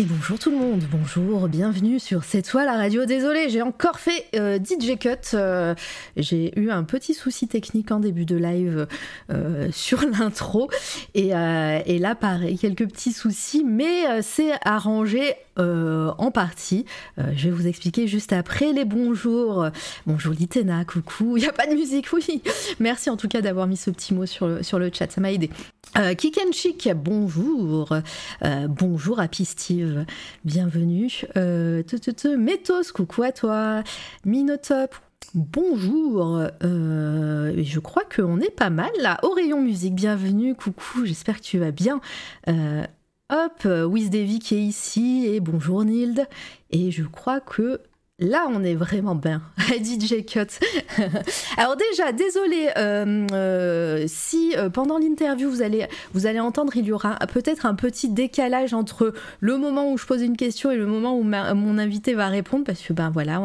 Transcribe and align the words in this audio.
Et 0.00 0.04
bonjour 0.04 0.38
tout 0.38 0.52
le 0.52 0.56
monde, 0.56 0.84
bonjour, 0.92 1.48
bienvenue 1.48 1.98
sur 1.98 2.22
C'est 2.22 2.42
toi 2.42 2.64
la 2.64 2.76
radio. 2.76 3.04
Désolé, 3.04 3.48
j'ai 3.48 3.62
encore 3.62 3.98
fait 3.98 4.26
euh, 4.36 4.56
DJ 4.56 4.96
Cut. 4.96 5.34
euh, 5.34 5.74
j'ai 6.16 6.56
eu 6.56 6.70
un 6.70 6.84
petit 6.84 7.14
souci 7.14 7.48
technique 7.48 7.90
en 7.90 7.98
début 7.98 8.24
de 8.24 8.36
live 8.36 8.86
euh, 9.32 9.68
sur 9.72 10.02
l'intro. 10.20 10.70
Et, 11.14 11.30
là, 11.30 12.14
pareil, 12.14 12.56
quelques 12.56 12.86
petits 12.86 13.12
soucis, 13.12 13.64
mais 13.64 14.22
c'est 14.22 14.52
arrangé 14.64 15.34
en 15.56 16.30
partie. 16.30 16.84
Je 17.16 17.48
vais 17.48 17.50
vous 17.50 17.66
expliquer 17.66 18.06
juste 18.06 18.32
après 18.32 18.72
les 18.72 18.84
bonjours. 18.84 19.66
Bonjour 20.06 20.32
Litena, 20.32 20.84
coucou. 20.84 21.36
Il 21.36 21.40
n'y 21.40 21.48
a 21.48 21.52
pas 21.52 21.66
de 21.66 21.74
musique, 21.74 22.12
oui. 22.12 22.40
Merci 22.78 23.10
en 23.10 23.16
tout 23.16 23.26
cas 23.26 23.40
d'avoir 23.40 23.66
mis 23.66 23.76
ce 23.76 23.90
petit 23.90 24.14
mot 24.14 24.26
sur 24.26 24.46
le, 24.46 24.62
sur 24.62 24.78
le 24.78 24.92
chat, 24.92 25.10
ça 25.10 25.20
m'a 25.20 25.32
aidé. 25.32 25.50
Euh, 25.96 26.14
Chic, 26.52 26.88
bonjour. 26.94 27.92
Euh, 28.44 28.68
bonjour 28.68 29.20
Happy 29.20 29.44
Steve, 29.44 30.04
bienvenue. 30.44 31.10
Euh, 31.36 31.82
te, 31.82 31.96
te, 31.96 32.10
te, 32.10 32.28
Métos, 32.28 32.92
coucou 32.94 33.22
à 33.22 33.32
toi. 33.32 33.82
Minotop, 34.24 34.94
bonjour. 35.34 36.42
Euh, 36.62 37.54
je 37.56 37.78
crois 37.80 38.04
qu'on 38.04 38.40
est 38.40 38.54
pas 38.54 38.70
mal 38.70 38.90
là. 39.00 39.18
Rayon 39.22 39.62
musique, 39.62 39.94
bienvenue, 39.94 40.54
coucou, 40.54 41.04
j'espère 41.04 41.38
que 41.38 41.44
tu 41.44 41.58
vas 41.58 41.70
bien. 41.70 42.00
Euh, 42.48 42.84
hop, 43.30 43.66
Wiz 43.90 44.10
qui 44.10 44.54
est 44.54 44.62
ici, 44.62 45.26
et 45.26 45.40
bonjour 45.40 45.84
Nild. 45.84 46.26
Et 46.70 46.90
je 46.90 47.04
crois 47.04 47.40
que 47.40 47.80
Là, 48.20 48.48
on 48.52 48.64
est 48.64 48.74
vraiment 48.74 49.14
bien. 49.14 49.40
DJ 49.80 50.24
Cut. 50.26 50.58
Alors 51.56 51.76
déjà, 51.76 52.10
désolé 52.10 52.68
euh, 52.76 53.24
euh, 53.30 54.04
si 54.08 54.54
euh, 54.56 54.70
pendant 54.70 54.98
l'interview 54.98 55.48
vous 55.48 55.62
allez 55.62 56.40
entendre, 56.40 56.72
il 56.76 56.86
y 56.86 56.90
aura 56.90 57.14
peut-être 57.32 57.64
un 57.64 57.76
petit 57.76 58.08
décalage 58.08 58.74
entre 58.74 59.14
le 59.38 59.56
moment 59.56 59.92
où 59.92 59.98
je 59.98 60.04
pose 60.04 60.20
une 60.22 60.36
question 60.36 60.72
et 60.72 60.76
le 60.76 60.86
moment 60.86 61.16
où 61.16 61.22
mon 61.22 61.78
invité 61.78 62.14
va 62.14 62.26
répondre, 62.26 62.64
parce 62.64 62.80
que 62.80 62.92
ben 62.92 63.10
voilà, 63.10 63.40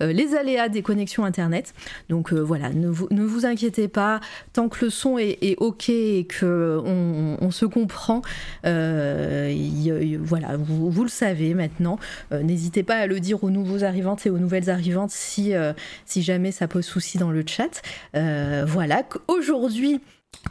les 0.00 0.36
aléas 0.36 0.68
des 0.68 0.82
connexions 0.82 1.24
internet. 1.24 1.74
Donc 2.08 2.32
voilà, 2.32 2.70
ne 2.70 2.86
vous, 2.88 3.46
inquiétez 3.46 3.88
pas, 3.88 4.20
tant 4.52 4.68
que 4.68 4.84
le 4.84 4.90
son 4.92 5.18
est, 5.18 5.56
ok 5.58 5.88
et 5.88 6.24
que 6.28 6.80
on, 6.84 7.50
se 7.50 7.66
comprend, 7.66 8.22
il- 8.64 9.86
il- 9.86 10.18
voilà, 10.18 10.56
vous, 10.56 11.02
le 11.02 11.08
savez 11.08 11.54
maintenant. 11.54 11.98
N'hésitez 12.30 12.84
pas 12.84 12.94
à 12.96 13.06
le 13.08 13.18
dire 13.18 13.42
aux 13.42 13.50
nouveaux 13.50 13.82
et 14.24 14.30
aux 14.30 14.38
nouvelles 14.38 14.70
arrivantes 14.70 15.10
si, 15.10 15.54
euh, 15.54 15.72
si 16.04 16.22
jamais 16.22 16.52
ça 16.52 16.68
pose 16.68 16.84
souci 16.84 17.18
dans 17.18 17.30
le 17.30 17.44
chat. 17.46 17.82
Euh, 18.14 18.64
voilà, 18.66 19.02
aujourd'hui. 19.28 20.00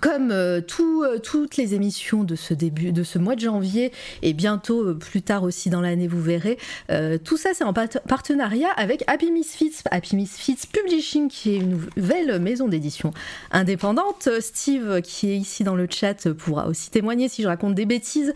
Comme 0.02 0.32
euh, 0.32 0.60
euh, 0.80 1.20
toutes 1.20 1.58
les 1.58 1.74
émissions 1.76 2.24
de 2.24 2.36
ce 2.36 2.54
début, 2.54 2.92
de 2.92 3.04
ce 3.04 3.20
mois 3.20 3.36
de 3.36 3.42
janvier 3.42 3.92
et 4.22 4.34
bientôt 4.34 4.84
euh, 4.84 4.94
plus 4.94 5.22
tard 5.22 5.44
aussi 5.44 5.70
dans 5.70 5.82
l'année, 5.82 6.08
vous 6.08 6.22
verrez, 6.22 6.58
tout 7.24 7.38
ça 7.38 7.52
c'est 7.54 7.64
en 7.64 7.74
partenariat 7.74 8.70
avec 8.76 9.04
Happy 9.08 9.32
Misfits, 9.32 9.76
Happy 9.92 10.16
Misfits 10.16 10.68
Publishing 10.72 11.30
qui 11.30 11.56
est 11.56 11.58
une 11.58 11.80
nouvelle 11.96 12.40
maison 12.40 12.68
d'édition 12.68 13.12
indépendante. 13.52 14.30
Steve 14.40 15.02
qui 15.02 15.32
est 15.32 15.38
ici 15.38 15.64
dans 15.64 15.76
le 15.76 15.88
chat 15.90 16.30
pourra 16.34 16.68
aussi 16.68 16.90
témoigner 16.90 17.30
si 17.30 17.42
je 17.42 17.48
raconte 17.48 17.76
des 17.76 17.86
bêtises, 17.86 18.34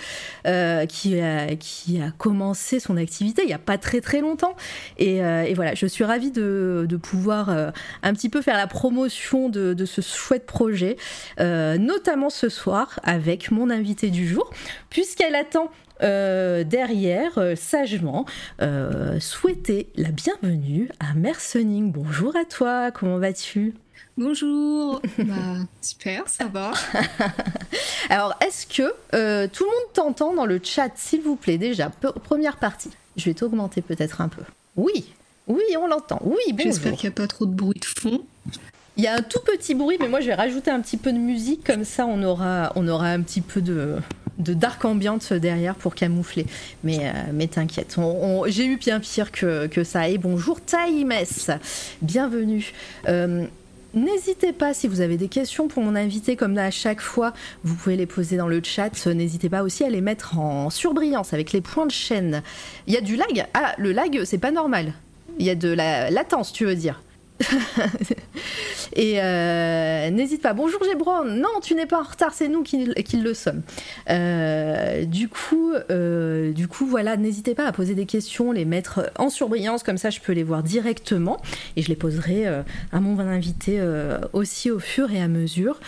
qui, 0.90 1.20
a, 1.20 2.12
commencé 2.18 2.80
son 2.80 2.98
activité 2.98 3.44
il 3.44 3.48
n'y 3.48 3.54
a 3.54 3.60
pas 3.60 3.78
très 3.78 4.02
très 4.02 4.22
longtemps. 4.22 4.56
Et, 4.98 5.22
voilà, 5.54 5.76
je 5.76 5.86
suis 5.86 6.04
ravie 6.04 6.32
de, 6.32 6.88
pouvoir 7.02 7.50
un 7.50 8.14
petit 8.14 8.30
peu 8.30 8.42
faire 8.42 8.58
la 8.58 8.68
promotion 8.68 9.50
de 9.50 9.86
ce 9.86 10.02
chouette 10.02 10.46
projet, 10.46 10.98
euh, 11.40 11.78
notamment 11.78 12.30
ce 12.30 12.50
soir 12.50 13.00
avec 13.04 13.52
mon 13.52 13.70
invité 13.70 14.10
du 14.10 14.28
jour, 14.28 14.50
puisqu'elle 14.90 15.36
attend 15.36 15.70
euh, 16.04 16.64
derrière, 16.64 17.38
euh, 17.38 17.56
sagement, 17.56 18.26
euh, 18.62 19.20
souhaiter 19.20 19.90
la 19.96 20.10
bienvenue 20.10 20.90
à 21.00 21.14
Mercening. 21.16 21.92
Bonjour 21.92 22.36
à 22.36 22.46
toi, 22.46 22.92
comment 22.92 23.18
vas-tu? 23.18 23.74
Bonjour. 24.18 25.02
bah 25.20 25.34
super, 25.82 26.28
ça 26.28 26.46
va. 26.46 26.72
Alors, 28.10 28.36
est-ce 28.46 28.66
que 28.68 29.48
tout 29.48 29.64
le 29.64 29.70
monde 29.70 29.94
t'entend 29.94 30.34
dans 30.34 30.46
le 30.46 30.60
chat, 30.64 30.90
s'il 30.96 31.22
vous 31.22 31.36
plaît, 31.36 31.58
déjà 31.58 31.90
Pe- 31.90 32.12
Première 32.24 32.58
partie. 32.58 32.90
Je 33.16 33.26
vais 33.26 33.34
t'augmenter 33.34 33.82
peut-être 33.82 34.22
un 34.22 34.28
peu. 34.28 34.42
Oui, 34.76 35.12
oui, 35.48 35.64
on 35.80 35.88
l'entend. 35.88 36.20
Oui, 36.24 36.36
J'espère 36.58 36.92
bonjour. 36.92 37.00
qu'il 37.00 37.10
n'y 37.10 37.14
a 37.14 37.16
pas 37.16 37.28
trop 37.28 37.46
de 37.46 37.52
bruit 37.54 37.80
de 37.80 37.86
fond. 37.86 38.24
Il 38.98 39.04
y 39.04 39.08
a 39.08 39.14
un 39.14 39.22
tout 39.22 39.40
petit 39.46 39.76
bruit, 39.76 39.98
mais 40.00 40.08
moi 40.08 40.22
je 40.22 40.26
vais 40.28 40.34
rajouter 40.34 40.72
un 40.72 40.82
petit 40.82 40.98
peu 40.98 41.12
de 41.12 41.20
musique, 41.20 41.64
comme 41.64 41.84
ça 41.84 42.08
on 42.08 42.24
aura, 42.24 42.72
on 42.76 42.88
aura 42.88 43.10
un 43.10 43.22
petit 43.22 43.42
peu 43.42 43.62
de, 43.62 43.98
de 44.40 44.54
dark 44.56 44.84
ambiance 44.86 45.32
derrière 45.34 45.76
pour 45.76 45.94
camoufler. 45.94 46.48
Mais, 46.84 47.00
euh, 47.02 47.12
mais 47.32 47.46
t'inquiète, 47.46 47.96
j'ai 48.48 48.66
eu 48.66 48.78
bien 48.78 49.00
pire 49.00 49.32
que, 49.32 49.68
que 49.68 49.84
ça. 49.84 50.10
Et 50.10 50.18
bonjour 50.18 50.62
Taïmes, 50.62 51.14
bienvenue. 52.02 52.74
Euh, 53.08 53.46
N'hésitez 53.94 54.52
pas, 54.52 54.74
si 54.74 54.88
vous 54.88 55.02
avez 55.02 55.18
des 55.18 55.30
questions 55.30 55.68
pour 55.68 55.82
mon 55.82 55.96
invité, 55.96 56.36
comme 56.36 56.58
à 56.58 56.70
chaque 56.72 57.02
fois, 57.02 57.34
vous 57.64 57.74
pouvez 57.74 57.96
les 57.96 58.06
poser 58.06 58.36
dans 58.38 58.48
le 58.48 58.62
chat. 58.64 58.92
N'hésitez 59.08 59.50
pas 59.50 59.64
aussi 59.64 59.84
à 59.84 59.90
les 59.90 60.02
mettre 60.02 60.38
en 60.38 60.70
surbrillance 60.70 61.34
avec 61.34 61.52
les 61.52 61.62
points 61.62 61.86
de 61.86 61.92
chaîne. 61.92 62.44
Il 62.86 62.94
y 62.94 62.98
a 62.98 63.02
du 63.02 63.16
lag 63.16 63.48
Ah, 63.54 63.74
le 63.78 63.94
lag, 63.94 64.24
c'est 64.26 64.38
pas 64.38 64.52
normal. 64.52 64.94
Il 65.40 65.46
y 65.46 65.50
a 65.50 65.56
de 65.56 65.70
la 65.70 66.12
latence, 66.12 66.52
tu 66.52 66.66
veux 66.66 66.76
dire 66.76 67.02
et 68.96 69.22
euh, 69.22 70.10
n'hésite 70.10 70.42
pas. 70.42 70.54
Bonjour 70.54 70.84
Gébron. 70.84 71.26
Non, 71.26 71.60
tu 71.62 71.76
n'es 71.76 71.86
pas 71.86 72.00
en 72.00 72.04
retard, 72.04 72.34
c'est 72.34 72.48
nous 72.48 72.64
qui, 72.64 72.86
le 72.86 73.34
sommes. 73.34 73.62
Euh, 74.10 75.06
du 75.06 75.30
coup, 75.30 75.74
euh, 75.92 76.52
du 76.52 76.68
coup, 76.68 76.86
voilà, 76.86 77.18
n'hésitez 77.18 77.56
pas 77.56 77.66
à 77.66 77.72
poser 77.72 77.96
des 77.96 78.06
questions, 78.06 78.52
les 78.52 78.66
mettre 78.66 79.12
en 79.18 79.30
surbrillance, 79.30 79.84
comme 79.84 79.98
ça 79.98 80.10
je 80.10 80.20
peux 80.20 80.34
les 80.34 80.44
voir 80.44 80.64
directement 80.64 81.38
et 81.76 81.82
je 81.82 81.90
les 81.90 81.96
poserai 81.96 82.48
à 82.48 83.00
mon 83.00 83.18
invité 83.20 83.82
aussi 84.34 84.72
au 84.72 84.80
fur 84.80 85.12
et 85.12 85.22
à 85.22 85.28
mesure. 85.28 85.80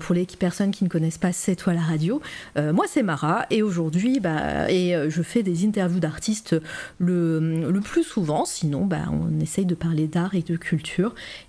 Pour 0.00 0.14
les 0.14 0.26
personnes 0.26 0.70
qui 0.70 0.84
ne 0.84 0.88
connaissent 0.88 1.18
pas 1.18 1.32
C'est 1.32 1.56
toi 1.56 1.74
la 1.74 1.80
radio, 1.80 2.20
moi 2.56 2.86
c'est 2.88 3.02
Mara 3.02 3.46
et 3.50 3.62
aujourd'hui, 3.62 4.20
bah, 4.20 4.68
je 4.68 5.22
fais 5.22 5.42
des 5.42 5.64
interviews 5.64 6.00
d'artistes 6.00 6.56
le, 6.98 7.70
le 7.70 7.80
plus 7.80 8.04
souvent. 8.04 8.44
Sinon, 8.44 8.86
bah, 8.86 9.04
on 9.10 9.40
essaye 9.40 9.66
de 9.66 9.74
parler 9.74 10.06
d'art 10.06 10.34
et 10.34 10.42
de 10.42 10.56
culture. 10.56 10.89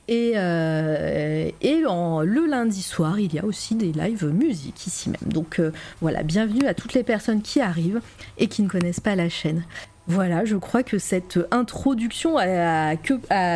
Et, 0.08 0.34
euh, 0.36 1.50
et 1.62 1.82
le 1.82 2.46
lundi 2.48 2.82
soir, 2.82 3.20
il 3.20 3.34
y 3.34 3.40
a 3.40 3.46
aussi 3.46 3.76
des 3.76 3.92
lives 3.92 4.26
musique 4.26 4.88
ici 4.88 5.10
même. 5.10 5.32
Donc 5.32 5.60
euh, 5.60 5.72
voilà, 6.02 6.24
bienvenue 6.24 6.68
à 6.68 6.74
toutes 6.74 6.94
les 6.94 7.04
personnes 7.04 7.42
qui 7.42 7.62
arrivent 7.62 8.02
et 8.38 8.48
qui 8.48 8.62
ne 8.62 8.70
connaissent 8.70 9.00
pas 9.00 9.16
la 9.16 9.30
chaîne. 9.30 9.64
Voilà, 10.08 10.46
je 10.46 10.56
crois 10.58 10.84
que 10.84 10.98
cette 10.98 11.40
introduction 11.52 12.38
a, 12.38 12.96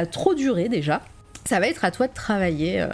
trop 0.05 0.35
duré 0.35 0.69
déjà. 0.69 1.01
Ça 1.43 1.59
va 1.59 1.67
être 1.67 1.85
à 1.85 1.91
toi 1.91 2.07
de 2.07 2.13
travailler, 2.13 2.81
euh. 2.81 2.87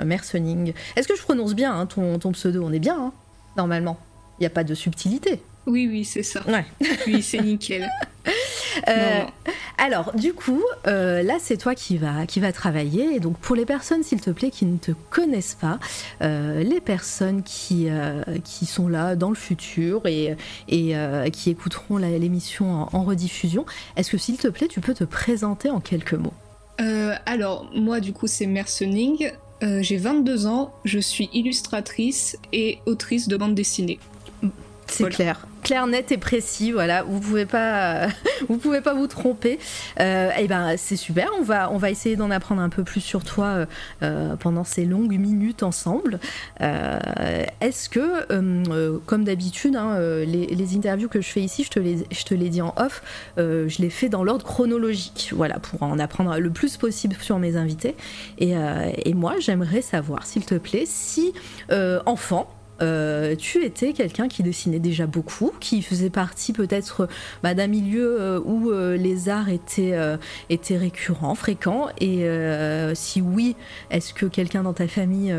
Est-ce 0.95 1.07
que 1.07 1.15
je 1.15 1.21
prononce 1.21 1.53
bien 1.53 1.73
hein, 1.73 1.85
ton, 1.85 2.19
ton 2.19 2.31
pseudo? 2.31 2.63
On 2.65 2.73
est 2.73 2.79
bien, 2.79 2.97
hein, 2.99 3.13
normalement. 3.55 3.97
Il 4.39 4.43
n'y 4.43 4.47
a 4.47 4.49
pas 4.49 4.63
de 4.63 4.73
subtilité. 4.73 5.41
Oui, 5.67 5.87
oui, 5.87 6.05
c'est 6.05 6.23
ça. 6.23 6.41
Ouais. 6.47 6.65
Oui, 7.07 7.21
c'est 7.21 7.39
nickel. 7.41 7.89
Euh, 8.87 9.19
Non, 9.19 9.25
non. 9.25 9.53
Alors, 9.77 10.13
du 10.15 10.33
coup, 10.33 10.61
euh, 10.87 11.23
là, 11.23 11.37
c'est 11.39 11.57
toi 11.57 11.75
qui 11.75 11.97
va, 11.97 12.25
qui 12.25 12.39
va 12.39 12.51
travailler. 12.51 13.15
Et 13.15 13.19
donc, 13.19 13.37
pour 13.37 13.55
les 13.55 13.65
personnes, 13.65 14.03
s'il 14.03 14.21
te 14.21 14.29
plaît, 14.29 14.49
qui 14.51 14.65
ne 14.65 14.77
te 14.77 14.91
connaissent 15.09 15.57
pas, 15.59 15.79
euh, 16.21 16.63
les 16.63 16.79
personnes 16.79 17.41
qui, 17.43 17.87
qui 18.43 18.65
sont 18.65 18.87
là 18.87 19.15
dans 19.15 19.29
le 19.29 19.35
futur 19.35 20.05
et, 20.05 20.35
et 20.67 20.95
qui 21.31 21.49
écouteront 21.49 21.97
l'émission 21.97 22.71
en, 22.71 22.89
en 22.93 23.03
rediffusion, 23.03 23.65
est-ce 23.97 24.11
que, 24.11 24.17
s'il 24.17 24.37
te 24.37 24.47
plaît, 24.47 24.67
tu 24.67 24.81
peux 24.81 24.93
te 24.93 25.03
présenter 25.03 25.69
en 25.69 25.79
quelques 25.79 26.13
mots? 26.13 26.33
Alors, 27.25 27.69
moi, 27.75 27.99
du 27.99 28.13
coup, 28.13 28.27
c'est 28.27 28.45
Mercening. 28.47 29.31
J'ai 29.61 29.97
22 29.97 30.47
ans, 30.47 30.73
je 30.85 30.97
suis 30.99 31.29
illustratrice 31.33 32.37
et 32.53 32.79
autrice 32.87 33.27
de 33.27 33.37
bande 33.37 33.53
dessinée. 33.55 33.99
C'est 34.87 35.03
Voilà. 35.03 35.15
clair. 35.15 35.47
Clair, 35.63 35.85
net 35.85 36.11
et 36.11 36.17
précis, 36.17 36.71
voilà, 36.71 37.03
vous 37.03 37.19
pouvez 37.19 37.45
pas, 37.45 38.07
vous 38.49 38.57
pouvez 38.57 38.81
pas 38.81 38.95
vous 38.95 39.07
tromper. 39.07 39.59
Euh, 39.99 40.31
et 40.31 40.47
ben, 40.47 40.75
c'est 40.75 40.95
super. 40.95 41.29
On 41.39 41.43
va, 41.43 41.71
on 41.71 41.77
va 41.77 41.91
essayer 41.91 42.15
d'en 42.15 42.31
apprendre 42.31 42.61
un 42.61 42.69
peu 42.69 42.83
plus 42.83 43.01
sur 43.01 43.23
toi 43.23 43.45
euh, 43.45 43.65
euh, 44.01 44.35
pendant 44.35 44.63
ces 44.63 44.85
longues 44.85 45.17
minutes 45.19 45.61
ensemble. 45.61 46.19
Euh, 46.61 46.99
Est-ce 47.61 47.89
que, 47.89 48.25
comme 49.05 49.23
d'habitude, 49.23 49.75
hein, 49.75 49.99
les, 49.99 50.47
les 50.47 50.75
interviews 50.75 51.09
que 51.09 51.21
je 51.21 51.29
fais 51.29 51.41
ici, 51.41 51.63
je 51.63 51.69
te 51.69 51.79
les, 51.79 52.07
je 52.11 52.23
te 52.23 52.33
les 52.33 52.49
dis 52.49 52.61
en 52.61 52.73
off, 52.77 53.03
je 53.37 53.81
les 53.81 53.89
fais 53.89 54.09
dans 54.09 54.23
l'ordre 54.23 54.45
chronologique, 54.45 55.31
voilà, 55.35 55.59
pour 55.59 55.83
en 55.83 55.99
apprendre 55.99 56.37
le 56.37 56.49
plus 56.49 56.77
possible 56.77 57.15
sur 57.19 57.37
mes 57.37 57.55
invités. 57.55 57.95
Et, 58.39 58.53
et 59.05 59.13
moi, 59.13 59.35
j'aimerais 59.39 59.81
savoir, 59.81 60.25
s'il 60.25 60.45
te 60.45 60.55
plaît, 60.55 60.85
si 60.85 61.33
euh, 62.81 63.35
tu 63.35 63.63
étais 63.63 63.93
quelqu'un 63.93 64.27
qui 64.27 64.43
dessinait 64.43 64.79
déjà 64.79 65.05
beaucoup, 65.07 65.51
qui 65.59 65.81
faisait 65.81 66.09
partie 66.09 66.53
peut-être 66.53 67.07
bah, 67.43 67.53
d'un 67.53 67.67
milieu 67.67 68.41
où 68.45 68.71
les 68.71 69.29
arts 69.29 69.49
étaient, 69.49 69.97
récurrents, 70.77 71.35
fréquents, 71.35 71.89
et 71.99 72.25
si 72.93 73.21
oui, 73.21 73.55
est-ce 73.89 74.13
que 74.13 74.25
quelqu'un 74.25 74.63
dans 74.63 74.73
ta 74.73 74.87
famille 74.87 75.35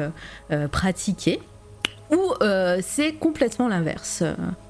pratiquait 0.70 1.40
ou 2.10 2.20
c'est 2.80 3.12
complètement 3.14 3.68
l'inverse 3.68 4.22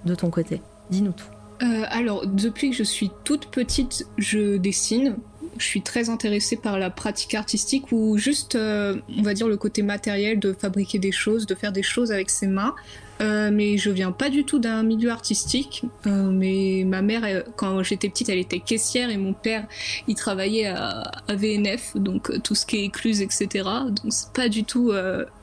de 0.05 0.15
ton 0.15 0.31
côté? 0.31 0.61
Dis-nous 0.91 1.13
tout. 1.13 1.27
Euh, 1.63 1.85
alors, 1.91 2.27
depuis 2.27 2.71
que 2.71 2.77
je 2.77 2.83
suis 2.83 3.11
toute 3.25 3.47
petite, 3.47 4.07
je 4.19 4.57
dessine. 4.57 5.17
Je 5.59 5.65
suis 5.65 5.83
très 5.83 6.11
intéressée 6.11 6.57
par 6.57 6.79
la 6.79 6.91
pratique 6.91 7.35
artistique 7.35 7.93
ou 7.93 8.17
juste, 8.17 8.55
euh, 8.55 8.97
on 9.17 9.23
va 9.23 9.35
dire, 9.35 9.49
le 9.49 9.57
côté 9.57 9.83
matériel 9.83 10.39
de 10.39 10.53
fabriquer 10.53 10.99
des 10.99 11.13
choses, 11.13 11.47
de 11.47 11.55
faire 11.55 11.73
des 11.73 11.83
choses 11.83 12.13
avec 12.13 12.31
ses 12.31 12.47
mains. 12.47 12.75
Euh, 13.21 13.51
mais 13.53 13.79
je 13.79 13.91
viens 13.91 14.11
pas 14.11 14.31
du 14.31 14.45
tout 14.45 14.59
d'un 14.59 14.83
milieu 14.83 15.11
artistique. 15.11 15.83
mais 16.07 16.83
ma 16.87 17.03
mère, 17.03 17.45
quand 17.57 17.83
j'étais 17.83 18.09
petite, 18.09 18.29
elle 18.29 18.39
était 18.39 18.59
caissière 18.59 19.11
et 19.11 19.17
mon 19.17 19.33
père, 19.33 19.67
il 20.09 20.15
travaillait 20.17 20.67
à, 20.67 21.03
à 21.29 21.35
VNF, 21.37 21.97
donc 21.97 22.43
tout 22.43 22.55
ce 22.55 22.67
qui 22.67 22.79
est 22.79 22.85
écluse, 22.85 23.21
etc. 23.23 23.49
Donc 23.89 24.13
c'est 24.13 24.33
pas 24.33 24.49
du 24.49 24.65
tout 24.65 24.93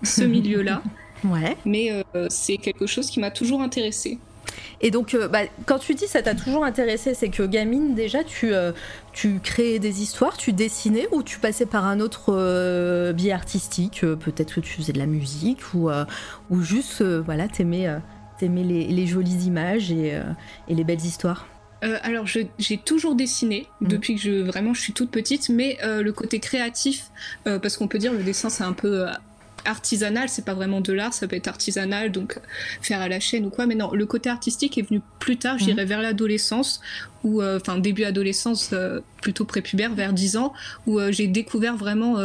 ce 0.03 0.23
milieu-là. 0.35 0.81
ouais. 1.23 1.55
Mais 1.65 2.03
c'est 2.29 2.57
quelque 2.57 2.85
chose 2.85 3.09
qui 3.09 3.21
m'a 3.21 3.31
toujours 3.31 3.61
intéressée. 3.61 4.19
Et 4.81 4.91
donc, 4.91 5.13
euh, 5.13 5.27
bah, 5.27 5.41
quand 5.65 5.79
tu 5.79 5.93
dis 5.95 6.07
ça 6.07 6.21
t'a 6.21 6.35
toujours 6.35 6.63
intéressé, 6.63 7.13
c'est 7.13 7.29
que 7.29 7.43
gamine, 7.43 7.95
déjà, 7.95 8.23
tu, 8.23 8.53
euh, 8.53 8.71
tu 9.11 9.39
créais 9.39 9.79
des 9.79 10.01
histoires, 10.01 10.37
tu 10.37 10.53
dessinais 10.53 11.07
ou 11.11 11.23
tu 11.23 11.39
passais 11.39 11.65
par 11.65 11.85
un 11.85 11.99
autre 11.99 12.33
euh, 12.33 13.13
biais 13.13 13.31
artistique 13.31 14.05
Peut-être 14.19 14.55
que 14.55 14.59
tu 14.61 14.73
faisais 14.73 14.93
de 14.93 14.99
la 14.99 15.05
musique 15.05 15.73
ou, 15.73 15.89
ou 16.49 16.61
juste, 16.61 17.03
voilà, 17.03 17.47
t'aimais 17.47 17.87
aimais 18.41 18.63
les, 18.63 18.87
les, 18.87 19.07
jolies 19.07 19.45
images 19.47 19.91
et, 19.91 20.17
et 20.67 20.75
les 20.75 20.83
belles 20.83 21.03
histoires? 21.03 21.47
Alors 21.81 22.25
j'ai 22.25 22.77
toujours 22.77 23.15
dessiné 23.15 23.67
mmh. 23.81 23.87
depuis 23.87 24.15
que 24.15 24.21
je 24.21 24.31
vraiment 24.43 24.73
je 24.73 24.81
suis 24.81 24.93
toute 24.93 25.11
petite, 25.11 25.49
mais 25.49 25.77
le 25.83 26.11
côté 26.11 26.39
créatif, 26.39 27.09
parce 27.43 27.77
qu'on 27.77 27.87
peut 27.87 27.97
dire 27.97 28.13
le 28.13 28.23
dessin 28.23 28.49
c'est 28.49 28.63
un 28.63 28.73
peu 28.73 29.05
artisanal, 29.65 30.29
c'est 30.29 30.45
pas 30.45 30.53
vraiment 30.53 30.81
de 30.81 30.93
l'art, 30.93 31.13
ça 31.13 31.27
peut 31.27 31.35
être 31.35 31.47
artisanal, 31.47 32.11
donc 32.11 32.39
faire 32.81 33.01
à 33.01 33.07
la 33.07 33.19
chaîne 33.19 33.45
ou 33.45 33.49
quoi. 33.49 33.65
Mais 33.65 33.75
non, 33.75 33.91
le 33.93 34.05
côté 34.05 34.29
artistique 34.29 34.77
est 34.77 34.81
venu 34.81 35.01
plus 35.19 35.37
tard, 35.37 35.57
j'irai 35.57 35.83
mhm. 35.83 35.89
vers 35.89 36.01
l'adolescence, 36.01 36.81
ou 37.23 37.41
euh, 37.41 37.59
enfin 37.59 37.77
début 37.77 38.03
adolescence, 38.03 38.71
euh, 38.73 39.01
plutôt 39.21 39.45
prépubère, 39.45 39.93
vers 39.93 40.13
10 40.13 40.37
ans, 40.37 40.53
où 40.87 40.99
euh, 40.99 41.11
j'ai 41.11 41.27
découvert 41.27 41.75
vraiment 41.75 42.17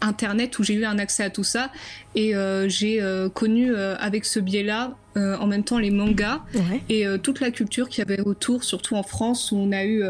Internet, 0.00 0.58
où 0.58 0.62
j'ai 0.62 0.74
eu 0.74 0.84
un 0.84 0.98
accès 0.98 1.24
à 1.24 1.30
tout 1.30 1.44
ça, 1.44 1.70
et 2.14 2.34
j'ai 2.66 3.02
connu 3.34 3.74
avec 3.76 4.24
ce 4.24 4.40
biais-là, 4.40 4.96
en 5.16 5.46
même 5.46 5.64
temps 5.64 5.78
les 5.78 5.90
mangas 5.90 6.40
et 6.88 7.06
toute 7.22 7.40
la 7.40 7.50
culture 7.50 7.88
qu'il 7.88 8.06
y 8.06 8.12
avait 8.12 8.20
autour, 8.20 8.64
surtout 8.64 8.96
en 8.96 9.02
France, 9.02 9.52
où 9.52 9.56
on 9.56 9.72
a 9.72 9.84
eu 9.84 10.04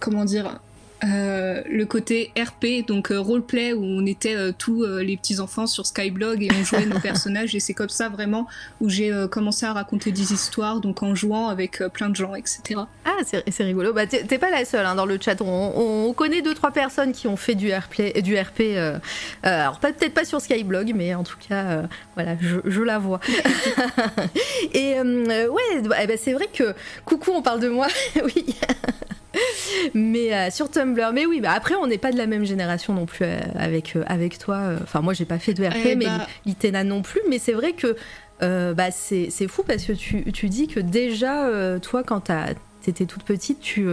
comment 0.00 0.24
dire 0.24 0.60
euh, 1.04 1.62
le 1.68 1.84
côté 1.84 2.32
RP, 2.38 2.86
donc 2.86 3.10
euh, 3.10 3.20
roleplay, 3.20 3.74
où 3.74 3.84
on 3.84 4.06
était 4.06 4.34
euh, 4.34 4.52
tous 4.56 4.84
les 4.84 5.16
petits 5.16 5.40
enfants 5.40 5.66
sur 5.66 5.84
Skyblog 5.84 6.42
et 6.42 6.48
on 6.58 6.64
jouait 6.64 6.86
nos 6.86 7.00
personnages. 7.00 7.54
Et 7.54 7.60
c'est 7.60 7.74
comme 7.74 7.88
ça 7.88 8.08
vraiment 8.08 8.46
où 8.80 8.88
j'ai 8.88 9.12
commencé 9.30 9.66
à 9.66 9.72
raconter 9.72 10.12
des 10.12 10.32
histoires, 10.32 10.80
donc 10.80 11.02
en 11.02 11.14
jouant 11.14 11.48
avec 11.48 11.82
plein 11.92 12.08
de 12.08 12.16
gens, 12.16 12.34
etc. 12.34 12.80
Ah, 13.04 13.18
c'est 13.24 13.64
rigolo. 13.64 13.92
Bah, 13.92 14.06
t'es 14.06 14.38
pas 14.38 14.50
la 14.50 14.64
seule 14.64 14.86
hein, 14.86 14.94
dans 14.94 15.06
le 15.06 15.18
chat. 15.20 15.40
On, 15.40 16.12
connaît 16.16 16.40
deux 16.40 16.54
trois 16.54 16.70
personnes 16.70 17.12
qui 17.12 17.28
ont 17.28 17.36
fait 17.36 17.54
du 17.54 17.72
RP, 17.72 18.18
du 18.22 18.38
RP. 18.38 18.62
alors 19.42 19.78
peut-être 19.80 20.14
pas 20.14 20.24
sur 20.24 20.40
Skyblog, 20.40 20.92
mais 20.94 21.14
en 21.14 21.24
tout 21.24 21.36
cas, 21.48 21.82
voilà, 22.14 22.36
je, 22.40 22.80
la 22.80 22.98
vois. 22.98 23.20
et 24.72 24.94
ouais, 25.00 25.82
bah, 25.84 25.96
eh 26.02 26.06
ben, 26.06 26.18
c'est 26.20 26.32
vrai 26.32 26.48
que 26.52 26.74
coucou, 27.04 27.32
on 27.32 27.42
parle 27.42 27.60
de 27.60 27.68
moi. 27.68 27.88
oui 28.24 28.54
mais 29.94 30.34
euh, 30.34 30.50
sur 30.50 30.70
Tumblr. 30.70 31.12
Mais 31.12 31.26
oui, 31.26 31.40
bah 31.40 31.52
après, 31.54 31.74
on 31.74 31.86
n'est 31.86 31.98
pas 31.98 32.12
de 32.12 32.16
la 32.16 32.26
même 32.26 32.44
génération 32.44 32.94
non 32.94 33.06
plus 33.06 33.24
euh, 33.24 33.38
avec, 33.54 33.96
euh, 33.96 34.04
avec 34.06 34.38
toi. 34.38 34.60
Enfin, 34.82 35.00
moi, 35.00 35.14
j'ai 35.14 35.24
pas 35.24 35.38
fait 35.38 35.54
de 35.54 35.64
RP, 35.64 35.76
eh 35.84 35.96
mais 35.96 36.06
bah... 36.06 36.26
Litena 36.44 36.84
non 36.84 37.02
plus. 37.02 37.20
Mais 37.28 37.38
c'est 37.38 37.52
vrai 37.52 37.72
que 37.72 37.96
bah, 38.40 38.90
c'est 38.90 39.48
fou 39.48 39.62
parce 39.62 39.84
que 39.84 39.92
tu, 39.92 40.30
tu 40.32 40.48
dis 40.48 40.68
que 40.68 40.80
déjà, 40.80 41.50
toi, 41.80 42.02
quand 42.02 42.30
t'étais 42.82 43.06
toute 43.06 43.22
petite, 43.22 43.60
tu, 43.60 43.86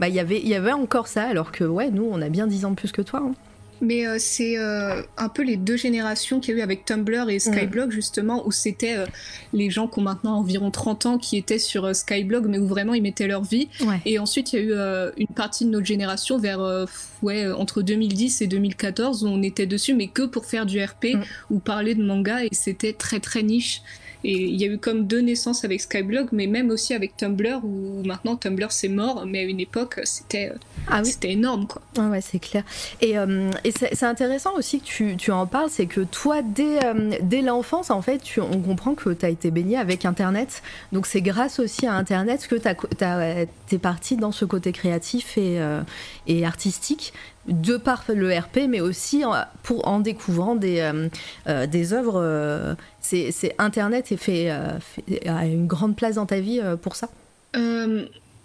bah, 0.00 0.08
y 0.08 0.18
il 0.18 0.48
y 0.48 0.54
avait 0.54 0.72
encore 0.72 1.06
ça, 1.06 1.24
alors 1.24 1.52
que 1.52 1.64
ouais, 1.64 1.90
nous, 1.90 2.08
on 2.10 2.20
a 2.22 2.28
bien 2.28 2.46
10 2.46 2.64
ans 2.64 2.70
de 2.70 2.76
plus 2.76 2.92
que 2.92 3.02
toi. 3.02 3.22
Hein. 3.24 3.34
Mais 3.80 4.06
euh, 4.06 4.16
c'est 4.18 4.56
euh, 4.58 5.02
un 5.16 5.28
peu 5.28 5.42
les 5.42 5.56
deux 5.56 5.76
générations 5.76 6.40
qu'il 6.40 6.54
y 6.54 6.56
a 6.56 6.60
eu 6.60 6.62
avec 6.62 6.84
Tumblr 6.84 7.28
et 7.28 7.38
Skyblog, 7.38 7.90
justement, 7.90 8.46
où 8.46 8.52
c'était 8.52 8.96
euh, 8.96 9.06
les 9.52 9.70
gens 9.70 9.88
qui 9.88 9.98
ont 9.98 10.02
maintenant 10.02 10.38
environ 10.38 10.70
30 10.70 11.06
ans 11.06 11.18
qui 11.18 11.36
étaient 11.36 11.58
sur 11.58 11.94
Skyblog, 11.94 12.46
mais 12.46 12.58
où 12.58 12.66
vraiment 12.66 12.94
ils 12.94 13.02
mettaient 13.02 13.26
leur 13.26 13.42
vie. 13.42 13.68
Et 14.04 14.18
ensuite, 14.18 14.52
il 14.52 14.60
y 14.60 14.72
a 14.72 15.08
eu 15.08 15.12
une 15.16 15.26
partie 15.28 15.64
de 15.64 15.70
notre 15.70 15.86
génération 15.86 16.38
vers 16.38 16.86
ouais, 17.22 17.50
entre 17.52 17.82
2010 17.82 18.42
et 18.42 18.46
2014 18.46 19.24
où 19.24 19.28
on 19.28 19.42
était 19.42 19.66
dessus, 19.66 19.94
mais 19.94 20.08
que 20.08 20.22
pour 20.22 20.46
faire 20.46 20.66
du 20.66 20.82
RP 20.82 21.14
mm. 21.14 21.22
ou 21.50 21.58
parler 21.58 21.94
de 21.94 22.02
manga, 22.02 22.44
et 22.44 22.48
c'était 22.52 22.92
très 22.92 23.20
très 23.20 23.42
niche. 23.42 23.82
Et 24.24 24.32
il 24.32 24.60
y 24.60 24.64
a 24.64 24.68
eu 24.68 24.78
comme 24.78 25.06
deux 25.06 25.20
naissances 25.20 25.64
avec 25.64 25.80
Skyblog, 25.80 26.28
mais 26.32 26.46
même 26.46 26.70
aussi 26.70 26.94
avec 26.94 27.16
Tumblr, 27.16 27.60
où 27.62 28.02
maintenant 28.04 28.36
Tumblr 28.36 28.70
c'est 28.70 28.88
mort, 28.88 29.24
mais 29.26 29.40
à 29.40 29.42
une 29.42 29.60
époque 29.60 30.00
c'était 30.04 30.52
ah 30.88 31.00
oui. 31.02 31.10
c'était 31.10 31.32
énorme 31.32 31.66
quoi. 31.66 31.82
ouais, 32.08 32.20
c'est 32.20 32.38
clair. 32.38 32.64
Et, 33.00 33.18
euh, 33.18 33.50
et 33.64 33.70
c'est 33.70 34.06
intéressant 34.06 34.54
aussi 34.56 34.80
que 34.80 34.84
tu, 34.84 35.16
tu 35.16 35.30
en 35.30 35.46
parles, 35.46 35.70
c'est 35.70 35.86
que 35.86 36.00
toi, 36.00 36.42
dès, 36.42 36.84
euh, 36.84 37.12
dès 37.22 37.42
l'enfance, 37.42 37.90
en 37.90 38.02
fait, 38.02 38.18
tu, 38.18 38.40
on 38.40 38.60
comprend 38.60 38.94
que 38.94 39.10
tu 39.10 39.24
as 39.24 39.28
été 39.28 39.50
baigné 39.50 39.76
avec 39.76 40.04
Internet. 40.04 40.62
Donc 40.92 41.06
c'est 41.06 41.22
grâce 41.22 41.58
aussi 41.58 41.86
à 41.86 41.94
Internet 41.94 42.46
que 42.48 42.56
tu 42.56 43.74
es 43.74 43.78
parti 43.78 44.16
dans 44.16 44.32
ce 44.32 44.44
côté 44.44 44.72
créatif 44.72 45.36
et, 45.38 45.60
euh, 45.60 45.80
et 46.26 46.44
artistique 46.44 47.12
de 47.48 47.76
par 47.76 48.04
le 48.08 48.36
RP, 48.36 48.60
mais 48.68 48.80
aussi 48.80 49.24
en, 49.24 49.34
pour, 49.62 49.86
en 49.86 50.00
découvrant 50.00 50.54
des, 50.54 50.80
euh, 50.80 51.08
euh, 51.46 51.66
des 51.66 51.92
œuvres. 51.92 52.20
Euh, 52.22 52.74
c'est, 53.00 53.54
Internet 53.58 54.12
et 54.12 54.16
fait, 54.16 54.48
a 54.48 55.46
une 55.46 55.66
grande 55.66 55.94
place 55.94 56.14
dans 56.14 56.26
ta 56.26 56.40
vie 56.40 56.60
pour 56.80 56.96
ça? 56.96 57.10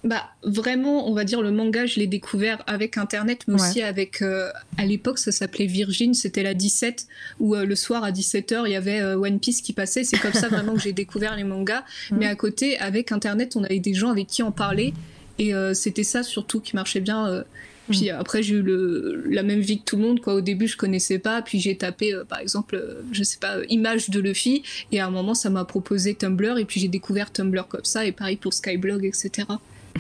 Bah 0.06 0.24
vraiment, 0.44 1.10
on 1.10 1.14
va 1.14 1.26
dire 1.26 1.42
le 1.42 1.52
manga, 1.52 1.86
je 1.86 2.00
l'ai 2.00 2.08
découvert 2.08 2.64
avec 2.68 2.98
internet, 2.98 3.44
mais 3.48 3.56
aussi 3.56 3.82
avec 3.82 4.22
à 4.22 4.86
l'époque 4.86 5.18
ça 5.18 5.34
s'appelait 5.34 5.66
Virgin, 5.66 6.14
c'était 6.14 6.44
la 6.44 6.54
17 6.54 7.06
où 7.40 7.56
le 7.56 7.76
soir 7.76 8.06
à 8.06 8.12
17h 8.12 8.64
il 8.66 8.72
y 8.72 8.76
avait 8.78 9.04
One 9.04 9.40
Piece 9.40 9.62
qui 9.62 9.74
passait, 9.74 10.06
c'est 10.06 10.18
comme 10.18 10.34
ça 10.34 10.48
vraiment 10.50 10.74
que 10.74 10.82
j'ai 10.82 10.94
découvert 10.94 11.36
les 11.36 11.44
mangas. 11.44 11.84
Mais 12.12 12.28
à 12.28 12.36
côté 12.36 12.78
avec 12.80 13.12
internet, 13.12 13.56
on 13.56 13.64
avait 13.64 13.80
des 13.80 13.94
gens 13.94 14.10
avec 14.10 14.28
qui 14.28 14.44
en 14.44 14.52
parler 14.52 14.94
et 15.38 15.54
c'était 15.74 16.04
ça 16.04 16.24
surtout 16.24 16.60
qui 16.60 16.76
marchait 16.76 17.02
bien 17.02 17.44
puis 17.90 18.10
mm. 18.10 18.16
après, 18.20 18.44
j'ai 18.44 18.56
eu 18.56 18.62
le, 18.62 19.24
la 19.30 19.44
même 19.44 19.60
vie 19.60 19.80
que 19.80 19.84
tout 19.84 19.98
le 19.98 20.04
monde. 20.04 20.22
Quoi. 20.22 20.36
Au 20.36 20.42
début, 20.42 20.68
je 20.68 20.78
connaissais 20.78 21.20
pas. 21.20 21.42
Puis 21.42 21.60
j'ai 21.60 21.76
tapé, 21.76 22.14
euh, 22.14 22.24
par 22.24 22.40
exemple, 22.40 22.76
euh, 22.76 23.02
je 23.12 23.24
sais 23.24 23.40
pas, 23.40 23.58
image 23.70 24.10
de 24.10 24.20
Luffy. 24.20 24.64
Et 24.92 25.00
à 25.00 25.08
un 25.08 25.12
moment, 25.12 25.34
ça 25.34 25.50
m'a 25.50 25.66
proposé 25.66 26.14
Tumblr. 26.14 26.58
Et 26.58 26.66
puis 26.66 26.80
j'ai 26.80 26.88
découvert 26.88 27.32
Tumblr 27.32 27.68
comme 27.68 27.86
ça. 27.86 28.06
Et 28.06 28.12
pareil 28.12 28.38
pour 28.38 28.54
Skyblog, 28.54 29.06
etc. 29.06 29.48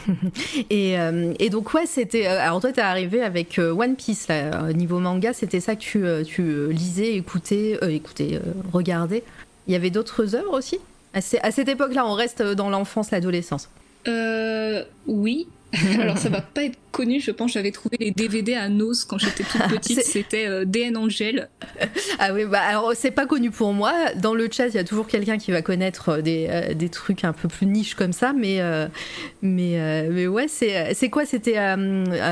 et, 0.69 1.00
euh, 1.00 1.34
et, 1.39 1.50
donc 1.50 1.74
ouais 1.74 1.88
c'était 1.88 2.27
alors 2.27 2.62
toi 2.62 2.72
t'es 2.72 2.79
arrivé 2.79 3.24
avec 3.24 3.58
One 3.60 3.96
Piece 3.96 4.27
là, 4.27 4.72
niveau 4.72 5.00
manga 5.00 5.34
c'était 5.34 5.60
ça 5.60 5.75
que 5.75 5.81
tu, 5.81 6.03
tu 6.25 6.72
lisais 6.72 7.15
écoutais 7.15 7.77
écoutais 7.81 8.39
regardais 8.72 9.24
il 9.67 9.74
y 9.74 9.75
avait 9.75 9.89
d'autres 9.89 10.36
œuvres 10.36 10.53
aussi? 10.53 10.77
À, 11.15 11.17
à 11.17 11.51
cette 11.51 11.67
époque 11.67 11.96
là 11.96 12.05
on 12.05 12.13
reste 12.13 12.43
dans 12.43 12.69
l'enfance 12.69 13.10
l'adolescence? 13.10 13.67
Oui 15.08 15.48
Alors 16.01 16.17
ça 16.17 16.29
va 16.29 16.41
pas 16.53 16.63
être 16.63 16.77
connu, 16.91 17.19
je 17.19 17.31
pense. 17.31 17.53
J'avais 17.53 17.71
trouvé 17.71 17.97
les 17.99 18.11
DVD 18.11 18.55
à 18.55 18.69
Nose 18.69 19.03
quand 19.03 19.17
j'étais 19.17 19.43
toute 19.43 19.61
petite. 19.69 20.03
C'était 20.03 20.47
euh, 20.47 20.65
DN 20.65 20.97
Angel. 20.97 21.49
Ah 22.21 22.33
oui, 22.33 22.43
bah 22.43 22.59
alors 22.61 22.91
c'est 22.95 23.11
pas 23.11 23.25
connu 23.25 23.49
pour 23.49 23.71
moi. 23.71 23.93
Dans 24.15 24.33
le 24.33 24.49
chat, 24.51 24.67
il 24.67 24.75
y 24.75 24.77
a 24.77 24.83
toujours 24.83 25.07
quelqu'un 25.07 25.38
qui 25.38 25.51
va 25.51 25.61
connaître 25.61 26.09
euh, 26.09 26.21
des, 26.21 26.47
euh, 26.49 26.73
des, 26.73 26.89
trucs 26.89 27.23
un 27.23 27.31
peu 27.31 27.47
plus 27.47 27.65
niche 27.65 27.95
comme 27.95 28.11
ça, 28.11 28.33
mais 28.33 28.59
mais 29.41 30.09
mais 30.09 30.27
ouais, 30.27 30.47
c'est 30.47 30.93
c'est 30.93 31.09
quoi? 31.09 31.25
C'était 31.25 31.57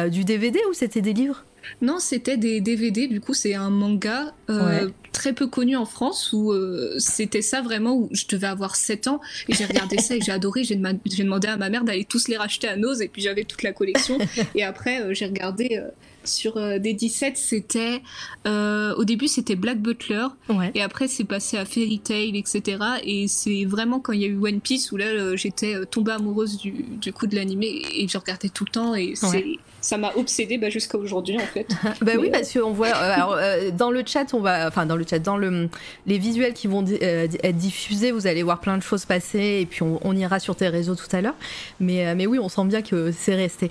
du 0.09 0.25
DVD 0.25 0.59
ou 0.69 0.73
c'était 0.73 1.01
des 1.01 1.13
livres? 1.13 1.45
Non, 1.81 1.99
c'était 1.99 2.37
des 2.37 2.61
DVD. 2.61 3.07
Du 3.07 3.21
coup, 3.21 3.33
c'est 3.33 3.53
un 3.53 3.69
manga 3.69 4.33
euh, 4.49 4.89
très 5.11 5.33
peu 5.33 5.47
connu 5.47 5.75
en 5.75 5.85
France 5.85 6.31
où 6.33 6.51
euh, 6.51 6.95
c'était 6.97 7.41
ça 7.41 7.61
vraiment 7.61 7.95
où 7.95 8.09
je 8.11 8.25
devais 8.27 8.47
avoir 8.47 8.75
7 8.75 9.07
ans 9.07 9.21
et 9.47 9.53
j'ai 9.53 9.65
regardé 9.65 9.97
ça 9.97 10.15
et 10.15 10.21
j'ai 10.21 10.31
adoré. 10.31 10.63
J'ai 10.63 10.75
demandé 10.75 11.47
à 11.47 11.57
ma 11.57 11.69
mère 11.69 11.83
d'aller 11.83 12.05
tous 12.05 12.27
les 12.27 12.37
racheter 12.37 12.67
à 12.67 12.75
Nose 12.75 13.01
et 13.01 13.07
puis 13.07 13.21
j'avais 13.21 13.43
toute 13.43 13.63
la 13.63 13.73
collection. 13.73 14.17
et 14.55 14.63
après, 14.63 15.01
euh, 15.01 15.13
j'ai 15.13 15.25
regardé 15.25 15.81
sur 16.23 16.55
des 16.79 16.93
17, 16.93 17.37
c'était 17.37 18.01
au 18.45 19.05
début 19.05 19.29
c'était 19.29 19.55
Black 19.55 19.79
Butler 19.79 20.27
et 20.75 20.81
après 20.81 21.07
c'est 21.07 21.23
passé 21.23 21.57
à 21.57 21.63
Fairy 21.63 21.99
Tail, 21.99 22.37
etc. 22.37 22.83
Et 23.03 23.29
c'est 23.29 23.63
vraiment 23.63 24.01
quand 24.01 24.11
il 24.11 24.21
y 24.21 24.25
a 24.25 24.27
eu 24.27 24.37
One 24.37 24.59
Piece 24.59 24.91
où 24.91 24.97
là 24.97 25.37
j'étais 25.37 25.85
tombée 25.85 26.11
amoureuse 26.11 26.57
du, 26.57 26.71
du 26.71 27.13
coup 27.13 27.27
de 27.27 27.35
l'animé 27.35 27.81
et 27.93 28.09
je 28.09 28.17
regardais 28.17 28.49
tout 28.49 28.65
le 28.65 28.71
temps 28.71 28.93
et 28.93 29.13
c'est 29.15 29.57
ça 29.87 29.97
m'a 29.97 30.11
obsédé 30.17 30.57
bah, 30.57 30.69
jusqu'à 30.69 30.97
aujourd'hui 30.97 31.37
en 31.37 31.45
fait. 31.45 31.65
bah 32.01 32.11
oui, 32.19 32.29
parce 32.29 32.51
qu'on 32.51 32.71
voit. 32.73 32.87
Euh, 32.87 33.13
alors, 33.13 33.37
euh, 33.39 33.71
dans 33.71 33.89
le 33.89 34.03
chat, 34.05 34.33
on 34.33 34.41
va. 34.41 34.67
Enfin, 34.67 34.85
dans 34.85 34.97
le 34.97 35.05
chat, 35.09 35.19
dans 35.19 35.37
le, 35.37 35.69
les 36.05 36.17
visuels 36.17 36.53
qui 36.53 36.67
vont 36.67 36.83
être 36.85 37.57
diffusés, 37.57 38.11
vous 38.11 38.27
allez 38.27 38.43
voir 38.43 38.59
plein 38.59 38.77
de 38.77 38.83
choses 38.83 39.05
passer 39.05 39.59
et 39.61 39.65
puis 39.65 39.83
on, 39.83 40.17
ira 40.17 40.39
sur 40.39 40.57
tes 40.57 40.67
réseaux 40.67 40.95
tout 40.95 41.07
à 41.15 41.21
l'heure. 41.21 41.35
Mais, 41.79 42.13
mais 42.15 42.25
oui, 42.27 42.37
on 42.37 42.49
sent 42.49 42.65
bien 42.65 42.81
que 42.81 43.11
c'est 43.13 43.35
resté. 43.35 43.69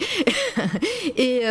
et 1.19 1.43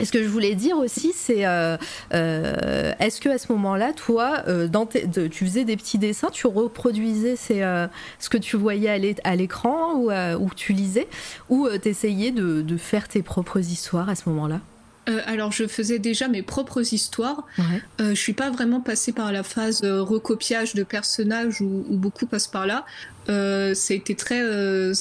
et 0.00 0.04
ce 0.04 0.12
que 0.12 0.22
je 0.22 0.28
voulais 0.28 0.54
dire 0.54 0.76
aussi, 0.76 1.12
c'est 1.14 1.46
euh, 1.46 1.76
euh, 2.12 2.92
est-ce 2.98 3.20
que 3.20 3.28
à 3.28 3.38
ce 3.38 3.52
moment-là, 3.52 3.92
toi, 3.92 4.42
euh, 4.48 4.66
dans 4.66 4.86
tu 4.86 5.44
faisais 5.44 5.64
des 5.64 5.76
petits 5.76 5.98
dessins, 5.98 6.30
tu 6.32 6.46
reproduisais 6.48 7.36
ce 7.36 8.28
que 8.28 8.36
tu 8.36 8.56
voyais 8.56 9.14
à 9.22 9.36
l'écran 9.36 9.94
ou, 9.94 10.10
ou 10.10 10.50
tu 10.56 10.72
lisais, 10.72 11.08
ou 11.48 11.68
tu 11.80 11.88
essayais 11.88 12.32
de, 12.32 12.62
de, 12.62 12.76
faire 12.76 13.06
tes 13.06 13.22
propres 13.22 13.60
histoires 13.60 14.08
à 14.08 14.14
ce 14.14 14.28
moment-là? 14.28 14.60
Alors 15.26 15.52
je 15.52 15.66
faisais 15.66 15.98
déjà 15.98 16.28
mes 16.28 16.42
propres 16.42 16.94
histoires. 16.94 17.44
Ouais. 17.58 17.82
je 17.98 18.14
suis 18.14 18.32
pas 18.32 18.50
vraiment 18.50 18.80
passée 18.80 19.12
par 19.12 19.32
la 19.32 19.42
phase 19.42 19.84
recopiage 19.84 20.74
de 20.74 20.82
personnages 20.82 21.60
où, 21.60 21.84
beaucoup 21.90 22.26
passent 22.26 22.48
par 22.48 22.66
là. 22.66 22.84
ça 23.26 23.32
a 23.32 23.96
été 23.96 24.14
très 24.14 24.42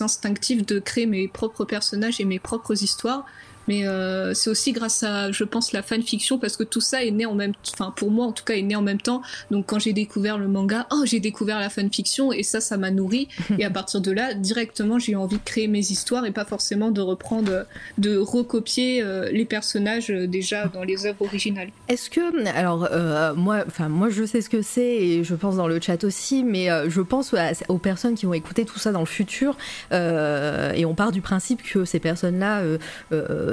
instinctif 0.02 0.66
de 0.66 0.80
créer 0.80 1.06
mes 1.06 1.28
propres 1.28 1.64
personnages 1.66 2.20
et 2.20 2.26
mes 2.26 2.40
propres 2.40 2.84
histoires. 2.84 3.26
Mais 3.68 3.88
euh, 3.88 4.34
c'est 4.34 4.50
aussi 4.50 4.72
grâce 4.72 5.04
à, 5.04 5.32
je 5.32 5.44
pense, 5.44 5.72
la 5.72 5.82
fanfiction, 5.82 6.38
parce 6.38 6.58
que 6.58 6.64
tout 6.64 6.82
ça 6.82 7.04
est 7.04 7.12
né 7.12 7.26
en 7.26 7.36
même 7.36 7.54
enfin 7.74 7.94
pour 7.96 8.12
moi 8.12 8.26
en 8.26 8.32
tout 8.32 8.44
cas, 8.44 8.56
est 8.56 8.62
né 8.62 8.76
en 8.76 8.82
même 8.82 9.02
temps. 9.02 9.22
Donc 9.52 9.66
quand 9.68 9.80
j'ai 9.80 9.94
découvert 9.94 10.38
le 10.38 10.48
manga, 10.48 10.88
oh, 10.92 11.04
j'ai 11.06 11.20
découvert 11.20 11.60
la 11.60 11.70
fanfiction, 11.70 12.32
et 12.32 12.44
ça, 12.44 12.60
ça 12.60 12.78
m'a 12.78 12.92
nourri. 12.92 13.28
et 13.60 13.66
à 13.66 13.70
partir 13.70 14.02
de 14.02 14.12
là, 14.12 14.34
directement, 14.34 15.00
j'ai 15.00 15.14
eu 15.14 15.16
envie 15.16 15.38
de 15.38 15.44
créer 15.44 15.68
mes 15.68 15.80
histoires 15.80 16.26
et 16.26 16.32
pas 16.32 16.46
forcément 16.46 16.92
de 16.92 17.02
reprendre, 17.02 17.66
de 17.98 18.18
recopier 18.18 19.02
euh, 19.02 19.30
les 19.32 19.46
personnages 19.46 20.10
euh, 20.12 20.28
déjà 20.28 20.68
dans 20.68 20.84
les 20.84 21.06
œuvres 21.06 21.22
originales. 21.24 21.70
Est-ce 21.88 22.10
que, 22.10 22.22
alors, 22.56 22.90
moi, 23.36 23.64
enfin, 23.68 23.90
moi, 23.90 24.10
je 24.10 24.26
sais 24.26 24.42
ce 24.42 24.50
que 24.50 24.62
c'est, 24.62 24.82
et 24.82 25.24
je 25.24 25.36
pense 25.36 25.56
dans 25.56 25.68
le 25.68 25.80
chat 25.80 26.04
aussi, 26.04 26.44
mais 26.44 26.68
je 26.88 27.02
pense 27.02 27.34
aux 27.68 27.78
personnes 27.78 28.16
qui 28.16 28.26
vont 28.26 28.34
écouter 28.34 28.66
tout 28.66 28.80
ça 28.80 28.92
dans 28.92 29.00
le 29.00 29.06
futur, 29.06 29.58
et 29.92 30.86
on 30.86 30.96
part 30.96 31.12
du 31.12 31.22
principe 31.22 31.62
que 31.64 31.86
ces 31.86 32.00
personnes-là 32.00 32.64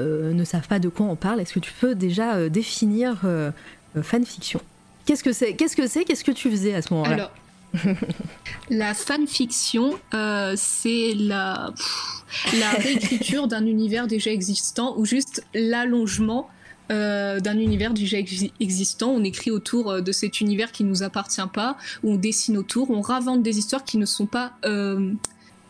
euh, 0.00 0.32
ne 0.32 0.44
savent 0.44 0.68
pas 0.68 0.78
de 0.78 0.88
quoi 0.88 1.06
on 1.06 1.16
parle, 1.16 1.40
est-ce 1.40 1.52
que 1.52 1.60
tu 1.60 1.72
peux 1.80 1.94
déjà 1.94 2.34
euh, 2.36 2.48
définir 2.48 3.20
euh, 3.24 3.50
fanfiction? 4.02 4.60
Qu'est-ce 5.04 5.22
que 5.22 5.32
c'est 5.32 5.54
Qu'est-ce 5.54 5.76
que 5.76 5.86
c'est 5.86 6.04
Qu'est-ce 6.04 6.24
que 6.24 6.32
tu 6.32 6.50
faisais 6.50 6.74
à 6.74 6.82
ce 6.82 6.92
moment-là? 6.94 7.32
La 8.70 8.94
fanfiction, 8.94 9.98
c'est 10.56 11.14
la, 11.14 11.72
réécriture 12.78 13.46
d'un 13.46 13.64
univers 13.64 14.08
déjà 14.08 14.32
existant 14.32 14.94
ou 14.96 15.04
juste 15.04 15.44
l'allongement 15.54 16.48
d'un 16.88 17.58
univers 17.58 17.94
déjà 17.94 18.18
existant. 18.58 19.10
On 19.10 19.22
écrit 19.22 19.52
autour 19.52 20.02
de 20.02 20.12
cet 20.12 20.40
univers 20.40 20.72
qui 20.72 20.82
nous 20.82 21.04
appartient 21.04 21.40
pas, 21.52 21.76
on 22.02 22.16
dessine 22.16 22.56
autour, 22.56 22.90
on 22.90 23.00
ravente 23.00 23.44
des 23.44 23.58
histoires 23.58 23.84
qui 23.84 23.98
ne 23.98 24.06
sont 24.06 24.26
pas 24.26 24.54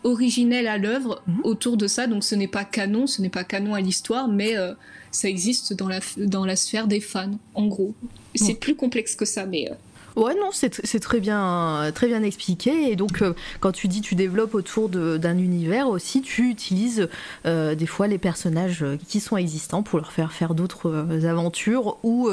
originel 0.04 0.66
à 0.66 0.78
l'œuvre 0.78 1.22
mhm. 1.26 1.40
autour 1.44 1.76
de 1.76 1.86
ça. 1.86 2.06
Donc 2.06 2.24
ce 2.24 2.34
n'est 2.34 2.48
pas 2.48 2.64
canon, 2.64 3.06
ce 3.06 3.22
n'est 3.22 3.28
pas 3.28 3.44
canon 3.44 3.74
à 3.74 3.80
l'histoire, 3.80 4.28
mais 4.28 4.56
euh, 4.56 4.74
ça 5.10 5.28
existe 5.28 5.72
dans 5.74 5.88
la, 5.88 6.00
dans 6.16 6.44
la 6.44 6.56
sphère 6.56 6.86
des 6.86 7.00
fans, 7.00 7.38
en 7.54 7.66
gros. 7.66 7.94
C'est 8.34 8.54
plus 8.54 8.76
complexe 8.76 9.14
que 9.14 9.24
ça, 9.24 9.46
mais... 9.46 9.70
Euh. 9.70 9.74
Ouais, 10.16 10.34
non, 10.34 10.50
c'est 10.52 11.00
très 11.00 11.20
bien, 11.20 11.92
très 11.94 12.08
bien 12.08 12.24
expliqué. 12.24 12.90
Et 12.90 12.96
donc, 12.96 13.22
euh, 13.22 13.32
quand 13.60 13.70
tu 13.70 13.86
dis 13.86 14.00
tu 14.00 14.16
développes 14.16 14.56
autour 14.56 14.88
d'un 14.88 15.38
univers 15.38 15.88
aussi, 15.88 16.20
tu 16.20 16.50
utilises 16.50 17.08
des 17.44 17.86
fois 17.86 18.08
les 18.08 18.18
personnages 18.18 18.84
qui 19.06 19.20
sont 19.20 19.36
existants 19.36 19.84
pour 19.84 20.00
leur 20.00 20.10
faire 20.10 20.32
faire 20.32 20.54
d'autres 20.54 21.24
aventures 21.24 21.98
ou, 22.02 22.28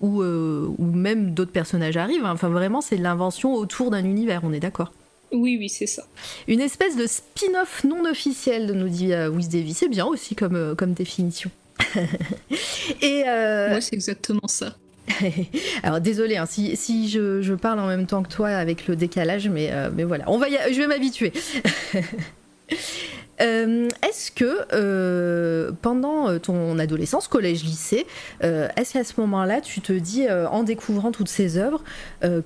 ou, 0.00 0.22
ou 0.22 0.84
même 0.84 1.34
d'autres 1.34 1.50
personnages 1.50 1.96
arrivent. 1.96 2.24
Enfin, 2.24 2.48
vraiment, 2.48 2.80
c'est 2.80 2.96
l'invention 2.96 3.54
autour 3.54 3.90
d'un 3.90 4.04
univers, 4.04 4.42
on 4.44 4.52
est 4.52 4.60
d'accord 4.60 4.92
oui, 5.32 5.56
oui, 5.58 5.68
c'est 5.68 5.86
ça. 5.86 6.04
Une 6.48 6.60
espèce 6.60 6.96
de 6.96 7.06
spin-off 7.06 7.84
non 7.84 8.04
officiel, 8.04 8.72
nous 8.72 8.88
dit 8.88 9.12
euh, 9.12 9.28
Wiz. 9.28 9.48
C'est 9.74 9.88
bien 9.88 10.06
aussi 10.06 10.34
comme, 10.34 10.56
euh, 10.56 10.74
comme 10.74 10.92
définition. 10.92 11.50
Et 13.02 13.24
euh... 13.26 13.80
c'est 13.80 13.94
exactement 13.94 14.48
ça. 14.48 14.76
Alors 15.82 16.00
désolé 16.00 16.36
hein, 16.36 16.46
si, 16.46 16.76
si 16.76 17.08
je, 17.08 17.42
je, 17.42 17.54
parle 17.54 17.80
en 17.80 17.86
même 17.86 18.06
temps 18.06 18.22
que 18.22 18.28
toi 18.28 18.48
avec 18.48 18.86
le 18.86 18.96
décalage, 18.96 19.48
mais, 19.48 19.70
euh, 19.72 19.90
mais 19.94 20.04
voilà, 20.04 20.24
on 20.28 20.38
va 20.38 20.48
je 20.48 20.76
vais 20.76 20.86
m'habituer. 20.86 21.32
Euh, 23.40 23.88
est-ce 24.06 24.30
que 24.30 24.66
euh, 24.72 25.70
pendant 25.82 26.28
euh, 26.28 26.38
ton 26.38 26.78
adolescence, 26.78 27.28
collège, 27.28 27.64
lycée, 27.64 28.06
est-ce 28.40 28.92
qu'à 28.92 29.04
ce, 29.04 29.20
moment-là, 29.20 29.60
tu 29.60 29.80
te 29.80 29.92
dis, 29.92 30.28
en 30.30 30.62
découvrant 30.62 31.12
toutes 31.12 31.28
ces 31.28 31.58
œuvres, 31.58 31.82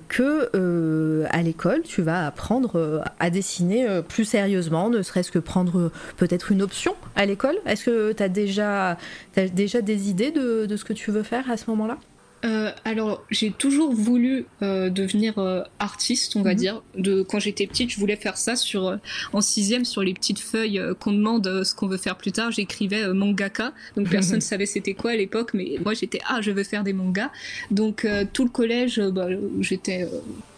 que 0.07 1.25
à 1.29 1.41
l'école, 1.41 1.81
tu 1.83 2.01
vas 2.01 2.25
apprendre 2.25 3.03
à 3.19 3.29
dessiner 3.29 4.01
plus 4.07 4.25
sérieusement, 4.25 4.89
ne 4.89 5.01
serait-ce 5.01 5.31
que 5.31 5.39
prendre 5.39 5.91
peut-être 6.17 6.51
une 6.51 6.61
option 6.61 6.95
à 7.15 7.25
l'école? 7.25 7.55
Est-ce 7.65 7.85
que 7.85 8.11
tu 8.13 8.23
as 8.23 8.29
déjà, 8.29 8.97
des 9.35 10.09
idées 10.09 10.31
de 10.31 10.75
ce 10.75 10.83
que 10.83 10.93
tu 10.93 11.11
veux 11.11 11.23
faire 11.23 11.49
à 11.49 11.57
ce 11.57 11.69
moment-là? 11.69 11.97
Euh, 12.45 12.71
alors, 12.83 13.23
j'ai 13.31 13.51
toujours 13.51 13.93
voulu 13.93 14.45
euh, 14.61 14.89
devenir 14.89 15.39
euh, 15.39 15.63
artiste, 15.79 16.35
on 16.35 16.41
va 16.41 16.51
mhm. 16.51 16.57
dire. 16.57 16.83
De 16.95 17.23
quand 17.23 17.39
j'étais 17.39 17.65
petite, 17.65 17.89
je 17.89 17.99
voulais 17.99 18.15
faire 18.15 18.37
ça 18.37 18.55
sur 18.55 18.97
en 19.33 19.41
sixième 19.41 19.85
sur 19.85 20.03
les 20.03 20.13
petites 20.13 20.39
feuilles 20.39 20.81
qu'on 20.99 21.11
demande 21.11 21.63
ce 21.63 21.73
qu'on 21.73 21.87
veut 21.87 21.97
faire 21.97 22.17
plus 22.17 22.31
tard. 22.31 22.51
J'écrivais 22.51 23.13
mangaka, 23.13 23.73
donc 23.95 24.09
personne 24.09 24.37
ne 24.37 24.41
savait 24.41 24.65
c'était 24.65 24.93
quoi 24.93 25.11
à 25.11 25.15
l'époque, 25.15 25.51
mais 25.53 25.77
moi 25.83 25.93
j'étais 25.93 26.21
ah 26.27 26.41
je 26.41 26.51
veux 26.51 26.63
faire 26.63 26.83
des 26.83 26.93
mangas. 26.93 27.31
Donc 27.71 28.07
tout 28.33 28.43
le 28.43 28.49
collège, 28.49 28.99
bah, 28.99 29.27
j'étais 29.59 30.07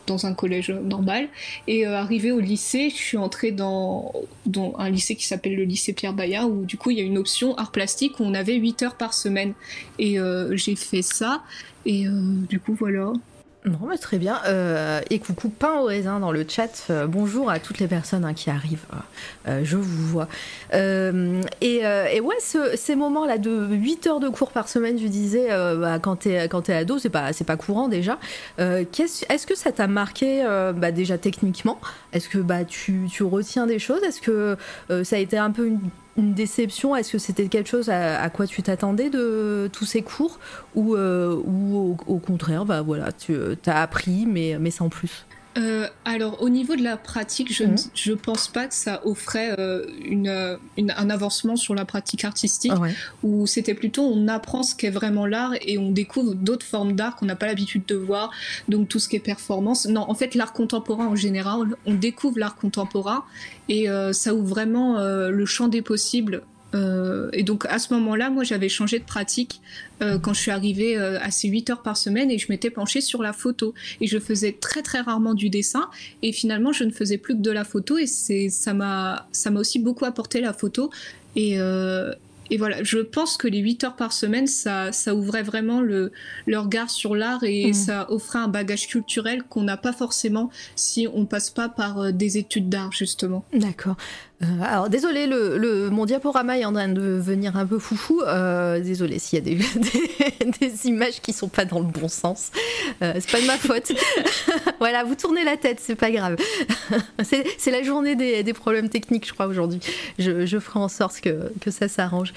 dans 0.08 0.26
un 0.26 0.34
collège 0.34 0.72
normal. 0.72 1.28
Et 1.68 1.86
euh, 1.86 1.96
arrivé 1.96 2.32
au 2.32 2.40
lycée, 2.40 2.90
je 2.90 2.96
suis 2.96 3.18
entrée 3.18 3.52
dans, 3.52 4.12
un 4.78 4.90
lycée 4.90 5.16
qui 5.16 5.26
s'appelle 5.26 5.56
le 5.56 5.64
lycée 5.64 5.94
Pierre 5.94 6.14
Bayard, 6.14 6.50
où 6.50 6.66
du 6.66 6.78
coup 6.78 6.90
il 6.90 6.98
y 6.98 7.02
a 7.02 7.04
une 7.04 7.18
option 7.18 7.56
art 7.56 7.72
plastique 7.72 8.20
où 8.20 8.24
on 8.24 8.34
avait 8.34 8.56
8 8.56 8.84
heures 8.84 8.96
par 8.96 9.14
semaine. 9.14 9.54
Et 10.00 10.20
euh, 10.20 10.56
j'ai 10.56 10.76
fait 10.76 11.04
ça. 11.04 11.44
Et 11.86 12.08
euh, 12.08 12.12
du 12.50 12.60
coup, 12.60 12.74
voilà. 12.74 13.14
Non, 13.68 13.88
mais 13.90 13.98
très 13.98 14.18
bien. 14.18 14.40
Euh, 14.46 15.02
et 15.10 15.20
coucou 15.20 15.50
pain 15.50 15.80
au 15.82 15.86
raisin 15.86 16.22
dans 16.22 16.32
le 16.32 16.46
chat. 16.48 16.86
Euh, 16.90 17.06
bonjour 17.06 17.50
à 17.50 17.60
toutes 17.60 17.80
les 17.80 17.88
personnes 17.88 18.24
hein, 18.24 18.34
qui 18.34 18.50
arrivent. 18.50 18.86
Euh, 19.48 19.62
je 19.64 19.76
vous 19.76 20.08
vois. 20.08 20.28
Et, 20.74 22.22
ouais, 22.22 22.36
ces 22.76 22.96
moments-là 22.96 23.38
de 23.38 23.68
8 23.70 24.08
heures 24.08 24.20
de 24.22 24.30
cours 24.30 24.52
par 24.52 24.70
semaine, 24.70 24.98
je 24.98 25.08
disais, 25.08 25.50
bah, 25.50 26.00
quand 26.00 26.18
t'es 26.18 26.32
es 26.32 26.74
ado, 26.74 26.98
c'est 26.98 27.10
pas, 27.10 27.32
pas 27.46 27.58
courant 27.58 27.90
déjà. 27.90 28.18
Est-ce 28.58 29.48
que 29.48 29.56
ça 29.56 29.72
t'a 29.72 29.88
marqué 29.88 30.44
bah, 30.76 30.92
déjà 30.92 31.18
techniquement? 31.18 31.80
Est-ce 32.14 32.30
que 32.30 32.38
bah, 32.38 32.64
tu, 32.64 33.08
tu, 33.12 33.24
retiens 33.24 33.68
des 33.68 33.80
choses? 33.80 34.02
Est-ce 34.04 34.22
que 34.22 34.58
ça 35.04 35.18
a 35.18 35.20
été 35.20 35.38
un 35.38 35.52
peu 35.52 35.68
une 35.68 35.80
une 36.18 36.34
déception? 36.34 36.96
Est-ce 36.96 37.12
que 37.12 37.18
c'était 37.18 37.48
quelque 37.48 37.70
chose 37.70 37.90
à, 37.90 38.30
quoi 38.30 38.48
tu 38.48 38.62
t'attendais 38.64 39.10
de 39.10 39.70
tous 39.72 39.86
ces 39.86 40.02
cours? 40.02 40.40
Ou, 40.76 40.96
euh, 40.96 41.36
au, 41.36 42.18
contraire, 42.18 42.66
bah 42.66 42.82
voilà, 42.82 43.12
tu 43.12 43.34
euh, 43.34 43.56
as 43.66 43.82
appris, 43.82 44.26
mais 44.26 44.72
sans 44.72 44.90
plus? 44.90 45.26
Euh, 45.58 45.88
alors 46.06 46.42
au 46.42 46.50
niveau 46.50 46.76
de 46.76 46.84
la 46.84 46.98
pratique, 46.98 47.54
je 47.54 47.64
ne 47.64 47.72
mhm. 47.72 48.18
pense 48.18 48.48
pas 48.48 48.68
que 48.68 48.74
ça 48.74 49.02
offrait 49.06 49.56
une, 50.06 50.58
un 50.78 51.10
avancement 51.10 51.56
sur 51.56 51.74
la 51.76 51.86
pratique 51.86 52.26
artistique, 52.26 52.74
ah 52.76 52.88
où 53.24 53.48
c'était 53.48 53.74
plutôt 53.74 54.04
on 54.04 54.28
apprend 54.28 54.64
ce 54.64 54.76
qu'est 54.76 54.90
vraiment 54.90 55.26
l'art 55.26 55.54
et 55.62 55.78
on 55.78 55.92
découvre 55.92 56.36
d'autres 56.36 56.66
formes 56.66 56.94
d'art 56.94 57.16
qu'on 57.16 57.26
n'a 57.26 57.36
pas 57.36 57.48
l'habitude 57.48 57.86
de 57.88 57.96
voir, 57.96 58.32
donc 58.68 58.88
tout 58.88 59.00
ce 59.00 59.10
qui 59.10 59.16
est 59.16 59.20
performance. 59.20 59.88
Non, 59.88 60.06
en 60.08 60.14
fait 60.14 60.36
l'art 60.36 60.54
contemporain 60.54 61.08
en 61.08 61.16
général, 61.16 61.76
on 61.86 61.94
découvre 61.94 62.40
l'art 62.40 62.56
contemporain 62.56 63.24
et 63.70 63.90
euh, 63.90 64.14
ça 64.14 64.34
ouvre 64.34 64.48
vraiment 64.48 65.00
euh, 65.00 65.30
le 65.30 65.46
champ 65.46 65.68
des 65.68 65.82
possibles. 65.82 66.44
Euh, 66.76 67.30
et 67.34 67.44
donc 67.44 67.66
à 67.66 67.80
ce 67.80 67.94
moment-là, 67.94 68.30
moi 68.30 68.44
j'avais 68.44 68.70
changé 68.70 69.00
de 69.00 69.06
pratique 69.06 69.62
quand 70.00 70.32
je 70.32 70.40
suis 70.40 70.52
arrivée 70.52 70.96
à 70.96 71.32
ces 71.32 71.48
8 71.48 71.72
heures 71.72 71.82
par 71.82 71.98
semaine 71.98 72.30
et 72.30 72.38
je 72.38 72.46
m'étais 72.50 72.70
penchée 72.70 73.02
sur 73.02 73.24
la 73.24 73.34
photo. 73.34 73.74
Et 74.00 74.06
je 74.06 74.20
faisais 74.20 74.52
très 74.52 74.84
très 74.84 75.02
rarement 75.02 75.34
du 75.34 75.50
dessin 75.50 75.90
et 76.22 76.32
finalement 76.32 76.72
je 76.72 76.84
ne 76.84 76.92
faisais 76.92 77.18
plus 77.18 77.34
que 77.34 77.42
de 77.42 77.50
la 77.50 77.64
photo 77.64 77.98
et 77.98 78.06
ça 78.06 78.74
m'a 78.76 79.28
aussi 79.56 79.80
beaucoup 79.80 80.06
apporté 80.06 80.40
la 80.40 80.54
photo. 80.54 80.92
Et, 81.36 81.58
et 82.50 82.58
voilà, 82.58 82.84
je 82.84 83.00
pense 83.00 83.38
que 83.38 83.48
les 83.48 83.60
8 83.60 83.84
heures 83.84 83.96
par 83.96 84.14
semaine, 84.14 84.48
ça, 84.48 84.92
ça 84.92 85.14
ouvrait 85.16 85.44
vraiment 85.44 85.82
le, 85.82 86.12
le 86.46 86.60
regard 86.60 86.90
sur 86.90 87.16
l'art 87.16 87.44
et 87.44 87.72
mmh. 87.72 87.74
ça 87.74 88.12
offrait 88.12 88.40
un 88.40 88.48
bagage 88.48 88.88
culturel 88.88 89.44
qu'on 89.44 89.64
n'a 89.64 89.78
pas 89.78 89.94
forcément 89.94 90.50
si 90.76 91.08
on 91.14 91.26
passe 91.26 91.50
pas 91.50 91.70
par 91.70 92.00
euh, 92.00 92.12
des 92.12 92.38
études 92.38 92.70
d'art, 92.70 92.92
justement. 92.92 93.46
D'accord. 93.54 93.98
Euh, 94.44 94.46
alors 94.62 94.88
désolé, 94.88 95.26
le, 95.26 95.90
mon 95.90 96.06
diaporama 96.06 96.60
est 96.60 96.66
en 96.66 96.72
train 96.74 96.88
de 96.88 96.94
devenir 96.94 97.58
un 97.58 97.66
peu 97.66 97.80
foufou. 97.80 98.22
Euh, 98.22 98.80
désolé 98.80 99.18
s'il 99.18 99.40
y 99.40 99.42
a 99.42 99.58
des, 100.60 100.88
images 100.88 101.22
qui 101.22 101.34
sont 101.34 101.48
pas 101.48 101.66
dans 101.66 101.80
le 101.80 101.86
bon 101.86 102.08
sens. 102.08 102.52
Euh, 103.02 103.14
c'est 103.16 103.32
pas 103.32 103.42
de 103.42 103.48
ma 103.48 103.58
faute. 103.58 103.92
voilà, 104.80 105.04
vous 105.04 105.16
tournez 105.16 105.44
la 105.44 105.58
tête, 105.58 105.80
c'est 105.82 105.96
pas 105.96 106.12
grave. 106.12 106.38
c'est 107.24 107.72
la 107.72 107.84
journée 107.84 108.16
des, 108.16 108.54
problèmes 108.54 108.90
techniques, 108.90 109.28
je 109.28 109.34
crois, 109.34 109.48
aujourd'hui. 109.48 109.80
Je, 110.20 110.60
ferai 110.60 110.80
en 110.80 110.88
sorte 110.88 111.22
que, 111.22 111.72
ça 111.72 111.88
s'arrange. 111.88 112.34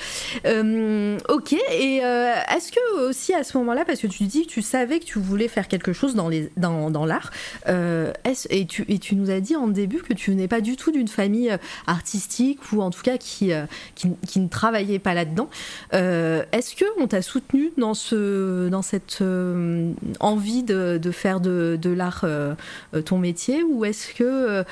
Euh, 0.46 1.18
ok, 1.28 1.52
et 1.52 2.00
euh, 2.02 2.32
est-ce 2.54 2.72
que 2.72 3.08
aussi 3.08 3.32
à 3.32 3.44
ce 3.44 3.56
moment-là, 3.58 3.84
parce 3.84 4.00
que 4.00 4.06
tu 4.06 4.24
dis 4.24 4.46
que 4.46 4.50
tu 4.52 4.62
savais 4.62 4.98
que 4.98 5.04
tu 5.04 5.18
voulais 5.18 5.48
faire 5.48 5.68
quelque 5.68 5.92
chose 5.92 6.14
dans 6.14 7.06
l'art, 7.06 7.30
et 7.66 8.66
tu 8.66 9.14
nous 9.14 9.30
as 9.30 9.40
dit 9.40 9.56
en 9.56 9.68
début 9.68 9.98
que 9.98 10.14
tu 10.14 10.30
venais 10.30 10.48
pas 10.48 10.60
du 10.60 10.76
tout 10.76 10.92
d'une 10.92 11.08
famille 11.08 11.56
artistique 11.90 12.72
ou 12.72 12.80
en 12.80 12.90
tout 12.90 13.02
cas 13.02 13.18
qui, 13.18 13.52
euh, 13.52 13.66
qui, 13.94 14.40
ne 14.40 14.48
travaillait 14.48 14.98
pas 14.98 15.14
là-dedans. 15.14 15.50
Euh, 15.92 16.44
Est-ce 16.52 16.74
qu'on 16.76 17.06
t'a 17.06 17.20
soutenu 17.20 17.72
dans, 17.76 17.94
ce, 17.94 18.68
dans 18.68 18.82
cette 18.82 19.18
euh, 19.20 19.92
envie 20.20 20.62
de, 20.62 20.98
de, 21.02 21.10
faire 21.10 21.40
de, 21.40 21.78
de 21.80 21.90
l'art 21.90 22.24
ton 23.04 23.18
métier 23.18 23.62
ou 23.62 23.84
est-ce 23.84 24.14
que 24.14 24.64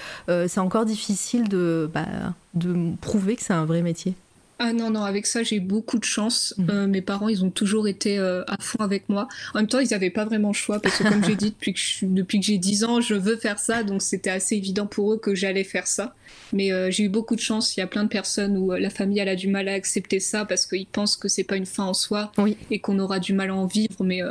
c'est 0.49 0.61
encore 0.61 0.85
difficile 0.85 1.49
de, 1.49 1.91
bah, 1.93 2.07
de 2.55 2.95
prouver 3.01 3.37
que 3.37 3.43
c'est 3.43 3.53
un 3.53 3.65
vrai 3.65 3.83
métier? 3.83 4.15
Ah 4.61 4.73
non, 4.73 4.91
non, 4.91 5.05
avec 5.05 5.27
ça, 5.27 5.45
j'ai 5.45 5.61
beaucoup 5.61 5.99
de 5.99 6.05
chance. 6.05 6.53
Mmh. 6.59 6.71
Euh, 6.71 6.87
mes 6.89 7.01
parents, 7.01 7.29
ils 7.29 7.45
ont 7.45 7.51
toujours 7.51 7.87
été 7.87 8.19
euh, 8.19 8.43
à 8.49 8.57
fond 8.61 8.81
avec 8.81 9.09
moi. 9.09 9.29
En 9.55 9.59
même 9.59 9.69
temps, 9.69 9.79
ils 9.79 9.91
n'avaient 9.91 10.11
pas 10.11 10.25
vraiment 10.25 10.49
le 10.49 10.55
choix 10.55 10.81
parce 10.81 10.99
que, 10.99 11.05
comme 11.05 11.25
j'ai 11.25 11.35
dit, 11.37 11.51
depuis 11.51 11.75
que, 11.75 11.79
je, 11.79 12.07
depuis 12.07 12.41
que 12.41 12.47
j'ai 12.47 12.59
10 12.59 12.83
ans, 12.85 13.01
je 13.01 13.15
veux 13.15 13.37
faire 13.37 13.61
ça. 13.61 13.85
Donc, 13.85 14.03
c'était 14.03 14.31
assez 14.31 14.57
évident 14.57 14.87
pour 14.87 15.13
eux 15.13 15.19
que 15.19 15.35
j'allais 15.37 15.63
faire 15.63 15.87
ça. 15.87 16.17
Mais 16.53 16.73
euh, 16.73 16.91
j'ai 16.91 17.05
eu 17.05 17.09
beaucoup 17.09 17.37
de 17.37 17.41
chance. 17.41 17.77
Il 17.77 17.81
y 17.81 17.83
a 17.85 17.87
plein 17.87 18.03
de 18.03 18.09
personnes 18.09 18.57
où 18.57 18.73
la 18.73 18.91
famille, 18.91 19.21
elle 19.21 19.29
a 19.29 19.37
du 19.37 19.47
mal 19.47 19.69
à 19.69 19.75
accepter 19.75 20.19
ça 20.19 20.45
parce 20.45 20.67
qu'ils 20.67 20.87
pensent 20.87 21.17
que 21.17 21.29
c'est 21.29 21.45
pas 21.45 21.57
une 21.57 21.67
fin 21.67 21.85
en 21.85 21.95
soi 21.95 22.33
oui. 22.37 22.57
et 22.73 22.81
qu'on 22.81 22.99
aura 22.99 23.21
du 23.21 23.35
mal 23.35 23.51
à 23.51 23.55
en 23.55 23.67
vivre. 23.67 24.03
Mais, 24.03 24.23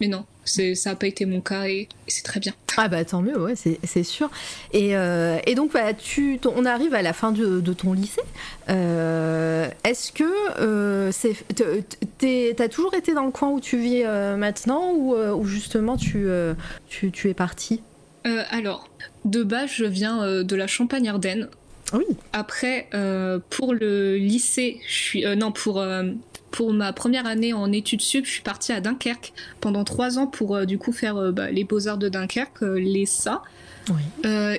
mais 0.00 0.08
non, 0.08 0.24
ça 0.46 0.90
n'a 0.90 0.96
pas 0.96 1.06
été 1.06 1.26
mon 1.26 1.40
cas 1.40 1.66
et, 1.66 1.88
et 2.06 2.10
c'est 2.10 2.22
très 2.22 2.40
bien. 2.40 2.52
Ah 2.78 2.88
bah 2.88 3.04
tant 3.04 3.22
mieux, 3.22 3.40
ouais, 3.40 3.54
c'est 3.56 4.02
sûr. 4.02 4.30
Et, 4.72 4.96
euh, 4.96 5.38
et 5.46 5.54
donc 5.54 5.72
bah, 5.72 5.94
tu, 5.94 6.38
on 6.44 6.66
arrive 6.66 6.94
à 6.94 7.00
la 7.00 7.14
fin 7.14 7.32
de, 7.32 7.60
de 7.60 7.72
ton 7.72 7.94
lycée. 7.94 8.20
Euh, 8.68 9.68
Est-ce 9.84 10.12
que 10.12 10.24
euh, 10.60 11.10
t'as 12.54 12.68
toujours 12.68 12.94
été 12.94 13.14
dans 13.14 13.24
le 13.24 13.30
coin 13.30 13.48
où 13.50 13.60
tu 13.60 13.78
vis 13.78 14.02
euh, 14.04 14.36
maintenant 14.36 14.92
ou, 14.92 15.14
ou, 15.16 15.44
justement 15.46 15.96
tu, 15.96 16.26
tu, 16.88 17.10
tu, 17.10 17.30
es 17.30 17.34
parti 17.34 17.80
Alors, 18.50 18.88
de 19.24 19.42
base, 19.42 19.70
je 19.70 19.84
viens 19.86 20.42
de 20.42 20.56
la 20.56 20.66
Champagne-Ardenne. 20.66 21.48
Oui. 21.94 22.04
Après, 22.34 22.88
pour 23.48 23.72
le 23.72 24.16
lycée, 24.16 24.80
je 24.86 24.94
suis 24.94 25.36
non 25.36 25.50
pour 25.50 25.82
pour 26.56 26.72
ma 26.72 26.94
première 26.94 27.26
année 27.26 27.52
en 27.52 27.70
études 27.70 28.00
sup, 28.00 28.24
je 28.24 28.30
suis 28.30 28.42
partie 28.42 28.72
à 28.72 28.80
Dunkerque 28.80 29.34
pendant 29.60 29.84
trois 29.84 30.18
ans 30.18 30.26
pour 30.26 30.56
euh, 30.56 30.64
du 30.64 30.78
coup 30.78 30.90
faire 30.90 31.18
euh, 31.18 31.30
bah, 31.30 31.50
les 31.50 31.64
beaux-arts 31.64 31.98
de 31.98 32.08
Dunkerque, 32.08 32.62
euh, 32.62 32.80
l'ESA. 32.80 33.42
Oui. 33.88 34.02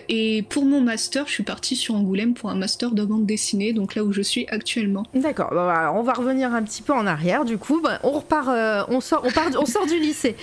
et 0.07 0.41
pour 0.43 0.63
mon 0.63 0.79
master, 0.79 1.27
je 1.27 1.33
suis 1.33 1.43
partie 1.43 1.75
sur 1.75 1.95
Angoulême 1.95 2.33
pour 2.33 2.49
un 2.49 2.55
master 2.55 2.91
de 2.91 3.03
bande 3.03 3.25
dessinée, 3.25 3.73
donc 3.73 3.95
là 3.95 4.05
où 4.05 4.13
je 4.13 4.21
suis 4.21 4.45
actuellement. 4.47 5.03
D'accord, 5.13 5.49
bah, 5.51 5.91
on 5.93 6.01
va 6.01 6.13
revenir 6.13 6.53
un 6.53 6.63
petit 6.63 6.81
peu 6.81 6.93
en 6.93 7.05
arrière 7.05 7.43
du 7.43 7.57
coup. 7.57 7.81
Bah, 7.81 7.99
on 8.03 8.11
repart, 8.11 8.47
on, 8.87 9.01
sort, 9.01 9.23
on, 9.25 9.31
part, 9.31 9.49
on 9.59 9.65
sort 9.65 9.85
du 9.85 9.99
lycée. 9.99 10.37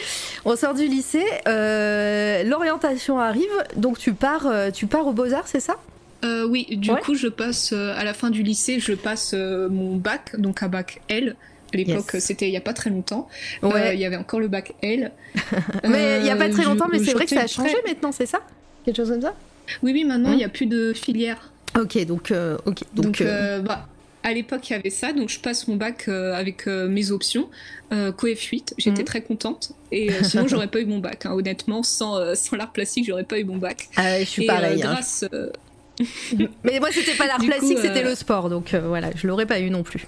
On 0.44 0.54
sort 0.54 0.74
du 0.74 0.86
lycée, 0.86 1.24
l'orientation 1.46 3.18
arrive, 3.18 3.64
donc 3.76 3.98
tu 3.98 4.12
pars, 4.12 4.46
tu 4.74 4.86
pars 4.86 5.06
aux 5.06 5.14
Beaux-Arts, 5.14 5.48
c'est 5.48 5.60
ça? 5.60 5.76
Euh, 6.24 6.46
oui, 6.46 6.66
du 6.70 6.90
ouais. 6.90 7.00
coup, 7.00 7.14
je 7.14 7.28
passe 7.28 7.72
euh, 7.72 7.94
à 7.96 8.04
la 8.04 8.14
fin 8.14 8.30
du 8.30 8.42
lycée, 8.42 8.80
je 8.80 8.92
passe 8.92 9.32
euh, 9.34 9.68
mon 9.68 9.96
bac, 9.96 10.38
donc 10.38 10.62
un 10.62 10.68
bac 10.68 11.00
L. 11.08 11.36
À 11.72 11.76
l'époque, 11.76 12.10
yes. 12.14 12.24
c'était 12.24 12.46
il 12.46 12.52
y 12.52 12.56
a 12.56 12.60
pas 12.60 12.72
très 12.72 12.90
longtemps. 12.90 13.28
Ouais. 13.62 13.94
il 13.94 14.00
y 14.00 14.04
avait 14.04 14.16
encore 14.16 14.38
le 14.38 14.48
bac 14.48 14.74
L. 14.82 15.10
mais 15.88 16.20
il 16.20 16.26
y 16.26 16.30
a 16.30 16.36
pas 16.36 16.48
très 16.48 16.64
longtemps, 16.64 16.86
mais 16.90 17.00
c'est 17.00 17.12
vrai 17.12 17.24
que 17.24 17.30
ça 17.30 17.42
a 17.42 17.46
changé 17.46 17.74
très... 17.74 17.90
maintenant, 17.90 18.12
c'est 18.12 18.26
ça? 18.26 18.40
Quelque 18.84 18.96
chose 18.96 19.10
comme 19.10 19.22
ça? 19.22 19.34
Oui, 19.82 19.92
oui, 19.92 20.04
maintenant 20.04 20.30
il 20.30 20.36
mmh. 20.36 20.40
y 20.40 20.44
a 20.44 20.48
plus 20.48 20.66
de 20.66 20.92
filière. 20.92 21.52
Ok, 21.76 21.98
donc, 22.06 22.32
ok, 22.64 22.82
donc, 22.94 23.22
donc 23.22 23.22
bah, 23.64 23.88
à 24.24 24.32
l'époque, 24.32 24.70
il 24.70 24.72
y 24.72 24.76
avait 24.76 24.90
ça, 24.90 25.12
donc 25.12 25.28
je 25.28 25.38
passe 25.38 25.68
mon 25.68 25.76
bac 25.76 26.06
euh, 26.08 26.32
avec 26.34 26.66
euh, 26.66 26.88
mes 26.88 27.10
options. 27.10 27.50
Euh, 27.92 28.10
CoF8, 28.10 28.72
j'étais 28.78 29.02
mmh. 29.02 29.04
très 29.04 29.22
contente. 29.22 29.72
Et 29.92 30.10
sinon, 30.22 30.48
j'aurais 30.48 30.68
pas 30.68 30.80
eu 30.80 30.86
mon 30.86 30.98
bac. 30.98 31.26
Hein. 31.26 31.32
Honnêtement, 31.32 31.82
sans, 31.82 32.34
sans 32.34 32.56
l'art 32.56 32.72
plastique, 32.72 33.04
j'aurais 33.06 33.24
pas 33.24 33.38
eu 33.38 33.44
mon 33.44 33.58
bac. 33.58 33.90
Ah, 33.96 34.18
je 34.20 34.24
suis 34.24 34.44
et, 34.44 34.46
pareil. 34.46 34.80
grâce, 34.80 35.24
hein. 35.30 35.48
Mais 36.64 36.80
moi, 36.80 36.88
c'était 36.92 37.14
pas 37.14 37.26
l'art 37.26 37.38
plastique, 37.38 37.78
c'était 37.78 38.04
euh... 38.04 38.10
le 38.10 38.14
sport, 38.14 38.48
donc 38.48 38.74
euh, 38.74 38.80
voilà, 38.80 39.10
je 39.14 39.26
l'aurais 39.26 39.46
pas 39.46 39.60
eu 39.60 39.70
non 39.70 39.82
plus. 39.82 40.06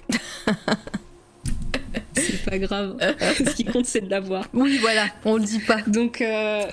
c'est 2.13 2.45
pas 2.45 2.57
grave. 2.57 2.97
Ce 3.37 3.55
qui 3.55 3.65
compte, 3.65 3.85
c'est 3.85 4.01
de 4.01 4.09
l'avoir. 4.09 4.45
Oui, 4.53 4.77
voilà, 4.79 5.07
on 5.23 5.37
le 5.37 5.43
dit 5.43 5.59
pas. 5.59 5.81
Donc, 5.87 6.21
euh, 6.21 6.63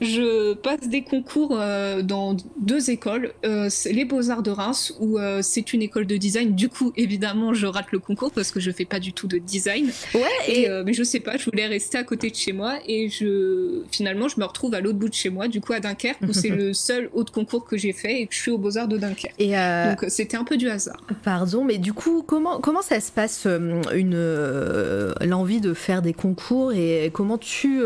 je 0.00 0.54
passe 0.54 0.88
des 0.88 1.02
concours 1.02 1.56
euh, 1.58 2.02
dans 2.02 2.36
deux 2.58 2.90
écoles, 2.90 3.32
euh, 3.44 3.68
les 3.86 4.04
Beaux-Arts 4.04 4.42
de 4.42 4.50
Reims, 4.50 4.92
où 4.98 5.18
euh, 5.18 5.40
c'est 5.42 5.72
une 5.72 5.82
école 5.82 6.06
de 6.06 6.16
design. 6.16 6.54
Du 6.54 6.68
coup, 6.68 6.92
évidemment, 6.96 7.54
je 7.54 7.66
rate 7.66 7.92
le 7.92 8.00
concours 8.00 8.32
parce 8.32 8.50
que 8.50 8.60
je 8.60 8.70
fais 8.70 8.84
pas 8.84 8.98
du 8.98 9.12
tout 9.12 9.28
de 9.28 9.38
design. 9.38 9.90
Ouais, 10.14 10.22
et, 10.48 10.64
et 10.64 10.82
mais 10.84 10.92
je 10.92 11.02
sais 11.02 11.20
pas, 11.20 11.36
je 11.36 11.44
voulais 11.44 11.66
rester 11.66 11.98
à 11.98 12.04
côté 12.04 12.30
de 12.30 12.34
chez 12.34 12.52
moi 12.52 12.78
et 12.86 13.08
je 13.08 13.82
finalement, 13.90 14.28
je 14.28 14.40
me 14.40 14.44
retrouve 14.44 14.74
à 14.74 14.80
l'autre 14.80 14.98
bout 14.98 15.08
de 15.08 15.14
chez 15.14 15.30
moi, 15.30 15.48
du 15.48 15.60
coup 15.60 15.72
à 15.72 15.80
Dunkerque, 15.80 16.20
où 16.22 16.32
c'est 16.32 16.48
le 16.50 16.72
seul 16.72 17.08
autre 17.12 17.32
concours 17.32 17.64
que 17.64 17.76
j'ai 17.76 17.92
fait 17.92 18.22
et 18.22 18.26
que 18.26 18.34
je 18.34 18.40
suis 18.40 18.50
aux 18.50 18.58
Beaux-Arts 18.58 18.88
de 18.88 18.98
Dunkerque. 18.98 19.34
Et 19.38 19.52
Donc, 19.52 20.04
c'était 20.08 20.36
un 20.36 20.44
peu 20.44 20.56
du 20.56 20.68
hasard. 20.68 21.00
Pardon, 21.22 21.64
mais 21.64 21.78
du 21.78 21.92
coup, 21.92 22.22
comment, 22.26 22.60
comment 22.60 22.82
ça 22.82 23.00
se 23.00 23.12
passe 23.12 23.46
une 23.46 25.14
l'envie 25.20 25.60
de 25.60 25.74
faire 25.74 26.02
des 26.02 26.12
concours 26.12 26.72
et 26.72 27.10
comment 27.12 27.38
tu, 27.38 27.80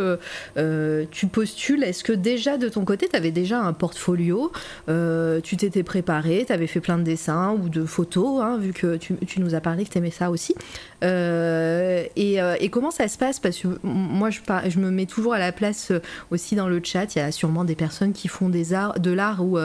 tu 1.10 1.26
postules? 1.26 1.84
Est-ce 1.98 2.04
que 2.04 2.12
déjà 2.12 2.58
de 2.58 2.68
ton 2.68 2.84
côté, 2.84 3.08
tu 3.10 3.16
avais 3.16 3.32
déjà 3.32 3.58
un 3.58 3.72
portfolio, 3.72 4.52
euh, 4.88 5.40
tu 5.40 5.56
t'étais 5.56 5.82
préparé, 5.82 6.44
tu 6.46 6.52
avais 6.52 6.68
fait 6.68 6.78
plein 6.78 6.96
de 6.96 7.02
dessins 7.02 7.58
ou 7.60 7.68
de 7.68 7.84
photos, 7.84 8.40
hein, 8.40 8.56
vu 8.56 8.72
que 8.72 8.96
tu, 8.96 9.16
nous 9.38 9.56
as 9.56 9.60
parlé 9.60 9.84
que 9.84 9.90
tu 9.90 9.98
aimais 9.98 10.12
ça 10.12 10.30
aussi. 10.30 10.54
Euh, 11.02 12.04
et, 12.14 12.40
euh, 12.40 12.54
et, 12.60 12.68
comment 12.68 12.92
ça 12.92 13.08
se 13.08 13.18
passe? 13.18 13.40
Parce 13.40 13.58
que 13.58 13.66
moi, 13.82 14.30
je, 14.30 14.78
me 14.78 14.90
mets 14.92 15.06
toujours 15.06 15.34
à 15.34 15.40
la 15.40 15.50
place 15.50 15.90
aussi 16.30 16.54
dans 16.54 16.68
le 16.68 16.80
chat. 16.84 17.16
Il 17.16 17.18
y 17.18 17.20
a 17.20 17.32
sûrement 17.32 17.64
des 17.64 17.74
personnes 17.74 18.12
qui 18.12 18.28
font 18.28 18.48
de 18.48 19.10
l'art 19.10 19.44
ou, 19.44 19.58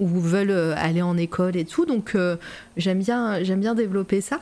veulent 0.00 0.74
aller 0.78 1.02
en 1.02 1.18
école 1.18 1.56
et 1.58 1.66
tout. 1.66 1.84
Donc, 1.84 2.16
j'aime 2.78 3.00
bien, 3.00 3.74
développer 3.74 4.22
ça. 4.22 4.40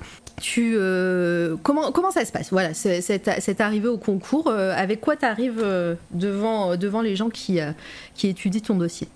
Comment, 1.64 2.11
ça 2.12 2.24
se 2.24 2.31
passe? 2.31 2.50
Voilà, 2.52 2.72
c'est 2.72 3.61
arrivé 3.61 3.88
au 3.88 3.98
concours. 3.98 4.48
Avec 4.48 5.00
quoi 5.00 5.16
tu 5.16 5.24
arrives 5.24 5.64
devant 6.12 7.02
les 7.02 7.16
gens 7.16 7.31
qui, 7.33 7.59
qui 8.14 8.29
étudient 8.29 8.61
ton 8.61 8.77
dossier 8.77 9.09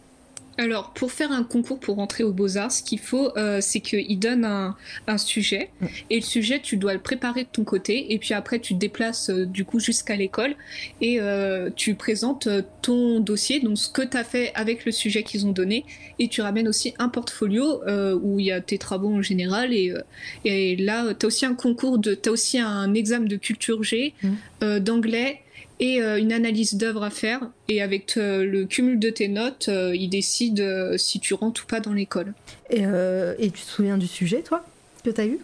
alors, 0.59 0.93
pour 0.95 1.13
faire 1.13 1.33
un 1.33 1.43
concours 1.43 1.79
pour 1.79 1.97
rentrer 1.97 2.25
aux 2.25 2.33
Beaux-Arts, 2.33 2.73
ce 2.73 2.83
qu'il 2.83 2.99
faut, 2.99 3.37
euh, 3.37 3.59
c'est 3.61 3.81
qu'ils 3.81 4.19
donnent 4.19 4.47
un, 4.47 4.75
un, 5.07 5.19
sujet. 5.19 5.71
Et 6.09 6.17
le 6.17 6.23
sujet, 6.23 6.61
tu 6.61 6.79
dois 6.79 6.95
le 6.95 7.01
préparer 7.01 7.45
de 7.45 7.49
ton 7.51 7.65
côté. 7.65 8.15
Et 8.15 8.19
puis 8.19 8.33
après, 8.33 8.59
tu 8.59 8.75
te 8.75 8.79
déplaces 8.79 9.29
euh, 9.29 9.45
du 9.45 9.67
coup 9.67 9.81
jusqu'à 9.81 10.17
l'école. 10.17 10.55
Et 11.03 11.21
euh, 11.21 11.69
tu 11.75 11.95
présentes 11.95 12.49
ton 12.81 13.21
dossier, 13.21 13.61
donc 13.61 13.77
ce 13.77 13.91
que 13.91 14.03
tu 14.03 14.17
as 14.17 14.25
fait 14.25 14.53
avec 14.55 14.87
le 14.87 14.93
sujet 14.93 15.23
qu'ils 15.23 15.47
ont 15.47 15.53
donné. 15.53 15.85
Et 16.19 16.29
tu 16.29 16.41
ramènes 16.41 16.69
aussi 16.69 16.95
un 16.99 17.11
portfolio 17.11 17.83
euh, 17.87 18.19
où 18.23 18.41
il 18.41 18.47
y 18.47 18.53
a 18.53 18.63
tes 18.63 18.79
travaux 18.79 19.13
en 19.13 19.23
général. 19.23 19.75
Et, 19.75 19.93
et 20.47 20.77
là, 20.77 21.13
tu 21.13 21.27
as 21.27 21.29
aussi 21.29 21.45
un 21.45 21.55
concours, 21.55 22.01
tu 22.01 22.17
as 22.25 22.33
aussi 22.33 22.59
un 22.59 22.95
examen 22.95 23.27
de 23.27 23.37
culture 23.37 23.83
G, 23.83 24.15
mm. 24.23 24.79
d'anglais 24.79 25.43
et 25.79 26.01
euh, 26.01 26.19
une 26.19 26.33
analyse 26.33 26.75
d'œuvre 26.75 27.03
à 27.03 27.11
faire. 27.11 27.41
Et 27.69 27.83
avec 27.83 28.17
euh, 28.17 28.45
le 28.45 28.65
cumul 28.65 28.99
de 28.99 29.11
tes 29.11 29.29
notes, 29.29 29.69
euh, 29.69 29.95
il 29.95 30.09
décide 30.09 30.97
si 30.97 31.21
tu 31.21 31.35
rentres 31.35 31.65
ou 31.65 31.67
pas 31.67 31.81
dans 31.81 31.93
l'école. 31.93 32.33
Et, 32.71 32.83
et, 32.83 33.51
tu 33.51 33.63
te 33.63 33.71
souviens 33.71 33.99
du 33.99 34.07
sujet, 34.07 34.43
toi, 34.43 34.65
que 35.05 35.11
tu 35.11 35.21
as 35.21 35.27
eu 35.27 35.39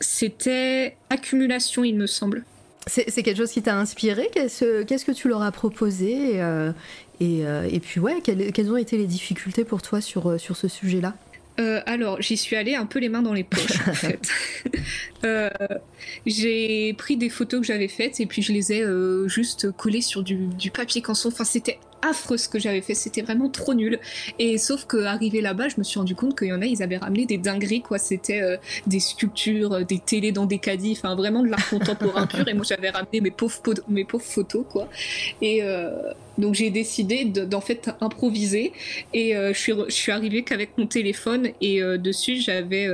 C'était 0.00 0.96
accumulation, 1.10 1.84
il 1.84 1.96
me 1.96 2.06
semble. 2.06 2.44
C'est 2.86 3.22
quelque 3.22 3.38
chose 3.38 3.50
qui 3.50 3.62
t'a 3.62 3.78
inspiré? 3.78 4.28
Qu'est-ce 4.34 4.82
qu 4.82 5.04
que 5.06 5.12
tu 5.12 5.28
leur 5.28 5.40
as 5.42 5.52
proposé? 5.52 6.38
Et, 7.20 7.40
et, 7.40 7.80
puis, 7.80 7.98
ouais, 7.98 8.20
quelles, 8.22 8.52
quelles, 8.52 8.70
ont 8.70 8.76
été 8.76 8.98
les 8.98 9.06
difficultés 9.06 9.64
pour 9.64 9.80
toi 9.80 10.02
sur, 10.02 10.38
sur 10.38 10.56
ce 10.56 10.68
sujet-là? 10.68 11.14
Euh, 11.60 11.80
alors, 11.86 12.20
j'y 12.20 12.36
suis 12.36 12.56
allée 12.56 12.74
un 12.74 12.86
peu 12.86 12.98
les 12.98 13.08
mains 13.08 13.22
dans 13.22 13.32
les 13.32 13.44
poches, 13.44 13.80
en 13.86 13.94
fait. 13.94 14.20
J'ai 16.26 16.92
pris 16.94 17.16
des 17.16 17.28
photos 17.28 17.60
que 17.60 17.66
j'avais 17.66 17.88
faites 17.88 18.20
et 18.20 18.26
puis 18.26 18.42
je 18.42 18.52
les 18.52 18.72
ai 18.72 18.84
juste 19.26 19.70
collées 19.72 20.02
sur 20.02 20.22
du, 20.22 20.48
papier 20.72 21.02
canson. 21.02 21.28
Enfin, 21.28 21.44
c'était 21.44 21.78
affreux 22.04 22.36
ce 22.36 22.48
que 22.48 22.58
j'avais 22.58 22.80
fait, 22.80 22.94
c'était 22.94 23.22
vraiment 23.22 23.48
trop 23.48 23.74
nul. 23.74 23.98
Et 24.38 24.58
sauf 24.58 24.84
que 24.84 24.96
là-bas, 24.96 25.68
je 25.68 25.74
me 25.78 25.82
suis 25.82 25.98
rendu 25.98 26.14
compte 26.14 26.38
qu'il 26.38 26.48
y 26.48 26.52
en 26.52 26.62
a, 26.62 26.66
ils 26.66 26.82
avaient 26.82 26.96
ramené 26.96 27.26
des 27.26 27.38
dingueries 27.38 27.82
quoi. 27.82 27.98
C'était 27.98 28.42
euh, 28.42 28.56
des 28.86 29.00
sculptures, 29.00 29.72
euh, 29.72 29.84
des 29.84 29.98
télés 29.98 30.32
dans 30.32 30.46
des 30.46 30.58
caddies, 30.58 30.96
enfin 30.96 31.14
vraiment 31.14 31.42
de 31.42 31.48
l'art 31.48 31.68
contemporain 31.68 32.26
pur. 32.26 32.46
Et 32.48 32.54
moi 32.54 32.64
j'avais 32.68 32.90
ramené 32.90 33.20
mes 33.20 33.30
pauvres, 33.30 33.54
photos 34.20 34.64
quoi. 34.70 34.88
Et 35.40 35.62
euh, 35.62 35.90
donc 36.38 36.54
j'ai 36.54 36.70
décidé 36.70 37.24
d'en 37.24 37.60
fait 37.60 37.90
improviser. 38.00 38.72
Et 39.12 39.34
je 39.34 39.58
suis 39.58 39.72
je 39.88 39.94
suis 39.94 40.12
arrivée 40.12 40.42
qu'avec 40.42 40.76
mon 40.78 40.86
téléphone 40.86 41.50
et 41.60 41.80
dessus 41.98 42.36
j'avais 42.36 42.88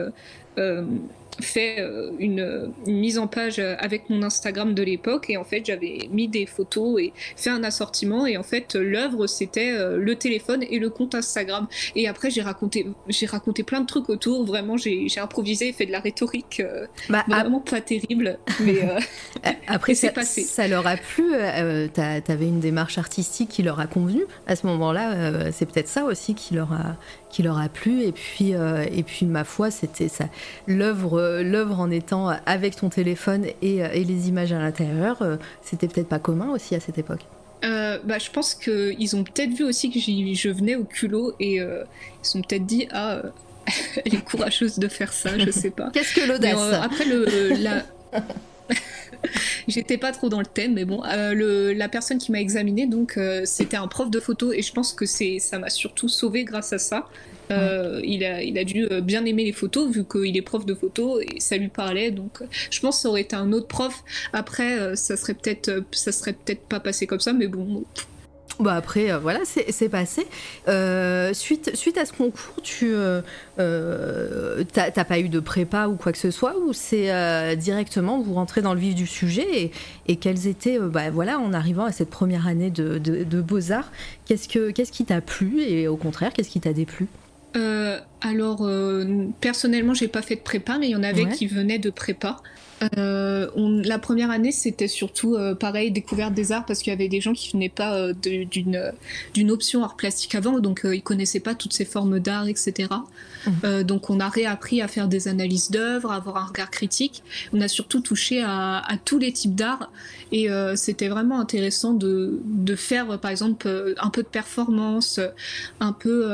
fait 1.41 1.81
euh, 1.81 2.11
une, 2.19 2.73
mise 2.87 3.19
en 3.19 3.27
page 3.27 3.59
avec 3.59 4.11
mon 4.11 4.23
Instagram 4.23 4.75
de 4.75 4.83
l'époque. 4.83 5.27
Et 5.29 5.37
en 5.37 5.45
fait 5.45 5.65
j'avais 5.67 6.09
mis 6.11 6.29
des 6.29 6.47
photos 6.47 7.01
et 7.01 7.13
fait 7.37 7.51
un 7.51 7.65
assortiment. 7.65 8.27
Et 8.27 8.37
en 8.37 8.43
fait 8.43 8.75
l'œuvre 8.75 9.27
c'était 9.27 9.73
euh, 9.73 9.97
le 9.97 10.17
téléphone 10.17 10.65
et 10.69 10.79
le 10.79 10.91
compte 10.91 11.15
Instagram. 11.15 11.67
Et 11.95 12.09
après 12.09 12.31
j'ai 12.31 12.43
raconté 12.43 12.87
j'ai 13.09 13.27
raconté 13.27 13.63
plein 13.63 13.81
de 13.81 13.87
trucs 13.87 14.09
autour. 14.09 14.45
Vraiment 14.45 14.77
j'ai 14.77 15.09
improvisé 15.19 15.69
et 15.69 15.73
fait 15.73 15.87
de 15.87 15.93
la 15.93 16.01
rhétorique 16.01 16.61
euh, 16.61 16.87
bah, 17.09 17.25
vraiment 17.29 17.61
pas 17.61 17.81
terrible. 17.81 18.39
Mais 18.61 18.81
après 19.67 19.95
c'est 20.01 20.13
passé. 20.13 20.43
ça 20.43 20.69
leur 20.69 20.87
a 20.87 20.97
plu 20.97 21.25
t'avais 21.95 22.47
une 22.47 22.61
démarche 22.61 22.99
artistique 22.99 23.51
qui 23.51 23.63
leur 23.63 23.81
a 23.81 23.87
convenu. 23.87 24.25
À 24.47 24.57
ce 24.57 24.67
moment 24.67 24.93
là 24.93 25.51
c'est 25.53 25.67
peut-être 25.67 25.89
ça 25.89 26.05
aussi 26.05 26.35
qui 26.35 26.55
leur 26.55 26.73
a 26.73 26.97
qui 27.31 27.43
leur 27.43 27.59
a 27.59 27.69
plu. 27.69 28.03
Et 28.03 28.13
puis, 28.13 28.55
euh, 28.55 28.85
et 28.91 29.03
puis 29.03 29.27
ma 29.27 29.45
foi, 29.45 29.71
c'était 29.71 30.09
ça. 30.09 30.27
L'œuvre, 30.67 31.41
l'œuvre 31.43 31.81
en 31.81 31.91
étant 31.91 32.29
avec 32.47 32.77
ton 32.77 32.89
téléphone 32.89 33.47
et, 33.63 33.83
euh, 33.83 33.89
et 33.93 34.05
les 34.05 34.29
images 34.29 34.53
à 34.53 34.59
l'intérieur, 34.59 35.23
euh, 35.23 35.37
c'était 35.63 35.89
peut-être 35.89 36.09
pas 36.09 36.19
commun 36.19 36.51
aussi 36.51 36.75
à 36.75 36.81
cette 36.81 36.99
époque. 36.99 37.21
bah, 37.63 38.19
je 38.19 38.31
pense 38.31 38.55
qu'ils 38.55 39.17
ont 39.17 39.25
peut-être 39.25 39.53
vu 39.53 39.65
aussi 39.65 39.91
que 39.91 40.01
je 40.01 40.49
venais 40.49 40.77
au 40.77 40.85
culot 40.85 41.35
et 41.41 41.57
ils 41.57 41.87
se 42.23 42.33
sont 42.33 42.43
peut-être 42.43 42.67
dit 42.67 42.89
ah 42.93 43.23
elle 44.05 44.15
est 44.15 44.25
courageuse 44.25 44.79
de 44.79 44.89
faire 44.89 45.13
ça, 45.13 45.39
je 45.39 45.51
sais 45.51 45.71
pas. 45.71 45.91
Qu'est-ce 45.93 46.15
que 46.15 46.27
l'audace? 46.27 46.75
Après 46.83 47.05
le 47.05 47.55
la 47.63 47.85
J'étais 49.69 49.99
pas 49.99 50.13
trop 50.13 50.29
dans 50.29 50.41
le 50.41 50.47
thème, 50.47 50.75
mais 50.75 50.85
bon, 50.85 51.03
euh, 51.05 51.35
le, 51.35 51.73
la 51.73 51.89
personne 51.89 52.19
qui 52.19 52.33
m'a 52.33 52.41
examiné, 52.41 52.87
donc 52.87 53.17
euh, 53.17 53.43
c'était 53.45 53.77
un 53.77 53.89
prof 53.89 54.11
de 54.11 54.21
photo, 54.21 54.53
et 54.53 54.63
je 54.63 54.73
pense 54.73 54.93
que 54.93 55.07
c'est, 55.07 55.39
ça 55.39 55.59
m'a 55.59 55.71
surtout 55.71 56.09
sauvé 56.09 56.45
grâce 56.45 56.73
à 56.73 56.79
ça. 56.79 57.09
Euh, 57.51 58.01
il, 58.05 58.25
a, 58.25 58.43
il 58.43 58.57
a 58.59 58.65
dû 58.65 58.87
bien 59.03 59.25
aimer 59.25 59.43
les 59.43 59.53
photos 59.53 59.91
vu 59.91 60.05
qu'il 60.05 60.37
est 60.37 60.43
prof 60.43 60.65
de 60.65 60.73
photo 60.73 61.21
et 61.21 61.41
ça 61.41 61.57
lui 61.57 61.67
parlait. 61.67 62.13
Donc, 62.13 62.39
je 62.71 62.79
pense 62.79 62.99
que 62.99 63.03
ça 63.03 63.09
aurait 63.09 63.23
été 63.23 63.35
un 63.35 63.53
autre 63.53 63.67
prof. 63.67 64.05
Après, 64.33 64.95
ça 64.95 65.17
serait 65.17 65.35
peut-être, 65.35 65.83
ça 65.91 66.13
serait 66.13 66.33
peut-être 66.33 66.63
pas 66.63 66.79
passé 66.79 67.09
comme 67.09 67.19
ça, 67.19 67.33
mais 67.33 67.49
bon, 67.49 67.83
Bah 68.61 68.75
après, 68.75 69.11
euh, 69.11 69.19
voilà, 69.19 69.41
c'est 69.45 69.89
passé. 69.89 70.27
Euh, 70.69 71.33
suite, 71.33 71.75
suite 71.75 71.97
à 71.97 72.05
ce 72.05 72.13
concours, 72.13 72.63
tu 72.63 72.93
euh, 72.93 73.23
t'as 74.73 75.05
pas 75.05 75.19
eu 75.19 75.29
de 75.29 75.41
prépa 75.41 75.87
ou 75.89 75.97
quoi 75.97 76.13
que 76.13 76.19
ce 76.19 76.31
soit, 76.31 76.57
ou 76.59 76.73
c'est 76.73 77.57
directement 77.57 78.21
vous 78.21 78.35
rentrez 78.35 78.61
dans 78.61 78.75
le 78.75 78.81
vif 78.81 78.95
du 78.95 79.07
sujet 79.07 79.47
et, 79.51 79.73
et 80.07 80.17
quelles 80.17 80.47
étaient, 80.47 80.79
bah, 80.79 81.11
voilà, 81.11 81.39
en 81.39 81.53
arrivant 81.53 81.85
à 81.85 81.93
cette 81.93 82.11
première 82.11 82.47
année 82.47 82.71
de, 82.71 82.99
de, 82.99 83.41
beaux 83.41 83.73
arts, 83.73 83.91
qu'est-ce 84.27 84.49
que 84.49 84.71
qu'est-ce 84.71 84.93
qui 84.93 85.05
t'a 85.05 85.21
plu 85.21 85.63
et 85.63 85.89
au 85.89 85.97
contraire, 85.97 86.33
qu'est-ce 86.33 86.51
qui 86.51 86.61
t'a 86.61 86.73
déplu? 86.73 87.07
Alors 88.21 88.69
personnellement, 89.41 89.95
j'ai 89.95 90.09
pas 90.09 90.23
fait 90.23 90.37
de 90.37 90.41
prépa, 90.41 90.79
mais 90.79 90.89
il 90.89 90.93
y 90.93 90.97
en 90.97 91.03
avait 91.03 91.29
qui 91.29 91.47
venaient 91.47 91.79
de 91.79 91.91
prépa. 91.91 92.37
Euh, 92.97 93.49
on, 93.57 93.81
la 93.83 93.99
première 93.99 94.31
année, 94.31 94.53
c'était 94.53 94.89
surtout 94.89 95.35
euh, 95.35 95.55
pareil, 95.55 95.91
découverte 95.91 96.33
des 96.33 96.53
arts, 96.53 96.65
parce 96.65 96.81
qu'il 96.81 96.91
y 96.91 96.95
avait 96.95 97.09
des 97.09 97.21
gens 97.21 97.33
qui 97.33 97.53
venaient 97.53 97.69
pas 97.69 97.95
euh, 97.95 98.15
d'une 98.15 98.93
d'une 99.35 99.51
option 99.51 99.85
art 99.85 99.97
plastique 99.97 100.35
avant, 100.35 100.61
donc 100.61 100.83
ils 100.85 101.03
connaissaient 101.03 101.41
pas 101.41 101.55
toutes 101.55 101.73
ces 101.73 101.85
formes 101.85 102.21
d'art, 102.21 102.49
etc. 102.49 102.89
Mmh. 103.47 103.85
donc 103.85 104.11
on 104.11 104.21
a 104.21 104.29
réappris 104.29 104.83
à 104.83 104.89
faire 104.89 105.09
des 105.09 105.27
analyses 105.27 105.71
d'œuvres, 105.71 106.11
à 106.11 106.17
avoir 106.17 106.37
un 106.37 106.45
regard 106.45 106.71
critique. 106.71 107.23
On 107.55 107.61
a 107.63 107.69
surtout 107.69 108.01
touché 108.01 108.43
à, 108.43 108.79
à 108.79 108.97
tous 108.99 109.19
les 109.19 109.33
types 109.33 109.55
d'art, 109.55 109.91
et 110.33 110.49
c'était 110.75 111.09
vraiment 111.09 111.41
intéressant 111.41 111.95
de, 111.95 112.41
de 112.45 112.77
faire, 112.77 113.19
par 113.19 113.31
exemple, 113.31 113.95
un 113.99 114.11
peu 114.11 114.23
de 114.23 114.29
performance, 114.29 115.21
un 115.81 115.93
peu 115.93 116.27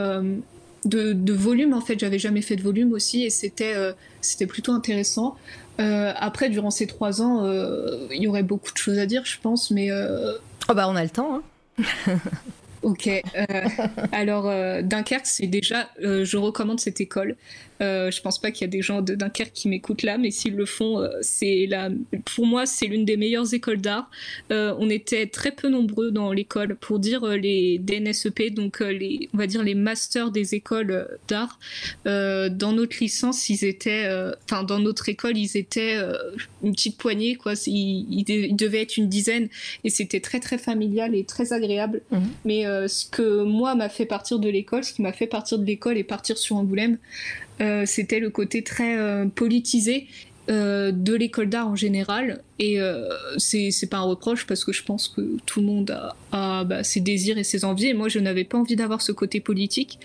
de, 0.84 1.12
de, 1.12 1.32
volume. 1.32 1.74
En 1.74 1.80
fait, 1.80 1.98
j'avais 1.98 2.18
jamais 2.18 2.42
fait 2.42 2.56
de 2.56 2.62
volume 2.62 2.92
aussi, 2.92 3.24
et 3.24 3.30
c'était 3.30 3.74
c'était 4.20 4.46
plutôt 4.46 4.72
intéressant. 4.72 5.36
Euh, 5.80 6.12
après, 6.16 6.48
durant 6.48 6.70
ces 6.70 6.86
trois 6.86 7.22
ans, 7.22 7.44
euh, 7.44 8.06
il 8.12 8.22
y 8.22 8.26
aurait 8.26 8.42
beaucoup 8.42 8.72
de 8.72 8.78
choses 8.78 8.98
à 8.98 9.06
dire, 9.06 9.24
je 9.24 9.38
pense, 9.40 9.70
mais. 9.70 9.90
Euh... 9.90 10.32
Oh 10.68 10.74
bah, 10.74 10.86
on 10.88 10.96
a 10.96 11.02
le 11.02 11.10
temps. 11.10 11.42
Hein. 11.78 12.18
ok. 12.82 13.10
Alors, 14.12 14.50
Dunkerque, 14.82 15.26
c'est 15.26 15.46
déjà. 15.46 15.88
je 16.00 16.36
recommande 16.36 16.80
cette 16.80 17.00
école. 17.00 17.36
Euh, 17.82 18.10
je 18.10 18.20
pense 18.20 18.38
pas 18.38 18.50
qu'il 18.50 18.62
y 18.62 18.68
a 18.68 18.70
des 18.70 18.82
gens 18.82 19.02
de 19.02 19.14
Dunkerque 19.14 19.52
qui 19.52 19.68
m'écoutent 19.68 20.02
là, 20.02 20.18
mais 20.18 20.30
s'ils 20.30 20.56
le 20.56 20.66
font, 20.66 21.00
euh, 21.00 21.08
c'est 21.20 21.66
la, 21.68 21.90
pour 22.34 22.46
moi, 22.46 22.66
c'est 22.66 22.86
l'une 22.86 23.04
des 23.04 23.16
meilleures 23.16 23.52
écoles 23.52 23.80
d'art. 23.80 24.10
Euh, 24.50 24.74
on 24.78 24.88
était 24.90 25.26
très 25.26 25.52
peu 25.52 25.68
nombreux 25.68 26.10
dans 26.10 26.32
l'école 26.32 26.76
pour 26.76 26.98
dire 26.98 27.26
les 27.26 27.78
DNSEP, 27.78 28.54
donc 28.54 28.80
les, 28.80 29.28
on 29.34 29.38
va 29.38 29.46
dire 29.46 29.62
les 29.62 29.74
masters 29.74 30.30
des 30.30 30.54
écoles 30.54 31.08
d'art. 31.28 31.58
dans 32.04 32.72
notre 32.72 32.96
licence, 33.00 33.48
ils 33.48 33.64
étaient, 33.64 34.08
enfin 34.44 34.62
dans 34.62 34.78
notre 34.78 35.08
école, 35.08 35.36
ils 35.36 35.56
étaient 35.56 35.98
une 36.62 36.72
petite 36.72 36.96
poignée, 36.96 37.36
quoi. 37.36 37.54
Ils, 37.66 38.24
ils, 38.28 38.56
devaient 38.56 38.82
être 38.82 38.96
une 38.96 39.08
dizaine, 39.08 39.48
et 39.84 39.90
c'était 39.90 40.20
très 40.20 40.40
très 40.40 40.58
familial 40.58 41.14
et 41.14 41.24
très 41.24 41.52
agréable. 41.52 42.02
Mmh. 42.10 42.18
Mais 42.44 42.64
ce 42.88 43.06
que 43.06 43.42
moi 43.42 43.74
m'a 43.74 43.88
fait 43.88 44.06
partir 44.06 44.38
de 44.38 44.48
l'école, 44.48 44.84
ce 44.84 44.92
qui 44.92 45.02
m'a 45.02 45.12
fait 45.12 45.26
partir 45.26 45.58
de 45.58 45.64
l'école 45.64 45.98
et 45.98 46.04
partir 46.04 46.38
sur 46.38 46.56
Angoulême, 46.56 46.86
euh, 46.86 46.98
c'était 47.86 48.20
le 48.20 48.30
côté 48.30 48.62
très 48.62 48.98
euh, 48.98 49.26
politisé 49.26 50.06
euh, 50.48 50.92
de 50.92 51.14
l'école 51.14 51.48
d'art 51.48 51.68
en 51.68 51.76
général. 51.76 52.42
Et 52.58 52.78
c'est 53.38 53.90
pas 53.90 53.98
un 53.98 54.02
reproche 54.02 54.46
parce 54.46 54.64
que 54.64 54.72
je 54.72 54.82
pense 54.82 55.08
que 55.08 55.36
tout 55.44 55.60
le 55.60 55.66
monde 55.66 55.98
a, 56.32 56.64
bah, 56.64 56.84
ses 56.84 57.00
désirs 57.00 57.38
et 57.38 57.44
ses 57.44 57.64
envies. 57.64 57.88
Et 57.88 57.94
moi, 57.94 58.08
je 58.08 58.18
n'avais 58.18 58.44
pas 58.44 58.58
envie 58.58 58.76
d'avoir 58.76 59.02
ce 59.02 59.12
côté 59.12 59.40
politique. 59.40 59.98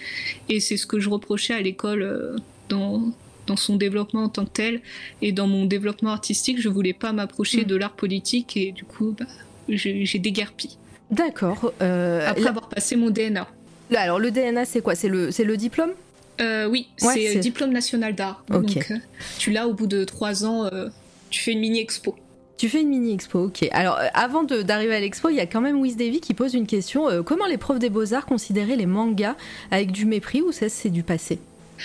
Et 0.49 0.59
c'est 0.59 0.77
ce 0.77 0.85
que 0.85 0.99
je 0.99 1.09
reprochais 1.09 1.53
à 1.53 1.61
l'école 1.61 2.37
dans, 2.69 3.11
dans 3.47 3.55
son 3.55 3.75
développement 3.75 4.23
en 4.23 4.29
tant 4.29 4.45
que 4.45 4.51
tel. 4.51 4.81
Et 5.21 5.31
dans 5.31 5.47
mon 5.47 5.65
développement 5.65 6.11
artistique, 6.11 6.59
je 6.59 6.69
voulais 6.69 6.93
pas 6.93 7.13
m'approcher 7.13 7.61
mm. 7.61 7.65
de 7.65 7.75
l'art 7.75 7.93
politique. 7.95 8.57
Et 8.57 8.71
du 8.71 8.83
coup, 8.83 9.15
bah, 9.17 9.25
j'ai 9.69 10.19
déguerpi. 10.19 10.77
D'accord. 11.11 11.73
Après 11.79 12.47
avoir 12.47 12.69
passé 12.69 12.95
mon 12.95 13.09
DNA. 13.11 13.47
Alors, 13.95 14.19
le 14.19 14.31
DNA, 14.31 14.65
c'est 14.65 14.81
quoi? 14.81 14.95
C'est 14.95 15.09
le, 15.09 15.29
le 15.37 15.57
diplôme? 15.57 15.91
Euh, 16.39 16.67
oui, 16.67 16.88
c'est 16.98 17.36
diplôme 17.38 17.72
national 17.72 18.15
d'art. 18.15 18.44
Donc, 18.50 18.78
euh, 18.78 18.96
tu 19.38 19.52
l'as 19.52 19.67
au 19.67 19.74
bout 19.74 19.88
de 19.88 20.04
trois 20.04 20.46
ans, 20.46 20.65
euh, 20.65 20.88
tu 21.30 21.41
fais 21.41 21.52
une 21.52 21.60
mini 21.60 21.80
expo. 21.80 22.15
Tu 22.58 22.70
fais 22.70 22.82
une 22.82 22.89
mini 22.89 23.13
expo, 23.13 23.46
ok. 23.46 23.67
Alors, 23.72 24.00
avant 24.13 24.44
d'arriver 24.44 24.96
à 24.96 25.00
l'expo, 25.00 25.30
il 25.30 25.36
y 25.36 25.39
a 25.39 25.48
quand 25.48 25.62
même 25.62 25.80
Wiz 25.80 25.98
Davy 25.98 26.20
qui 26.22 26.34
pose 26.34 26.54
une 26.54 26.67
question. 26.67 27.24
comment 27.24 27.48
les 27.48 27.58
profs 27.58 27.80
des 27.80 27.89
beaux-arts 27.89 28.28
considéraient 28.28 28.76
les 28.76 28.86
mangas 28.86 29.36
avec 29.72 29.91
du 29.91 30.06
mépris 30.06 30.41
ou 30.41 30.52
ça, 30.52 30.70
c'est 30.70 30.89
du 30.89 31.02
passé? 31.02 31.39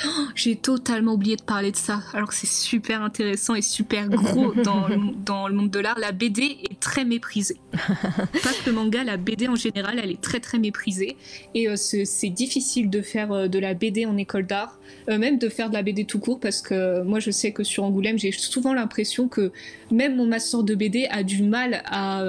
Oh, 0.05 0.09
j'ai 0.35 0.57
totalement 0.57 1.15
oublié 1.15 1.37
de 1.37 1.43
parler 1.43 1.73
de 1.73 1.77
ça, 1.77 2.03
alors 2.13 2.29
que 2.29 2.35
c'est 2.35 2.47
super 2.47 3.03
intéressant 3.03 3.55
et 3.55 3.63
super 3.63 4.09
gros 4.09 4.53
dans, 4.65 4.89
le, 4.89 4.97
dans 5.25 5.49
le 5.49 5.55
monde 5.55 5.71
de 5.71 5.79
l'art. 5.79 5.99
La 5.99 6.13
BD 6.13 6.59
est 6.71 6.79
très 6.81 7.05
méprisée. 7.05 7.57
Pas 7.73 8.53
que 8.53 8.67
le 8.67 8.73
manga, 8.73 9.05
la 9.05 9.17
BD 9.17 9.49
en 9.49 9.57
général, 9.57 9.99
elle 10.03 10.11
est 10.11 10.21
très 10.21 10.41
très 10.41 10.59
méprisée. 10.59 11.17
Et 11.55 11.69
euh, 11.69 11.77
c'est 11.77 12.29
difficile 12.29 12.91
de 12.91 13.01
faire 13.01 13.33
euh, 13.33 13.49
de 13.49 13.59
la 13.59 13.75
BD 13.75 14.07
en 14.07 14.17
école 14.17 14.47
d'art, 14.47 14.79
euh, 15.09 15.19
même 15.19 15.39
de 15.39 15.49
faire 15.49 15.69
de 15.69 15.75
la 15.75 15.83
BD 15.83 16.05
tout 16.05 16.19
court, 16.19 16.41
parce 16.41 16.61
que 16.61 17.03
moi 17.03 17.21
je 17.21 17.31
sais 17.31 17.53
que 17.53 17.65
sur 17.65 17.85
Angoulême, 17.85 18.19
j'ai 18.19 18.33
souvent 18.33 18.75
l'impression 18.75 19.29
que 19.29 19.53
même 19.91 20.17
mon 20.17 20.27
master 20.27 20.63
de 20.63 20.75
BD 20.75 21.07
a 21.11 21.23
du 21.23 21.43
mal 21.43 21.83
à, 21.87 22.23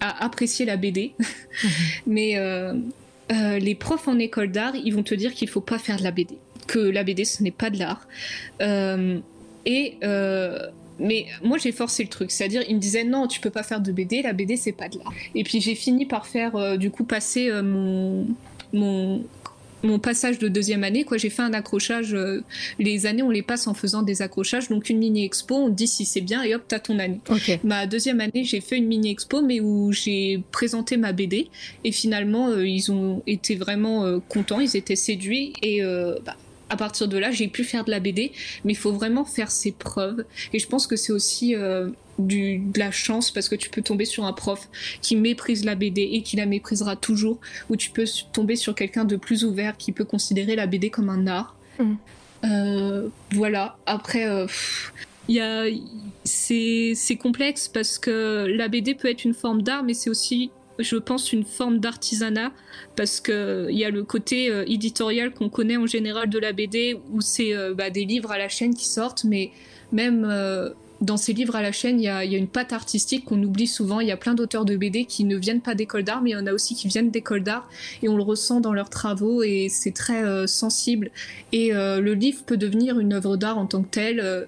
à 0.00 0.24
apprécier 0.24 0.66
la 0.66 0.76
BD. 0.76 1.12
Mais 2.06 2.38
les 3.30 3.74
profs 3.74 4.08
en 4.08 4.18
école 4.18 4.50
d'art, 4.50 4.74
ils 4.76 4.94
vont 4.94 5.02
te 5.02 5.14
dire 5.14 5.32
qu'il 5.32 5.48
faut 5.48 5.60
pas 5.60 5.78
faire 5.78 5.96
de 5.98 6.02
la 6.02 6.10
BD 6.10 6.36
que 6.66 6.78
la 6.78 7.04
BD 7.04 7.24
ce 7.24 7.42
n'est 7.42 7.50
pas 7.50 7.70
de 7.70 7.78
l'art. 7.78 8.06
Euh, 8.60 9.18
et 9.66 9.96
euh, 10.04 10.58
mais 10.98 11.26
moi 11.42 11.58
j'ai 11.58 11.72
forcé 11.72 12.02
le 12.02 12.08
truc, 12.08 12.30
c'est-à-dire 12.30 12.62
ils 12.68 12.76
me 12.76 12.80
disaient 12.80 13.04
non 13.04 13.26
tu 13.26 13.40
peux 13.40 13.50
pas 13.50 13.62
faire 13.62 13.80
de 13.80 13.92
BD, 13.92 14.22
la 14.22 14.32
BD 14.32 14.56
c'est 14.56 14.72
pas 14.72 14.88
de 14.88 14.98
l'art. 14.98 15.12
Et 15.34 15.42
puis 15.42 15.60
j'ai 15.60 15.74
fini 15.74 16.06
par 16.06 16.26
faire 16.26 16.56
euh, 16.56 16.76
du 16.76 16.90
coup 16.90 17.04
passer 17.04 17.50
mon 17.62 18.26
mon 18.72 19.24
mon 19.82 19.98
passage 19.98 20.38
de 20.38 20.48
deuxième 20.48 20.82
année, 20.82 21.04
quoi, 21.04 21.18
j'ai 21.18 21.28
fait 21.28 21.42
un 21.42 21.52
accrochage. 21.52 22.16
les 22.78 23.04
années, 23.04 23.22
on 23.22 23.28
les 23.28 23.42
passe 23.42 23.66
en 23.66 23.74
faisant 23.74 24.00
des 24.00 24.22
accrochages. 24.22 24.70
Donc, 24.70 24.88
une 24.88 24.96
mini 24.96 25.26
expo, 25.26 25.56
on 25.56 25.68
dit 25.68 25.86
si 25.86 26.06
c'est 26.06 26.22
bien 26.22 26.42
et 26.42 26.54
hop, 26.54 26.62
t'as 26.66 26.78
ton 26.78 26.98
année. 26.98 27.20
Ma 27.64 27.86
deuxième 27.86 28.20
année, 28.20 28.44
j'ai 28.44 28.62
fait 28.62 28.78
une 28.78 28.86
mini 28.86 29.10
expo, 29.10 29.42
mais 29.42 29.60
où 29.60 29.92
j'ai 29.92 30.42
présenté 30.52 30.96
ma 30.96 31.12
BD. 31.12 31.48
Et 31.84 31.92
finalement, 31.92 32.56
ils 32.56 32.90
ont 32.90 33.22
été 33.26 33.56
vraiment 33.56 34.20
contents, 34.28 34.60
ils 34.60 34.74
étaient 34.74 34.96
séduits. 34.96 35.52
Et 35.60 35.82
bah, 36.24 36.34
à 36.70 36.76
partir 36.76 37.08
de 37.08 37.18
là, 37.18 37.30
j'ai 37.30 37.48
pu 37.48 37.64
faire 37.64 37.84
de 37.84 37.90
la 37.90 38.00
BD, 38.00 38.32
mais 38.64 38.72
il 38.72 38.76
faut 38.76 38.92
vraiment 38.92 39.24
faire 39.24 39.50
ses 39.50 39.72
preuves. 39.72 40.24
Et 40.52 40.58
je 40.58 40.66
pense 40.66 40.86
que 40.86 40.96
c'est 40.96 41.12
aussi 41.12 41.54
euh, 41.54 41.88
du, 42.18 42.58
de 42.58 42.78
la 42.78 42.90
chance 42.90 43.30
parce 43.30 43.48
que 43.48 43.54
tu 43.54 43.70
peux 43.70 43.82
tomber 43.82 44.04
sur 44.04 44.24
un 44.24 44.32
prof 44.32 44.68
qui 45.02 45.16
méprise 45.16 45.64
la 45.64 45.74
BD 45.74 46.02
et 46.12 46.22
qui 46.22 46.36
la 46.36 46.46
méprisera 46.46 46.96
toujours, 46.96 47.38
ou 47.70 47.76
tu 47.76 47.90
peux 47.90 48.04
tomber 48.32 48.56
sur 48.56 48.74
quelqu'un 48.74 49.04
de 49.04 49.16
plus 49.16 49.44
ouvert 49.44 49.76
qui 49.76 49.92
peut 49.92 50.04
considérer 50.04 50.56
la 50.56 50.66
BD 50.66 50.90
comme 50.90 51.08
un 51.08 51.26
art. 51.26 51.56
Mm. 51.78 51.94
Euh, 52.44 53.08
voilà. 53.32 53.76
Après, 53.86 54.26
euh, 54.26 54.46
il 55.28 55.36
y 55.36 55.40
a, 55.40 55.64
c'est, 56.24 56.92
c'est 56.94 57.16
complexe 57.16 57.68
parce 57.68 57.98
que 57.98 58.46
la 58.48 58.68
BD 58.68 58.94
peut 58.94 59.08
être 59.08 59.24
une 59.24 59.34
forme 59.34 59.62
d'art, 59.62 59.82
mais 59.82 59.94
c'est 59.94 60.10
aussi 60.10 60.50
je 60.78 60.96
pense, 60.96 61.32
une 61.32 61.44
forme 61.44 61.78
d'artisanat 61.78 62.52
parce 62.96 63.20
qu'il 63.20 63.70
y 63.70 63.84
a 63.84 63.90
le 63.90 64.02
côté 64.02 64.50
euh, 64.50 64.64
éditorial 64.66 65.32
qu'on 65.32 65.48
connaît 65.48 65.76
en 65.76 65.86
général 65.86 66.28
de 66.28 66.38
la 66.38 66.52
BD 66.52 66.98
où 67.12 67.20
c'est 67.20 67.54
euh, 67.54 67.74
bah, 67.74 67.90
des 67.90 68.04
livres 68.04 68.32
à 68.32 68.38
la 68.38 68.48
chaîne 68.48 68.74
qui 68.74 68.86
sortent, 68.86 69.24
mais 69.24 69.50
même 69.92 70.26
euh, 70.28 70.70
dans 71.00 71.16
ces 71.16 71.32
livres 71.32 71.54
à 71.56 71.62
la 71.62 71.72
chaîne, 71.72 72.00
il 72.00 72.04
y, 72.04 72.08
a, 72.08 72.24
une 72.24 72.48
patte 72.48 72.72
artistique 72.72 73.24
qu'on 73.26 73.42
oublie 73.42 73.66
souvent. 73.66 74.00
Il 74.00 74.08
y 74.08 74.12
a 74.12 74.16
plein 74.16 74.34
d'auteurs 74.34 74.64
de 74.64 74.76
BD 74.76 75.04
qui 75.04 75.24
ne 75.24 75.36
viennent 75.36 75.60
pas 75.60 75.74
d'école 75.74 76.02
d'art, 76.02 76.22
mais 76.22 76.30
il 76.30 76.32
y 76.32 76.36
en 76.36 76.46
a 76.46 76.52
aussi 76.52 76.74
qui 76.74 76.88
viennent 76.88 77.10
d'école 77.10 77.42
d'art 77.42 77.68
et 78.02 78.08
on 78.08 78.16
le 78.16 78.22
ressent 78.22 78.60
dans 78.60 78.72
leurs 78.72 78.90
travaux 78.90 79.42
et 79.42 79.68
c'est 79.68 79.92
très 79.92 80.46
sensible. 80.46 81.10
Et 81.52 81.72
le 81.72 82.14
livre 82.14 82.44
peut 82.46 82.56
devenir 82.56 82.98
une 83.00 83.12
œuvre 83.12 83.36
d'art 83.36 83.58
en 83.58 83.66
tant 83.66 83.82
que 83.82 83.90
telle. 83.90 84.46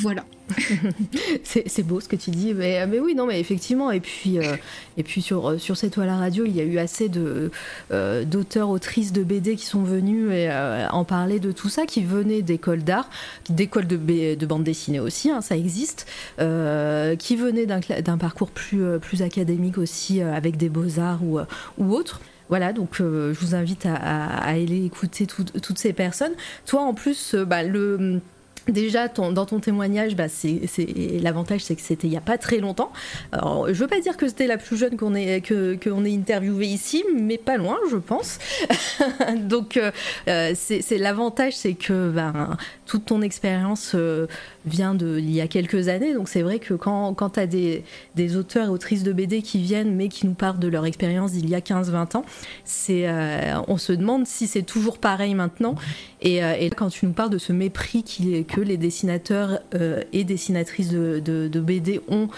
Voilà. 0.00 0.24
c'est 1.44 1.82
beau 1.82 2.00
ce 2.00 2.08
que 2.08 2.16
tu 2.16 2.30
dis, 2.30 2.54
mais, 2.54 2.86
mais, 2.86 3.00
oui, 3.00 3.14
non, 3.14 3.26
mais 3.26 3.40
effectivement. 3.40 3.90
Et 3.90 4.00
puis, 4.00 4.38
euh, 4.38 4.56
et 4.96 5.02
puis 5.02 5.22
sur, 5.22 5.50
euh, 5.50 5.58
sur 5.58 5.76
cette 5.76 5.94
toile 5.94 6.08
à 6.08 6.16
radio, 6.16 6.44
il 6.46 6.56
y 6.56 6.60
a 6.60 6.64
eu 6.64 6.78
assez 6.78 7.08
de 7.08 7.50
euh, 7.92 8.24
d'auteurs, 8.24 8.68
autrices 8.70 9.12
de 9.12 9.22
BD 9.22 9.56
qui 9.56 9.66
sont 9.66 9.82
venus 9.82 10.30
et, 10.32 10.50
en 10.90 11.04
parler 11.04 11.40
de 11.40 11.52
tout 11.52 11.68
ça, 11.68 11.86
qui 11.86 12.02
venaient 12.02 12.42
d'écoles 12.42 12.82
d'art, 12.82 13.08
d'écoles 13.48 13.86
de, 13.86 13.96
de 14.34 14.46
bande 14.46 14.64
dessinée 14.64 15.00
aussi, 15.00 15.30
hein, 15.30 15.40
ça 15.40 15.56
existe, 15.56 16.06
qui 16.38 17.36
venaient 17.36 17.66
d'un 17.66 18.18
parcours 18.18 18.50
plus, 18.50 18.98
plus 19.00 19.22
académique 19.22 19.78
aussi, 19.78 20.20
avec 20.20 20.56
des 20.56 20.68
beaux-arts 20.68 21.22
ou, 21.22 21.38
ou 21.78 21.94
autres. 21.94 22.20
Voilà, 22.48 22.72
donc 22.72 22.96
je 22.98 23.32
vous 23.32 23.54
invite 23.54 23.84
à, 23.84 24.26
aller 24.38 24.86
écouter 24.86 25.26
toutes 25.26 25.78
ces 25.78 25.92
personnes. 25.92 26.32
Toi, 26.66 26.80
en 26.80 26.94
plus, 26.94 27.34
bah, 27.34 27.62
le 27.62 28.20
Déjà, 28.68 29.08
dans 29.08 29.46
ton 29.46 29.60
témoignage, 29.60 30.14
bah, 30.14 30.26
l'avantage, 31.22 31.62
c'est 31.62 31.74
que 31.74 31.82
c'était 31.82 32.06
il 32.06 32.10
n'y 32.10 32.16
a 32.16 32.22
pas 32.22 32.38
très 32.38 32.58
longtemps. 32.58 32.92
Alors, 33.32 33.66
je 33.68 33.74
veux 33.74 33.86
pas 33.86 34.00
dire 34.00 34.16
que 34.16 34.28
c'était 34.28 34.46
la 34.46 34.58
plus 34.58 34.76
jeune 34.76 34.96
qu'on 34.96 35.14
ait, 35.14 35.40
que, 35.40 35.76
qu'on 35.82 36.04
ait 36.04 36.14
interviewé 36.14 36.66
ici, 36.66 37.04
mais 37.14 37.38
pas 37.38 37.56
loin, 37.56 37.78
je 37.90 37.96
pense. 37.96 38.38
Donc, 39.36 39.76
euh, 39.76 39.90
euh, 40.28 40.52
c'est, 40.54 40.98
l'avantage, 40.98 41.56
c'est 41.56 41.74
que 41.74 42.10
ben, 42.10 42.56
toute 42.88 43.06
ton 43.06 43.22
expérience 43.22 43.92
euh, 43.94 44.26
vient 44.66 44.94
de 44.94 45.18
il 45.18 45.30
y 45.30 45.40
a 45.40 45.46
quelques 45.48 45.88
années. 45.88 46.14
Donc, 46.14 46.28
c'est 46.28 46.42
vrai 46.42 46.58
que 46.58 46.74
quand, 46.74 47.14
quand 47.14 47.30
tu 47.30 47.40
as 47.40 47.46
des, 47.46 47.84
des, 48.16 48.36
auteurs 48.36 48.66
et 48.66 48.70
autrices 48.70 49.02
de 49.02 49.12
BD 49.12 49.42
qui 49.42 49.58
viennent, 49.58 49.94
mais 49.94 50.08
qui 50.08 50.26
nous 50.26 50.34
parlent 50.34 50.58
de 50.58 50.68
leur 50.68 50.84
expérience 50.84 51.32
d'il 51.32 51.48
y 51.48 51.54
a 51.54 51.60
15-20 51.60 52.16
ans, 52.16 52.24
c'est, 52.64 53.08
on 53.68 53.76
se 53.76 53.92
demande 53.92 54.26
si 54.26 54.46
c'est 54.46 54.62
toujours 54.62 54.98
pareil 54.98 55.34
maintenant. 55.34 55.74
Et, 56.20 56.38
et 56.38 56.70
quand 56.70 56.88
tu 56.88 57.06
nous 57.06 57.12
parles 57.12 57.30
de 57.30 57.38
ce 57.38 57.52
mépris 57.52 58.02
qui 58.02 58.34
est 58.34 58.44
les 58.56 58.76
dessinateurs 58.76 59.60
euh, 59.74 60.02
et 60.12 60.24
dessinatrices 60.24 60.90
de, 60.90 61.60
BD 61.60 62.00
ont 62.08 62.28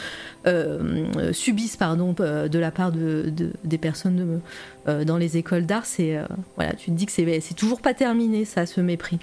euh, 0.47 1.33
subissent 1.33 1.77
pardon 1.77 2.15
euh, 2.21 2.49
de 2.49 2.59
la 2.59 2.71
part 2.71 2.93
de, 2.93 3.33
des 3.65 3.79
personnes 3.79 4.41
dans 4.87 5.17
les 5.17 5.37
écoles 5.37 5.67
d'art. 5.67 5.87
C'est 5.87 6.19
voilà, 6.57 6.73
tu 6.75 6.91
te 6.91 6.97
dis 6.97 7.07
que 7.07 7.13
c'est 7.13 7.55
toujours 7.55 7.81
pas 7.81 7.95
terminé 7.95 8.45
ça, 8.45 8.67
ce 8.67 8.81
mépris. 8.81 9.19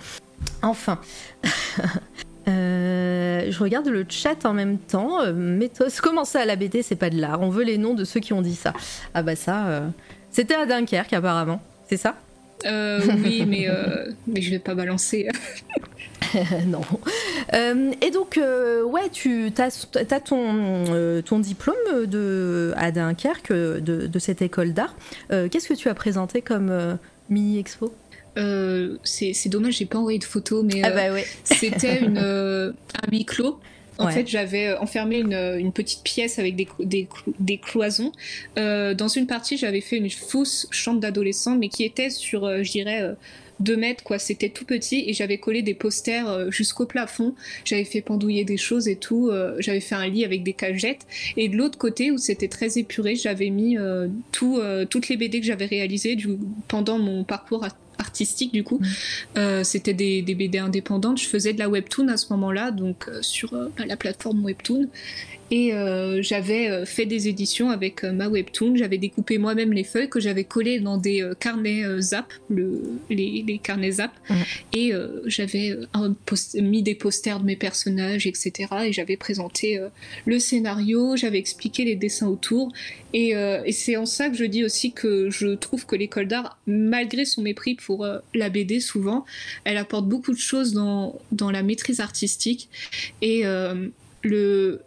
Enfin. 0.62 1.00
je 2.48 3.60
regarde 3.60 3.88
le 3.88 4.06
chat 4.08 4.46
en 4.46 4.54
même 4.54 4.78
temps. 4.78 5.32
Méthos, 5.34 6.02
comment 6.02 6.26
ça, 6.26 6.46
la 6.46 6.56
BD, 6.56 6.82
c'est 6.82 6.96
pas 6.96 7.10
de 7.10 7.20
l'art? 7.20 7.42
On 7.42 7.50
veut 7.50 7.64
les 7.64 7.78
noms 7.78 7.94
de 7.94 8.04
ceux 8.04 8.20
qui 8.20 8.34
ont 8.34 8.42
dit 8.42 8.56
ça. 8.56 8.74
Ah 9.14 9.24
bah 9.24 9.36
ça, 9.36 9.84
c'était 10.32 10.56
à 10.56 10.66
Dunkerque 10.66 11.14
apparemment, 11.14 11.62
c'est 11.90 11.98
ça? 11.98 12.16
Oui, 12.66 13.46
mais, 13.48 13.68
mais 14.28 14.42
je 14.42 14.50
vais 14.52 14.60
pas 14.60 14.76
balancer. 14.76 15.28
non. 16.68 16.82
Euh, 17.54 17.92
et 18.02 18.12
donc, 18.12 18.38
euh, 18.38 18.84
ouais, 18.84 19.10
tu 19.12 19.52
as, 19.58 19.88
as 19.96 20.20
ton, 20.20 20.86
euh, 20.94 21.22
ton 21.22 21.40
diplôme 21.40 21.76
de, 22.06 22.74
à 22.78 22.92
Dunkerque 22.92 23.52
de, 23.52 24.08
de 24.08 24.20
cette 24.20 24.42
école 24.42 24.74
d'art. 24.74 24.96
Qu'est-ce 25.30 25.68
que 25.68 25.74
tu 25.74 25.90
as 25.90 25.94
présenté 25.94 26.42
comme 26.42 26.98
mini-expo? 27.30 27.94
C'est 29.04 29.50
dommage, 29.50 29.78
j'ai 29.78 29.86
pas 29.86 29.98
envoyé 29.98 30.20
de 30.20 30.24
photos, 30.24 30.64
mais 30.64 30.82
ah 30.84 30.92
bah 30.92 31.22
c'était 31.44 32.02
un 32.04 32.74
huis 33.12 33.26
clos. 33.26 33.60
En 34.00 34.10
fait, 34.10 34.28
j'avais 34.28 34.78
enfermé 34.78 35.18
une, 35.18 35.34
une, 35.34 35.72
petite 35.72 36.04
pièce 36.04 36.38
avec 36.38 36.56
des, 36.56 36.68
des, 36.80 37.08
des 37.40 37.58
cloisons. 37.58 38.12
dans 38.56 39.08
une 39.08 39.26
partie, 39.26 39.58
j'avais 39.58 39.82
fait 39.82 39.98
une 39.98 40.10
fausse 40.10 40.68
chambre 40.70 41.00
d'adolescent, 41.00 41.56
mais 41.56 41.70
qui 41.70 41.84
était 41.84 42.12
sur, 42.12 42.64
je 42.64 42.72
dirais, 42.72 43.16
2 43.60 43.76
mètres, 43.76 44.04
quoi. 44.04 44.20
C'était 44.20 44.50
tout 44.50 44.66
petit 44.66 45.04
et 45.08 45.14
j'avais 45.14 45.38
collé 45.38 45.62
des 45.62 45.74
posters 45.74 46.30
euh, 46.30 46.52
jusqu'au 46.52 46.86
plafond. 46.86 47.34
J'avais 47.66 47.84
fait 47.84 48.02
pendouiller 48.02 48.46
des 48.46 48.58
choses 48.58 48.88
et 48.88 48.96
tout. 48.96 49.30
Euh, 49.30 49.56
j'avais 49.60 49.80
fait 49.80 49.96
un 49.96 50.08
lit 50.08 50.26
avec 50.26 50.44
des 50.44 50.54
cagettes. 50.54 51.06
Et 51.36 51.50
de 51.50 51.58
l'autre 51.58 51.78
côté, 51.78 52.12
où 52.12 52.18
c'était 52.18 52.48
très 52.48 52.78
épuré, 52.78 53.16
j'avais 53.16 53.50
mis 53.50 53.78
euh, 53.78 54.08
tout, 54.32 54.60
toutes 54.90 55.10
les 55.10 55.18
BD 55.18 55.40
que 55.40 55.46
j'avais 55.46 55.66
réalisées 55.66 56.16
du, 56.16 56.30
pendant 56.68 57.00
mon 57.00 57.24
parcours 57.24 57.66
artistique 58.00 58.54
du 58.54 58.64
coup. 58.64 58.80
Mm. 59.36 59.64
c'était 59.64 59.94
des, 59.94 60.22
des, 60.22 60.36
BD 60.36 60.58
indépendantes. 60.58 61.20
Je 61.20 61.28
faisais 61.28 61.54
de 61.54 61.60
la 61.60 61.70
webtoon 61.70 62.08
à 62.08 62.18
ce 62.18 62.32
moment-là, 62.34 62.72
donc 62.72 63.10
sur 63.22 63.54
la 63.78 63.98
plateforme 63.98 64.44
webtoon. 64.44 64.88
Et 65.50 65.74
euh, 65.74 66.22
j'avais 66.22 66.70
euh, 66.70 66.86
fait 66.86 67.06
des 67.06 67.28
éditions 67.28 67.70
avec 67.70 68.04
euh, 68.04 68.12
ma 68.12 68.28
webtoon. 68.28 68.76
J'avais 68.76 68.98
découpé 68.98 69.38
moi-même 69.38 69.72
les 69.72 69.84
feuilles 69.84 70.10
que 70.10 70.20
j'avais 70.20 70.44
collées 70.44 70.80
dans 70.80 70.98
des 70.98 71.24
carnets 71.40 71.84
Zap, 72.02 72.34
le, 72.50 72.82
les, 73.10 73.44
les, 73.48 73.58
carnets 73.58 73.94
Zap. 73.94 74.12
Et 74.74 74.92
j'avais 75.26 75.76
mis 76.56 76.84
des 76.84 76.96
posters 76.96 77.40
de 77.40 77.46
mes 77.46 77.56
personnages, 77.56 78.28
etc. 78.28 78.68
Et 78.86 78.94
j'avais 78.94 79.18
présenté 79.18 79.80
le 80.26 80.40
scénario, 80.40 81.16
j'avais 81.16 81.38
expliqué 81.38 81.86
les 81.86 81.96
dessins 81.96 82.28
autour. 82.28 82.72
Et, 83.14 83.30
et 83.32 83.72
c'est 83.72 83.98
en 83.98 84.06
ça 84.06 84.30
que 84.30 84.36
je 84.36 84.46
dis 84.46 84.64
aussi 84.64 84.92
que 84.92 85.30
je 85.30 85.56
trouve 85.56 85.86
que 85.86 85.96
l'école 85.96 86.28
d'art, 86.28 86.60
malgré 86.68 87.26
son 87.26 87.42
mépris 87.42 87.76
pour 87.76 88.06
la 88.34 88.50
BD 88.50 88.80
souvent, 88.80 89.26
elle 89.64 89.78
apporte 89.78 90.08
beaucoup 90.08 90.34
de 90.34 90.40
choses 90.40 90.74
dans, 90.74 91.20
dans 91.32 91.52
la 91.52 91.64
maîtrise 91.64 92.00
artistique. 92.00 92.70
Et 93.22 93.44
le, 94.24 94.82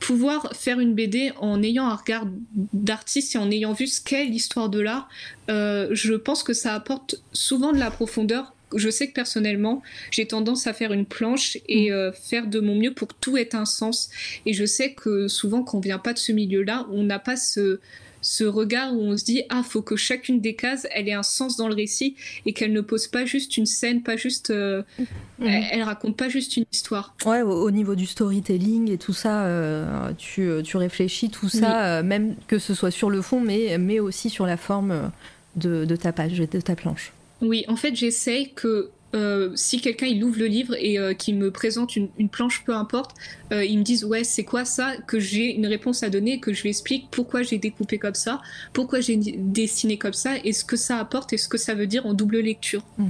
pouvoir 0.00 0.52
faire 0.54 0.80
une 0.80 0.94
BD 0.94 1.32
en 1.40 1.62
ayant 1.62 1.86
un 1.86 1.94
regard 1.94 2.26
d'artiste 2.72 3.34
et 3.34 3.38
en 3.38 3.50
ayant 3.50 3.72
vu 3.72 3.86
ce 3.86 4.00
qu'est 4.00 4.24
l'histoire 4.24 4.68
de 4.68 4.80
l'art, 4.80 5.08
euh, 5.50 5.88
je 5.92 6.14
pense 6.14 6.42
que 6.42 6.52
ça 6.52 6.74
apporte 6.74 7.16
souvent 7.32 7.72
de 7.72 7.78
la 7.78 7.90
profondeur. 7.90 8.54
Je 8.74 8.90
sais 8.90 9.08
que 9.08 9.12
personnellement, 9.12 9.82
j'ai 10.10 10.26
tendance 10.26 10.66
à 10.66 10.72
faire 10.72 10.92
une 10.92 11.06
planche 11.06 11.58
et 11.68 11.90
mm. 11.90 11.94
euh, 11.94 12.12
faire 12.12 12.46
de 12.46 12.60
mon 12.60 12.74
mieux 12.74 12.92
pour 12.92 13.08
que 13.08 13.14
tout 13.20 13.36
ait 13.36 13.54
un 13.54 13.64
sens. 13.64 14.10
Et 14.44 14.52
je 14.52 14.64
sais 14.64 14.92
que 14.92 15.28
souvent, 15.28 15.62
quand 15.62 15.78
on 15.78 15.80
vient 15.80 15.98
pas 15.98 16.12
de 16.12 16.18
ce 16.18 16.32
milieu-là, 16.32 16.86
on 16.90 17.02
n'a 17.02 17.18
pas 17.18 17.36
ce, 17.36 17.80
ce 18.26 18.42
regard 18.42 18.92
où 18.92 19.02
on 19.02 19.16
se 19.16 19.24
dit 19.24 19.44
ah 19.50 19.62
faut 19.62 19.82
que 19.82 19.94
chacune 19.94 20.40
des 20.40 20.56
cases 20.56 20.84
elle 20.90 21.08
ait 21.08 21.12
un 21.12 21.22
sens 21.22 21.56
dans 21.56 21.68
le 21.68 21.74
récit 21.74 22.16
et 22.44 22.52
qu'elle 22.52 22.72
ne 22.72 22.80
pose 22.80 23.06
pas 23.06 23.24
juste 23.24 23.56
une 23.56 23.66
scène 23.66 24.02
pas 24.02 24.16
juste 24.16 24.50
euh, 24.50 24.82
mhm. 24.98 25.06
elle, 25.46 25.84
raconte 25.84 26.16
pas 26.16 26.28
juste 26.28 26.56
une 26.56 26.64
histoire. 26.72 27.14
Ouais 27.24 27.42
au, 27.42 27.70
niveau 27.70 27.94
du 27.94 28.04
storytelling 28.04 28.90
et 28.90 28.98
tout 28.98 29.12
ça 29.12 29.44
euh, 29.44 30.10
tu, 30.18 30.50
tu, 30.64 30.76
réfléchis 30.76 31.30
tout 31.30 31.48
ça 31.48 31.84
euh, 31.84 32.02
même 32.02 32.34
que 32.48 32.58
ce 32.58 32.74
soit 32.74 32.90
sur 32.90 33.10
le 33.10 33.22
fond 33.22 33.40
mais 33.40 33.78
mais 33.78 34.00
aussi 34.00 34.28
sur 34.28 34.44
la 34.44 34.56
forme 34.56 35.12
de, 35.54 35.84
de 35.84 35.96
ta 35.96 36.12
page 36.12 36.36
de 36.36 36.60
ta 36.60 36.74
planche. 36.74 37.12
Oui 37.42 37.64
en 37.68 37.76
fait 37.76 37.94
j'essaye 37.94 38.52
que 38.54 38.90
euh, 39.14 39.52
si 39.54 39.80
quelqu'un 39.80 40.06
il 40.06 40.22
ouvre 40.24 40.38
le 40.38 40.46
livre 40.46 40.74
et 40.78 40.98
euh, 40.98 41.14
qu'il 41.14 41.36
me 41.36 41.50
présente 41.50 41.96
une, 41.96 42.28
planche, 42.28 42.64
peu 42.64 42.74
importe, 42.74 43.16
euh, 43.52 43.64
ils 43.64 43.78
me 43.78 43.84
disent 43.84 44.04
ouais 44.04 44.24
c'est 44.24 44.44
quoi 44.44 44.64
ça, 44.64 44.94
que 45.06 45.20
j'ai 45.20 45.54
une 45.54 45.66
réponse 45.66 46.02
à 46.02 46.10
donner, 46.10 46.40
que 46.40 46.52
je 46.52 46.62
lui 46.62 46.70
explique 46.70 47.08
pourquoi 47.10 47.42
j'ai 47.42 47.58
découpé 47.58 47.98
comme 47.98 48.14
ça, 48.14 48.40
pourquoi 48.72 49.00
j'ai 49.00 49.16
dessiné 49.16 49.96
comme 49.96 50.12
ça, 50.12 50.32
et 50.44 50.52
ce 50.52 50.64
que 50.64 50.76
ça 50.76 50.98
apporte 50.98 51.32
et 51.32 51.38
ce 51.38 51.48
que 51.48 51.56
ça 51.56 51.74
veut 51.74 51.86
dire 51.86 52.04
en 52.04 52.14
double 52.14 52.40
lecture. 52.40 52.82
Hmm. 52.98 53.08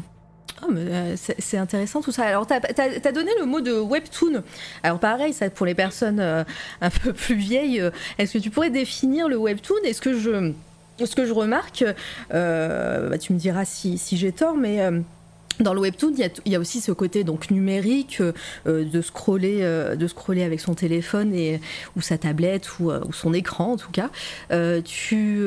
Oh, 0.62 0.72
c'est 1.38 1.59
intéressant 1.59 2.00
tout 2.00 2.12
ça. 2.12 2.24
Alors, 2.24 2.46
tu 2.46 2.54
as, 2.54 3.12
donné 3.12 3.30
le 3.38 3.44
mot 3.44 3.61
de 3.61 3.72
webtoon. 3.72 4.42
Alors, 4.82 4.98
pareil, 4.98 5.35
ça 5.35 5.50
pour 5.50 5.66
les 5.66 5.74
personnes 5.74 6.18
un 6.18 6.90
peu 7.02 7.12
plus 7.12 7.35
vieilles, 7.35 7.82
est-ce 8.16 8.35
que 8.35 8.38
tu 8.38 8.48
pourrais 8.48 8.70
définir 8.70 9.28
le 9.28 9.37
webtoon? 9.37 9.82
Est-ce 9.85 10.00
que 10.00 10.18
je, 10.18 10.52
ce 11.04 11.14
que 11.14 11.26
je 11.26 11.32
remarque, 11.32 11.85
bah, 12.30 13.18
tu 13.18 13.35
me 13.35 13.38
diras 13.38 13.66
si 13.66 13.98
j'ai 14.12 14.32
tort, 14.32 14.56
mais 14.56 14.80
dans 15.61 15.72
le 15.72 15.80
webtoon, 15.80 16.12
il 16.18 16.52
y, 16.52 16.54
a, 16.54 16.61
aussi 16.61 16.82
ce 16.82 16.92
côté 16.92 17.24
donc 17.24 17.50
numérique 17.50 18.20
de 18.66 19.00
scroller, 19.00 19.62
de 19.96 20.06
scroller 20.06 20.42
avec 20.42 20.61
son 20.61 20.74
téléphone 20.74 21.35
et 21.35 21.61
ou 21.96 22.02
sa 22.02 22.18
tablette 22.18 22.78
ou, 22.78 22.90
son 23.12 23.32
écran 23.32 23.72
en 23.72 23.76
tout 23.78 23.90
cas. 23.90 24.11
tu 24.85 25.46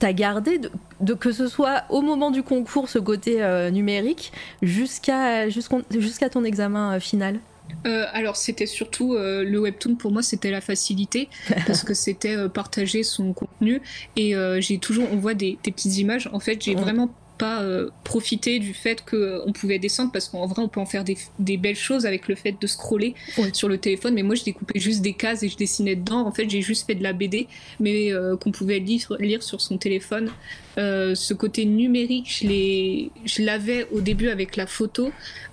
as 0.00 0.12
gardé 0.14 0.60
de, 1.00 1.14
que 1.14 1.30
ce 1.30 1.46
soit 1.46 1.82
au 1.90 2.00
moment 2.00 2.30
du 2.30 2.42
concours 2.42 2.88
ce 2.88 2.98
côté 2.98 3.42
numérique 3.70 4.32
jusqu'à 4.62 5.50
jusqu'à 5.50 6.30
ton 6.30 6.44
examen 6.44 6.98
final? 6.98 7.38
Euh, 7.86 8.04
alors 8.12 8.36
c'était 8.36 8.66
surtout 8.66 9.14
euh, 9.14 9.42
le 9.44 9.58
webtoon 9.58 9.96
pour 9.96 10.12
moi 10.12 10.22
c'était 10.22 10.50
la 10.52 10.60
facilité 10.60 11.28
parce 11.66 11.82
que 11.82 11.94
c'était 11.94 12.36
euh, 12.36 12.48
partager 12.48 13.02
son 13.02 13.32
contenu 13.32 13.80
et 14.14 14.34
j'ai 14.58 14.78
toujours 14.78 15.08
on 15.10 15.16
voit 15.16 15.34
des, 15.34 15.58
petites 15.62 15.98
images 15.98 16.28
en 16.32 16.38
fait 16.38 16.62
j'ai 16.62 16.74
vraiment 16.74 17.12
pas 17.42 17.64
profité 18.04 18.60
du 18.60 18.72
fait 18.72 19.04
qu'on 19.04 19.52
pouvait 19.52 19.80
descendre 19.80 20.12
parce 20.12 20.28
qu'en 20.28 20.46
vrai 20.46 20.62
on 20.62 20.68
peut 20.68 20.80
en 20.80 20.86
faire 20.86 21.02
des, 21.04 21.56
belles 21.56 21.74
choses 21.74 22.06
avec 22.06 22.28
le 22.28 22.36
fait 22.36 22.54
de 22.60 22.66
scroller 22.68 23.14
sur 23.52 23.68
le 23.68 23.78
téléphone. 23.78 24.14
Mais 24.14 24.22
moi 24.22 24.36
je 24.36 24.44
découpais 24.44 24.78
juste 24.78 25.02
des 25.02 25.14
cases 25.14 25.42
et 25.42 25.48
je 25.48 25.56
dessinais 25.56 25.96
dedans. 25.96 26.24
En 26.26 26.30
fait 26.30 26.48
j'ai 26.48 26.62
juste 26.62 26.86
fait 26.86 26.94
de 26.94 27.02
la 27.02 27.12
BD 27.12 27.48
mais 27.80 28.12
qu'on 28.40 28.52
pouvait 28.52 28.78
lire, 28.78 29.16
lire 29.18 29.42
sur 29.42 29.60
son 29.60 29.76
téléphone 29.76 30.30
euh, 30.78 31.14
ce 31.14 31.34
côté 31.34 31.64
numérique, 31.64 32.44
je 32.44 33.42
l'avais 33.42 33.86
au 33.92 34.00
début 34.00 34.28
avec 34.28 34.56
la 34.56 34.66
photo, 34.66 35.10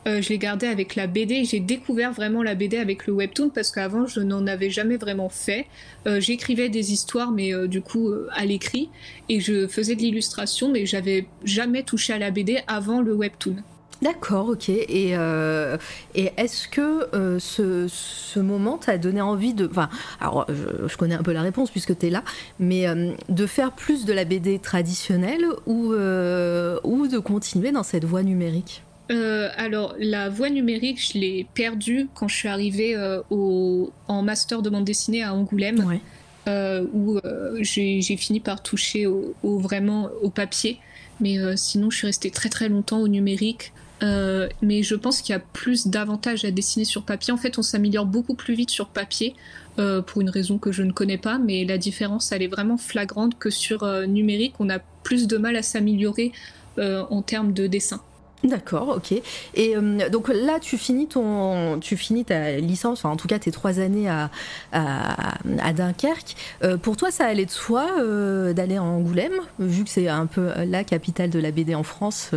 euh, 0.08 0.22
je 0.22 0.30
l'ai 0.30 0.38
gardé 0.38 0.68
avec 0.68 0.96
la 0.96 1.08
BD. 1.08 1.44
J'ai 1.44 1.60
découvert 1.60 2.14
vraiment 2.14 2.44
la 2.44 2.56
BD 2.56 2.78
avec 2.78 3.08
le 3.08 3.14
webtoon 3.14 3.50
parce 3.50 3.72
qu'avant 3.72 4.06
je 4.06 4.22
n'en 4.22 4.48
avais 4.48 4.70
jamais 4.70 4.98
vraiment 4.98 5.30
fait. 5.30 5.66
Euh, 6.08 6.20
j'écrivais 6.20 6.70
des 6.70 6.94
histoires, 6.94 7.32
mais 7.32 7.52
du 7.68 7.82
coup 7.82 8.12
à 8.32 8.46
l'écrit, 8.46 8.90
et 9.28 9.40
je 9.40 9.68
faisais 9.68 9.96
de 9.96 10.02
l'illustration, 10.02 10.72
mais 10.72 10.86
j'avais 10.86 11.26
jamais 11.44 11.84
touché 11.84 12.14
à 12.14 12.18
la 12.18 12.32
BD 12.32 12.60
avant 12.68 13.02
le 13.02 13.14
webtoon. 13.14 13.58
D'accord, 14.02 14.50
ok. 14.50 14.70
Et, 14.70 15.12
euh, 15.14 15.78
et 16.16 16.32
est-ce 16.38 16.70
que 16.70 17.14
euh, 17.14 17.38
ce, 17.40 17.88
ce, 17.90 18.40
moment 18.40 18.78
t'a 18.78 18.98
donné 18.98 19.20
envie 19.20 19.54
de... 19.54 19.68
Enfin, 19.70 19.90
alors 20.22 20.48
je, 20.50 20.96
connais 20.96 21.16
un 21.16 21.24
peu 21.24 21.34
la 21.34 21.42
réponse 21.42 21.70
puisque 21.70 21.98
tu 21.98 22.08
es 22.08 22.10
là, 22.10 22.24
mais 22.60 22.88
euh, 22.88 23.12
de 23.28 23.46
faire 23.46 23.74
plus 23.74 24.06
de 24.06 24.14
la 24.14 24.24
BD 24.24 24.60
traditionnelle 24.60 25.46
ou, 25.66 25.94
ou 25.94 27.08
de 27.08 27.20
continuer 27.20 27.72
dans 27.72 27.84
cette 27.84 28.06
voie 28.06 28.24
numérique? 28.24 28.84
Alors, 29.58 29.96
la 29.98 30.30
voie 30.30 30.52
numérique, 30.52 31.02
je 31.02 31.18
l'ai 31.18 31.48
perdue 31.56 32.08
quand 32.14 32.28
je 32.28 32.36
suis 32.36 32.48
arrivée 32.48 32.96
au, 33.32 33.92
en 34.08 34.22
master 34.22 34.62
de 34.62 34.70
bande 34.70 34.86
dessinée 34.86 35.24
à 35.24 35.34
Angoulême, 35.34 36.00
où 36.94 37.20
j'ai 37.60 38.18
fini 38.18 38.40
par 38.40 38.62
toucher 38.62 39.08
au, 39.08 39.34
vraiment 39.44 40.10
au 40.22 40.30
papier. 40.30 40.80
Mais 41.20 41.38
sinon, 41.58 41.90
je 41.90 41.98
suis 41.98 42.08
restée 42.08 42.30
très 42.30 42.50
très 42.50 42.70
longtemps 42.70 43.00
au 43.00 43.08
numérique. 43.08 43.74
Euh, 44.02 44.48
mais 44.62 44.84
je 44.84 44.96
pense 44.96 45.22
qu'il 45.22 45.34
y 45.34 45.36
a 45.36 45.40
plus 45.40 45.88
d'avantages 45.88 46.46
à 46.46 46.52
dessiner 46.52 46.86
sur 46.86 47.04
papier. 47.04 47.34
En 47.34 47.38
fait, 47.38 47.58
on 47.58 47.62
s'améliore 47.62 48.06
beaucoup 48.06 48.36
plus 48.36 48.54
vite 48.54 48.70
sur 48.70 48.88
papier 48.88 49.36
euh, 49.78 50.02
pour 50.02 50.22
une 50.22 50.30
raison 50.30 50.58
que 50.58 50.72
je 50.72 50.84
ne 50.84 50.92
connais 50.92 51.18
pas, 51.18 51.38
mais 51.38 51.66
la 51.66 51.78
différence, 51.78 52.32
elle 52.32 52.44
est 52.44 52.48
vraiment 52.48 52.78
flagrante 52.78 53.38
que 53.38 53.50
sur 53.50 53.84
euh, 53.84 54.06
numérique, 54.06 54.56
on 54.60 54.70
a 54.70 54.80
plus 55.04 55.28
de 55.28 55.38
mal 55.38 55.56
à 55.56 55.64
s'améliorer 55.64 56.32
en 56.78 57.22
termes 57.22 57.52
de 57.52 57.68
dessin. 57.68 58.02
D'accord, 58.44 58.96
ok. 58.98 59.12
Et 59.54 59.76
euh, 59.76 60.10
donc 60.10 60.30
là, 60.30 60.60
tu 60.60 60.78
finis 60.78 61.08
ton, 61.08 61.80
tu 61.80 61.98
finis 61.98 62.24
ta 62.24 62.58
licence, 62.58 63.00
enfin 63.00 63.10
en 63.10 63.18
tout 63.18 63.28
cas 63.28 63.38
tes 63.38 63.52
trois 63.52 63.80
années 63.80 64.08
à, 64.10 64.30
à, 64.72 65.74
Dunkerque. 65.74 66.36
Euh, 66.64 66.78
pour 66.78 66.96
toi, 66.96 67.12
ça 67.12 67.26
allait 67.26 67.46
de 67.46 67.52
soi 67.52 67.88
euh, 68.00 68.54
d'aller 68.54 68.80
en 68.80 68.86
Angoulême, 68.86 69.40
vu 69.60 69.84
que 69.84 69.90
c'est 69.90 70.08
un 70.08 70.26
peu 70.26 70.52
la 70.66 70.84
capitale 70.84 71.30
de 71.30 71.40
la 71.40 71.52
BD 71.52 71.76
en 71.76 71.84
France, 71.84 72.32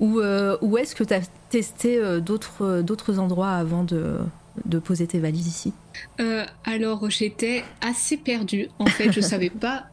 ou, 0.00 0.20
ou 0.20 0.78
est-ce 0.78 0.94
que 0.94 1.04
tu 1.04 1.14
as 1.14 1.20
testé 1.50 2.00
d'autres, 2.20 2.80
d'autres 2.82 3.18
endroits 3.18 3.50
avant 3.50 3.84
de, 3.84 4.18
de 4.64 4.78
poser 4.78 5.06
tes 5.06 5.18
valises 5.18 5.46
ici? 5.46 5.72
Euh, 6.20 6.44
Alors 6.64 7.10
j'étais 7.10 7.64
assez 7.80 8.16
perdue. 8.16 8.68
En 8.78 8.86
fait, 8.86 9.12
je 9.12 9.20
savais 9.32 9.50
pas 9.50 9.86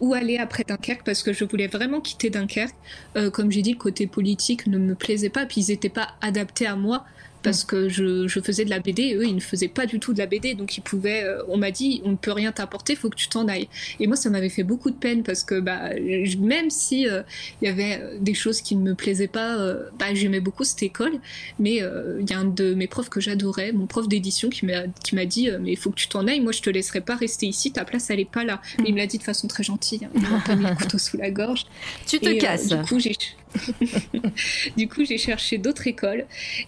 où, 0.00 0.14
aller 0.14 0.38
après 0.38 0.64
Dunkerque 0.64 1.02
parce 1.04 1.22
que 1.22 1.32
je 1.32 1.44
voulais 1.44 1.66
vraiment 1.66 2.00
quitter 2.00 2.30
Dunkerque. 2.30 2.74
Euh, 3.16 3.30
comme 3.30 3.50
j'ai 3.50 3.62
dit, 3.62 3.72
le 3.72 3.78
côté 3.78 4.06
politique 4.06 4.66
ne 4.66 4.78
me 4.78 4.94
plaisait 4.94 5.30
pas, 5.30 5.46
puis 5.46 5.62
ils 5.62 5.70
n'étaient 5.70 5.88
pas 5.88 6.08
adaptés 6.20 6.66
à 6.66 6.76
moi 6.76 7.04
parce 7.42 7.64
que 7.64 7.88
je, 7.88 8.26
faisais 8.40 8.64
de 8.64 8.70
la 8.70 8.80
BD 8.80 9.02
et 9.02 9.14
eux 9.14 9.26
ils 9.26 9.34
ne 9.34 9.40
faisaient 9.40 9.68
pas 9.68 9.86
du 9.86 10.00
tout 10.00 10.12
de 10.12 10.18
la 10.18 10.26
BD 10.26 10.54
donc 10.54 10.76
ils 10.76 10.80
pouvaient 10.80 11.24
euh, 11.24 11.42
on 11.48 11.58
m'a 11.58 11.70
dit 11.70 12.00
on 12.04 12.12
ne 12.12 12.16
peut 12.16 12.32
rien 12.32 12.52
t'apporter 12.52 12.96
faut 12.96 13.10
que 13.10 13.16
tu 13.16 13.28
t'en 13.28 13.48
ailles. 13.48 13.68
Et 13.98 14.06
moi 14.06 14.16
ça 14.16 14.30
m'avait 14.30 14.48
fait 14.48 14.62
beaucoup 14.62 14.90
de 14.90 14.96
peine 14.96 15.22
parce 15.22 15.44
que 15.44 15.60
bah 15.60 15.90
même 16.38 16.70
si 16.70 17.08
euh, 17.08 17.22
il 17.60 17.68
y 17.68 17.70
avait 17.70 18.00
euh, 18.00 18.16
des 18.20 18.34
choses 18.34 18.62
qui 18.62 18.76
ne 18.76 18.82
me 18.82 18.94
plaisaient 18.94 19.28
pas 19.28 19.58
bah 19.98 20.06
j'aimais 20.14 20.40
beaucoup 20.40 20.64
cette 20.64 20.82
école. 20.82 21.12
Mais 21.58 21.76
il 21.76 22.30
y 22.30 22.32
a 22.32 22.38
un 22.38 22.44
de 22.44 22.74
mes 22.74 22.86
profs 22.86 23.08
que 23.08 23.20
j'adorais 23.20 23.72
mon 23.72 23.86
prof 23.86 24.08
d'édition 24.08 24.48
qui 24.48 24.66
m'a 24.66 24.86
qui 25.04 25.14
m'a 25.14 25.24
dit 25.24 25.48
mais 25.60 25.72
il 25.72 25.76
faut 25.76 25.90
que 25.90 25.96
tu 25.96 26.08
t'en 26.08 26.26
ailles 26.26 26.40
moi 26.40 26.52
je 26.52 26.62
te 26.62 26.70
laisserai 26.70 27.00
pas 27.00 27.14
rester 27.14 27.46
ici 27.46 27.72
ta 27.72 27.84
place 27.84 28.10
elle 28.10 28.20
est 28.20 28.30
pas 28.30 28.44
là. 28.44 28.60
Mais 28.78 28.88
il 28.88 28.94
me 28.94 28.98
l'a 28.98 29.06
dit 29.06 29.18
de 29.18 29.22
façon 29.22 29.48
très 29.48 29.62
gentille 29.62 30.04
hein. 30.04 30.10
il 30.14 30.22
m'a 30.22 30.40
pas 30.40 30.56
mis 30.56 30.64
le 30.64 30.74
couteau 30.74 30.98
sous 30.98 31.16
la 31.16 31.30
gorge. 31.30 31.66
Tu 32.06 32.18
te 32.18 32.32
casses. 32.38 32.68
du 32.68 32.76
coup 32.82 32.98
j'ai 32.98 33.14
du 34.76 34.88
coup, 34.88 35.04
j'ai 35.04 35.18
cherché 35.18 35.58
d'autres 35.58 35.86
écoles 35.86 36.26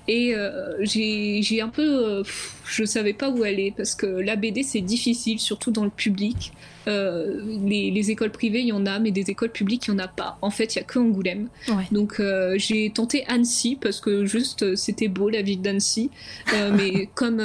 et 0.08 0.34
euh, 0.34 0.76
j'ai 0.80 1.60
un 1.60 1.68
peu. 1.68 1.82
Euh, 1.82 2.22
je 2.66 2.84
savais 2.84 3.12
pas 3.12 3.30
où 3.30 3.42
aller 3.42 3.72
parce 3.76 3.94
que 3.94 4.06
la 4.06 4.36
BD 4.36 4.62
c'est 4.62 4.80
difficile, 4.80 5.38
surtout 5.38 5.70
dans 5.70 5.84
le 5.84 5.90
public. 5.90 6.52
Euh, 6.88 7.40
les, 7.64 8.10
écoles 8.10 8.32
privées, 8.32 8.60
il 8.60 8.66
y 8.66 8.72
en 8.72 8.86
a, 8.86 8.98
mais 8.98 9.12
des 9.12 9.30
écoles 9.30 9.52
publiques, 9.52 9.86
il 9.86 9.94
n'y 9.94 10.00
en 10.00 10.04
a 10.04 10.08
pas. 10.08 10.38
En 10.42 10.50
fait, 10.50 10.74
il 10.74 10.78
y 10.78 10.80
a 10.80 10.84
que 10.84 10.98
Angoulême. 10.98 11.48
Donc, 11.92 12.20
j'ai 12.56 12.90
tenté 12.90 13.24
Annecy 13.26 13.78
parce 13.80 14.00
que 14.00 14.24
juste 14.24 14.74
c'était 14.74 15.08
beau 15.08 15.28
la 15.28 15.42
ville 15.42 15.62
d'Annecy. 15.62 16.10
mais 16.76 17.08
comme. 17.14 17.42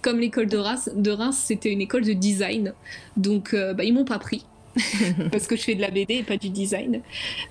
comme 0.00 0.20
l'école 0.20 0.46
de 0.46 0.56
Reims, 0.56 0.88
de 0.94 1.10
Reims 1.10 1.42
c'était 1.46 1.70
une 1.70 1.80
école 1.80 2.04
de 2.04 2.12
design. 2.12 2.72
Donc, 3.16 3.54
bah, 3.54 3.84
ils 3.84 3.92
m'ont 3.92 4.04
pas 4.04 4.18
pris. 4.18 4.44
parce 5.30 5.46
que 5.46 5.56
je 5.56 5.62
fais 5.62 5.74
de 5.74 5.80
la 5.80 5.90
BD 5.90 6.16
et 6.16 6.22
pas 6.22 6.36
du 6.36 6.48
design. 6.48 7.00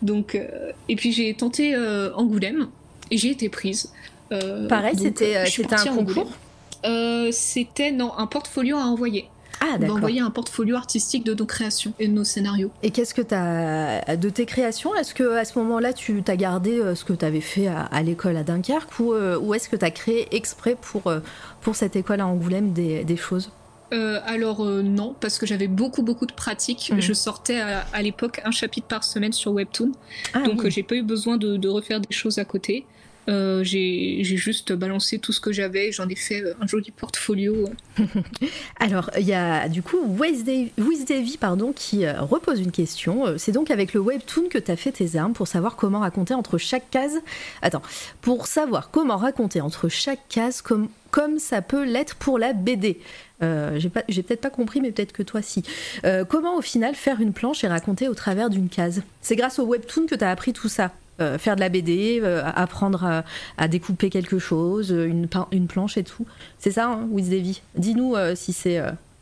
Donc, 0.01 0.35
euh, 0.35 0.71
et 0.89 0.95
puis 0.95 1.11
j'ai 1.11 1.33
tenté 1.33 1.75
euh, 1.75 2.13
Angoulême 2.15 2.67
et 3.11 3.17
j'ai 3.17 3.31
été 3.31 3.49
prise. 3.49 3.91
Euh, 4.31 4.67
Pareil, 4.67 4.95
c'était 4.97 5.37
un 5.37 5.95
concours 5.95 6.31
C'était 7.31 7.91
non, 7.91 8.13
un 8.17 8.27
portfolio 8.27 8.77
à 8.77 8.85
envoyer. 8.85 9.29
Ah, 9.61 9.77
d'accord. 9.77 9.95
envoyer 9.95 10.19
un 10.19 10.31
portfolio 10.31 10.75
artistique 10.75 11.23
de 11.23 11.33
nos 11.33 11.45
créations 11.45 11.93
et 11.97 12.09
de 12.09 12.13
nos 12.13 12.25
scénarios. 12.25 12.71
Et 12.83 12.91
qu'est-ce 12.91 13.13
que 13.13 13.21
tu 13.21 13.33
as 13.33 14.17
de 14.17 14.29
tes 14.29 14.45
créations 14.45 14.93
Est-ce 14.95 15.13
que 15.13 15.37
à 15.37 15.45
ce 15.45 15.57
moment-là, 15.59 15.93
tu 15.93 16.21
as 16.27 16.35
gardé 16.35 16.81
ce 16.93 17.05
que 17.05 17.13
tu 17.13 17.23
avais 17.23 17.39
fait 17.39 17.67
à, 17.67 18.03
l'école 18.03 18.35
à 18.35 18.43
Dunkerque 18.43 18.99
ou, 18.99 19.13
ou 19.13 19.53
est-ce 19.53 19.69
que 19.69 19.77
tu 19.77 19.85
as 19.85 19.91
créé 19.91 20.27
exprès 20.35 20.75
pour, 20.79 21.11
pour 21.61 21.75
cette 21.77 21.95
école 21.95 22.19
à 22.19 22.27
Angoulême 22.27 22.73
des, 22.73 23.05
des 23.05 23.17
choses? 23.17 23.49
Euh, 23.93 24.19
alors 24.25 24.65
euh, 24.65 24.81
non, 24.81 25.15
parce 25.19 25.37
que 25.37 25.45
j'avais 25.45 25.67
beaucoup 25.67 26.01
beaucoup 26.01 26.25
de 26.25 26.33
pratiques. 26.33 26.91
Mhm. 26.91 27.01
Je 27.01 27.13
sortais 27.13 27.59
à, 27.59 28.01
l'époque 28.01 28.41
un 28.43 28.51
chapitre 28.51 28.87
par 28.87 29.03
semaine 29.03 29.33
sur 29.33 29.51
Webtoon, 29.51 29.91
ah 30.33 30.41
donc 30.41 30.67
j'ai 30.69 30.83
pas 30.83 30.95
eu 30.95 31.03
besoin 31.03 31.37
de, 31.37 31.67
refaire 31.67 31.99
des 31.99 32.13
choses 32.13 32.39
à 32.39 32.45
côté. 32.45 32.85
Euh, 33.27 33.63
j'ai 33.63 34.23
juste 34.23 34.71
balancé 34.71 35.17
tout 35.17 35.31
ce 35.31 35.39
que 35.39 35.51
j'avais, 35.51 35.91
j'en 35.91 36.07
ai 36.07 36.15
fait 36.15 36.43
un 36.61 36.67
joli 36.67 36.91
portfolio. 36.91 37.69
Alors, 38.79 39.09
il 39.17 39.25
y 39.25 39.33
a 39.33 39.67
du 39.67 39.81
coup 39.81 39.97
Wiz 40.05 40.45
pardon, 41.39 41.73
qui 41.73 42.07
repose 42.07 42.59
une 42.59 42.71
question. 42.71 43.35
C'est 43.37 43.51
donc 43.51 43.71
avec 43.71 43.93
le 43.93 43.99
webtoon 43.99 44.47
que 44.47 44.59
tu 44.59 44.69
as 44.69 44.75
fait 44.75 44.91
tes 44.91 45.15
armes 45.15 45.33
pour 45.33 45.47
savoir 45.47 45.75
comment 45.75 46.01
raconter 46.01 46.35
entre 46.35 46.59
chaque 46.59 46.89
case. 46.91 47.19
Attends, 47.63 47.81
pour 48.21 48.45
savoir 48.45 48.91
comment 48.91 49.17
raconter 49.17 49.59
entre 49.59 49.89
chaque 49.89 50.27
case 50.29 50.61
comme, 50.61 50.87
comme 51.09 51.39
ça 51.39 51.63
peut 51.63 51.83
l'être 51.83 52.15
pour 52.15 52.37
la 52.37 52.53
BD. 52.53 52.99
Euh, 53.43 53.79
j'ai 53.79 54.23
peut-être 54.23 54.41
pas 54.41 54.49
compris, 54.49 54.81
mais 54.81 54.91
peut-être 54.91 55.11
que 55.11 55.23
toi 55.23 55.41
si. 55.41 55.63
Euh, 56.05 56.23
comment 56.25 56.55
au 56.55 56.61
final 56.61 56.95
faire 56.95 57.19
une 57.19 57.33
planche 57.33 57.63
et 57.63 57.67
raconter 57.67 58.07
au 58.07 58.13
travers 58.13 58.49
d'une 58.49 58.69
case? 58.69 59.03
C'est 59.21 59.35
grâce 59.35 59.59
au 59.59 59.65
webtoon 59.65 60.05
que 60.07 60.15
tu 60.15 60.23
as 60.23 60.29
appris 60.29 60.53
tout 60.53 60.69
ça 60.69 60.91
euh, 61.21 61.37
faire 61.37 61.55
de 61.55 61.61
la 61.61 61.69
BD, 61.69 62.21
apprendre 62.55 63.23
à, 63.57 63.67
découper 63.67 64.09
quelque 64.09 64.39
chose, 64.39 64.89
une, 64.91 65.27
une 65.51 65.67
planche 65.67 65.97
et 65.97 66.03
tout. 66.03 66.25
C'est 66.59 66.71
ça, 66.71 66.87
hein, 66.87 67.07
Wiz 67.09 67.29
Dis-nous 67.75 68.15
si 68.35 68.53
c'est 68.53 68.81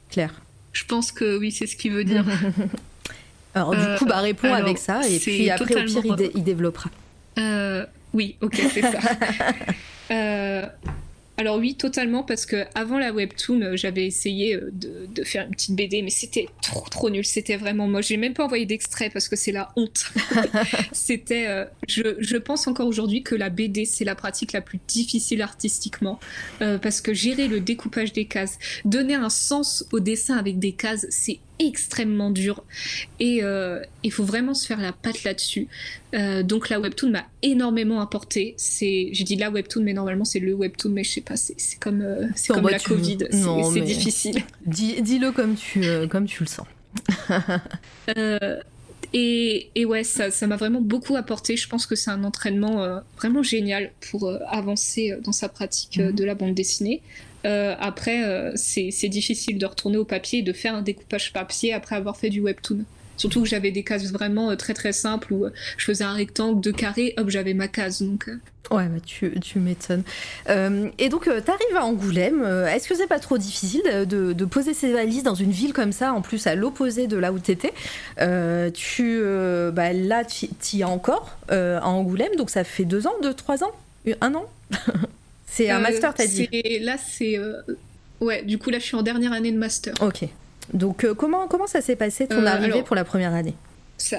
clair. 0.09 0.33
Je 0.71 0.85
pense 0.85 1.11
que 1.11 1.37
oui, 1.37 1.51
c'est 1.51 1.67
ce 1.67 1.75
qu'il 1.75 1.91
veut 1.91 2.03
dire. 2.03 2.25
alors, 3.55 3.75
du 3.75 3.85
coup, 3.97 4.05
bah, 4.05 4.21
réponds 4.21 4.53
avec 4.53 4.79
ça, 4.79 5.07
et 5.07 5.19
puis 5.19 5.49
après, 5.51 5.75
au 5.75 5.85
pire, 5.85 6.05
il, 6.05 6.31
il 6.35 6.43
développera. 6.43 6.89
oui, 8.13 8.37
ok, 8.41 8.61
c'est 8.73 8.81
ça. 8.81 8.99
Alors 11.37 11.57
oui, 11.57 11.73
totalement, 11.75 12.21
parce 12.21 12.45
que 12.45 12.65
avant 12.75 12.99
la 12.99 13.11
webtoon, 13.11 13.61
euh, 13.61 13.75
j'avais 13.75 14.05
essayé 14.05 14.55
euh, 14.55 14.69
de, 14.71 15.23
faire 15.23 15.45
une 15.45 15.51
petite 15.51 15.75
BD, 15.75 16.03
mais 16.03 16.11
c'était 16.11 16.47
trop 16.61 16.87
trop 16.89 17.09
nul. 17.09 17.25
C'était 17.25 17.57
vraiment 17.57 17.87
moche. 17.87 18.07
J'ai 18.07 18.17
même 18.17 18.35
pas 18.35 18.45
envoyé 18.45 18.67
d'extrait 18.67 19.09
parce 19.09 19.27
que 19.27 19.35
c'est 19.35 19.51
la 19.51 19.71
honte. 19.75 20.11
c'était, 20.91 21.47
euh, 21.47 21.65
je, 21.87 22.37
pense 22.37 22.67
encore 22.67 22.87
aujourd'hui 22.87 23.23
que 23.23 23.33
la 23.33 23.49
BD 23.49 23.85
c'est 23.85 24.05
la 24.05 24.15
pratique 24.15 24.53
la 24.53 24.61
plus 24.61 24.79
difficile 24.87 25.41
artistiquement, 25.41 26.19
parce 26.59 26.99
que 26.99 27.13
gérer 27.13 27.47
le 27.47 27.61
découpage 27.61 28.11
des 28.11 28.25
cases, 28.25 28.59
donner 28.85 29.15
un 29.15 29.29
sens 29.29 29.85
au 29.91 29.99
dessin 29.99 30.35
avec 30.35 30.59
des 30.59 30.73
cases, 30.73 31.05
c'est 31.09 31.39
extrêmement 31.59 32.31
dur 32.31 32.63
et 33.19 33.41
il 34.03 34.11
faut 34.11 34.23
vraiment 34.23 34.53
se 34.53 34.65
faire 34.65 34.81
la 34.81 34.91
patte 34.91 35.23
là-dessus. 35.23 35.67
donc 36.43 36.69
la 36.69 36.79
webtoon 36.79 37.11
m'a 37.11 37.25
énormément 37.41 38.01
apporté. 38.01 38.53
C'est, 38.57 39.09
j'ai 39.11 39.23
dit 39.23 39.35
la 39.35 39.49
webtoon, 39.49 39.83
mais 39.83 39.93
normalement 39.93 40.25
c'est 40.25 40.39
le 40.39 40.53
webtoon, 40.53 40.89
mais 40.89 41.03
je 41.03 41.11
sais 41.11 41.21
pas, 41.21 41.35
c'est, 41.35 41.55
comme, 41.79 42.03
c'est 42.35 42.53
comme 42.53 42.67
la 42.67 42.79
Covid, 42.79 43.19
c'est, 43.31 43.81
difficile. 43.81 44.43
Dis, 44.65 45.01
dis-le 45.01 45.31
comme 45.31 45.55
tu, 45.55 45.83
comme 46.09 46.25
tu 46.25 46.43
le 46.43 46.47
sens. 46.47 46.67
Et, 49.13 49.85
ouais, 49.85 50.03
ça, 50.03 50.47
m'a 50.47 50.55
vraiment 50.55 50.81
beaucoup 50.81 51.15
apporté. 51.15 51.55
Je 51.55 51.69
pense 51.69 51.85
que 51.85 51.95
c'est 51.95 52.09
un 52.09 52.23
entraînement 52.23 52.83
euh, 52.83 52.99
vraiment 53.17 53.43
génial 53.43 53.91
pour 54.09 54.27
euh, 54.27 54.39
avancer 54.47 55.11
euh, 55.11 55.21
dans 55.21 55.31
sa 55.31 55.49
pratique 55.49 55.97
mhm. 55.97 56.13
de 56.13 56.23
la 56.23 56.33
bande 56.33 56.55
dessinée. 56.55 57.01
Après, 57.43 58.51
c'est 58.55 59.09
difficile 59.09 59.57
de 59.57 59.65
retourner 59.65 59.97
au 59.97 60.05
papier 60.05 60.39
et 60.39 60.43
de 60.43 60.53
faire 60.53 60.75
un 60.75 60.81
découpage 60.81 61.33
papier 61.33 61.73
après 61.73 61.95
avoir 61.95 62.17
fait 62.17 62.29
du 62.29 62.41
webtoon. 62.41 62.85
Surtout 63.17 63.43
que 63.43 63.47
j'avais 63.47 63.71
des 63.71 63.83
cases 63.83 64.11
vraiment 64.11 64.55
très 64.55 64.73
très 64.73 64.91
simples 64.91 65.33
où 65.33 65.45
je 65.77 65.85
faisais 65.85 66.03
un 66.03 66.13
rectangle, 66.13 66.59
deux 66.61 66.71
carrés, 66.71 67.13
hop, 67.17 67.29
j'avais 67.29 67.53
ma 67.53 67.67
case. 67.67 68.01
Donc, 68.01 68.29
Ouais, 68.71 68.87
bah 68.87 68.99
tu, 69.05 69.31
tu 69.41 69.59
m'étonnes. 69.59 70.03
Euh, 70.49 70.89
et 70.97 71.09
donc, 71.09 71.27
euh, 71.27 71.41
tu 71.43 71.51
arrives 71.51 71.77
à 71.77 71.85
Angoulême. 71.85 72.41
Euh, 72.43 72.65
est-ce 72.67 72.87
que 72.87 72.95
c'est 72.95 73.07
pas 73.07 73.19
trop 73.19 73.37
difficile 73.37 73.83
de, 74.07 74.45
poser 74.45 74.73
ses 74.73 74.93
valises 74.93 75.23
dans 75.23 75.35
une 75.35 75.51
ville 75.51 75.73
comme 75.73 75.91
ça, 75.91 76.13
en 76.13 76.21
plus 76.21 76.47
à 76.47 76.55
l'opposé 76.55 77.07
de 77.07 77.17
là 77.17 77.31
où 77.31 77.39
tu 77.39 77.51
étais 77.51 77.73
tu, 78.73 79.21
bah, 79.73 79.93
Là, 79.93 80.23
tu 80.25 80.47
y 80.73 80.81
es 80.81 80.83
encore 80.83 81.37
à 81.49 81.87
Angoulême, 81.87 82.35
donc 82.37 82.49
ça 82.49 82.63
fait 82.63 82.85
deux 82.85 83.07
ans, 83.07 83.13
deux, 83.21 83.33
trois 83.33 83.63
ans? 83.63 83.71
Un 84.21 84.35
an? 84.35 84.45
C'est 85.55 85.69
un 85.69 85.79
master, 85.79 86.13
t'as 86.13 86.27
dit 86.27 86.49
Là, 86.81 86.97
c'est. 86.97 87.39
Ouais, 88.19 88.43
du 88.43 88.57
coup, 88.57 88.69
là, 88.69 88.79
je 88.79 88.85
suis 88.85 88.95
en 88.95 89.01
dernière 89.01 89.33
année 89.33 89.51
de 89.51 89.57
master. 89.57 89.93
Ok. 90.01 90.25
Donc, 90.73 91.05
comment, 91.17 91.47
comment 91.47 91.67
ça 91.67 91.81
s'est 91.81 91.95
passé 91.95 92.27
ton 92.27 92.45
arrivée 92.45 92.83
pour 92.83 92.95
la 92.95 93.03
première 93.03 93.33
année? 93.33 93.55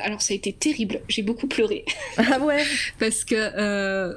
alors 0.03 0.23
ça 0.23 0.33
a 0.33 0.37
été 0.37 0.53
terrible, 0.53 1.01
j'ai 1.09 1.23
beaucoup 1.23 1.47
pleuré. 1.47 1.85
Ah 2.17 2.39
ouais? 2.41 2.63
Parce 2.99 3.25
que, 3.25 3.35
euh, 3.35 4.15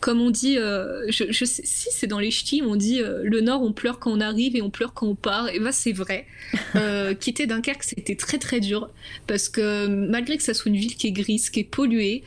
comme 0.00 0.20
on 0.20 0.30
dit, 0.30 0.58
euh, 0.58 1.06
je, 1.08 1.44
sais, 1.44 1.62
si 1.64 1.88
c'est 1.90 2.06
dans 2.06 2.18
les 2.18 2.30
ch'tis, 2.30 2.62
on 2.62 2.76
dit 2.76 3.00
euh, 3.00 3.20
le 3.24 3.40
Nord, 3.40 3.62
on 3.62 3.72
pleure 3.72 3.98
quand 3.98 4.12
on 4.12 4.20
arrive 4.20 4.56
et 4.56 4.62
on 4.62 4.70
pleure 4.70 4.94
quand 4.94 5.06
on 5.06 5.14
part. 5.14 5.48
Et 5.50 5.58
bah 5.58 5.72
c'est 5.72 5.92
vrai. 5.92 6.26
quitter 7.20 7.46
Dunkerque, 7.46 7.82
c'était 7.82 8.16
très 8.16 8.38
très 8.38 8.60
dur. 8.60 8.90
Parce 9.26 9.48
que 9.48 9.86
malgré 9.86 10.36
que 10.36 10.42
ça 10.42 10.54
soit 10.54 10.70
une 10.70 10.76
ville 10.76 10.96
qui 10.96 11.08
est 11.08 11.12
grise, 11.12 11.50
qui 11.50 11.60
est 11.60 11.64
polluée, 11.64 12.22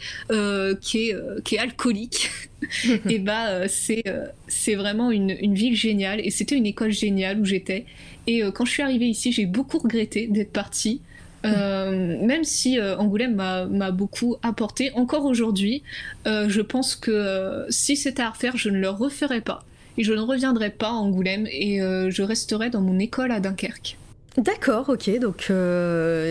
qui, 0.82 1.10
est, 1.10 1.16
qui 1.44 1.56
est 1.56 1.60
alcoolique, 1.60 2.30
et 3.10 3.20
bah 3.20 3.68
c'est 3.70 4.04
c'est 4.48 4.76
vraiment 4.76 5.12
une, 5.12 5.36
une 5.40 5.56
ville 5.56 5.76
géniale. 5.76 6.20
Et 6.24 6.32
c'était 6.32 6.56
une 6.56 6.66
école 6.66 6.92
géniale 6.92 7.40
où 7.40 7.46
j'étais. 7.46 7.86
Et 8.28 8.44
quand 8.54 8.66
je 8.66 8.72
suis 8.72 8.84
arrivée 8.84 9.08
ici, 9.08 9.32
j'ai 9.32 9.46
beaucoup 9.46 9.80
regretté 9.80 10.28
d'être 10.28 10.52
partie. 10.52 11.02
Euh, 11.46 12.26
même 12.26 12.44
si 12.44 12.80
euh, 12.80 12.98
Angoulême 12.98 13.36
m'a 13.36 13.92
beaucoup 13.92 14.38
apporté, 14.44 14.92
encore 14.94 15.26
aujourd'hui, 15.26 15.84
euh, 16.28 16.50
je 16.50 16.62
pense 16.62 16.96
que 16.96 17.66
si 17.70 17.96
c'était 17.96 18.22
à 18.22 18.30
refaire, 18.30 18.58
je 18.58 18.70
ne 18.70 18.80
le 18.80 18.90
referais 18.90 19.42
pas. 19.42 19.64
Et 19.98 20.04
je 20.04 20.14
ne 20.14 20.22
reviendrai 20.22 20.70
pas 20.70 20.90
à 20.90 20.94
Angoulême 20.94 21.48
et 21.48 21.80
je 21.80 22.22
resterai 22.22 22.70
dans 22.70 22.82
mon 22.82 23.00
école 23.00 23.32
à 23.32 23.40
Dunkerque. 23.40 23.98
D'accord, 24.38 24.88
ok, 24.88 25.20
donc 25.20 25.52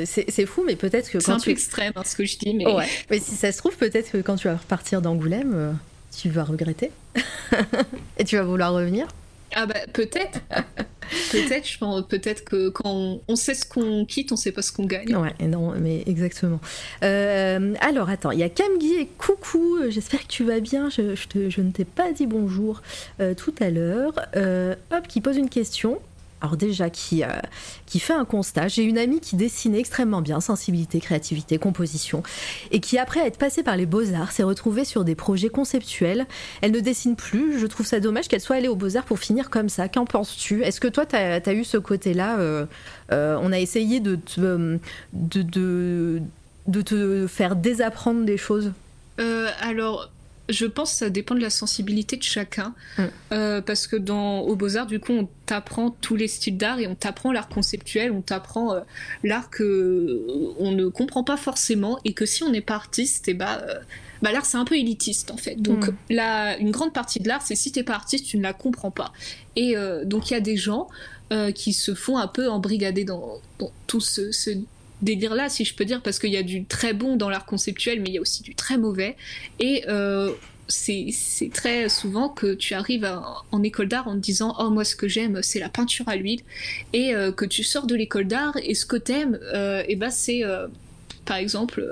c'est 0.07 0.47
fou, 0.47 0.65
mais 0.67 0.77
peut-être 0.77 1.11
que 1.11 1.19
quand 1.19 1.25
C'est 1.25 1.33
un 1.33 1.41
peu 1.41 1.51
extrême 1.51 1.93
hein, 1.97 2.03
ce 2.05 2.17
que 2.17 2.25
je 2.25 2.39
dis, 2.39 2.55
mais... 2.55 2.67
Ouais. 2.67 2.87
mais 3.11 3.19
si 3.19 3.33
ça 3.33 3.53
se 3.53 3.59
trouve, 3.59 3.77
peut-être 3.77 4.13
que 4.13 4.19
quand 4.19 4.37
tu 4.37 4.49
vas 4.49 4.57
repartir 4.57 5.03
d'Angoulême, 5.03 5.77
tu 6.17 6.31
vas 6.31 6.45
regretter. 6.45 6.91
et 8.19 8.25
tu 8.25 8.37
vas 8.37 8.43
vouloir 8.43 8.73
revenir. 8.73 9.07
Ah 9.55 9.67
bah 9.67 9.81
peut-être. 9.93 10.41
peut-être, 11.33 11.69
je 11.69 11.79
pense, 11.79 12.07
peut-être 12.07 12.45
que 12.45 12.69
quand 12.69 13.21
on, 13.27 13.37
sait 13.37 13.55
ce 13.55 13.65
qu'on 13.65 14.05
quitte, 14.05 14.33
on 14.33 14.37
sait 14.37 14.53
pas 14.53 14.63
ce 14.63 14.73
qu'on 14.73 14.85
gagne. 14.85 15.17
Ouais, 15.17 15.35
non, 15.47 15.73
mais 15.79 16.03
exactement. 16.07 16.61
Euh, 17.03 17.75
alors 17.81 18.09
attends, 18.09 18.31
il 18.31 18.39
y 18.39 18.43
a 18.43 18.49
Camgui 18.49 18.95
et 18.95 19.07
coucou, 19.07 19.79
j'espère 19.89 20.23
que 20.23 20.29
tu 20.29 20.45
vas 20.45 20.61
bien. 20.61 20.91
Je, 20.91 21.15
je, 21.15 21.61
ne 21.61 21.71
t'ai 21.71 21.85
pas 21.85 22.13
dit 22.13 22.27
bonjour 22.27 22.83
euh, 23.21 23.35
tout 23.35 23.55
à 23.61 23.71
l'heure. 23.71 24.13
Euh, 24.37 24.75
hop, 24.93 25.07
qui 25.09 25.21
pose 25.21 25.37
une 25.37 25.51
question 25.51 26.01
alors 26.41 26.57
déjà 26.57 26.91
qui, 26.91 27.25
euh, 27.25 27.29
qui 27.87 27.99
fait 28.01 28.13
un 28.13 28.25
constat. 28.25 28.69
J'ai 28.69 28.83
une 28.83 28.99
amie 28.99 29.21
qui 29.21 29.37
dessinait 29.37 29.79
extrêmement 29.79 30.23
bien, 30.23 30.41
sensibilité, 30.41 31.01
créativité, 31.01 31.59
composition, 31.59 32.23
et 32.71 32.81
qui 32.81 32.99
après 32.99 33.27
être 33.27 33.39
passée 33.39 33.63
par 33.63 33.77
les 33.77 33.87
beaux-arts 33.87 34.33
s'est 34.33 34.43
retrouvée 34.43 34.85
sur 34.85 35.05
des 35.05 35.15
projets 35.15 35.49
conceptuels. 35.49 36.27
Elle 36.61 36.73
ne 36.73 36.81
dessine 36.81 37.17
plus, 37.17 37.59
je 37.59 37.67
trouve 37.67 37.87
ça 37.87 38.01
dommage 38.01 38.29
qu'elle 38.29 38.41
soit 38.41 38.57
allée 38.57 38.69
aux 38.69 38.77
beaux-arts 38.77 39.05
pour 39.05 39.19
finir 39.19 39.51
comme 39.51 39.69
ça. 39.69 39.89
Qu'en 39.89 40.05
penses-tu? 40.05 40.63
Est-ce 40.63 40.81
que 40.81 40.89
toi, 40.89 41.07
tu 41.07 41.17
as, 41.17 41.53
eu 41.53 41.65
ce 41.65 41.79
côté-là 41.79 42.39
euh, 42.39 42.67
euh, 43.13 43.39
On 43.43 43.53
a 43.53 43.59
essayé 43.59 44.01
de 44.01 44.17
te, 44.17 44.79
de, 45.13 46.21
de, 46.67 46.83
te 46.83 47.27
faire 47.27 47.57
désapprendre 47.57 48.25
des 48.25 48.37
choses? 48.37 48.73
Alors, 49.61 50.11
je 50.49 50.67
pense 50.67 50.93
que 50.93 50.97
ça 50.99 51.11
dépend 51.11 51.35
de 51.35 51.41
la 51.41 51.51
sensibilité 51.51 52.17
de 52.17 52.23
chacun. 52.23 52.75
Mm. 52.97 53.03
Euh, 53.33 53.61
parce 53.61 53.87
que 53.87 53.97
dans 53.97 54.41
Au 54.41 54.57
Beaux-Arts, 54.57 54.87
du 54.87 55.01
coup, 55.01 55.13
on 55.13 55.29
t'apprend 55.47 55.91
tous 55.91 56.17
les 56.17 56.29
styles 56.29 56.57
d'art 56.57 56.79
et 56.79 56.87
on 56.87 56.95
t'apprend 56.95 57.33
l'art 57.33 57.49
conceptuel, 57.49 58.13
on 58.13 58.23
t'apprend 58.23 58.75
euh, 58.75 58.81
l'art 59.25 59.51
que 59.51 59.63
euh, 59.63 60.55
on 60.59 60.73
ne 60.73 60.89
comprend 60.89 61.25
pas 61.25 61.37
forcément 61.37 61.99
et 62.05 62.13
que 62.13 62.27
si 62.27 62.43
on 62.43 62.51
n'est 62.51 62.61
pas 62.61 62.75
artiste, 62.75 63.29
et 63.29 63.33
eh 63.33 63.35
bah, 63.35 63.63
bah 64.23 64.33
l'art 64.33 64.45
c'est 64.45 64.57
un 64.57 64.65
peu 64.65 64.77
élitiste 64.77 65.31
en 65.31 65.37
fait. 65.37 65.57
Donc 65.57 65.89
mm. 65.89 66.57
une 66.61 66.71
grande 66.71 66.93
partie 66.93 67.21
de 67.21 67.29
l'art, 67.29 67.43
c'est 67.43 67.55
si 67.55 67.73
t'es 67.73 67.83
pas 67.83 67.95
artiste, 67.95 68.27
tu 68.27 68.39
ne 68.39 68.43
la 68.43 68.53
comprends 68.53 68.91
pas. 68.91 69.13
Et 69.57 69.75
donc 70.05 70.31
il 70.31 70.35
y 70.35 70.37
a 70.37 70.41
des 70.41 70.57
gens 70.57 70.89
qui 71.55 71.73
se 71.73 71.95
font 71.95 72.17
un 72.17 72.29
peu 72.29 72.49
embrigader 72.49 73.05
dans, 73.05 73.41
tout 73.87 74.01
ce, 74.01 74.33
ce 74.33 74.51
délire-là, 75.03 75.49
si 75.49 75.65
je 75.65 75.75
peux 75.75 75.85
dire, 75.85 76.03
parce 76.03 76.19
qu'il 76.19 76.31
y 76.31 76.37
a 76.37 76.43
du 76.43 76.65
très 76.65 76.93
bon 76.93 77.17
dans 77.17 77.29
l'art 77.29 77.47
conceptuel, 77.47 78.01
mais 78.01 78.09
il 78.09 78.15
y 78.15 78.19
a 78.19 78.21
aussi 78.21 78.43
du 78.43 78.55
très 78.55 78.79
mauvais. 78.79 79.17
Et 79.61 79.85
euh, 79.89 80.33
c'est 80.69 81.13
très 81.53 81.89
souvent 81.89 82.29
que 82.29 82.55
tu 82.55 82.75
arrives 82.75 83.11
en 83.53 83.63
école 83.63 83.89
d'art 83.89 84.09
en 84.09 84.15
te 84.15 84.19
disant 84.19 84.55
Oh, 84.59 84.71
moi, 84.71 84.85
ce 84.85 84.97
que 84.97 85.09
j'aime, 85.09 85.43
c'est 85.43 85.61
la 85.61 85.69
peinture 85.69 86.09
à 86.09 86.17
l'huile. 86.17 86.41
Et 86.93 87.15
euh, 87.15 87.33
que 87.33 87.45
tu 87.45 87.63
sors 87.63 87.87
de 87.87 87.95
l'école 87.95 88.27
d'art 88.27 88.57
et 88.63 88.75
ce 88.75 88.87
que 88.87 88.97
t'aimes, 88.97 89.39
euh, 89.55 89.83
et 89.89 89.97
ben 89.97 90.11
c'est 90.11 90.43
par 91.25 91.37
exemple. 91.37 91.85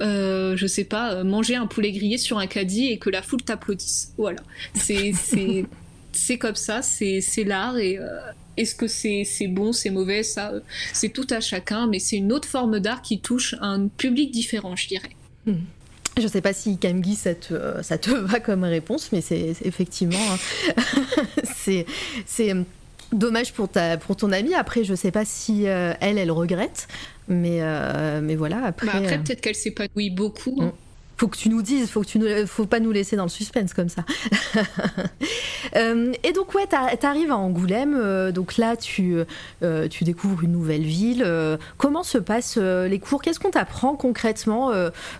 je 0.00 0.66
sais 0.66 0.84
pas, 0.84 1.24
manger 1.24 1.56
un 1.56 1.66
poulet 1.66 1.92
grillé 1.92 2.18
sur 2.18 2.38
un 2.38 2.46
caddie 2.46 2.88
et 2.88 2.98
que 2.98 3.10
la 3.10 3.22
foule 3.22 3.42
t'applaudisse. 3.42 4.12
Voilà. 4.18 4.40
C'est 4.74 5.12
comme 6.38 6.56
ça, 6.56 6.82
c'est 6.82 7.44
l'art 7.44 7.78
et, 7.78 7.98
est-ce 8.56 8.74
que 8.74 8.86
c'est 8.86 9.48
bon, 9.48 9.72
c'est 9.72 9.90
mauvais 9.90 10.22
Ça, 10.22 10.52
c'est 10.92 11.10
tout 11.10 11.26
à 11.30 11.40
chacun, 11.40 11.86
mais 11.86 11.98
c'est 11.98 12.16
une 12.16 12.32
autre 12.32 12.48
forme 12.48 12.80
d'art 12.80 13.02
qui 13.02 13.20
touche 13.20 13.54
un 13.60 13.88
public 13.88 14.30
différent, 14.30 14.76
je 14.76 14.88
dirais. 14.88 15.10
Je 15.46 15.52
hmm. 15.52 15.60
Je 16.18 16.28
sais 16.28 16.40
pas 16.40 16.54
si 16.54 16.78
Kamgi 16.78 17.14
ça 17.14 17.34
te, 17.34 17.82
ça 17.82 17.98
te 17.98 18.10
va 18.14 18.40
comme 18.40 18.64
réponse, 18.64 19.12
mais 19.12 19.20
c'est 19.20 19.54
effectivement 19.62 20.18
hein. 20.30 20.76
c'est 21.54 22.54
dommage 23.12 23.52
pour 23.52 23.68
ta 23.68 23.96
pour 23.96 24.16
ton 24.16 24.32
amie. 24.32 24.54
Après, 24.54 24.84
je 24.84 24.94
sais 24.94 25.10
pas 25.10 25.24
si 25.24 25.66
euh, 25.66 25.92
elle 26.00 26.18
elle 26.18 26.30
regrette, 26.30 26.88
mais 27.28 27.58
euh, 27.60 28.20
mais 28.22 28.34
voilà. 28.34 28.64
Après, 28.64 28.86
bah, 28.86 28.92
après 28.96 29.14
euh, 29.14 29.22
peut-être 29.22 29.40
qu'elle 29.40 29.54
s'épanouit 29.54 30.10
beaucoup. 30.10 30.58
Hein. 30.62 30.72
Faut 31.16 31.28
que 31.28 31.36
tu 31.36 31.48
nous 31.48 31.62
dises, 31.62 31.88
faut 31.88 32.02
que 32.02 32.06
tu 32.06 32.46
faut 32.46 32.66
pas 32.66 32.78
nous 32.78 32.92
laisser 32.92 33.16
dans 33.16 33.22
le 33.24 33.30
suspense 33.30 33.72
comme 33.74 33.88
ça. 33.88 34.04
Euh, 35.74 36.12
et 36.22 36.32
donc 36.32 36.54
ouais, 36.54 36.66
t'arrives 36.66 37.32
à 37.32 37.36
Angoulême, 37.36 37.96
euh, 37.98 38.30
donc 38.30 38.56
là 38.56 38.76
tu 38.76 39.16
euh, 39.62 39.88
tu 39.88 40.04
découvres 40.04 40.44
une 40.44 40.52
nouvelle 40.52 40.84
ville. 40.84 41.26
comment 41.76 42.04
se 42.04 42.18
passent 42.18 42.56
les 42.56 42.98
cours? 42.98 43.20
Qu'est-ce 43.20 43.40
qu'on 43.40 43.50
t'apprend 43.50 43.96
concrètement 43.96 44.72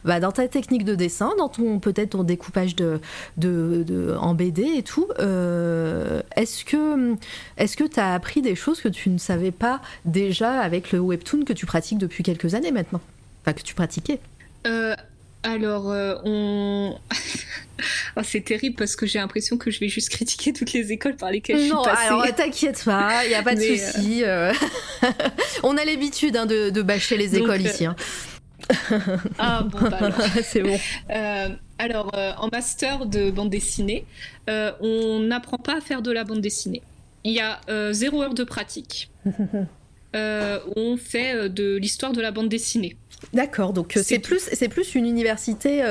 bah, 0.05 0.21
dans 0.21 0.33
ta 0.33 0.47
technique 0.49 0.85
de 0.85 0.95
dessin, 0.95 1.33
dans 1.37 1.49
ton 1.49 1.81
peut-être 1.81 2.11
ton 2.11 2.23
découpage 2.23 2.77
de, 2.77 3.01
de, 3.37 4.17
en 4.19 4.35
BD 4.35 4.63
et 4.63 4.83
tout 4.83 5.09
Est-ce 5.19 6.65
que 6.65 7.17
est-ce 7.57 7.77
que 7.77 7.85
t'as 7.85 8.15
appris 8.15 8.41
des 8.41 8.55
choses 8.55 8.81
que 8.81 8.89
tu 8.89 9.11
ne 9.11 9.19
savais 9.19 9.53
pas 9.53 9.81
déjà 10.05 10.61
avec 10.61 10.93
le 10.93 11.01
webtoon 11.01 11.45
que 11.45 11.53
tu 11.53 11.67
pratiques 11.67 11.99
depuis 11.99 12.23
quelques 12.23 12.55
années 12.55 12.73
maintenant, 12.73 13.01
enfin 13.43 13.53
que 13.53 13.63
tu 13.63 13.75
pratiquais? 13.75 14.21
Alors, 15.47 15.93
euh, 15.93 16.17
on. 16.25 16.99
Oh, 18.17 18.21
c'est 18.25 18.41
terrible 18.41 18.75
parce 18.75 18.97
que 18.97 19.07
j'ai 19.07 19.21
l'impression 19.21 19.57
que 19.57 19.71
je 19.71 19.79
vais 19.79 19.89
juste 19.89 20.09
critiquer 20.09 20.53
toutes 20.53 20.73
les 20.73 20.91
écoles 20.91 21.15
par 21.15 21.31
lesquelles 21.31 21.59
je 21.59 21.63
suis 21.63 21.71
passée. 21.71 22.11
Non, 22.11 22.21
alors 22.21 22.35
t'inquiète 22.35 22.83
pas, 22.85 23.25
il 23.25 23.29
n'y 23.29 23.35
a 23.35 23.45
pas 23.45 23.55
de 23.55 23.61
souci. 23.77 24.25
Euh. 24.25 24.53
on 25.63 25.77
a 25.77 25.85
l'habitude 25.85 26.37
hein, 26.37 26.47
de, 26.47 26.83
bâcher 26.83 27.17
les 27.17 27.37
écoles 27.37 27.61
ici. 27.61 27.87
Hein. 27.87 27.95
ah 29.39 29.63
bon, 29.63 29.89
bah 29.89 30.11
c'est 30.43 30.63
bon. 30.63 30.79
alors, 31.79 32.11
en 32.39 32.49
master 32.49 33.07
de 33.07 33.31
bande 33.31 33.51
dessinée, 33.51 34.05
on 34.49 35.21
n'apprend 35.21 35.59
pas 35.59 35.77
à 35.77 35.81
faire 35.81 36.03
de 36.03 36.11
la 36.11 36.25
bande 36.25 36.41
dessinée. 36.41 36.83
Il 37.23 37.33
y 37.33 37.41
a 37.41 37.61
zéro 37.93 38.21
heure 38.21 38.35
de 38.35 38.43
pratique. 38.43 39.11
on 40.13 40.97
fait 40.97 41.49
de 41.49 41.77
l'histoire 41.77 42.13
de 42.13 42.21
la 42.21 42.33
bande 42.33 42.49
dessinée. 42.49 42.97
D'accord, 43.33 43.73
donc 43.73 43.99
c'est 44.03 44.19
plus, 44.19 44.49
c'est 44.53 44.69
plus 44.69 44.95
une 44.95 45.07
université 45.07 45.83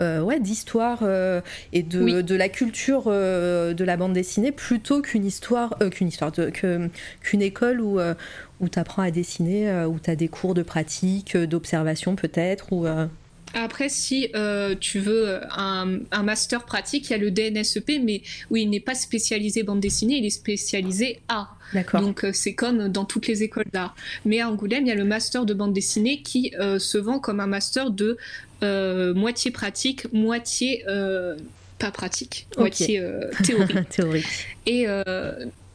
ouais, 0.00 0.40
d'histoire 0.40 1.04
et 1.72 1.82
de, 1.82 2.20
de, 2.20 2.34
la 2.34 2.48
culture 2.48 3.04
de 3.04 3.84
la 3.84 3.96
bande 3.96 4.12
dessinée 4.12 4.50
plutôt 4.50 5.00
qu'une 5.00 5.24
histoire, 5.24 5.78
qu'une 5.92 6.08
histoire, 6.08 6.32
qu'une 6.32 7.42
école 7.42 7.80
où, 7.80 8.00
où 8.60 8.68
tu 8.68 8.78
apprends 8.78 9.02
à 9.02 9.12
dessiner, 9.12 9.84
où 9.84 9.98
tu 10.00 10.10
as 10.10 10.16
des 10.16 10.28
cours 10.28 10.54
de 10.54 10.62
pratique, 10.62 11.36
d'observation 11.36 12.16
peut-être, 12.16 12.72
ou... 12.72 12.86
Après, 13.54 13.88
si 13.88 14.28
euh, 14.34 14.74
tu 14.78 14.98
veux 14.98 15.40
un, 15.50 16.00
master 16.22 16.64
pratique, 16.64 17.08
il 17.08 17.12
y 17.12 17.14
a 17.14 17.18
le 17.18 17.30
DNSEP, 17.30 18.02
mais 18.02 18.22
oui, 18.50 18.62
il 18.62 18.70
n'est 18.70 18.80
pas 18.80 18.94
spécialisé 18.94 19.62
bande 19.62 19.80
dessinée, 19.80 20.16
il 20.18 20.26
est 20.26 20.30
spécialisé 20.30 21.20
art. 21.28 21.55
Donc 21.94 22.24
euh, 22.24 22.30
c'est 22.32 22.54
comme 22.54 22.88
dans 22.88 23.04
toutes 23.04 23.26
les 23.26 23.42
écoles 23.42 23.66
d'art. 23.72 23.94
Mais 24.24 24.40
à 24.40 24.50
Angoulême, 24.50 24.84
il 24.84 24.88
y 24.88 24.92
a 24.92 24.96
le 24.96 25.04
master 25.04 25.44
de 25.44 25.54
bande 25.54 25.72
dessinée 25.72 26.22
qui 26.22 26.52
euh, 26.58 26.78
se 26.78 26.98
vend 26.98 27.18
comme 27.18 27.40
un 27.40 27.46
master 27.46 27.90
de 27.90 28.18
moitié 28.62 29.50
pratique, 29.50 30.12
moitié 30.12 30.84
pas 31.78 31.90
pratique, 31.90 32.46
moitié 32.56 33.02
théorique. 33.44 33.88
théorique. 33.90 34.26
Et 34.66 34.86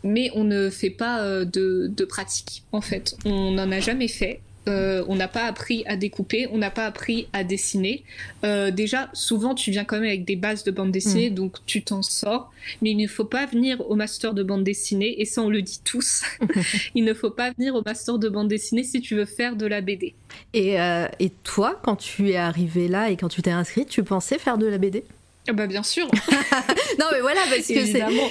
mais 0.04 0.32
on 0.34 0.44
ne 0.44 0.72
fait 0.72 0.89
pas 0.89 1.46
de, 1.46 1.88
de 1.88 2.06
pratique 2.06 2.64
en 2.72 2.82
fait. 2.82 3.16
On 3.24 3.52
n'en 3.52 3.72
a 3.72 3.80
jamais 3.80 4.08
fait. 4.08 4.39
Euh, 4.68 5.03
on 5.07 5.16
n'a 5.16 5.28
pas 5.28 5.45
appris 5.45 5.84
à 5.88 5.95
découper, 5.95 6.47
on 6.51 6.57
n'a 6.57 6.70
pas 6.70 6.86
appris 6.86 7.28
à 7.34 7.43
dessiner. 7.43 8.03
Euh, 8.43 8.70
déjà, 8.70 9.09
souvent, 9.14 9.55
tu 9.55 9.72
viens 9.72 9.86
quand 9.86 9.95
même 9.95 10.07
avec 10.07 10.24
des 10.24 10.36
bases 10.36 10.64
de 10.64 10.72
bande 10.72 10.91
dessinée, 10.91 11.30
mm. 11.30 11.34
donc 11.34 11.57
tu 11.66 11.84
t'en 11.84 12.03
sors. 12.03 12.51
Mais 12.82 12.91
il 12.91 12.97
ne 12.97 13.07
faut 13.07 13.26
pas 13.26 13.45
venir 13.47 13.82
au 13.89 13.95
master 13.95 14.34
de 14.34 14.43
bande 14.43 14.64
dessinée, 14.64 15.20
et 15.20 15.26
ça, 15.26 15.41
on 15.41 15.49
le 15.49 15.62
dit 15.62 15.82
tous. 15.84 16.24
il 16.95 17.03
ne 17.05 17.14
faut 17.14 17.32
pas 17.32 17.51
venir 17.51 17.74
au 17.76 17.82
master 17.84 18.20
de 18.20 18.30
bande 18.30 18.47
dessinée 18.49 18.84
si 18.84 19.01
tu 19.01 19.16
veux 19.16 19.26
faire 19.26 19.55
de 19.55 19.66
la 19.66 19.82
BD. 19.82 20.14
Et, 20.53 20.80
euh, 20.80 21.07
et 21.20 21.32
toi, 21.43 21.80
quand 21.84 21.95
tu 21.95 22.30
es 22.30 22.38
arrivé 22.38 22.88
là 22.88 23.09
et 23.09 23.18
quand 23.18 23.30
tu 23.30 23.41
t'es 23.41 23.51
inscrite, 23.51 23.89
tu 23.89 24.03
pensais 24.03 24.38
faire 24.38 24.57
de 24.57 24.68
la 24.68 24.78
BD 24.78 25.03
bah 25.48 25.68
bien 25.68 25.84
sûr. 25.84 26.06
non 27.00 27.06
mais 27.12 27.22
voilà 27.22 27.42
parce 27.50 27.68
que 27.68 27.86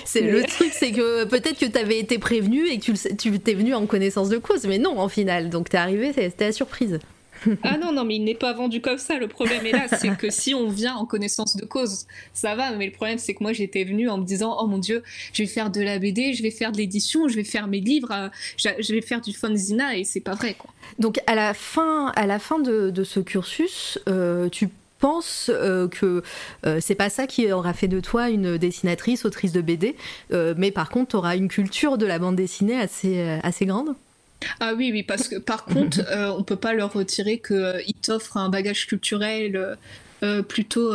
c'est 0.05 0.21
le 0.21 0.43
truc 0.45 0.73
c'est 0.73 0.93
que 0.93 1.25
peut-être 1.25 1.59
que 1.59 1.67
tu 1.67 1.79
avais 1.79 1.99
été 1.99 2.19
prévenu 2.19 2.69
et 2.69 2.79
que 2.79 2.93
tu 3.15 3.39
t'es 3.41 3.55
venu 3.55 3.75
en 3.75 3.87
connaissance 3.87 4.29
de 4.29 4.39
cause 4.39 4.67
mais 4.67 4.79
non 4.79 4.99
en 4.99 5.09
final 5.09 5.51
donc 5.51 5.69
t'es 5.69 5.77
arrivé 5.77 6.13
c'était 6.13 6.47
la 6.47 6.53
surprise. 6.53 6.99
ah 7.63 7.79
non 7.79 7.93
non 7.93 8.05
mais 8.05 8.17
il 8.17 8.25
n'est 8.25 8.35
pas 8.35 8.53
vendu 8.53 8.81
comme 8.83 8.99
ça 8.99 9.19
le 9.19 9.27
problème 9.27 9.65
est 9.65 9.73
là 9.73 9.87
c'est 9.89 10.15
que 10.17 10.29
si 10.31 10.55
on 10.55 10.69
vient 10.69 10.95
en 10.95 11.07
connaissance 11.07 11.57
de 11.57 11.65
cause 11.65 12.07
ça 12.35 12.55
va 12.55 12.73
mais 12.73 12.87
le 12.87 12.93
problème 12.93 13.17
c'est 13.19 13.33
que 13.33 13.43
moi 13.43 13.55
j'étais 13.55 13.85
venue 13.85 14.11
en 14.11 14.19
me 14.19 14.25
disant 14.25 14.59
oh 14.61 14.67
mon 14.67 14.77
dieu 14.77 15.03
je 15.33 15.43
vais 15.43 15.49
faire 15.49 15.71
de 15.71 15.81
la 15.81 15.99
BD 15.99 16.35
je 16.35 16.43
vais 16.43 16.51
faire 16.51 16.71
de 16.71 16.77
l'édition 16.77 17.29
je 17.29 17.37
vais 17.37 17.45
faire 17.45 17.67
mes 17.67 17.81
livres 17.81 18.13
euh, 18.13 18.29
je 18.59 18.93
vais 18.93 19.01
faire 19.01 19.23
du 19.23 19.33
fanzina 19.33 19.97
et 19.97 20.05
c'est 20.05 20.21
pas 20.21 20.35
vrai 20.35 20.55
quoi. 20.55 20.71
Donc 20.99 21.19
à 21.27 21.35
la 21.35 21.55
fin 21.55 22.13
à 22.15 22.27
la 22.27 22.39
fin 22.39 22.59
de, 22.59 22.91
de 22.91 23.05
ce 23.05 23.21
cursus 23.21 23.99
euh, 24.07 24.51
tu 24.51 24.69
pense 25.01 25.51
euh, 25.53 25.89
que 25.89 26.23
euh, 26.67 26.79
c'est 26.81 26.95
pas 26.95 27.11
ça 27.11 27.27
qui 27.27 27.51
aura 27.51 27.73
fait 27.73 27.89
de 27.89 28.01
toi 28.01 28.29
une 28.29 28.59
dessinatrice, 28.59 29.25
autrice 29.25 29.53
de 29.53 29.61
BD, 29.61 29.97
euh, 30.33 30.55
mais 30.57 30.71
par 30.71 30.91
contre, 30.91 31.11
tu 31.11 31.17
auras 31.17 31.37
une 31.37 31.49
culture 31.49 31.99
de 31.99 32.07
la 32.07 32.19
bande 32.19 32.37
dessinée 32.37 32.79
assez, 32.79 33.21
assez 33.43 33.67
grande 33.67 33.95
ah 34.59 34.73
oui, 34.75 34.89
oui, 34.91 35.03
parce 35.03 35.29
que 35.29 35.37
par 35.37 35.67
contre, 35.67 36.01
on 36.39 36.43
peut 36.43 36.57
pas 36.57 36.73
leur 36.73 36.95
retirer 36.95 37.43
qu'ils 37.47 37.95
t'offrent 38.01 38.39
un 38.39 38.49
bagage 38.49 38.87
culturel 38.87 39.77
plutôt 40.49 40.95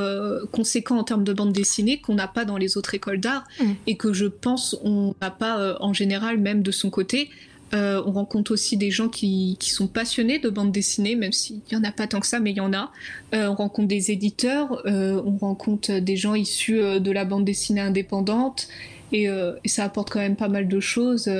conséquent 0.52 0.98
en 0.98 1.04
termes 1.04 1.24
de 1.24 1.32
bande 1.32 1.54
dessinée 1.54 2.00
qu'on 2.00 2.16
n'a 2.16 2.28
pas 2.28 2.44
dans 2.44 2.58
les 2.58 2.76
autres 2.76 2.96
écoles 2.96 3.20
d'art 3.20 3.44
mm. 3.60 3.74
et 3.86 3.98
que 3.98 4.14
je 4.14 4.26
pense 4.26 4.76
on 4.84 5.14
n'a 5.22 5.30
pas 5.30 5.78
en 5.80 5.94
général 5.94 6.40
même 6.40 6.64
de 6.64 6.72
son 6.72 6.90
côté. 6.90 7.30
Euh, 7.74 8.02
on 8.06 8.12
rencontre 8.12 8.52
aussi 8.52 8.78
des 8.78 8.92
gens 8.92 9.10
qui, 9.10 9.58
sont 9.62 9.88
passionnés 9.88 10.40
de 10.40 10.50
bande 10.50 10.72
dessinée, 10.72 11.16
même 11.16 11.32
s'il 11.32 11.62
n'y 11.72 11.78
en 11.78 11.84
a 11.84 11.92
pas 11.92 12.08
tant 12.08 12.20
que 12.20 12.28
ça, 12.28 12.40
mais 12.40 12.52
il 12.52 12.58
y 12.58 12.62
en 12.62 12.74
a. 12.74 12.92
Euh, 13.34 13.48
on 13.48 13.56
rencontre 13.56 13.88
des 13.88 14.12
éditeurs, 14.12 14.82
euh, 14.86 15.22
on 15.26 15.38
rencontre 15.38 16.00
des 16.00 16.16
gens 16.16 16.36
issus 16.36 16.80
de 17.00 17.12
la 17.12 17.26
bande 17.26 17.44
dessinée 17.44 17.82
indépendante, 17.82 18.68
et, 19.12 19.28
ça 19.66 19.86
apporte 19.86 20.10
quand 20.10 20.20
même 20.20 20.36
pas 20.36 20.50
mal 20.50 20.68
de 20.68 20.80
choses, 20.80 21.32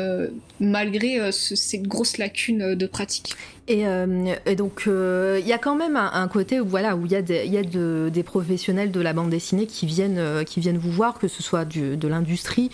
malgré 0.60 1.32
cette 1.32 1.84
grosse 1.84 2.18
lacune 2.18 2.76
de 2.76 2.86
pratique. 2.86 3.36
Euh, 3.70 4.36
et, 4.46 4.56
donc, 4.56 4.84
euh, 4.88 5.40
il 5.42 5.48
y 5.48 5.54
a 5.54 5.58
quand 5.58 5.76
même 5.76 5.96
un, 5.96 6.28
côté 6.28 6.60
où 6.60 6.68
voilà 6.68 6.96
où 6.96 7.06
il 7.06 7.12
y 7.12 7.16
a, 7.16 7.22
des, 7.22 7.46
y 7.48 7.58
a 7.58 7.64
des 7.64 8.24
professionnels 8.24 8.92
de 8.92 9.02
la 9.02 9.14
bande 9.14 9.30
dessinée 9.30 9.66
qui 9.66 9.86
viennent, 9.86 10.20
euh, 10.20 10.44
qui 10.44 10.60
viennent 10.60 10.78
vous 10.78 10.92
voir, 10.92 11.18
que 11.18 11.28
ce 11.28 11.42
soit 11.42 11.66
de 11.66 12.08
l'industrie, 12.08 12.70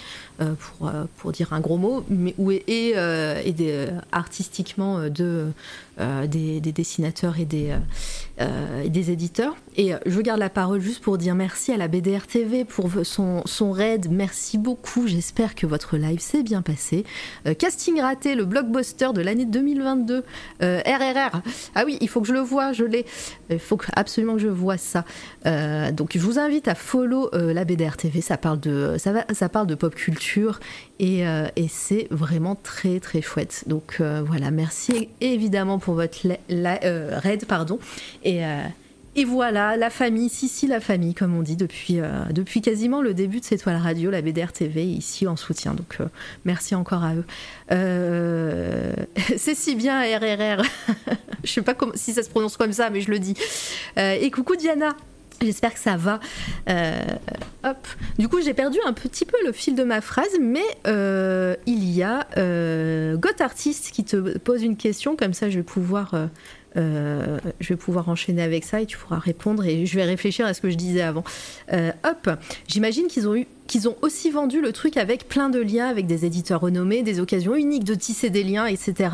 pour, 0.59 0.91
pour 1.17 1.31
dire 1.31 1.53
un 1.53 1.59
gros 1.59 1.77
mot, 1.77 2.03
mais 2.09 2.33
où 2.39 2.49
et, 2.49 2.63
et 2.67 3.87
artistiquement 4.11 5.07
de, 5.07 5.51
des, 5.99 6.59
des, 6.59 6.71
dessinateurs 6.71 7.39
et 7.39 7.45
des, 7.45 7.75
des 8.87 9.11
éditeurs. 9.11 9.55
Et 9.77 9.91
je 10.07 10.19
garde 10.19 10.39
la 10.39 10.49
parole 10.49 10.81
juste 10.81 11.03
pour 11.03 11.19
dire 11.19 11.35
merci 11.35 11.71
à 11.71 11.77
la 11.77 11.87
BDR 11.87 12.25
TV 12.25 12.65
pour 12.65 12.89
son, 13.03 13.43
son 13.45 13.71
raid. 13.71 14.07
Merci 14.09 14.57
beaucoup. 14.57 15.05
J'espère 15.05 15.53
que 15.53 15.67
votre 15.67 15.95
live 15.95 16.19
s'est 16.19 16.41
bien 16.41 16.63
passé. 16.63 17.05
casting 17.59 18.01
raté, 18.01 18.33
le 18.33 18.45
blockbuster 18.45 19.09
de 19.13 19.21
l'année 19.21 19.45
2022. 19.45 20.23
RRR. 20.85 21.41
Ah 21.75 21.83
oui, 21.85 21.97
il 22.01 22.09
faut 22.09 22.21
que 22.21 22.27
je 22.27 22.33
le 22.33 22.39
vois, 22.39 22.73
je 22.73 22.83
l'ai. 22.83 23.05
Il 23.49 23.59
faut 23.59 23.77
absolument 23.95 24.33
que 24.33 24.41
je 24.41 24.47
vois 24.47 24.77
ça. 24.77 25.05
Euh, 25.45 25.91
donc 25.91 26.11
je 26.13 26.19
vous 26.19 26.39
invite 26.39 26.67
à 26.67 26.75
follow 26.75 27.29
euh, 27.33 27.53
la 27.53 27.65
BDR 27.65 27.97
TV. 27.97 28.21
Ça 28.21 28.37
parle 28.37 28.59
de, 28.59 28.95
ça, 28.97 29.11
va, 29.11 29.49
parle 29.49 29.67
de 29.67 29.75
pop 29.75 29.93
culture 29.95 30.59
et, 30.99 31.27
euh, 31.27 31.47
et 31.55 31.67
c'est 31.67 32.07
vraiment 32.11 32.55
très 32.55 32.99
très 32.99 33.21
chouette. 33.21 33.63
Donc 33.67 34.01
voilà, 34.25 34.51
merci 34.51 35.09
évidemment 35.21 35.79
pour 35.79 35.95
votre 35.95 36.27
raid, 36.49 37.45
pardon. 37.45 37.79
Et 38.23 38.41
et 39.13 39.25
voilà, 39.25 39.75
la 39.75 39.89
famille, 39.89 40.29
si 40.29 40.47
si 40.47 40.67
la 40.67 40.79
famille, 40.79 41.13
comme 41.13 41.35
on 41.35 41.41
dit 41.41 41.57
depuis, 41.57 41.99
euh, 41.99 42.23
depuis 42.31 42.61
quasiment 42.61 43.01
le 43.01 43.13
début 43.13 43.41
de 43.41 43.45
cette 43.45 43.61
toile 43.61 43.75
radio, 43.75 44.09
la 44.09 44.21
BDR 44.21 44.53
TV, 44.53 44.85
ici 44.85 45.27
en 45.27 45.35
soutien. 45.35 45.73
Donc 45.73 45.97
euh, 45.99 46.05
merci 46.45 46.75
encore 46.75 47.03
à 47.03 47.15
eux. 47.15 47.25
Euh, 47.73 48.93
c'est 49.37 49.55
si 49.55 49.75
bien 49.75 50.01
RRR. 50.01 50.63
je 51.43 51.51
sais 51.51 51.61
pas 51.61 51.75
si 51.95 52.13
ça 52.13 52.23
se 52.23 52.29
prononce 52.29 52.55
comme 52.55 52.71
ça, 52.71 52.89
mais 52.89 53.01
je 53.01 53.11
le 53.11 53.19
dis. 53.19 53.35
et 53.97 54.31
coucou 54.31 54.55
Diana. 54.55 54.95
J'espère 55.41 55.73
que 55.73 55.79
ça 55.79 55.97
va. 55.97 56.19
hop. 57.65 57.87
Du 58.19 58.29
coup, 58.29 58.41
j'ai 58.41 58.53
perdu 58.53 58.77
un 58.85 58.93
petit 58.93 59.25
peu 59.25 59.37
le 59.43 59.51
fil 59.51 59.73
de 59.75 59.83
ma 59.83 59.99
phrase, 59.99 60.37
mais 60.39 60.63
il 61.65 61.91
y 61.91 62.03
a 62.03 62.27
Got 63.17 63.41
Artist 63.43 63.91
qui 63.91 64.05
te 64.05 64.37
pose 64.37 64.63
une 64.63 64.77
question, 64.77 65.17
comme 65.17 65.33
ça 65.33 65.49
je 65.49 65.57
vais 65.57 65.63
pouvoir 65.63 66.13
euh, 66.77 67.39
je 67.59 67.69
vais 67.69 67.75
pouvoir 67.75 68.09
enchaîner 68.09 68.41
avec 68.41 68.63
ça 68.63 68.81
et 68.81 68.85
tu 68.85 68.97
pourras 68.97 69.19
répondre 69.19 69.65
et 69.65 69.85
je 69.85 69.95
vais 69.95 70.05
réfléchir 70.05 70.45
à 70.45 70.53
ce 70.53 70.61
que 70.61 70.69
je 70.69 70.75
disais 70.75 71.01
avant. 71.01 71.23
Euh, 71.73 71.91
hop, 72.03 72.29
j'imagine 72.67 73.07
qu'ils 73.07 73.27
ont 73.27 73.35
eu 73.35 73.47
qu'ils 73.67 73.87
ont 73.87 73.95
aussi 74.01 74.29
vendu 74.31 74.59
le 74.59 74.73
truc 74.73 74.97
avec 74.97 75.29
plein 75.29 75.49
de 75.49 75.59
liens 75.59 75.87
avec 75.87 76.05
des 76.05 76.25
éditeurs 76.25 76.59
renommés, 76.59 77.03
des 77.03 77.21
occasions 77.21 77.55
uniques 77.55 77.85
de 77.85 77.95
tisser 77.95 78.29
des 78.29 78.43
liens, 78.43 78.65
etc. 78.65 79.09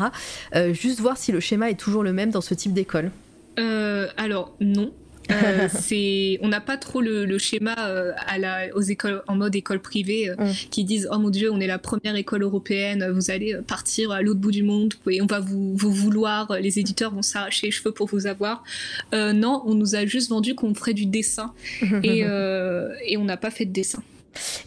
Euh, 0.56 0.72
juste 0.72 0.98
voir 0.98 1.16
si 1.16 1.30
le 1.30 1.38
schéma 1.38 1.70
est 1.70 1.78
toujours 1.78 2.02
le 2.02 2.12
même 2.12 2.30
dans 2.30 2.40
ce 2.40 2.54
type 2.54 2.72
d'école. 2.72 3.10
alors 3.56 4.52
non, 4.60 4.92
euh, 5.30 5.68
c'est, 5.80 6.38
on 6.42 6.48
n'a 6.48 6.60
pas 6.60 6.76
trop 6.76 7.00
le, 7.00 7.38
schéma 7.38 7.74
euh, 7.78 8.12
à 8.26 8.38
la, 8.38 8.74
aux 8.74 8.80
écoles 8.80 9.22
en 9.26 9.36
mode 9.36 9.54
école 9.54 9.80
privée 9.80 10.30
euh, 10.30 10.34
mm. 10.36 10.52
qui 10.70 10.84
disent 10.84 11.08
oh 11.12 11.18
mon 11.18 11.30
dieu 11.30 11.52
on 11.52 11.60
est 11.60 11.66
la 11.66 11.78
première 11.78 12.16
école 12.16 12.42
européenne, 12.42 13.08
vous 13.10 13.30
allez 13.30 13.56
partir 13.66 14.10
à 14.10 14.22
l'autre 14.22 14.40
bout 14.40 14.50
du 14.50 14.62
monde 14.62 14.94
et 15.08 15.22
on 15.22 15.26
va 15.26 15.40
vous, 15.40 15.76
vous 15.76 15.92
vouloir, 15.92 16.52
les 16.60 16.78
éditeurs 16.78 17.12
vont 17.12 17.22
s'arracher 17.22 17.66
les 17.66 17.70
cheveux 17.70 17.92
pour 17.92 18.08
vous 18.08 18.26
avoir. 18.26 18.64
non, 19.12 19.62
on 19.66 19.74
nous 19.74 19.94
a 19.94 20.06
juste 20.06 20.30
vendu 20.30 20.54
qu'on 20.54 20.74
ferait 20.74 20.94
du 20.94 21.06
dessin 21.06 21.52
et, 22.02 22.20
et 22.20 23.16
on 23.16 23.24
n'a 23.24 23.36
pas 23.36 23.50
fait 23.50 23.64
de 23.64 23.72
dessin. 23.72 24.02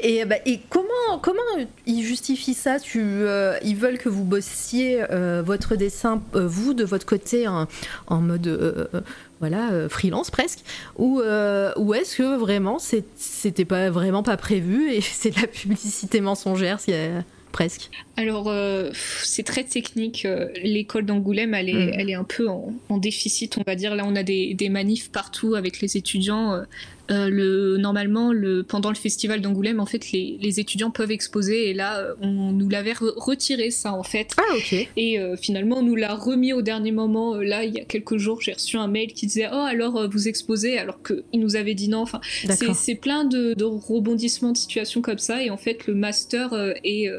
Et, 0.01 0.25
bah, 0.25 0.35
et, 0.45 0.59
comment, 0.69 1.19
comment 1.21 1.39
ils 1.85 2.03
justifient 2.03 2.53
ça? 2.53 2.79
Tu, 2.79 2.99
Ils 3.63 3.75
veulent 3.75 3.97
que 3.97 4.09
vous 4.09 4.23
bossiez 4.23 5.03
votre 5.43 5.75
dessin, 5.75 6.21
vous, 6.33 6.73
de 6.73 6.83
votre 6.83 7.05
côté, 7.05 7.47
en 7.47 7.67
mode 8.09 8.89
voilà, 9.41 9.71
euh, 9.71 9.89
freelance 9.89 10.29
presque, 10.29 10.59
ou, 10.97 11.19
euh, 11.19 11.73
ou 11.75 11.95
est-ce 11.95 12.17
que 12.17 12.37
vraiment 12.37 12.77
c'était 12.79 13.65
pas 13.65 13.89
vraiment 13.89 14.21
pas 14.21 14.37
prévu 14.37 14.93
et 14.93 15.01
c'est 15.01 15.35
de 15.35 15.41
la 15.41 15.47
publicité 15.47 16.21
mensongère 16.21 16.79
presque? 17.51 17.89
Alors, 18.15 18.47
euh, 18.47 18.91
c'est 18.93 19.43
très 19.43 19.63
technique. 19.63 20.25
L'école 20.63 21.05
d'Angoulême, 21.05 21.53
elle, 21.55 21.69
est, 21.69 21.73
mm. 21.73 21.93
elle 21.95 22.09
est 22.11 22.15
un 22.15 22.23
peu 22.23 22.47
en, 22.47 22.71
déficit, 22.97 23.57
on 23.57 23.63
va 23.65 23.75
dire. 23.75 23.95
Là, 23.95 24.05
on 24.07 24.15
a 24.15 24.23
des, 24.23 24.53
des 24.53 24.69
manifs 24.69 25.11
partout 25.11 25.55
avec 25.55 25.81
les 25.81 25.97
étudiants. 25.97 26.63
Euh, 27.09 27.29
le, 27.29 27.77
normalement, 27.77 28.31
le, 28.31 28.63
pendant 28.63 28.89
le 28.89 28.95
festival 28.95 29.41
d'Angoulême, 29.41 29.79
en 29.79 29.85
fait, 29.85 30.11
les, 30.11 30.37
les, 30.39 30.59
étudiants 30.59 30.91
peuvent 30.91 31.11
exposer. 31.11 31.69
Et 31.69 31.73
là, 31.73 31.99
euh, 31.99 32.13
on 32.21 32.51
nous 32.51 32.69
l'avait 32.69 32.93
retiré, 32.93 33.71
ça, 33.71 33.93
en 33.93 34.03
fait. 34.03 34.31
Ah, 34.37 34.55
ok. 34.55 34.87
Et 34.95 35.19
euh, 35.19 35.35
finalement, 35.35 35.79
on 35.79 35.83
nous 35.83 35.95
l'a 35.95 36.13
remis 36.13 36.53
au 36.53 36.61
dernier 36.61 36.91
moment. 36.91 37.35
Là, 37.35 37.63
il 37.63 37.73
y 37.73 37.79
a 37.79 37.85
quelques 37.85 38.17
jours, 38.17 38.41
j'ai 38.41 38.53
reçu 38.53 38.77
un 38.77 38.87
mail 38.87 39.13
qui 39.13 39.25
disait 39.25 39.47
Oh, 39.51 39.65
alors 39.67 40.09
vous 40.09 40.27
exposez, 40.27 40.77
alors 40.77 40.99
qu'il 41.03 41.39
nous 41.39 41.55
avait 41.55 41.73
dit 41.73 41.89
non. 41.89 42.01
Enfin, 42.01 42.21
c'est 42.73 42.95
plein 42.95 43.25
de, 43.25 43.53
de, 43.53 43.63
rebondissements 43.63 44.51
de 44.51 44.57
situations 44.57 45.01
comme 45.01 45.19
ça. 45.19 45.43
Et 45.43 45.49
en 45.49 45.57
fait, 45.57 45.87
le 45.87 45.95
master 45.95 46.53
est 46.83 47.09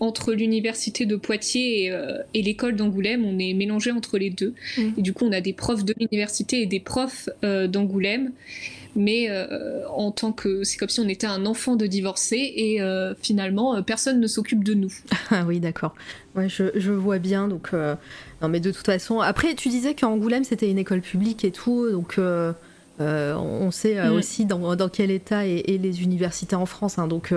entre 0.00 0.32
l'université 0.32 1.06
de 1.06 1.16
Poitiers 1.16 1.84
et, 1.84 1.90
euh, 1.90 2.18
et 2.34 2.42
l'école 2.42 2.76
d'Angoulême, 2.76 3.24
on 3.24 3.38
est 3.38 3.54
mélangé 3.54 3.90
entre 3.90 4.18
les 4.18 4.30
deux. 4.30 4.54
Mmh. 4.76 4.82
Et 4.98 5.02
du 5.02 5.12
coup, 5.12 5.24
on 5.24 5.32
a 5.32 5.40
des 5.40 5.52
profs 5.52 5.84
de 5.84 5.94
l'université 5.98 6.62
et 6.62 6.66
des 6.66 6.80
profs 6.80 7.28
euh, 7.44 7.66
d'Angoulême. 7.66 8.32
Mais 8.96 9.28
euh, 9.28 9.86
en 9.88 10.10
tant 10.10 10.32
que. 10.32 10.64
C'est 10.64 10.76
comme 10.76 10.88
si 10.88 11.00
on 11.00 11.08
était 11.08 11.26
un 11.26 11.46
enfant 11.46 11.76
de 11.76 11.86
divorcé 11.86 12.52
et 12.56 12.80
euh, 12.80 13.14
finalement, 13.20 13.82
personne 13.82 14.20
ne 14.20 14.26
s'occupe 14.26 14.64
de 14.64 14.74
nous. 14.74 14.92
Ah 15.30 15.44
oui, 15.46 15.60
d'accord. 15.60 15.94
Ouais, 16.34 16.48
je, 16.48 16.64
je, 16.74 16.90
vois 16.90 17.18
bien. 17.18 17.48
Donc, 17.48 17.72
non, 17.72 18.48
mais 18.48 18.60
de 18.60 18.70
toute 18.70 18.86
façon. 18.86 19.20
Après, 19.20 19.54
tu 19.54 19.68
disais 19.68 19.94
qu'Angoulême, 19.94 20.44
c'était 20.44 20.70
une 20.70 20.78
école 20.78 21.00
publique 21.00 21.44
et 21.44 21.50
tout. 21.50 21.90
Donc. 21.90 22.18
on 22.98 23.70
sait 23.70 24.08
mmh. 24.08 24.12
aussi 24.12 24.44
dans, 24.44 24.74
dans, 24.74 24.88
quel 24.88 25.10
état 25.10 25.46
est, 25.46 25.68
est, 25.68 25.78
les 25.78 26.02
universités 26.02 26.56
en 26.56 26.66
France. 26.66 26.98
Hein, 26.98 27.08
donc 27.08 27.32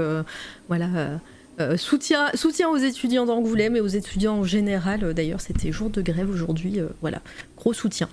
voilà, 0.67 1.19
euh, 1.59 1.77
soutien, 1.77 2.31
aux 2.69 2.77
étudiants 2.77 3.25
d'Angoulême 3.25 3.75
et 3.75 3.81
aux 3.81 3.87
étudiants 3.87 4.37
en 4.37 4.43
général. 4.43 5.03
Euh, 5.03 5.13
d'ailleurs, 5.13 5.41
c'était 5.41 5.71
jour 5.71 5.89
de 5.89 6.01
grève 6.01 6.29
aujourd'hui. 6.29 6.79
Euh, 6.79 6.87
voilà, 7.01 7.21
gros 7.57 7.73
soutien. 7.73 8.09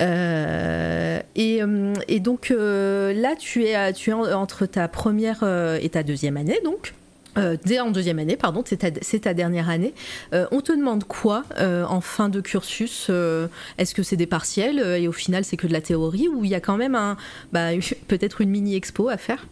Et, 0.00 1.60
et, 2.08 2.20
donc 2.20 2.50
là, 2.50 3.36
tu 3.36 3.64
es, 3.64 3.92
tu 3.92 4.10
es 4.10 4.12
entre 4.12 4.66
ta 4.66 4.86
première 4.86 5.42
et 5.80 5.88
ta 5.88 6.04
deuxième 6.04 6.36
année, 6.36 6.60
donc. 6.64 6.94
dès 7.64 7.80
en 7.80 7.90
deuxième 7.90 8.20
année, 8.20 8.36
pardon, 8.36 8.62
c'est 8.64 8.76
ta, 8.76 8.90
ta, 8.92 9.34
dernière 9.34 9.68
année. 9.68 9.94
on 10.32 10.60
te 10.60 10.70
demande 10.70 11.02
quoi 11.02 11.42
en 11.58 12.00
fin 12.00 12.28
de 12.28 12.40
cursus 12.40 13.10
Est-ce 13.78 13.92
que 13.92 14.04
c'est 14.04 14.16
des 14.16 14.28
partiels 14.28 14.78
et 14.78 15.08
au 15.08 15.12
final 15.12 15.44
c'est 15.44 15.56
que 15.56 15.66
de 15.66 15.72
la 15.72 15.80
théorie 15.80 16.28
ou 16.28 16.44
il 16.44 16.50
y 16.52 16.54
a 16.54 16.60
quand 16.60 16.76
même 16.76 16.94
un, 16.94 17.16
bah, 17.52 17.70
peut-être 18.06 18.40
une 18.40 18.50
mini 18.50 18.76
expo 18.76 19.08
à 19.08 19.16
faire? 19.16 19.48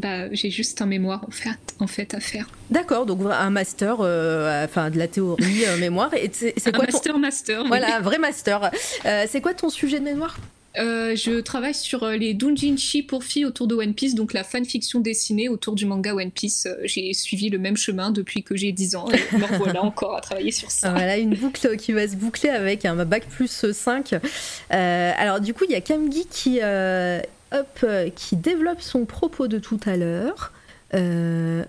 Bah, 0.00 0.32
j'ai 0.32 0.50
juste 0.50 0.80
un 0.80 0.86
mémoire 0.86 1.22
en 1.28 1.30
fait, 1.30 1.58
en 1.78 1.86
fait 1.86 2.14
à 2.14 2.20
faire. 2.20 2.48
D'accord, 2.70 3.04
donc 3.04 3.20
un 3.30 3.50
master, 3.50 3.96
euh, 4.00 4.64
enfin 4.64 4.88
de 4.88 4.98
la 4.98 5.08
théorie 5.08 5.66
euh, 5.66 5.76
mémoire. 5.78 6.14
Et 6.14 6.30
c'est 6.32 6.74
quoi 6.74 6.86
master 6.86 7.12
ton... 7.12 7.18
master. 7.18 7.64
Voilà, 7.66 7.96
un 7.96 8.00
vrai 8.00 8.18
master. 8.18 8.70
Euh, 9.04 9.26
c'est 9.28 9.42
quoi 9.42 9.52
ton 9.52 9.68
sujet 9.68 9.98
de 9.98 10.04
mémoire? 10.04 10.38
Euh, 10.78 11.16
je 11.16 11.40
travaille 11.40 11.74
sur 11.74 12.06
les 12.06 12.32
doujinshi 12.32 13.02
pour 13.02 13.24
filles 13.24 13.44
autour 13.44 13.66
de 13.66 13.74
One 13.74 13.92
Piece, 13.92 14.14
donc 14.14 14.32
la 14.32 14.44
fanfiction 14.44 15.00
dessinée 15.00 15.48
autour 15.48 15.74
du 15.74 15.84
manga 15.84 16.14
One 16.14 16.30
Piece. 16.30 16.66
J'ai 16.84 17.12
suivi 17.12 17.50
le 17.50 17.58
même 17.58 17.76
chemin 17.76 18.10
depuis 18.10 18.42
que 18.42 18.56
j'ai 18.56 18.72
10 18.72 18.94
ans. 18.94 19.06
Et 19.10 19.36
me 19.36 19.46
voilà 19.58 19.82
encore 19.82 20.16
à 20.16 20.20
travailler 20.20 20.52
sur 20.52 20.70
ça. 20.70 20.92
Voilà, 20.92 21.18
une 21.18 21.34
boucle 21.34 21.76
qui 21.76 21.92
va 21.92 22.08
se 22.08 22.16
boucler 22.16 22.50
avec 22.50 22.86
un 22.86 23.04
bac 23.04 23.26
plus 23.28 23.72
5. 23.72 24.14
alors 24.70 25.40
du 25.40 25.52
coup, 25.52 25.64
il 25.64 25.72
y 25.72 25.76
a 25.76 25.82
Kamgi 25.82 26.26
qui 26.30 26.60
hop, 27.52 27.86
qui 28.14 28.36
développe 28.36 28.80
son 28.80 29.04
propos 29.04 29.48
de 29.48 29.58
tout 29.58 29.80
à 29.84 29.96
l'heure. 29.96 30.52
Euh, 30.94 31.62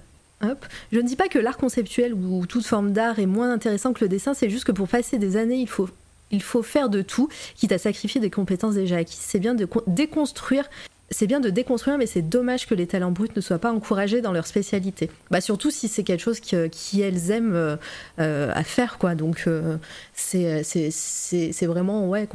hop. 0.43 0.65
Je 0.91 0.99
ne 0.99 1.07
dis 1.07 1.15
pas 1.15 1.27
que 1.27 1.39
l'art 1.39 1.57
conceptuel 1.57 2.13
ou 2.13 2.45
toute 2.45 2.65
forme 2.65 2.91
d'art 2.91 3.19
est 3.19 3.25
moins 3.25 3.51
intéressant 3.51 3.93
que 3.93 4.03
le 4.03 4.09
dessin, 4.09 4.33
c'est 4.33 4.49
juste 4.49 4.65
que 4.65 4.71
pour 4.71 4.87
passer 4.87 5.17
des 5.17 5.37
années, 5.37 5.57
il 5.57 5.67
faut, 5.67 5.89
il 6.31 6.41
faut 6.41 6.63
faire 6.63 6.89
de 6.89 7.01
tout, 7.01 7.29
quitte 7.55 7.71
à 7.71 7.77
sacrifier 7.77 8.21
des 8.21 8.29
compétences 8.29 8.75
déjà 8.75 8.97
acquises. 8.97 9.19
C'est 9.21 9.39
bien 9.39 9.53
de 9.53 9.67
déconstruire. 9.87 10.69
C'est 11.13 11.27
bien 11.27 11.41
de 11.41 11.49
déconstruire, 11.49 11.97
mais 11.97 12.05
c'est 12.05 12.21
dommage 12.21 12.65
que 12.67 12.73
les 12.73 12.87
talents 12.87 13.11
bruts 13.11 13.27
ne 13.35 13.41
soient 13.41 13.59
pas 13.59 13.73
encouragés 13.73 14.21
dans 14.21 14.31
leur 14.31 14.47
spécialité. 14.47 15.11
Bah 15.29 15.41
surtout 15.41 15.69
si 15.69 15.89
c'est 15.89 16.03
quelque 16.03 16.21
chose 16.21 16.39
qui, 16.39 16.55
qui 16.69 17.01
elles 17.01 17.31
aiment 17.31 17.53
euh, 17.53 17.75
euh, 18.19 18.49
à 18.55 18.63
faire, 18.63 18.97
quoi. 18.97 19.13
Donc 19.13 19.43
euh, 19.45 19.75
c'est 20.13 21.65
vraiment 21.65 22.07
ouais 22.07 22.29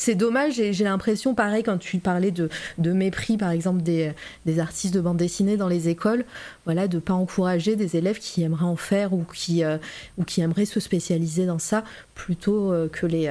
c'est 0.00 0.14
dommage 0.14 0.58
et 0.58 0.72
j'ai 0.72 0.84
l'impression, 0.84 1.34
pareil, 1.34 1.62
quand 1.62 1.76
tu 1.76 1.98
parlais 1.98 2.30
de, 2.30 2.48
de 2.78 2.92
mépris, 2.92 3.36
par 3.36 3.50
exemple, 3.50 3.82
des, 3.82 4.12
des, 4.46 4.58
artistes 4.58 4.94
de 4.94 5.00
bande 5.02 5.18
dessinée 5.18 5.58
dans 5.58 5.68
les 5.68 5.90
écoles, 5.90 6.24
voilà, 6.64 6.88
de 6.88 6.96
ne 6.96 7.00
pas 7.00 7.12
encourager 7.12 7.76
des 7.76 7.98
élèves 7.98 8.18
qui 8.18 8.42
aimeraient 8.42 8.64
en 8.64 8.76
faire 8.76 9.12
ou 9.12 9.24
qui, 9.24 9.62
euh, 9.62 9.76
ou 10.16 10.24
qui 10.24 10.40
aimeraient 10.40 10.64
se 10.64 10.80
spécialiser 10.80 11.44
dans 11.44 11.58
ça, 11.58 11.84
plutôt 12.14 12.72
euh, 12.72 12.88
que, 12.88 13.04
les, 13.04 13.28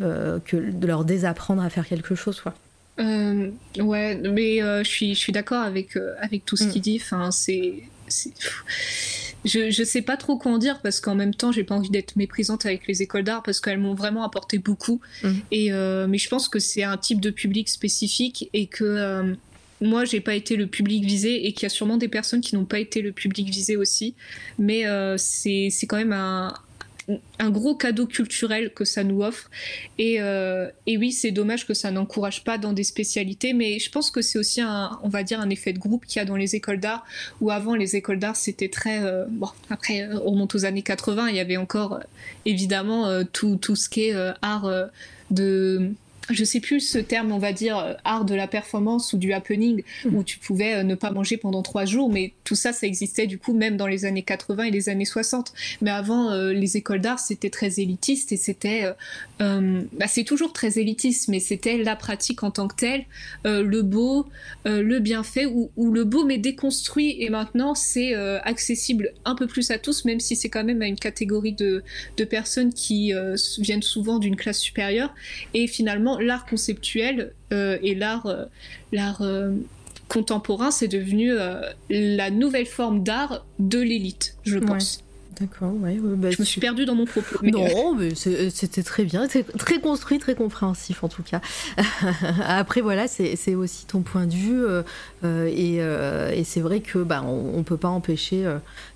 euh, 0.00 0.38
que 0.44 0.56
de 0.56 0.86
leur 0.86 1.04
désapprendre 1.04 1.60
à 1.60 1.70
faire 1.70 1.88
quelque 1.88 2.14
chose. 2.14 2.40
Quoi. 2.40 2.54
Euh, 3.00 3.50
ouais, 3.80 4.14
mais 4.14 4.58
je 4.60 4.88
suis, 4.88 5.12
je 5.12 5.18
suis 5.18 5.32
d'accord 5.32 5.62
avec, 5.62 5.98
avec 6.20 6.44
tout 6.44 6.56
ce 6.56 6.66
mm. 6.66 6.70
qu'il 6.70 6.82
dit. 6.82 7.00
Enfin, 7.02 7.32
c'est 7.32 7.82
je, 9.46 9.70
je 9.70 9.82
sais 9.84 10.02
pas 10.02 10.16
trop 10.16 10.36
quoi 10.36 10.52
en 10.52 10.58
dire 10.58 10.80
parce 10.82 11.00
qu'en 11.00 11.14
même 11.14 11.34
temps, 11.34 11.52
j'ai 11.52 11.64
pas 11.64 11.74
envie 11.74 11.90
d'être 11.90 12.16
méprisante 12.16 12.66
avec 12.66 12.86
les 12.86 13.02
écoles 13.02 13.24
d'art 13.24 13.42
parce 13.42 13.60
qu'elles 13.60 13.78
m'ont 13.78 13.94
vraiment 13.94 14.24
apporté 14.24 14.58
beaucoup. 14.58 15.00
Mmh. 15.22 15.28
Et 15.52 15.72
euh, 15.72 16.06
mais 16.06 16.18
je 16.18 16.28
pense 16.28 16.48
que 16.48 16.58
c'est 16.58 16.82
un 16.82 16.96
type 16.96 17.20
de 17.20 17.30
public 17.30 17.68
spécifique 17.68 18.50
et 18.52 18.66
que 18.66 18.84
euh, 18.84 19.34
moi, 19.80 20.04
j'ai 20.04 20.20
pas 20.20 20.34
été 20.34 20.56
le 20.56 20.66
public 20.66 21.04
visé 21.04 21.46
et 21.46 21.52
qu'il 21.52 21.64
y 21.64 21.66
a 21.66 21.70
sûrement 21.70 21.96
des 21.96 22.08
personnes 22.08 22.40
qui 22.40 22.54
n'ont 22.54 22.64
pas 22.64 22.78
été 22.78 23.02
le 23.02 23.12
public 23.12 23.48
visé 23.48 23.76
aussi. 23.76 24.14
Mais 24.58 24.86
euh, 24.86 25.16
c'est 25.18 25.70
quand 25.86 25.96
même 25.96 26.12
un, 26.12 26.52
un 27.38 27.50
gros 27.50 27.74
cadeau 27.74 28.06
culturel 28.06 28.72
que 28.72 28.84
ça 28.84 29.04
nous 29.04 29.22
offre. 29.22 29.50
Et, 29.98 30.20
euh, 30.20 30.68
et 30.86 30.96
oui, 30.96 31.12
c'est 31.12 31.30
dommage 31.30 31.66
que 31.66 31.74
ça 31.74 31.90
n'encourage 31.90 32.44
pas 32.44 32.58
dans 32.58 32.72
des 32.72 32.84
spécialités, 32.84 33.52
mais 33.52 33.78
je 33.78 33.90
pense 33.90 34.10
que 34.10 34.22
c'est 34.22 34.38
aussi 34.38 34.60
un, 34.60 34.98
on 35.02 35.08
va 35.08 35.22
dire, 35.22 35.40
un 35.40 35.50
effet 35.50 35.72
de 35.72 35.78
groupe 35.78 36.04
qu'il 36.06 36.20
y 36.20 36.22
a 36.22 36.24
dans 36.24 36.36
les 36.36 36.56
écoles 36.56 36.80
d'art, 36.80 37.06
où 37.40 37.50
avant 37.50 37.74
les 37.74 37.96
écoles 37.96 38.18
d'art 38.18 38.36
c'était 38.36 38.68
très, 38.68 39.02
euh, 39.02 39.24
bon, 39.28 39.48
après 39.70 40.08
on 40.12 40.32
remonte 40.32 40.54
aux 40.54 40.64
années 40.64 40.82
80, 40.82 41.28
il 41.28 41.36
y 41.36 41.40
avait 41.40 41.56
encore 41.56 41.94
euh, 41.94 42.00
évidemment 42.44 43.24
tout, 43.32 43.56
tout 43.56 43.76
ce 43.76 43.88
qui 43.88 44.08
est 44.08 44.14
art 44.42 44.70
de 45.30 45.92
je 46.30 46.44
sais 46.44 46.60
plus 46.60 46.80
ce 46.80 46.98
terme, 46.98 47.32
on 47.32 47.38
va 47.38 47.52
dire, 47.52 47.78
euh, 47.78 47.94
art 48.04 48.24
de 48.24 48.34
la 48.34 48.46
performance 48.46 49.12
ou 49.12 49.18
du 49.18 49.32
happening, 49.32 49.82
mmh. 50.04 50.16
où 50.16 50.24
tu 50.24 50.38
pouvais 50.38 50.76
euh, 50.76 50.82
ne 50.82 50.94
pas 50.94 51.10
manger 51.10 51.36
pendant 51.36 51.62
trois 51.62 51.84
jours, 51.84 52.10
mais 52.10 52.32
tout 52.44 52.54
ça, 52.54 52.72
ça 52.72 52.86
existait 52.86 53.26
du 53.26 53.38
coup 53.38 53.52
même 53.52 53.76
dans 53.76 53.86
les 53.86 54.04
années 54.04 54.22
80 54.22 54.64
et 54.64 54.70
les 54.70 54.88
années 54.88 55.04
60. 55.04 55.52
Mais 55.82 55.90
avant, 55.90 56.30
euh, 56.30 56.52
les 56.52 56.76
écoles 56.76 57.00
d'art, 57.00 57.18
c'était 57.18 57.50
très 57.50 57.80
élitiste 57.80 58.32
et 58.32 58.36
c'était, 58.36 58.84
euh, 58.84 58.92
euh, 59.40 59.82
bah, 59.92 60.06
c'est 60.08 60.24
toujours 60.24 60.52
très 60.52 60.78
élitiste, 60.78 61.28
mais 61.28 61.40
c'était 61.40 61.78
la 61.78 61.96
pratique 61.96 62.42
en 62.42 62.50
tant 62.50 62.68
que 62.68 62.76
telle, 62.76 63.04
le 63.44 63.82
beau, 63.82 64.26
le 64.64 64.98
bienfait, 64.98 65.46
ou, 65.46 65.70
ou, 65.76 65.92
le 65.92 66.04
beau 66.04 66.24
mais 66.24 66.38
déconstruit. 66.38 67.16
Et 67.20 67.30
maintenant, 67.30 67.74
c'est 67.74 68.14
accessible 68.14 69.12
un 69.24 69.34
peu 69.34 69.46
plus 69.46 69.70
à 69.70 69.78
tous, 69.78 70.04
même 70.04 70.20
si 70.20 70.36
c'est 70.36 70.48
quand 70.48 70.64
même 70.64 70.82
à 70.82 70.86
une 70.86 70.98
catégorie 70.98 71.52
de, 71.52 71.82
de 72.16 72.24
personnes 72.24 72.72
qui 72.72 73.12
viennent 73.58 73.82
souvent 73.82 74.18
d'une 74.18 74.36
classe 74.36 74.58
supérieure. 74.58 75.14
Et 75.54 75.66
finalement, 75.66 76.18
l'art 76.18 76.46
conceptuel 76.46 77.32
euh, 77.52 77.78
et 77.82 77.94
l'art 77.94 78.26
euh, 78.26 78.44
l'art 78.92 79.22
euh, 79.22 79.52
contemporain, 80.08 80.70
c'est 80.70 80.88
devenu 80.88 81.32
euh, 81.32 81.60
la 81.90 82.30
nouvelle 82.30 82.66
forme 82.66 83.02
d'art 83.02 83.44
de 83.58 83.80
l'élite, 83.80 84.36
je 84.44 84.58
pense. 84.58 84.96
Ouais. 84.96 85.05
D'accord, 85.40 85.72
ouais, 85.74 85.98
ouais 85.98 86.16
bah, 86.16 86.30
je 86.30 86.40
me 86.40 86.44
suis 86.44 86.60
perdue 86.60 86.84
dans 86.84 86.94
mon 86.94 87.04
propos. 87.04 87.38
Mais... 87.42 87.50
Non, 87.50 87.94
mais 87.94 88.14
c'était 88.14 88.82
très 88.82 89.04
bien, 89.04 89.26
très 89.58 89.80
construit, 89.80 90.18
très 90.18 90.34
compréhensif 90.34 91.04
en 91.04 91.08
tout 91.08 91.22
cas. 91.22 91.40
Après, 92.46 92.80
voilà, 92.80 93.06
c'est 93.08 93.54
aussi 93.54 93.86
ton 93.86 94.00
point 94.00 94.26
de 94.26 94.34
vue, 94.34 94.64
euh, 94.64 94.82
et, 95.22 95.76
euh, 95.80 96.30
et 96.32 96.44
c'est 96.44 96.60
vrai 96.60 96.80
que 96.80 96.98
bah, 96.98 97.22
on, 97.24 97.58
on 97.58 97.62
peut 97.64 97.76
pas 97.76 97.88
empêcher. 97.88 98.46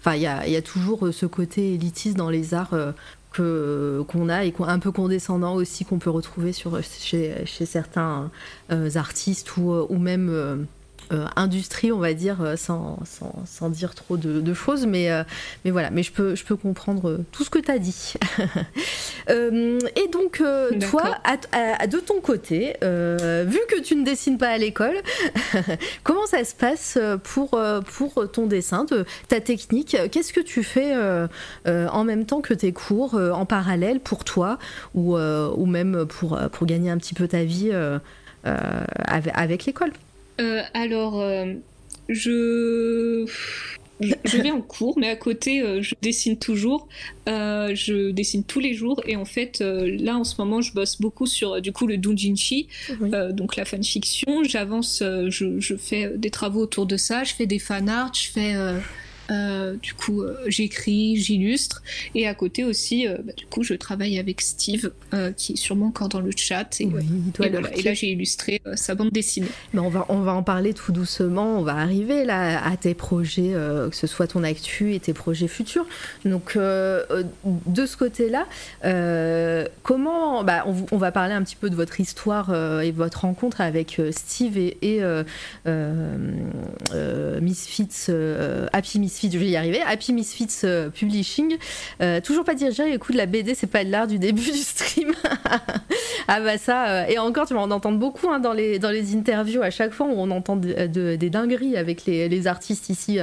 Enfin, 0.01 0.15
il 0.15 0.23
y 0.23 0.27
a, 0.27 0.47
y 0.49 0.57
a, 0.57 0.63
toujours 0.63 1.09
ce 1.13 1.27
côté 1.27 1.75
élitiste 1.75 2.17
dans 2.17 2.31
les 2.31 2.55
arts 2.55 2.95
que 3.33 4.03
qu'on 4.09 4.29
a 4.29 4.45
et 4.45 4.55
un 4.59 4.79
peu 4.79 4.93
condescendant 4.93 5.55
aussi 5.55 5.85
qu'on 5.85 5.99
peut 5.99 6.11
retrouver 6.11 6.53
sur 6.53 6.83
chez, 6.83 7.35
chez 7.47 7.67
certains 7.67 8.31
euh, 8.73 8.91
artistes 8.97 9.57
ou, 9.57 9.73
ou 9.73 9.99
même 9.99 10.29
euh, 10.29 10.57
euh, 10.57 10.65
industrie, 11.37 11.93
on 11.93 11.99
va 11.99 12.15
dire, 12.15 12.41
euh, 12.41 12.57
sans, 12.57 12.99
sans, 13.05 13.35
sans 13.47 13.69
dire 13.69 13.95
trop 13.95 14.17
de, 14.17 14.41
de 14.41 14.55
choses, 14.55 14.87
mais, 14.87 15.11
euh, 15.11 15.25
mais 15.65 15.71
voilà, 15.71 15.91
mais 15.91 16.03
je 16.03 16.13
peux, 16.13 16.35
je 16.35 16.45
peux 16.45 16.57
comprendre 16.57 17.21
tout 17.33 17.45
ce 17.45 17.51
que 17.51 17.59
tu 17.59 17.71
as 17.71 17.79
dit. 17.79 18.15
et 19.29 20.09
donc, 20.13 20.43
toi, 20.91 21.19
à, 21.25 21.37
à, 21.53 21.87
de 21.87 21.99
ton 21.99 22.21
côté, 22.21 22.75
vu 22.83 23.61
que 23.69 23.81
tu 23.81 23.97
ne 23.97 24.05
dessines 24.05 24.39
pas 24.39 24.49
à 24.49 24.59
l'école, 24.59 24.97
comment 26.05 26.27
ça 26.27 26.45
se 26.45 26.55
passe 26.55 26.99
pour, 27.25 27.61
pour 27.87 28.31
ton 28.31 28.47
dessin, 28.47 28.85
de, 28.85 29.05
ta 29.29 29.41
technique? 29.41 29.97
Qu'est-ce 30.11 30.33
que 30.33 30.41
tu 30.41 30.63
fais 30.63 30.95
en 31.67 32.05
même 32.05 32.25
temps 32.27 32.41
que 32.41 32.55
tes 32.55 32.73
cours, 32.73 33.15
en 33.15 33.47
parallèle 33.47 34.01
pour 34.01 34.25
toi, 34.25 34.59
ou, 34.95 35.17
ou 35.17 35.67
même 35.67 36.07
pour, 36.07 36.39
pour 36.53 36.67
gagner 36.67 36.91
un 36.91 36.99
petit 36.99 37.15
peu 37.15 37.29
ta 37.29 37.45
vie 37.45 37.73
avec, 38.45 39.33
avec 39.35 39.65
l'école? 39.65 39.93
Euh, 40.41 40.63
alors, 40.75 41.21
euh, 41.21 41.55
je. 42.09 43.27
je, 44.01 44.37
vais 44.39 44.51
en 44.51 44.63
cours, 44.63 44.99
mais 44.99 45.09
à 45.09 45.17
côté, 45.17 45.61
euh, 45.61 45.83
je 45.83 45.95
dessine 46.01 46.39
toujours. 46.39 46.89
Je 47.27 48.11
dessine 48.11 48.45
tous 48.45 48.61
les 48.61 48.75
jours. 48.75 49.01
Et 49.07 49.17
en 49.17 49.25
fait, 49.25 49.61
là, 49.61 50.17
en 50.17 50.25
ce 50.25 50.41
moment, 50.41 50.61
je 50.61 50.73
bosse 50.73 51.01
beaucoup 51.01 51.27
sur 51.27 51.61
du 51.61 51.73
coup 51.73 51.87
le 51.87 51.97
doujinshi, 51.97 52.69
donc 53.31 53.57
la 53.57 53.65
fanfiction. 53.65 54.43
J'avance, 54.45 55.01
je, 55.01 55.61
je, 55.61 55.77
fais 55.77 56.13
des 56.17 56.31
travaux 56.31 56.61
autour 56.61 56.87
de 56.87 56.97
ça. 56.97 57.25
Je 57.25 57.35
fais 57.35 57.47
des 57.47 57.59
fan 57.59 57.89
art, 57.89 58.13
je 58.15 58.31
fais 58.31 58.55
euh, 59.31 59.77
du 59.81 59.95
coup, 59.95 60.23
euh, 60.23 60.37
j'écris, 60.47 61.17
j'illustre. 61.17 61.83
Et 62.15 62.27
à 62.27 62.35
côté 62.35 62.65
aussi, 62.65 63.07
euh, 63.07 63.17
bah, 63.23 63.33
du 63.37 63.47
coup, 63.47 63.63
je 63.63 63.75
travaille 63.75 64.19
avec 64.19 64.41
Steve, 64.41 64.91
qui 65.37 65.53
est 65.53 65.57
sûrement 65.57 65.87
encore 65.87 66.09
dans 66.09 66.21
le 66.21 66.31
chat. 66.35 66.81
Et, 66.81 66.89
et, 67.43 67.83
là, 67.83 67.95
j'ai 67.95 68.09
illustré 68.09 68.61
sa 68.75 68.95
bande 68.95 69.11
dessinée. 69.11 69.49
Mais 69.73 69.81
on, 69.81 69.89
va, 69.89 70.07
on 70.09 70.21
va 70.21 70.33
en 70.33 70.43
parler 70.43 70.75
tout 70.75 70.93
doucement. 70.93 71.59
On 71.59 71.63
va 71.63 71.77
arriver 71.77 72.25
là 72.25 72.65
à 72.65 72.77
tes 72.77 72.95
projets, 72.95 73.53
que 73.53 73.97
ce 73.97 74.07
soit 74.07 74.27
ton 74.29 74.43
actu 74.43 74.95
et 74.95 75.01
tes 75.01 75.13
projets 75.13 75.49
futurs. 75.49 75.87
Donc, 76.25 76.57
de 76.57 77.87
ce 77.87 77.97
côté-là, 77.97 78.47
comment. 79.83 80.45
Bah, 80.45 80.65
on, 80.67 80.97
va 80.97 81.13
parler 81.13 81.35
un 81.35 81.43
petit 81.43 81.57
peu 81.57 81.71
de 81.71 81.77
votre 81.77 82.01
histoire 82.01 82.55
et 82.83 82.93
votre 82.93 83.23
rencontre 83.23 83.61
avec 83.61 84.01
Steve 84.13 84.57
et, 84.59 84.79
et 84.83 85.03
Misfits, 87.41 88.11
Happy 88.73 88.99
Misfits 88.99 89.20
je 89.29 89.39
vais 89.39 89.49
y 89.49 89.57
arriver. 89.57 89.81
Happy 89.83 90.13
Misfits 90.13 90.61
euh, 90.65 90.89
Publishing. 90.89 91.57
Euh, 92.01 92.21
toujours 92.21 92.45
pas 92.45 92.55
dire, 92.55 92.71
écoute, 92.81 93.15
la 93.15 93.27
BD, 93.27 93.55
c'est 93.55 93.67
pas 93.67 93.85
de 93.85 93.91
l'art 93.91 94.07
du 94.07 94.19
début 94.19 94.51
du 94.51 94.59
stream. 94.59 95.13
ah 96.29 96.41
bah 96.41 96.57
ça, 96.59 96.89
euh, 96.89 97.07
et 97.07 97.19
encore, 97.19 97.47
tu 97.47 97.55
vas 97.55 97.61
en 97.61 97.71
entendre 97.71 97.99
beaucoup 97.99 98.31
hein, 98.31 98.39
dans, 98.39 98.53
les, 98.53 98.79
dans 98.79 98.91
les 98.91 99.15
interviews 99.15 99.63
à 99.63 99.71
chaque 99.71 99.93
fois 99.93 100.07
où 100.07 100.15
on 100.15 100.31
entend 100.31 100.57
des 100.57 101.31
dingueries 101.31 101.77
avec 101.77 102.05
les, 102.07 102.29
les 102.29 102.47
artistes 102.47 102.89
ici 102.89 103.19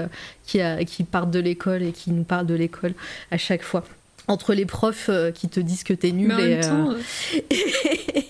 qui, 0.45 0.59
qui 0.85 1.03
partent 1.03 1.31
de 1.31 1.39
l'école 1.39 1.83
et 1.83 1.91
qui 1.91 2.11
nous 2.11 2.23
parlent 2.23 2.45
de 2.45 2.55
l'école 2.55 2.93
à 3.31 3.37
chaque 3.37 3.63
fois. 3.63 3.83
Entre 4.27 4.53
les 4.53 4.65
profs 4.65 5.09
qui 5.33 5.47
te 5.47 5.59
disent 5.61 5.83
que 5.83 5.93
t'es 5.93 6.11
nul 6.11 6.33
et, 6.37 6.59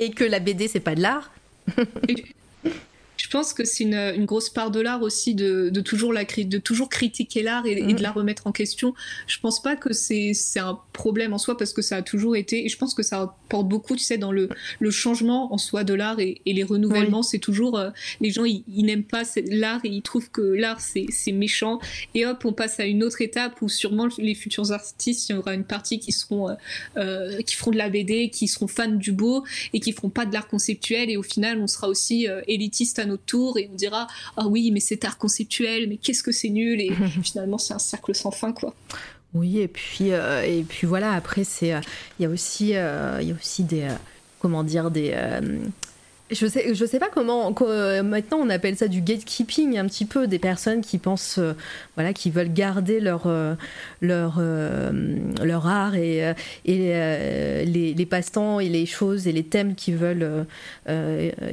et, 0.00 0.10
que 0.10 0.24
la 0.24 0.40
BD, 0.40 0.66
c'est 0.66 0.80
pas 0.80 0.96
de 0.96 1.02
l'art 1.02 1.30
je 3.26 3.30
pense 3.32 3.52
que 3.52 3.64
c'est 3.64 3.82
une, 3.82 4.24
grosse 4.24 4.50
part 4.50 4.70
de 4.70 4.78
l'art 4.78 5.02
aussi 5.02 5.34
de, 5.34 5.68
toujours 5.80 6.12
la 6.12 6.22
de 6.24 6.58
toujours 6.58 6.88
critiquer 6.88 7.42
l'art 7.42 7.66
et, 7.66 7.74
de 7.74 7.92
mm. 7.92 8.00
la 8.00 8.12
remettre 8.12 8.46
en 8.46 8.52
question. 8.52 8.94
Je 9.26 9.40
pense 9.40 9.60
pas 9.60 9.74
que 9.74 9.92
c'est 9.92 10.32
un 10.58 10.78
problème 10.92 11.32
en 11.32 11.38
soi 11.38 11.56
parce 11.56 11.72
que 11.72 11.82
ça 11.82 11.96
a 11.96 12.02
toujours 12.02 12.36
été 12.36 12.64
et 12.64 12.68
je 12.68 12.78
pense 12.78 12.94
que 12.94 13.02
ça 13.02 13.22
apporte 13.22 13.66
beaucoup, 13.66 13.96
tu 13.96 14.04
sais, 14.04 14.16
dans 14.16 14.30
le, 14.30 14.48
le 14.78 14.90
changement 14.92 15.52
en 15.52 15.58
soi 15.58 15.82
de 15.82 15.92
l'art 15.92 16.20
et, 16.20 16.40
les 16.46 16.62
renouvellements. 16.62 17.24
C'est 17.24 17.40
toujours 17.40 17.76
euh, 17.76 17.90
les 18.20 18.30
gens 18.30 18.44
ils, 18.44 18.62
n'aiment 18.68 19.02
pas 19.02 19.24
l'art 19.50 19.80
et 19.82 19.88
ils 19.88 20.02
trouvent 20.02 20.30
que 20.30 20.40
l'art 20.40 20.80
c'est 20.80 21.32
méchant 21.32 21.80
et 22.14 22.26
hop 22.26 22.44
on 22.44 22.52
passe 22.52 22.78
à 22.78 22.84
une 22.84 23.02
autre 23.02 23.22
étape 23.22 23.60
où 23.60 23.68
sûrement 23.68 24.06
les 24.18 24.36
futurs 24.36 24.70
artistes 24.70 25.28
il 25.28 25.32
y 25.32 25.34
aura 25.36 25.54
une 25.54 25.64
partie 25.64 25.98
qui 25.98 26.12
seront 26.12 26.48
euh, 26.48 26.54
euh, 26.96 27.42
qui 27.42 27.56
feront 27.56 27.72
de 27.72 27.76
la 27.76 27.90
BD, 27.90 28.30
qui 28.30 28.46
seront 28.46 28.68
fans 28.68 28.86
du 28.86 29.10
beau 29.10 29.44
et 29.72 29.80
qui 29.80 29.90
feront 29.90 30.10
pas 30.10 30.26
de 30.26 30.32
l'art 30.32 30.46
conceptuel 30.46 31.10
et 31.10 31.16
au 31.16 31.24
final 31.24 31.60
on 31.60 31.66
sera 31.66 31.88
aussi 31.88 32.28
élitiste 32.46 33.00
à 33.00 33.04
nos 33.04 33.15
tour 33.16 33.58
et 33.58 33.68
on 33.72 33.74
dira 33.74 34.06
ah 34.36 34.46
oui 34.46 34.70
mais 34.70 34.80
c'est 34.80 35.04
art 35.04 35.18
conceptuel 35.18 35.88
mais 35.88 35.96
qu'est-ce 35.96 36.22
que 36.22 36.32
c'est 36.32 36.48
nul 36.48 36.80
et 36.80 36.92
finalement 37.22 37.58
c'est 37.58 37.74
un 37.74 37.78
cercle 37.78 38.14
sans 38.14 38.30
fin 38.30 38.52
quoi. 38.52 38.74
Oui 39.34 39.58
et 39.60 39.68
puis 39.68 40.12
euh, 40.12 40.42
et 40.42 40.62
puis 40.62 40.86
voilà 40.86 41.12
après 41.12 41.44
c'est 41.44 41.74
euh, 41.74 41.80
il 42.18 42.22
y 42.22 42.26
a 42.26 42.28
aussi 42.28 42.74
euh, 42.74 43.18
il 43.20 43.28
y 43.28 43.32
a 43.32 43.34
aussi 43.34 43.64
des 43.64 43.88
comment 44.38 44.64
dire 44.64 44.90
des 44.90 45.14
je 46.30 46.46
sais, 46.46 46.74
je 46.74 46.84
sais 46.84 46.98
pas 46.98 47.08
comment, 47.08 47.54
maintenant 48.02 48.38
on 48.40 48.50
appelle 48.50 48.76
ça 48.76 48.88
du 48.88 49.00
gatekeeping 49.00 49.78
un 49.78 49.86
petit 49.86 50.04
peu 50.04 50.26
des 50.26 50.40
personnes 50.40 50.80
qui 50.80 50.98
pensent 50.98 51.38
voilà 51.94 52.12
qui 52.12 52.30
veulent 52.30 52.52
garder 52.52 52.98
leur 52.98 53.28
leur 54.00 54.40
leur 55.42 55.66
art 55.66 55.94
et, 55.94 56.32
et 56.64 56.76
les, 57.64 57.94
les 57.94 58.06
passe-temps 58.06 58.58
et 58.58 58.68
les 58.68 58.86
choses 58.86 59.28
et 59.28 59.32
les 59.32 59.44
thèmes 59.44 59.76
qui 59.76 59.92
veulent 59.92 60.46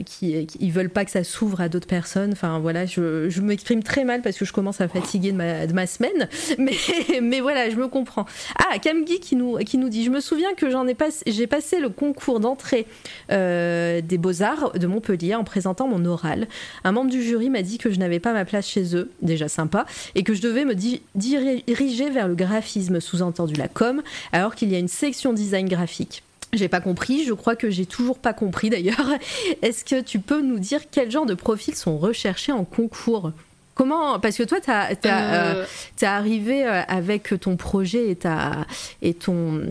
qui, 0.06 0.48
ils 0.60 0.72
veulent 0.72 0.90
pas 0.90 1.06
que 1.06 1.12
ça 1.12 1.24
s'ouvre 1.24 1.62
à 1.62 1.70
d'autres 1.70 1.88
personnes. 1.88 2.32
Enfin 2.32 2.58
voilà 2.58 2.88
je, 2.88 3.30
je 3.30 3.42
m'exprime 3.42 3.84
très 3.84 4.06
mal 4.06 4.22
parce 4.24 4.38
que 4.38 4.46
je 4.46 4.54
commence 4.54 4.82
à 4.82 4.88
fatiguer 4.88 5.34
de 5.34 5.38
ma, 5.38 5.68
de 5.68 5.74
ma 5.74 5.86
semaine 5.86 6.28
mais 6.58 6.74
mais 7.22 7.42
voilà 7.42 7.70
je 7.70 7.76
me 7.76 7.88
comprends. 7.88 8.26
Ah 8.58 8.80
Camgui 8.80 9.20
qui 9.20 9.36
nous 9.36 9.58
qui 9.58 9.78
nous 9.78 9.90
dit 9.90 10.04
je 10.04 10.10
me 10.10 10.20
souviens 10.20 10.54
que 10.56 10.72
j'en 10.72 10.88
ai 10.88 10.96
pas 10.96 11.10
j'ai 11.28 11.46
passé 11.46 11.80
le 11.80 11.90
concours 11.90 12.40
d'entrée 12.40 12.88
des 13.30 14.18
beaux 14.18 14.42
arts 14.42 14.63
de 14.72 14.88
Montpellier 14.88 15.36
en 15.36 15.44
présentant 15.44 15.88
mon 15.88 16.06
oral. 16.06 16.48
Un 16.84 16.92
membre 16.92 17.12
du 17.12 17.22
jury 17.22 17.50
m'a 17.50 17.62
dit 17.62 17.78
que 17.78 17.92
je 17.92 18.00
n'avais 18.00 18.20
pas 18.20 18.34
ma 18.34 18.46
place 18.46 18.68
chez 18.68 18.96
eux, 18.96 19.12
déjà 19.22 19.48
sympa, 19.48 19.86
et 20.16 20.24
que 20.24 20.34
je 20.34 20.42
devais 20.42 20.66
me 20.66 20.76
diriger 20.76 22.10
vers 22.10 22.28
le 22.28 22.36
graphisme, 22.36 23.00
sous-entendu 23.00 23.56
la 23.56 23.68
com, 23.68 24.02
alors 24.32 24.56
qu'il 24.56 24.72
y 24.72 24.76
a 24.76 24.80
une 24.80 24.88
section 24.88 25.34
design 25.34 25.68
graphique. 25.68 26.24
J'ai 26.54 26.68
pas 26.68 26.82
compris, 26.82 27.24
je 27.26 27.34
crois 27.34 27.56
que 27.56 27.72
j'ai 27.72 27.88
toujours 27.88 28.20
pas 28.20 28.34
compris 28.34 28.70
d'ailleurs. 28.70 29.10
Est-ce 29.64 29.84
que 29.84 30.02
tu 30.02 30.20
peux 30.20 30.42
nous 30.42 30.60
dire 30.60 30.82
quel 30.92 31.10
genre 31.10 31.26
de 31.26 31.34
profils 31.34 31.76
sont 31.76 31.98
recherchés 31.98 32.52
en 32.52 32.64
concours? 32.64 33.32
Comment 33.76 34.20
Parce 34.20 34.38
que 34.38 34.44
toi, 34.44 34.60
tu 34.62 34.70
es 34.70 35.12
euh, 35.12 35.64
euh, 35.64 35.66
arrivé 36.04 36.64
euh, 36.64 36.82
avec 36.88 37.34
ton 37.40 37.56
projet 37.56 38.12
et, 38.12 38.16
ta, 38.16 38.68
et, 39.02 39.16
ton, 39.16 39.62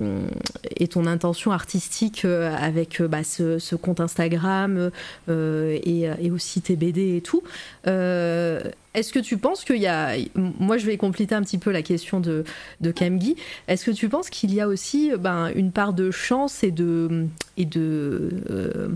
et 0.76 0.88
ton 0.88 1.06
intention 1.06 1.52
artistique 1.52 2.24
avec 2.24 3.00
bah, 3.02 3.22
ce, 3.22 3.74
compte 3.76 4.00
Instagram 4.00 4.90
et, 5.28 6.02
et, 6.20 6.30
aussi 6.30 6.62
tes 6.62 6.74
BD 6.74 7.16
et 7.16 7.20
tout. 7.20 7.42
Est-ce 7.84 9.12
que 9.12 9.20
tu 9.20 9.38
penses 9.38 9.64
qu'il 9.64 9.76
y 9.76 9.86
a. 9.86 10.16
Moi, 10.34 10.78
je 10.78 10.86
vais 10.86 10.96
compléter 10.96 11.34
un 11.34 11.42
petit 11.42 11.58
peu 11.58 11.70
la 11.70 11.82
question 11.82 12.20
de, 12.20 12.44
de 12.80 12.90
Kamgi. 12.90 13.36
Est-ce 13.68 13.86
que 13.86 13.90
tu 13.90 14.08
penses 14.08 14.30
qu'il 14.30 14.52
y 14.52 14.60
a 14.60 14.68
aussi 14.68 15.12
ben, 15.18 15.50
une 15.54 15.70
part 15.70 15.92
de 15.92 16.10
chance 16.10 16.64
et 16.64 16.72
de. 16.72 17.26
Et 17.56 17.66
de 17.66 18.90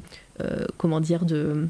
comment 0.79 1.01
dire 1.01 1.25
de 1.25 1.69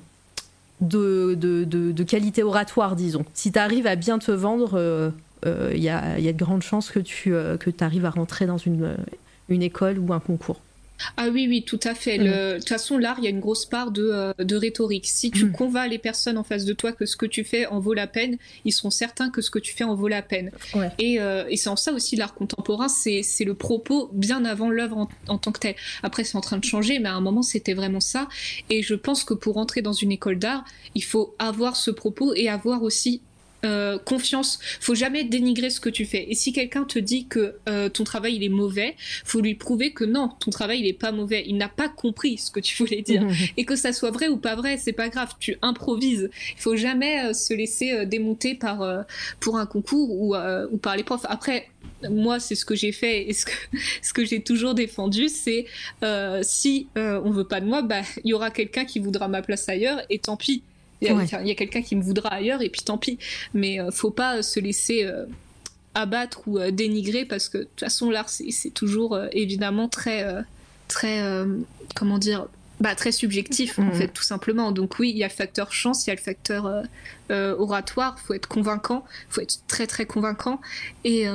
de, 0.80 1.34
de, 1.34 2.02
qualité 2.02 2.42
oratoire, 2.42 2.96
disons. 2.96 3.24
Si 3.34 3.52
tu 3.52 3.58
arrives 3.58 3.86
à 3.86 3.96
bien 3.96 4.18
te 4.18 4.30
vendre, 4.30 4.70
il 4.72 4.78
euh, 4.78 5.10
euh, 5.46 5.72
y, 5.74 5.88
a, 5.88 6.18
de 6.18 6.38
grandes 6.38 6.62
chances 6.62 6.90
que 6.90 7.00
tu 7.00 7.34
euh, 7.34 7.56
que 7.56 7.70
arrives 7.80 8.04
à 8.04 8.10
rentrer 8.10 8.46
dans 8.46 8.58
une, 8.58 8.96
une 9.48 9.62
école 9.62 9.98
ou 9.98 10.12
un 10.12 10.20
concours. 10.20 10.60
Ah 11.16 11.28
oui, 11.32 11.46
oui, 11.48 11.62
tout 11.62 11.80
à 11.82 11.94
fait. 11.94 12.18
De 12.18 12.58
toute 12.58 12.68
façon, 12.68 12.98
l'art, 12.98 13.16
il 13.18 13.24
y 13.24 13.26
a 13.26 13.30
une 13.30 13.40
grosse 13.40 13.66
part 13.66 13.90
de, 13.90 14.08
euh, 14.12 14.32
de 14.38 14.56
rhétorique. 14.56 15.06
Si 15.06 15.30
tu 15.30 15.46
mm. 15.46 15.52
convaincs 15.52 15.90
les 15.90 15.98
personnes 15.98 16.38
en 16.38 16.44
face 16.44 16.64
de 16.64 16.72
toi 16.72 16.92
que 16.92 17.06
ce 17.06 17.16
que 17.16 17.26
tu 17.26 17.44
fais 17.44 17.66
en 17.66 17.80
vaut 17.80 17.94
la 17.94 18.06
peine, 18.06 18.36
ils 18.64 18.72
seront 18.72 18.90
certains 18.90 19.30
que 19.30 19.40
ce 19.40 19.50
que 19.50 19.58
tu 19.58 19.74
fais 19.74 19.84
en 19.84 19.94
vaut 19.94 20.08
la 20.08 20.22
peine. 20.22 20.50
Et, 20.98 21.20
euh, 21.20 21.44
et 21.48 21.56
c'est 21.56 21.68
en 21.68 21.76
ça 21.76 21.92
aussi 21.92 22.16
l'art 22.16 22.34
contemporain, 22.34 22.88
c'est 22.88 23.22
le 23.44 23.54
propos 23.54 24.10
bien 24.12 24.44
avant 24.44 24.70
l'œuvre 24.70 25.08
en, 25.28 25.38
tant 25.38 25.52
que 25.52 25.60
telle. 25.60 25.76
Après, 26.02 26.24
c'est 26.24 26.36
en 26.36 26.40
train 26.40 26.58
de 26.58 26.64
changer, 26.64 26.98
mais 26.98 27.08
à 27.08 27.14
un 27.14 27.20
moment, 27.20 27.42
c'était 27.42 27.74
vraiment 27.74 28.00
ça. 28.00 28.28
Et 28.70 28.82
je 28.82 28.94
pense 28.94 29.24
que 29.24 29.34
pour 29.34 29.58
entrer 29.58 29.82
dans 29.82 29.92
une 29.92 30.12
école 30.12 30.38
d'art, 30.38 30.64
il 30.94 31.04
faut 31.04 31.34
avoir 31.38 31.76
ce 31.76 31.90
propos 31.90 32.34
et 32.34 32.48
avoir 32.48 32.82
aussi 32.82 33.22
euh, 33.66 33.98
confiance. 33.98 34.58
Faut 34.80 34.94
jamais 34.94 35.24
dénigrer 35.24 35.70
ce 35.70 35.80
que 35.80 35.88
tu 35.88 36.04
fais. 36.04 36.30
Et 36.30 36.34
si 36.34 36.52
quelqu'un 36.52 36.84
te 36.84 36.98
dit 36.98 37.26
que 37.26 37.56
euh, 37.68 37.88
ton 37.88 38.04
travail 38.04 38.36
il 38.36 38.44
est 38.44 38.48
mauvais, 38.48 38.94
faut 39.24 39.40
lui 39.40 39.54
prouver 39.54 39.92
que 39.92 40.04
non, 40.04 40.28
ton 40.40 40.50
travail 40.50 40.80
il 40.80 40.86
est 40.86 40.92
pas 40.92 41.10
mauvais. 41.10 41.44
Il 41.46 41.56
n'a 41.56 41.68
pas 41.68 41.88
compris 41.88 42.38
ce 42.38 42.50
que 42.50 42.60
tu 42.60 42.76
voulais 42.76 43.02
dire. 43.02 43.26
Et 43.56 43.64
que 43.64 43.74
ça 43.74 43.92
soit 43.92 44.10
vrai 44.10 44.28
ou 44.28 44.36
pas 44.36 44.54
vrai, 44.54 44.76
c'est 44.76 44.92
pas 44.92 45.08
grave. 45.08 45.32
Tu 45.40 45.56
improvises. 45.62 46.30
Il 46.56 46.60
faut 46.60 46.76
jamais 46.76 47.26
euh, 47.26 47.32
se 47.32 47.54
laisser 47.54 48.06
démonter 48.06 48.54
par 48.54 49.04
pour 49.40 49.58
un 49.58 49.66
concours 49.66 50.10
ou, 50.10 50.36
ou 50.36 50.76
par 50.76 50.96
les 50.96 51.02
profs. 51.02 51.26
Après, 51.28 51.68
moi, 52.08 52.38
c'est 52.38 52.54
ce 52.54 52.64
que 52.64 52.74
j'ai 52.74 52.92
fait 52.92 53.28
et 53.28 53.32
ce 53.32 53.46
que, 53.46 53.52
ce 54.02 54.12
que 54.12 54.24
j'ai 54.24 54.42
toujours 54.42 54.74
défendu, 54.74 55.28
c'est 55.28 55.66
si 56.42 56.88
on 56.94 57.30
veut 57.30 57.48
pas 57.48 57.60
de 57.60 57.66
moi, 57.66 57.82
bah 57.82 58.02
il 58.24 58.30
y 58.30 58.34
aura 58.34 58.50
quelqu'un 58.50 58.84
qui 58.84 59.00
voudra 59.00 59.28
ma 59.28 59.42
place 59.42 59.68
ailleurs 59.68 60.00
et 60.08 60.18
tant 60.18 60.36
pis. 60.36 60.62
Il 61.00 61.08
y 61.08 61.50
a, 61.50 61.54
quelqu'un 61.54 61.82
qui 61.82 61.96
me 61.96 62.02
voudra 62.02 62.30
ailleurs 62.30 62.62
et 62.62 62.70
puis 62.70 62.82
tant 62.82 62.98
pis. 62.98 63.18
Mais 63.54 63.80
euh, 63.80 63.90
faut 63.90 64.10
pas 64.10 64.42
se 64.42 64.60
laisser 64.60 65.04
euh, 65.04 65.26
abattre 65.94 66.42
ou 66.46 66.58
euh, 66.58 66.70
dénigrer 66.70 67.24
parce 67.24 67.48
que 67.48 67.58
de 67.58 67.64
toute 67.64 67.80
façon 67.80 68.10
l'art 68.10 68.28
c'est 68.28 68.70
toujours 68.70 69.18
évidemment 69.32 69.88
très 69.88 70.24
très 70.88 71.22
comment 71.94 72.18
dire 72.18 72.46
bah, 72.80 72.94
très 72.94 73.12
subjectif 73.12 73.78
en 73.78 73.84
mhm. 73.84 73.94
fait 73.94 74.08
tout 74.08 74.22
simplement. 74.22 74.72
Donc 74.72 74.98
oui, 74.98 75.10
il 75.10 75.16
y 75.16 75.24
a 75.24 75.28
le 75.28 75.32
facteur 75.32 75.72
chance, 75.72 76.06
il 76.06 76.10
y 76.10 76.12
a 76.12 76.16
le 76.16 76.20
facteur 76.20 76.82
oratoire. 77.30 78.18
Faut 78.20 78.34
être 78.34 78.48
convaincant, 78.48 79.04
faut 79.28 79.40
être 79.40 79.58
très 79.66 79.86
très 79.86 80.06
convaincant 80.06 80.60
et 81.04 81.26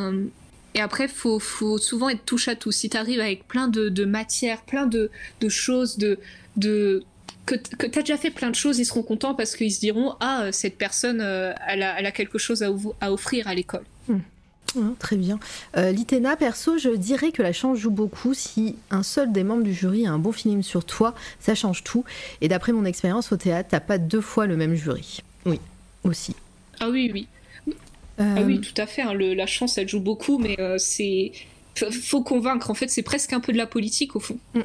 et 0.74 0.80
après, 0.80 1.08
faut, 1.08 1.40
faut 1.40 1.78
souvent 1.78 2.10
être 2.10 2.24
touche 2.24 2.48
à 2.48 2.56
tout. 2.56 2.72
Si 2.72 2.90
tu 2.90 2.96
arrives 2.96 3.20
avec 3.20 3.48
plein 3.48 3.68
de, 3.68 3.90
de 3.90 4.06
matières, 4.06 4.62
plein 4.62 4.86
de, 4.86 5.12
de 5.42 5.50
choses, 5.50 5.98
de, 5.98 6.18
de, 6.56 7.04
que, 7.46 7.56
que 7.56 7.88
tu 7.88 8.00
as 8.00 8.02
déjà 8.02 8.18
fait 8.18 8.32
plein 8.32 8.50
de 8.50 8.56
choses, 8.56 8.80
ils 8.80 8.86
seront 8.86 9.04
contents 9.04 9.34
parce 9.34 9.56
qu'ils 9.56 9.72
se 9.72 9.80
diront 9.80 10.16
Ah, 10.20 10.44
euh, 10.44 10.52
cette 10.52 10.78
personne, 10.78 11.22
euh, 11.22 11.54
elle, 11.68 11.84
a, 11.84 12.12
quelque 12.12 12.38
chose 12.38 12.64
à, 12.64 13.12
offrir 13.12 13.48
à 13.48 13.56
l'école. 13.56 13.84
Hmm. 14.08 14.94
très 15.00 15.18
bien. 15.18 15.40
Euh, 15.76 15.92
Litena, 15.92 16.36
perso, 16.36 16.78
je 16.78 16.90
dirais 16.90 17.32
que 17.32 17.42
la 17.42 17.54
chance 17.54 17.78
joue 17.78 17.92
beaucoup. 17.92 18.34
Si 18.34 18.76
un 18.90 19.04
seul 19.04 19.32
des 19.32 19.44
membres 19.44 19.64
du 19.64 19.74
jury 19.74 20.06
a 20.06 20.12
un 20.12 20.20
bon 20.20 20.32
film 20.32 20.64
sur 20.64 20.86
toi, 20.86 21.16
ça 21.40 21.56
change 21.56 21.84
tout. 21.84 22.06
Et 22.42 22.48
d'après 22.48 22.72
mon 22.72 22.86
expérience 22.86 23.32
au 23.32 23.38
théâtre, 23.38 23.70
t'as 23.72 23.80
pas 23.80 23.98
deux 23.98 24.22
fois 24.22 24.46
le 24.48 24.56
même 24.56 24.76
jury. 24.76 25.22
Oui, 25.46 25.60
aussi. 26.04 26.36
Ah 26.80 26.90
oui, 26.90 27.12
oui. 27.14 27.28
Ah 28.18 28.42
oui, 28.46 28.62
tout 28.62 28.80
à 28.80 28.86
fait. 28.86 29.02
Hein. 29.02 29.14
la 29.14 29.48
chance, 29.48 29.78
elle 29.78 29.90
joue 29.90 30.00
beaucoup, 30.00 30.38
mais 30.38 30.58
c'est 30.78 31.32
faut 31.76 32.22
convaincre. 32.22 32.70
En 32.70 32.74
fait, 32.76 32.90
c'est 32.90 33.02
presque 33.02 33.34
un 33.34 33.40
peu 33.40 33.52
de 33.52 33.58
la 33.58 33.66
politique 33.66 34.16
au 34.16 34.20
fond. 34.20 34.38
Mm. 34.54 34.62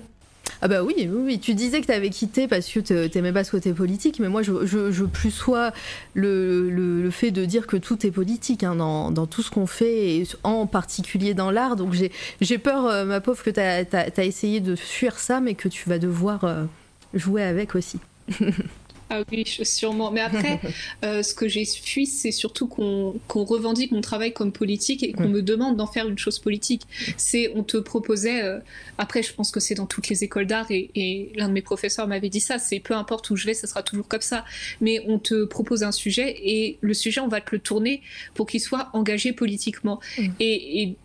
Ah 0.62 0.68
bah 0.68 0.82
oui, 0.82 1.08
oui, 1.12 1.38
tu 1.38 1.54
disais 1.54 1.80
que 1.80 1.86
tu 1.86 1.92
avais 1.92 2.10
quitté 2.10 2.48
parce 2.48 2.66
que 2.68 3.06
t'aimais 3.06 3.32
pas 3.32 3.44
ce 3.44 3.50
côté 3.50 3.72
politique, 3.72 4.20
mais 4.20 4.28
moi 4.28 4.42
je, 4.42 4.64
je, 4.64 5.04
plus 5.04 5.30
sois 5.30 5.72
le, 6.14 6.70
le, 6.70 7.10
fait 7.10 7.30
de 7.30 7.44
dire 7.44 7.66
que 7.66 7.76
tout 7.76 8.06
est 8.06 8.10
politique 8.10 8.64
hein, 8.64 8.74
dans, 8.74 9.10
dans, 9.10 9.26
tout 9.26 9.42
ce 9.42 9.50
qu'on 9.50 9.66
fait, 9.66 10.16
et 10.16 10.28
en 10.44 10.66
particulier 10.66 11.34
dans 11.34 11.50
l'art. 11.50 11.76
Donc 11.76 11.94
j'ai 12.40 12.58
peur, 12.58 12.86
euh, 12.86 13.04
ma 13.04 13.20
pauvre, 13.20 13.42
que 13.42 13.50
tu 13.50 13.60
as, 13.60 14.24
essayé 14.24 14.60
de 14.60 14.76
fuir 14.76 15.18
ça, 15.18 15.40
mais 15.40 15.54
que 15.54 15.68
tu 15.68 15.88
vas 15.88 15.98
devoir 15.98 16.44
euh, 16.44 16.64
jouer 17.14 17.42
avec 17.42 17.74
aussi. 17.74 17.98
Ah 19.08 19.22
oui, 19.30 19.44
sûrement. 19.62 20.10
Mais 20.10 20.20
après, 20.20 20.60
euh, 21.04 21.22
ce 21.22 21.34
que 21.34 21.48
j'ai 21.48 21.64
fui, 21.64 22.06
c'est 22.06 22.32
surtout 22.32 22.66
qu'on 22.66 23.14
revendique 23.28 23.92
mon 23.92 24.00
travail 24.00 24.32
comme 24.32 24.52
politique 24.52 25.02
et 25.02 25.12
qu'on 25.12 25.28
me 25.28 25.42
demande 25.42 25.76
d'en 25.76 25.86
faire 25.86 26.08
une 26.08 26.18
chose 26.18 26.38
politique. 26.38 26.82
C'est, 27.16 27.52
on 27.54 27.62
te 27.62 27.76
proposait, 27.76 28.42
euh, 28.42 28.58
après, 28.98 29.22
je 29.22 29.32
pense 29.32 29.50
que 29.50 29.60
c'est 29.60 29.74
dans 29.74 29.86
toutes 29.86 30.08
les 30.08 30.24
écoles 30.24 30.46
d'art 30.46 30.66
et, 30.70 31.30
l'un 31.36 31.48
de 31.48 31.52
mes 31.52 31.62
professeurs 31.62 32.08
m'avait 32.08 32.28
dit 32.28 32.40
ça, 32.40 32.58
c'est 32.58 32.80
peu 32.80 32.94
importe 32.94 33.30
où 33.30 33.36
je 33.36 33.46
vais, 33.46 33.54
ça 33.54 33.66
sera 33.66 33.82
toujours 33.82 34.08
comme 34.08 34.20
ça. 34.20 34.44
Mais 34.80 35.00
on 35.06 35.18
te 35.18 35.44
propose 35.44 35.82
un 35.82 35.92
sujet 35.92 36.36
et 36.42 36.78
le 36.80 36.94
sujet, 36.94 37.20
on 37.20 37.28
va 37.28 37.40
te 37.40 37.50
le 37.52 37.58
tourner 37.58 38.02
pour 38.34 38.46
qu'il 38.46 38.60
soit 38.60 38.88
engagé 38.92 39.32
politiquement. 39.32 40.00
Mm. 40.18 40.22
Et, 40.40 40.82
et, 40.82 40.96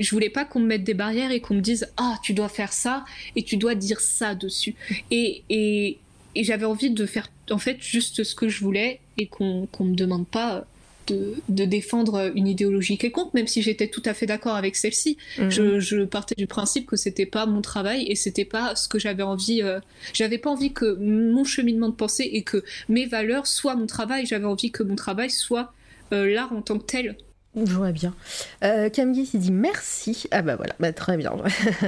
je 0.00 0.10
voulais 0.10 0.30
pas 0.30 0.44
qu'on 0.44 0.60
me 0.60 0.66
mette 0.66 0.84
des 0.84 0.94
barrières 0.94 1.30
et 1.30 1.40
qu'on 1.40 1.54
me 1.54 1.60
dise, 1.60 1.88
ah, 1.96 2.16
tu 2.22 2.32
dois 2.34 2.48
faire 2.48 2.72
ça 2.72 3.04
et 3.36 3.42
tu 3.42 3.56
dois 3.56 3.74
dire 3.74 4.00
ça 4.00 4.34
dessus. 4.34 4.74
Et, 5.10 5.42
et 5.50 5.98
et 6.34 6.44
j'avais 6.44 6.64
envie 6.64 6.90
de 6.90 7.06
faire 7.06 7.30
en 7.50 7.58
fait 7.58 7.78
juste 7.80 8.24
ce 8.24 8.34
que 8.34 8.48
je 8.48 8.62
voulais 8.62 9.00
et 9.16 9.26
qu'on 9.26 9.68
ne 9.80 9.84
me 9.84 9.94
demande 9.94 10.26
pas 10.26 10.64
de, 11.06 11.34
de, 11.48 11.64
défendre 11.64 12.30
une 12.34 12.46
idéologie 12.46 12.98
quelconque, 12.98 13.32
même 13.32 13.46
si 13.46 13.62
j'étais 13.62 13.88
tout 13.88 14.02
à 14.04 14.12
fait 14.12 14.26
d'accord 14.26 14.56
avec 14.56 14.76
celle-ci. 14.76 15.16
Mhm. 15.38 15.50
Je, 15.50 15.80
je, 15.80 16.04
partais 16.04 16.34
du 16.36 16.46
principe 16.46 16.86
que 16.86 16.96
c'était 16.96 17.24
pas 17.24 17.46
mon 17.46 17.62
travail 17.62 18.04
et 18.08 18.14
c'était 18.14 18.44
pas 18.44 18.76
ce 18.76 18.88
que 18.88 18.98
j'avais 18.98 19.22
envie. 19.22 19.62
Euh, 19.62 19.80
j'avais 20.12 20.36
pas 20.36 20.50
envie 20.50 20.72
que 20.72 20.96
mon 21.00 21.44
cheminement 21.44 21.88
de 21.88 21.94
pensée 21.94 22.28
et 22.30 22.42
que 22.42 22.62
mes 22.90 23.06
valeurs 23.06 23.46
soient 23.46 23.74
mon 23.74 23.86
travail. 23.86 24.26
J'avais 24.26 24.44
envie 24.44 24.70
que 24.70 24.82
mon 24.82 24.96
travail 24.96 25.30
soit 25.30 25.72
euh, 26.12 26.30
l'art 26.30 26.52
en 26.52 26.60
tant 26.60 26.78
que 26.78 26.84
tel. 26.84 27.16
Je 27.56 27.72
vois 27.72 27.92
bien. 27.92 28.14
Euh, 28.62 28.88
Camille 28.90 29.28
il 29.32 29.40
dit 29.40 29.52
merci. 29.52 30.24
Ah 30.30 30.42
bah 30.42 30.56
voilà, 30.56 30.74
bah, 30.78 30.92
très 30.92 31.16
bien. 31.16 31.32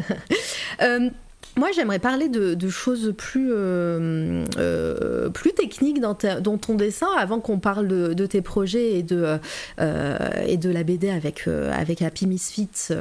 euh, 0.83 1.11
moi, 1.57 1.71
j'aimerais 1.75 1.99
parler 1.99 2.29
de, 2.29 2.69
choses 2.69 3.13
plus, 3.17 3.51
euh, 3.53 4.45
euh, 4.59 5.29
plus 5.31 5.53
techniques 5.53 6.01
dans, 6.01 6.17
dans, 6.41 6.59
ton 6.59 6.75
dessin 6.75 7.09
avant 7.19 7.41
qu'on 7.41 7.59
parle 7.59 7.89
de, 7.89 8.27
tes 8.27 8.41
projets 8.41 8.93
et 8.93 9.03
de, 9.03 9.39
euh, 9.81 10.19
et 10.47 10.57
de 10.57 10.71
la 10.71 10.85
BD 10.85 11.11
avec, 11.11 11.49
avec 11.49 12.03
Happy 12.03 12.27
Misfits 12.27 12.93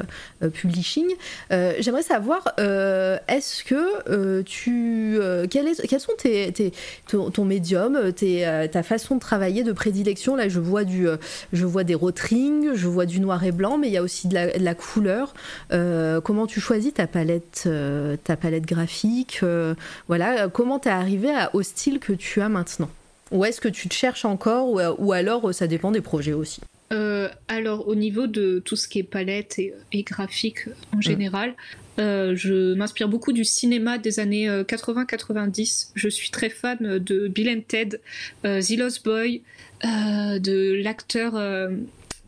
Publishing. 0.52 1.06
j'aimerais 1.50 2.02
savoir, 2.02 2.54
est-ce 2.58 3.62
que 3.62 4.42
tu. 4.42 5.18
Quels 5.48 6.00
sont 6.00 6.12
tes, 6.18 6.52
tes 6.52 6.72
ton, 7.06 7.44
médium, 7.44 7.98
ta 8.12 8.82
façon 8.82 9.14
de 9.14 9.20
travailler 9.20 9.62
de 9.62 9.72
prédilection? 9.72 10.34
Là, 10.34 10.48
je 10.48 10.60
vois, 10.60 10.84
du, 10.84 11.06
je 11.52 11.64
vois 11.64 11.84
des 11.84 11.94
rotrings, 11.94 12.74
je 12.74 12.88
vois 12.88 13.06
du 13.06 13.20
noir 13.20 13.44
et 13.44 13.52
blanc, 13.52 13.78
mais 13.78 13.86
il 13.86 13.92
y 13.92 13.96
a 13.98 14.02
aussi 14.02 14.26
de 14.26 14.34
la, 14.34 14.58
de 14.58 14.64
la 14.64 14.74
couleur. 14.74 15.34
comment 15.70 16.46
tu 16.46 16.60
choisis 16.60 16.92
ta 16.92 17.06
palette, 17.06 17.68
ta 18.24 18.36
palette 18.40 18.66
graphique 18.66 19.40
euh, 19.42 19.74
Voilà, 20.08 20.48
comment 20.48 20.78
t'es 20.78 20.90
arrivé 20.90 21.28
au 21.52 21.62
style 21.62 21.98
que 21.98 22.12
tu 22.12 22.40
as 22.40 22.48
maintenant? 22.48 22.90
Ou 23.30 23.44
est-ce 23.44 23.60
que 23.60 23.68
tu 23.68 23.88
te 23.88 23.94
cherches 23.94 24.24
encore 24.24 24.70
ou, 24.98 25.12
alors 25.12 25.48
euh, 25.48 25.52
ça 25.52 25.68
dépend 25.68 25.92
des 25.92 26.00
projets 26.00 26.32
aussi? 26.32 26.60
Euh, 26.92 27.28
alors 27.46 27.86
au 27.86 27.94
niveau 27.94 28.26
de 28.26 28.60
tout 28.64 28.74
ce 28.74 28.88
qui 28.88 28.98
est 28.98 29.04
palette 29.04 29.60
et, 29.60 30.02
graphique 30.02 30.66
en 30.92 30.96
mm. 30.96 31.02
général, 31.02 31.54
je 31.98 32.72
m'inspire 32.74 33.08
beaucoup 33.08 33.32
du 33.32 33.44
cinéma 33.44 33.98
des 33.98 34.20
années 34.20 34.48
80-90. 34.48 35.90
Je 35.94 36.08
suis 36.08 36.30
très 36.30 36.48
fan 36.48 36.78
de 36.80 37.28
Bill 37.28 37.50
and 37.50 37.60
Ted, 37.68 38.00
The 38.42 38.78
Lost 38.78 39.04
Boy, 39.04 39.42
de 39.84 40.82
l'acteur 40.82 41.34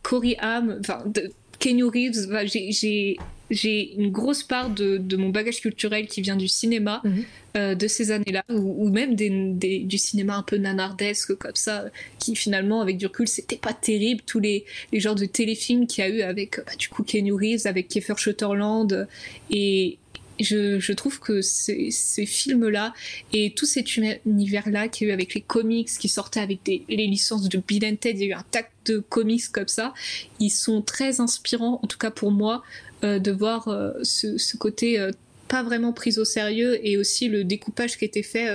Corey 0.03 0.37
Haim, 0.39 0.77
enfin 0.79 1.01
de 1.07 1.31
Kenny 1.57 1.81
Reeves. 1.81 2.27
j'ai 2.45 3.17
j'ai 3.53 3.93
une 3.93 4.11
grosse 4.11 4.43
part 4.43 4.69
de, 4.69 5.15
mon 5.15 5.29
bagage 5.29 5.61
culturel 5.61 6.07
qui 6.07 6.21
vient 6.21 6.35
du 6.35 6.47
cinéma 6.47 7.01
mhm. 7.03 7.23
euh, 7.55 7.75
de 7.75 7.87
ces 7.87 8.11
années-là, 8.11 8.43
ou, 8.49 8.89
même 8.89 9.15
du 9.15 9.97
cinéma 9.97 10.35
un 10.35 10.43
peu 10.43 10.57
nanardesque 10.57 11.35
comme 11.35 11.55
ça, 11.55 11.85
qui 12.19 12.35
finalement, 12.35 12.81
avec 12.81 12.97
du 12.97 13.05
recul, 13.05 13.27
c'était 13.27 13.57
pas 13.57 13.73
terrible. 13.73 14.21
Tous 14.25 14.39
les, 14.39 14.65
genres 14.93 15.15
de 15.15 15.25
téléfilms 15.25 15.87
qu'il 15.87 16.03
y 16.03 16.07
a 16.07 16.09
eu 16.09 16.21
avec, 16.21 16.57
bah, 16.65 16.73
du 16.77 16.89
coup, 16.89 17.03
Kenny 17.03 17.31
Reeves, 17.31 17.65
avec 17.65 17.87
Kiefer 17.87 18.15
Sutherland, 18.17 19.07
et, 19.49 19.97
je, 20.39 20.93
trouve 20.93 21.19
que 21.19 21.41
ces, 21.41 21.91
films-là 22.25 22.93
et 23.31 23.51
tout 23.51 23.67
cet 23.67 23.95
univers-là 23.95 24.87
qu'il 24.87 25.07
y 25.07 25.09
a 25.09 25.11
eu 25.11 25.13
avec 25.13 25.35
les 25.35 25.41
comics 25.41 25.87
qui 25.87 26.09
sortaient 26.09 26.39
avec 26.39 26.59
les 26.65 27.07
licences 27.07 27.47
de 27.47 27.61
Bill 27.65 27.85
and 27.85 27.97
Ted, 27.97 28.17
il 28.17 28.21
y 28.21 28.23
a 28.25 28.35
eu 28.35 28.39
un 28.39 28.45
tas 28.49 28.63
de 28.85 28.97
comics 28.97 29.47
comme 29.51 29.67
ça, 29.67 29.93
ils 30.39 30.49
sont 30.49 30.81
très 30.81 31.21
inspirants, 31.21 31.79
en 31.83 31.87
tout 31.87 31.99
cas 31.99 32.11
pour 32.11 32.31
moi, 32.31 32.63
euh, 32.63 32.92
de 33.03 33.31
voir 33.31 33.67
euh, 33.67 33.91
ce, 34.03 34.57
côté 34.57 34.99
euh, 34.99 35.11
pas 35.47 35.63
vraiment 35.63 35.93
pris 35.93 36.17
au 36.17 36.25
sérieux 36.25 36.79
et 36.83 36.97
aussi 36.97 37.27
le 37.27 37.43
découpage 37.43 37.97
qui 37.97 38.05
était 38.05 38.23
fait 38.23 38.47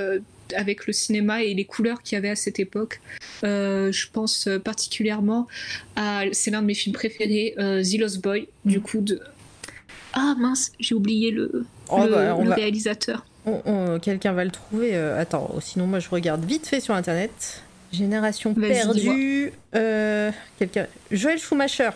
avec 0.56 0.86
le 0.86 0.92
cinéma 0.92 1.42
et 1.42 1.54
les 1.54 1.64
couleurs 1.64 2.02
qu'il 2.02 2.16
y 2.16 2.18
avait 2.18 2.30
à 2.30 2.36
cette 2.36 2.58
époque. 2.58 3.00
je 3.42 4.10
pense 4.12 4.48
particulièrement 4.64 5.46
à, 5.96 6.22
c'est 6.32 6.50
l'un 6.50 6.62
de 6.62 6.66
mes 6.66 6.74
films 6.74 6.94
préférés, 6.94 7.54
The 7.56 8.00
Lost 8.00 8.20
Boy, 8.20 8.48
du 8.64 8.78
mm. 8.78 8.82
coup 8.82 9.00
de... 9.00 9.20
Ah 10.14 10.34
mince, 10.38 10.72
j'ai 10.80 10.94
oublié 10.94 11.30
le, 11.30 11.66
oh, 11.90 12.06
bah, 12.10 12.34
réalisateur. 12.54 13.26
Quelqu'un 14.02 14.32
va 14.32 14.44
le 14.44 14.50
trouver. 14.50 14.96
attends, 14.96 15.54
sinon 15.60 15.86
moi 15.86 16.00
je 16.00 16.08
regarde 16.08 16.44
vite 16.44 16.66
fait 16.66 16.80
sur 16.80 16.94
internet. 16.94 17.62
Génération 17.92 18.54
perdue. 18.54 19.52
quelqu'un. 20.58 20.86
Joël 21.12 21.38
Schumacher. 21.38 21.90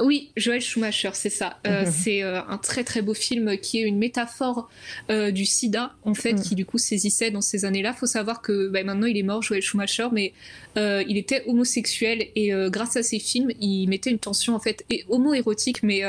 Oui, 0.00 0.30
Joël 0.36 0.60
Schumacher, 0.60 1.10
c'est 1.14 1.30
ça. 1.30 1.58
Euh, 1.66 1.84
mhm. 1.84 1.92
C'est 1.92 2.22
euh, 2.22 2.40
un 2.48 2.58
très 2.58 2.84
très 2.84 3.02
beau 3.02 3.14
film 3.14 3.58
qui 3.58 3.78
est 3.78 3.82
une 3.82 3.98
métaphore 3.98 4.68
euh, 5.10 5.30
du 5.30 5.44
sida, 5.44 5.94
en 6.04 6.14
fait, 6.14 6.34
mhm. 6.34 6.42
qui 6.42 6.54
du 6.54 6.64
coup 6.64 6.78
saisissait 6.78 7.30
dans 7.30 7.40
ces 7.40 7.64
années-là. 7.64 7.92
Faut 7.92 8.06
savoir 8.06 8.40
que 8.40 8.68
bah, 8.68 8.84
maintenant 8.84 9.06
il 9.06 9.16
est 9.16 9.22
mort, 9.22 9.42
Joël 9.42 9.62
Schumacher, 9.62 10.08
mais 10.12 10.32
il 10.76 11.16
était 11.16 11.42
homosexuel 11.46 12.28
et 12.36 12.52
grâce 12.70 12.96
à 12.96 13.02
ses 13.02 13.18
films, 13.18 13.50
il 13.60 13.88
mettait 13.88 14.10
une 14.10 14.20
tension 14.20 14.54
en 14.54 14.60
fait 14.60 14.84
et 14.90 15.04
homo-érotique, 15.08 15.82
mais 15.82 16.02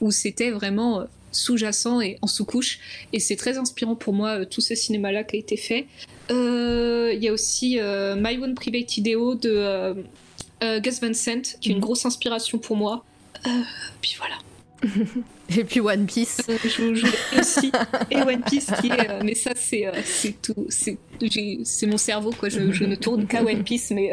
où 0.00 0.12
c'était 0.12 0.52
vraiment 0.52 1.06
sous-jacent 1.32 2.00
et 2.00 2.18
en 2.22 2.28
sous-couche. 2.28 2.78
Et 3.12 3.18
c'est 3.18 3.34
très 3.34 3.58
inspirant 3.58 3.96
pour 3.96 4.12
moi 4.12 4.46
tout 4.46 4.60
ce 4.60 4.76
cinéma-là 4.76 5.24
qui 5.24 5.36
a 5.36 5.38
été 5.40 5.56
fait. 5.56 5.86
Il 6.30 7.18
y 7.20 7.28
a 7.28 7.32
aussi 7.32 7.80
My 8.16 8.38
One 8.38 8.54
Private 8.54 8.96
Ideo 8.96 9.34
de 9.34 9.96
Gus 10.78 11.00
Van 11.00 11.14
Sant, 11.14 11.58
qui 11.60 11.70
est 11.70 11.72
une 11.72 11.78
mhm. 11.78 11.82
grosse 11.82 12.06
inspiration 12.06 12.58
pour 12.58 12.76
moi. 12.76 13.04
Euh, 13.46 13.50
puis 14.00 14.16
voilà. 14.18 14.36
Et 15.56 15.64
puis 15.64 15.80
One 15.80 16.06
Piece. 16.06 16.40
Euh, 16.48 16.56
je, 16.64 16.94
je 16.94 17.06
aussi. 17.38 17.72
Et 18.10 18.22
One 18.22 18.42
Piece 18.42 18.70
qui 18.80 18.88
est. 18.88 19.10
Euh, 19.10 19.20
mais 19.24 19.34
ça, 19.34 19.52
c'est 19.54 19.90
c'est 20.04 20.40
tout. 20.40 20.66
C'est 20.68 21.86
mon 21.86 21.98
cerveau, 21.98 22.32
quoi. 22.32 22.48
Je, 22.48 22.84
ne 22.84 22.94
tourne 22.94 23.26
qu'à 23.26 23.42
One 23.42 23.62
Piece, 23.62 23.90
mais 23.90 24.12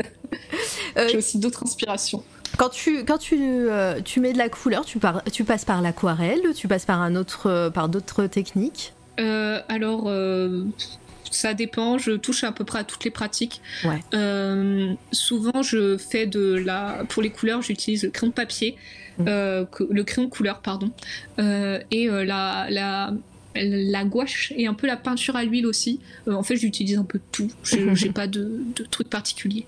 j'ai 0.95 1.17
aussi 1.17 1.39
d'autres 1.39 1.63
inspirations. 1.63 2.23
Quand 2.57 2.69
tu, 2.69 3.05
quand 3.05 3.17
tu, 3.17 3.67
tu 4.03 4.19
mets 4.19 4.33
de 4.33 4.37
la 4.37 4.49
couleur, 4.49 4.83
tu, 4.83 4.99
par, 4.99 5.23
tu 5.25 5.43
passes 5.43 5.65
par 5.65 5.81
l'aquarelle, 5.81 6.41
tu 6.55 6.67
passes 6.67 6.85
par 6.85 7.01
un 7.01 7.15
autre, 7.15 7.69
par 7.73 7.89
d'autres 7.89 8.25
techniques? 8.27 8.93
Alors, 9.17 10.11
ça 11.31 11.53
dépend. 11.53 11.97
Je 11.97 12.11
touche 12.11 12.43
à 12.43 12.51
peu 12.51 12.65
près 12.65 12.79
à 12.79 12.83
toutes 12.83 13.05
les 13.05 13.11
pratiques. 13.11 13.61
souvent, 15.11 15.61
je 15.63 15.97
fais 15.97 16.25
de 16.27 16.55
la. 16.55 17.05
Pour 17.07 17.23
les 17.23 17.29
couleurs, 17.29 17.61
j'utilise 17.61 18.03
le 18.03 18.09
crayon 18.09 18.29
de 18.29 18.35
papier. 18.35 18.77
Euh, 19.27 19.65
le 19.89 20.03
crayon 20.03 20.29
couleur, 20.29 20.59
pardon, 20.59 20.91
euh, 21.39 21.79
et 21.91 22.09
euh, 22.09 22.23
la, 22.23 22.67
la, 22.69 23.11
la 23.55 24.03
gouache 24.05 24.53
et 24.55 24.67
un 24.67 24.73
peu 24.73 24.87
la 24.87 24.95
peinture 24.95 25.35
à 25.35 25.43
l'huile 25.43 25.65
aussi. 25.65 25.99
en 26.27 26.43
fait, 26.43 26.55
j'utilise 26.55 26.97
un 26.97 27.03
peu 27.03 27.19
tout. 27.31 27.51
J'ai 27.63 28.11
pas 28.11 28.27
de, 28.27 28.61
de, 28.75 28.83
truc 28.83 29.09
particulier. 29.09 29.65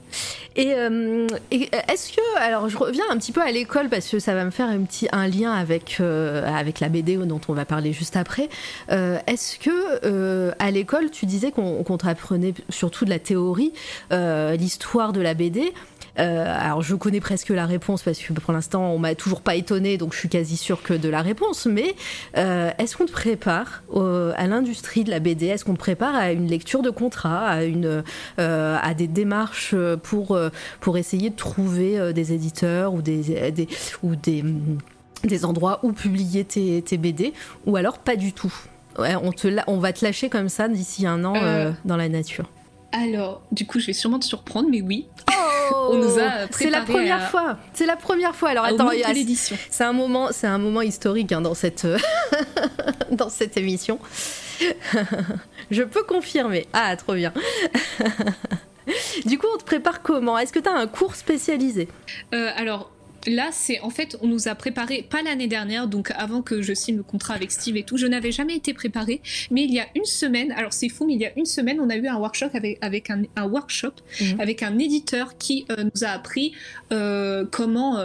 Et, 0.55 0.67
est-ce 0.69 2.13
que, 2.13 2.37
alors, 2.39 2.69
je 2.69 2.77
reviens 2.77 3.03
un 3.09 3.17
petit 3.17 3.31
peu 3.31 3.41
à 3.41 3.51
l'école 3.51 3.89
parce 3.89 4.07
que 4.07 4.19
ça 4.19 4.33
va 4.33 4.45
me 4.45 4.51
faire 4.51 4.67
un 4.67 4.79
petit 4.83 5.07
un 5.11 5.27
lien 5.27 5.51
avec 5.51 5.99
avec 5.99 6.79
la 6.79 6.89
BD 6.89 7.17
dont 7.17 7.41
on 7.47 7.53
va 7.53 7.65
parler 7.65 7.91
juste 7.91 8.15
après. 8.15 8.49
est-ce 8.89 9.59
que 9.59 10.53
à 10.59 10.71
l'école, 10.71 11.11
tu 11.11 11.25
disais 11.25 11.51
qu'on 11.51 11.83
qu 11.83 11.97
t'apprenait 11.97 12.53
surtout 12.69 13.03
de 13.03 13.09
la 13.09 13.19
théorie, 13.19 13.73
l'histoire 14.11 15.11
de 15.11 15.21
la 15.21 15.33
BD. 15.33 15.73
Alors 16.17 16.81
je 16.81 16.95
connais 16.95 17.19
presque 17.19 17.49
la 17.49 17.65
réponse 17.65 18.03
parce 18.03 18.19
que 18.19 18.33
pour 18.33 18.53
l'instant 18.53 18.91
on 18.91 18.99
m'a 18.99 19.15
toujours 19.15 19.41
pas 19.41 19.55
étonné, 19.55 19.97
donc 19.97 20.13
je 20.13 20.19
suis 20.19 20.29
quasi 20.29 20.57
sûre 20.57 20.83
que 20.83 20.93
de 20.93 21.09
la 21.09 21.21
réponse. 21.21 21.65
Mais 21.65 21.95
est-ce 22.35 22.97
qu'on 22.97 23.05
te 23.05 23.11
prépare 23.11 23.83
à 23.95 24.47
l'industrie 24.47 25.03
de 25.03 25.09
la 25.09 25.19
BD 25.19 25.47
Est-ce 25.47 25.65
qu'on 25.65 25.73
te 25.73 25.79
prépare 25.79 26.15
à 26.15 26.31
une 26.31 26.47
lecture 26.47 26.81
de 26.81 26.89
contrat, 26.89 27.47
à 27.47 27.63
une 27.63 28.03
à 28.37 28.93
des 28.93 29.07
démarches 29.07 29.75
pour 30.03 30.37
pour 30.79 30.97
essayer 30.97 31.29
de 31.29 31.35
trouver 31.35 32.13
des 32.13 32.33
éditeurs 32.33 32.93
ou 32.93 33.01
des, 33.01 33.51
des 33.51 33.67
ou 34.03 34.15
des 34.15 34.43
des 35.23 35.45
endroits 35.45 35.79
où 35.83 35.91
publier 35.93 36.43
tes, 36.43 36.81
tes, 36.81 36.97
BD, 36.97 37.33
ou 37.65 37.75
alors 37.75 37.99
pas 37.99 38.15
du 38.15 38.33
tout? 38.33 38.53
Ouais, 38.99 39.15
on, 39.15 39.31
te 39.31 39.47
on 39.67 39.77
va 39.77 39.93
te 39.93 40.03
lâcher 40.03 40.29
comme 40.29 40.49
ça 40.49 40.67
d'ici 40.67 41.05
un 41.07 41.23
an 41.23 41.35
euh, 41.35 41.39
euh, 41.39 41.71
dans 41.85 41.97
la 41.97 42.09
nature. 42.09 42.49
Alors, 42.91 43.41
du 43.51 43.65
coup, 43.65 43.79
je 43.79 43.87
vais 43.87 43.93
sûrement 43.93 44.19
te 44.19 44.25
surprendre, 44.25 44.69
mais 44.69 44.81
oui. 44.81 45.07
Oh 45.71 45.89
on 45.91 45.97
nous 45.97 46.19
a 46.19 46.47
C'est 46.51 46.69
la 46.69 46.81
première 46.81 47.29
fois. 47.29 47.57
C'est 47.73 47.85
la 47.85 47.95
première 47.95 48.35
fois. 48.35 48.49
Alors 48.49 48.65
attends. 48.65 48.89
C'est 49.69 49.83
un 49.83 49.93
moment, 49.93 50.29
c'est 50.31 50.47
un 50.47 50.57
moment 50.57 50.81
historique 50.81 51.31
hein, 51.31 51.41
dans 51.41 51.53
cette 51.53 51.87
dans 53.11 53.29
cette 53.29 53.57
émission. 53.57 53.99
je 55.71 55.83
peux 55.83 56.03
confirmer. 56.03 56.67
Ah, 56.73 56.95
trop 56.97 57.13
bien. 57.13 57.33
du 59.25 59.37
coup, 59.37 59.47
on 59.53 59.57
te 59.57 59.63
prépare 59.63 60.01
comment? 60.01 60.37
Est-ce 60.37 60.53
que 60.53 60.59
tu 60.59 60.69
as 60.69 60.73
un 60.73 60.87
cours 60.87 61.15
spécialisé? 61.15 61.87
Euh, 62.33 62.49
Alors, 62.55 62.91
là, 63.27 63.49
c'est 63.51 63.79
en 63.81 63.89
fait, 63.89 64.17
on 64.21 64.27
nous 64.27 64.47
a 64.47 64.55
préparé, 64.55 65.05
pas 65.09 65.21
l'année 65.21 65.47
dernière, 65.47 65.87
donc 65.87 66.11
avant 66.15 66.41
que 66.41 66.61
je 66.61 66.73
signe 66.73 66.97
le 66.97 67.03
contrat 67.03 67.33
avec 67.33 67.51
Steve 67.51 67.77
et 67.77 67.83
tout, 67.83 67.97
je 67.97 68.07
n'avais 68.07 68.31
jamais 68.31 68.55
été 68.55 68.73
préparée, 68.73 69.21
mais 69.49 69.63
il 69.63 69.73
y 69.73 69.79
a 69.79 69.87
une 69.95 70.05
semaine, 70.05 70.51
alors 70.51 70.73
c'est 70.73 70.89
fou, 70.89 71.05
mais 71.05 71.13
il 71.13 71.21
y 71.21 71.25
a 71.25 71.31
une 71.37 71.45
semaine, 71.45 71.79
on 71.79 71.89
a 71.89 71.95
eu 71.95 72.07
un 72.07 72.17
workshop 72.17 72.49
avec, 72.53 72.77
avec 72.81 73.09
un, 73.09 73.23
workshop 73.43 73.93
mhm. 74.19 74.39
avec 74.39 74.63
un 74.63 74.77
éditeur 74.77 75.37
qui 75.37 75.65
euh, 75.71 75.83
nous 75.83 76.03
a 76.03 76.09
appris 76.09 76.53
euh, 76.91 77.45
comment 77.49 77.99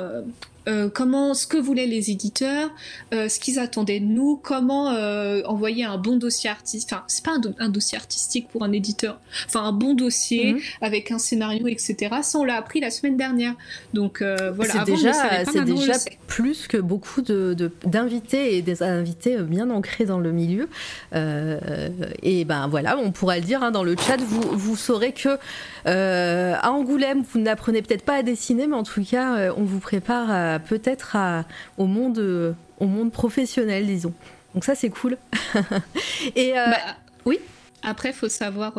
euh, 0.69 0.89
comment, 0.93 1.33
ce 1.35 1.47
que 1.47 1.57
voulaient 1.57 1.87
les 1.87 2.11
éditeurs, 2.11 2.71
euh, 3.15 3.29
ce 3.29 3.39
qu'ils 3.39 3.59
attendaient 3.61 4.01
de 4.01 4.05
nous, 4.05 4.41
comment 4.43 4.91
euh, 4.91 5.43
envoyer 5.45 5.85
un 5.85 5.97
bon 5.97 6.17
dossier 6.17 6.51
artistique. 6.51 6.91
Enfin, 6.93 7.05
c'est 7.07 7.25
pas 7.25 7.37
un, 7.59 7.69
dossier 7.69 7.97
artistique 7.97 8.49
pour 8.49 8.65
un 8.65 8.73
éditeur. 8.73 9.21
Enfin, 9.47 9.63
un 9.63 9.73
bon 9.73 9.95
dossier 9.95 10.55
mhm. 10.55 10.61
avec 10.81 11.13
un 11.13 11.19
scénario, 11.19 11.69
etc. 11.69 12.17
Ça, 12.23 12.39
on 12.39 12.45
l'a 12.45 12.57
appris 12.57 12.81
la 12.81 12.91
semaine 12.91 13.17
dernière. 13.17 13.55
Donc 13.95 14.23
voilà. 14.23 14.73
C'est 14.73 14.85
déjà, 14.85 15.45
c'est 15.45 15.65
déjà 15.65 15.95
plus 16.27 16.67
que 16.67 16.79
beaucoup 16.79 17.23
de, 17.23 17.71
d'invités 17.85 18.57
et 18.57 18.63
des 18.63 18.83
invités 18.83 19.37
bien 19.39 19.71
ancrés 19.71 20.05
dans 20.05 20.19
le 20.19 20.33
milieu. 20.33 20.69
et 21.13 22.45
ben 22.45 22.67
voilà, 22.69 22.99
on 22.99 23.13
pourra 23.13 23.37
le 23.37 23.45
dire 23.45 23.63
hein, 23.63 23.71
dans 23.71 23.85
le 23.85 23.95
chat. 23.97 24.17
Vous, 24.17 24.43
vous 24.53 24.77
saurez 24.77 25.13
que 25.13 25.39
à 25.87 26.71
Angoulême, 26.71 27.23
vous 27.33 27.39
n'apprenez 27.39 27.83
peut-être 27.83 28.05
pas 28.05 28.17
à 28.17 28.23
dessiner, 28.23 28.67
mais 28.67 28.77
en 28.77 28.83
tout 28.83 29.05
cas, 29.05 29.53
on 29.57 29.63
vous 29.63 29.79
prépare 29.79 30.61
peut-être 30.61 31.17
au 31.79 31.87
monde, 31.87 32.19
euh, 32.19 32.53
au 32.79 32.87
monde 32.87 33.13
professionnel, 33.13 33.87
disons. 33.87 34.13
Donc 34.55 34.65
ça, 34.65 34.75
c'est 34.75 34.91
cool. 34.91 35.17
Et 36.37 36.59
euh, 36.59 36.67
bah, 36.67 36.97
oui? 37.25 37.39
Après, 37.83 38.13
faut 38.13 38.29
savoir. 38.29 38.79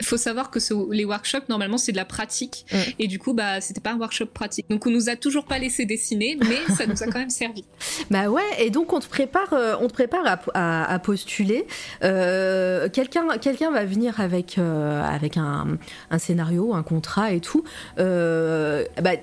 Euh, 0.00 0.04
faut 0.04 0.16
savoir 0.16 0.50
que 0.50 0.58
les 0.92 1.04
workshops 1.04 1.48
normalement 1.48 1.78
c'est 1.78 1.92
de 1.92 1.96
la 1.96 2.04
pratique. 2.04 2.66
Et 2.98 3.06
du 3.06 3.18
coup 3.18 3.32
bah 3.32 3.60
c'était 3.60 3.80
pas 3.80 3.92
un 3.92 3.98
workshop 3.98 4.26
pratique. 4.26 4.68
Donc 4.70 4.86
on 4.86 4.90
nous 4.90 5.08
a 5.08 5.16
toujours 5.16 5.44
pas 5.44 5.58
laissé 5.58 5.84
dessiner 5.84 6.38
mais 6.48 6.74
ça 6.74 6.86
nous 6.86 7.02
a 7.02 7.06
quand 7.06 7.18
même 7.18 7.30
servi. 7.30 7.64
Bah 8.10 8.28
ouais 8.28 8.42
et 8.58 8.70
donc 8.70 8.92
on 8.92 9.00
te 9.00 9.08
prépare 9.08 9.52
on 9.80 9.88
te 9.88 9.92
prépare 9.92 10.38
à, 10.54 10.98
postuler. 11.00 11.66
Quelqu'un 12.00 13.38
quelqu'un 13.40 13.70
va 13.70 13.84
venir 13.84 14.20
avec 14.20 14.58
avec 14.58 15.36
un, 15.36 15.78
un, 16.10 16.18
scénario 16.18 16.74
un 16.74 16.82
contrat 16.82 17.32
et 17.32 17.40
tout. 17.40 17.64
Bah 17.96 19.16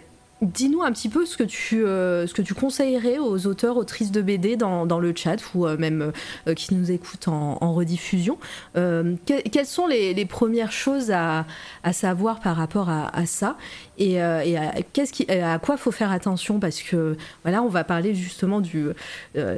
Dis-nous 0.44 0.82
un 0.84 0.92
petit 0.92 1.08
peu 1.08 1.26
ce 1.26 1.38
que 1.38 1.44
tu, 1.44 1.86
euh, 1.86 2.28
ce 2.28 2.34
que 2.34 2.42
tu 2.42 2.54
conseillerais 2.54 3.18
aux 3.18 3.48
auteurs, 3.48 3.78
autrices 3.78 4.12
de 4.12 4.22
BD 4.22 4.58
dans, 4.58 5.00
le 5.00 5.14
chat 5.16 5.38
ou 5.56 5.66
euh, 5.66 5.78
même 5.78 6.12
euh, 6.48 6.54
qui 6.54 6.76
nous 6.76 6.92
écoutent 6.92 7.30
en, 7.30 7.74
rediffusion. 7.74 8.38
quelles 8.74 9.66
sont 9.66 9.88
les, 9.88 10.26
premières 10.26 10.72
choses 10.72 11.12
à, 11.12 11.46
à, 11.84 11.94
savoir 11.94 12.40
par 12.40 12.56
rapport 12.56 12.90
à, 12.90 13.26
ça 13.26 13.58
et, 13.98 14.22
à, 14.22 15.60
quoi 15.60 15.78
faut 15.78 15.92
faire 15.92 16.12
attention 16.12 16.60
Parce 16.60 16.82
que 16.82 17.16
voilà, 17.44 17.64
on 17.64 17.70
va 17.70 17.84
parler 17.84 18.14
justement 18.14 18.62
du, 18.62 18.88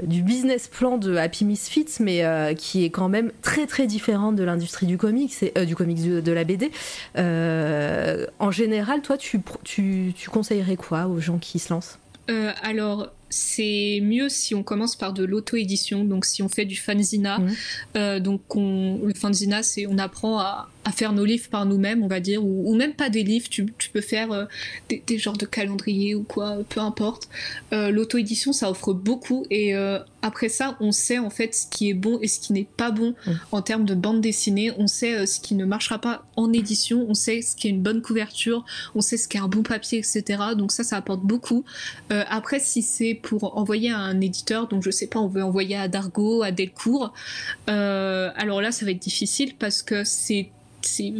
du 0.03 0.21
business 0.21 0.67
plan 0.67 0.97
de 0.97 1.15
Happy 1.15 1.45
Misfits, 1.45 1.97
mais 1.99 2.55
qui 2.57 2.85
est 2.85 2.89
quand 2.89 3.09
même 3.09 3.31
très 3.41 3.65
très 3.65 3.87
différent 3.87 4.31
de 4.31 4.43
l'industrie 4.43 4.85
du 4.85 4.97
comics, 4.97 5.33
du 5.65 5.75
comics 5.75 6.21
de, 6.21 6.31
la 6.31 6.43
BD. 6.43 6.71
en 7.17 8.51
général, 8.51 9.01
toi, 9.01 9.17
tu, 9.17 9.41
tu 9.63 10.29
conseillerais 10.29 10.74
quoi 10.75 11.05
aux 11.07 11.19
gens 11.19 11.37
qui 11.37 11.59
se 11.59 11.73
lancent? 11.73 11.99
Euh, 12.29 12.51
Alors, 12.63 13.09
c'est 13.35 13.99
mieux 14.01 14.29
si 14.29 14.55
on 14.55 14.63
commence 14.63 14.95
par 14.95 15.11
de 15.11 15.25
l'auto-édition, 15.25 16.05
donc 16.05 16.23
si 16.23 16.41
on 16.41 16.47
fait 16.47 16.63
du 16.63 16.77
fanzina. 16.77 17.39
Mmh. 17.39 17.51
Euh, 17.97 18.19
donc 18.21 18.55
on, 18.55 19.01
le 19.03 19.13
fanzina, 19.13 19.61
c'est 19.61 19.85
on 19.87 19.97
apprend 19.97 20.39
à, 20.39 20.69
à 20.85 20.91
faire 20.91 21.13
nos 21.13 21.25
livres 21.25 21.49
par 21.49 21.65
nous-mêmes, 21.65 22.03
on 22.03 22.07
va 22.07 22.19
dire, 22.19 22.45
ou, 22.45 22.73
même 22.75 22.93
pas 22.93 23.09
des 23.09 23.23
livres, 23.23 23.49
tu, 23.49 23.65
peux 23.91 24.01
faire 24.01 24.31
euh, 24.31 24.45
des, 24.89 25.17
genres 25.17 25.35
de 25.35 25.47
calendrier 25.47 26.13
ou 26.13 26.21
quoi, 26.21 26.59
peu 26.69 26.79
importe. 26.79 27.27
Euh, 27.73 27.89
l'auto-édition, 27.89 28.53
ça 28.53 28.69
offre 28.69 28.93
beaucoup, 28.93 29.47
et 29.49 29.75
euh, 29.75 29.97
après 30.21 30.47
ça, 30.47 30.77
on 30.79 30.91
sait 30.91 31.17
en 31.17 31.31
fait 31.31 31.55
ce 31.55 31.65
qui 31.65 31.89
est 31.89 31.95
bon 31.95 32.19
et 32.21 32.27
ce 32.27 32.39
qui 32.39 32.53
n'est 32.53 32.67
pas 32.77 32.91
bon 32.91 33.15
en 33.51 33.61
termes 33.61 33.85
de 33.85 33.95
bande 33.95 34.21
dessinée, 34.21 34.71
on 34.77 34.87
sait 34.87 35.25
ce 35.25 35.39
qui 35.39 35.55
ne 35.55 35.65
marchera 35.65 35.99
pas 35.99 36.25
en 36.35 36.53
édition, 36.53 37.05
on 37.09 37.13
sait 37.15 37.41
ce 37.41 37.55
qui 37.55 37.67
est 37.67 37.71
une 37.71 37.81
bonne 37.81 38.01
couverture, 38.01 38.63
on 38.93 39.01
sait 39.01 39.17
ce 39.17 39.27
qui 39.27 39.37
est 39.37 39.39
un 39.39 39.47
bon 39.47 39.63
papier, 39.63 39.99
etc. 39.99 40.23
Donc 40.55 40.71
ça, 40.71 40.83
ça 40.83 40.97
apporte 40.97 41.21
beaucoup. 41.21 41.63
après, 42.09 42.59
si 42.59 42.81
c'est 42.81 43.15
pour 43.25 43.57
envoyer 43.57 43.91
à 43.91 43.97
un 43.97 44.21
éditeur, 44.21 44.67
donc 44.67 44.83
je 44.83 44.91
sais 44.91 45.07
pas, 45.07 45.19
on 45.19 45.27
veut 45.27 45.43
envoyer 45.43 45.75
à 45.75 45.87
Dargo, 45.87 46.43
à 46.43 46.51
Delcourt, 46.51 47.13
alors 47.67 48.61
là, 48.61 48.71
ça 48.71 48.85
va 48.85 48.91
être 48.91 48.99
difficile 48.99 49.55
parce 49.57 49.81
que 49.81 50.03
c'est 50.03 50.49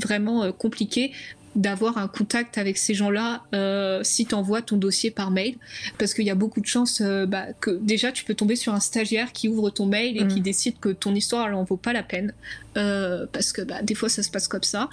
vraiment 0.03 0.43
euh, 0.43 0.51
compliqué 0.51 1.12
d'avoir 1.56 1.97
un 1.97 2.10
contact 2.10 2.58
avec 2.58 2.78
ces 2.78 2.93
gens-là 2.93 3.43
euh, 3.53 4.01
si 4.03 4.26
tu 4.26 4.36
envoies 4.36 4.62
ton 4.62 4.76
dossier 4.76 5.10
par 5.10 5.32
mail. 5.32 5.56
Parce 5.97 6.14
qu'il 6.14 6.26
y 6.26 6.30
a 6.30 6.36
beaucoup 6.36 6.60
de 6.60 6.66
chances 6.66 6.99
euh, 6.99 7.26
bah, 7.26 7.53
que 7.62 7.72
déjà 7.72 8.12
tu 8.12 8.26
peux 8.26 8.34
tomber 8.34 8.58
sur 8.58 8.74
un 8.74 8.82
stagiaire 8.82 9.32
qui 9.32 9.47
ouvre 9.47 9.70
ton 9.70 9.86
mail 9.86 10.18
et 10.18 10.28
qui 10.28 10.41
mm. 10.41 10.43
décide 10.43 10.80
que 10.80 10.89
ton 10.89 11.16
histoire 11.16 11.47
elle 11.47 11.53
en 11.53 11.64
vaut 11.64 11.78
pas 11.78 11.93
la 11.93 12.03
peine. 12.03 12.34
Parce 12.74 13.53
que 13.53 13.62
bah, 13.62 13.82
des 13.82 13.95
fois 13.95 14.10
ça 14.10 14.22
se 14.22 14.30
passe 14.30 14.49
comme 14.49 14.64
ça. 14.64 14.89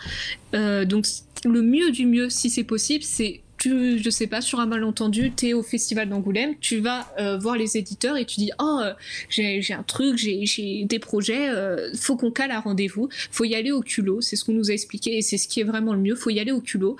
Donc 0.53 1.07
le 1.45 1.63
mieux 1.63 1.91
du 1.91 2.07
mieux 2.07 2.31
si 2.31 2.49
c'est 2.49 2.63
possible 2.63 3.03
c'est 3.03 3.42
tu, 3.63 4.03
je 4.03 4.11
sais 4.11 4.27
pas, 4.27 4.41
sur 4.41 4.59
un 4.59 4.67
malentendu, 4.67 5.33
tu 5.37 5.49
es 5.49 5.53
au 5.53 5.63
festival 5.63 6.09
d'Angoulême, 6.09 6.57
tu 6.61 6.79
vas 6.79 7.07
euh, 7.21 7.39
voir 7.39 7.57
les 7.57 7.77
éditeurs 7.77 8.17
et 8.17 8.25
tu 8.25 8.41
dis 8.41 8.51
Oh, 8.61 8.81
euh, 8.83 8.93
j'ai 9.29 9.73
un 9.73 9.85
truc, 9.85 10.19
j'ai 10.19 10.85
des 10.85 10.99
projets, 10.99 11.49
euh, 11.49 11.93
faut 11.95 12.17
qu'on 12.17 12.33
cale 12.33 12.51
un 12.51 12.59
rendez-vous, 12.59 13.09
faut 13.31 13.45
y 13.45 13.55
aller 13.55 13.71
au 13.71 13.81
culot, 13.81 14.21
c'est 14.21 14.35
ce 14.35 14.45
qu'on 14.45 14.53
nous 14.53 14.73
a 14.73 14.75
expliqué 14.75 15.17
et 15.17 15.23
c'est 15.23 15.39
ce 15.39 15.47
qui 15.47 15.61
est 15.61 15.65
vraiment 15.65 15.95
le 15.95 16.01
mieux, 16.01 16.17
faut 16.17 16.31
y 16.31 16.41
aller 16.41 16.51
au 16.51 16.61
culot, 16.61 16.97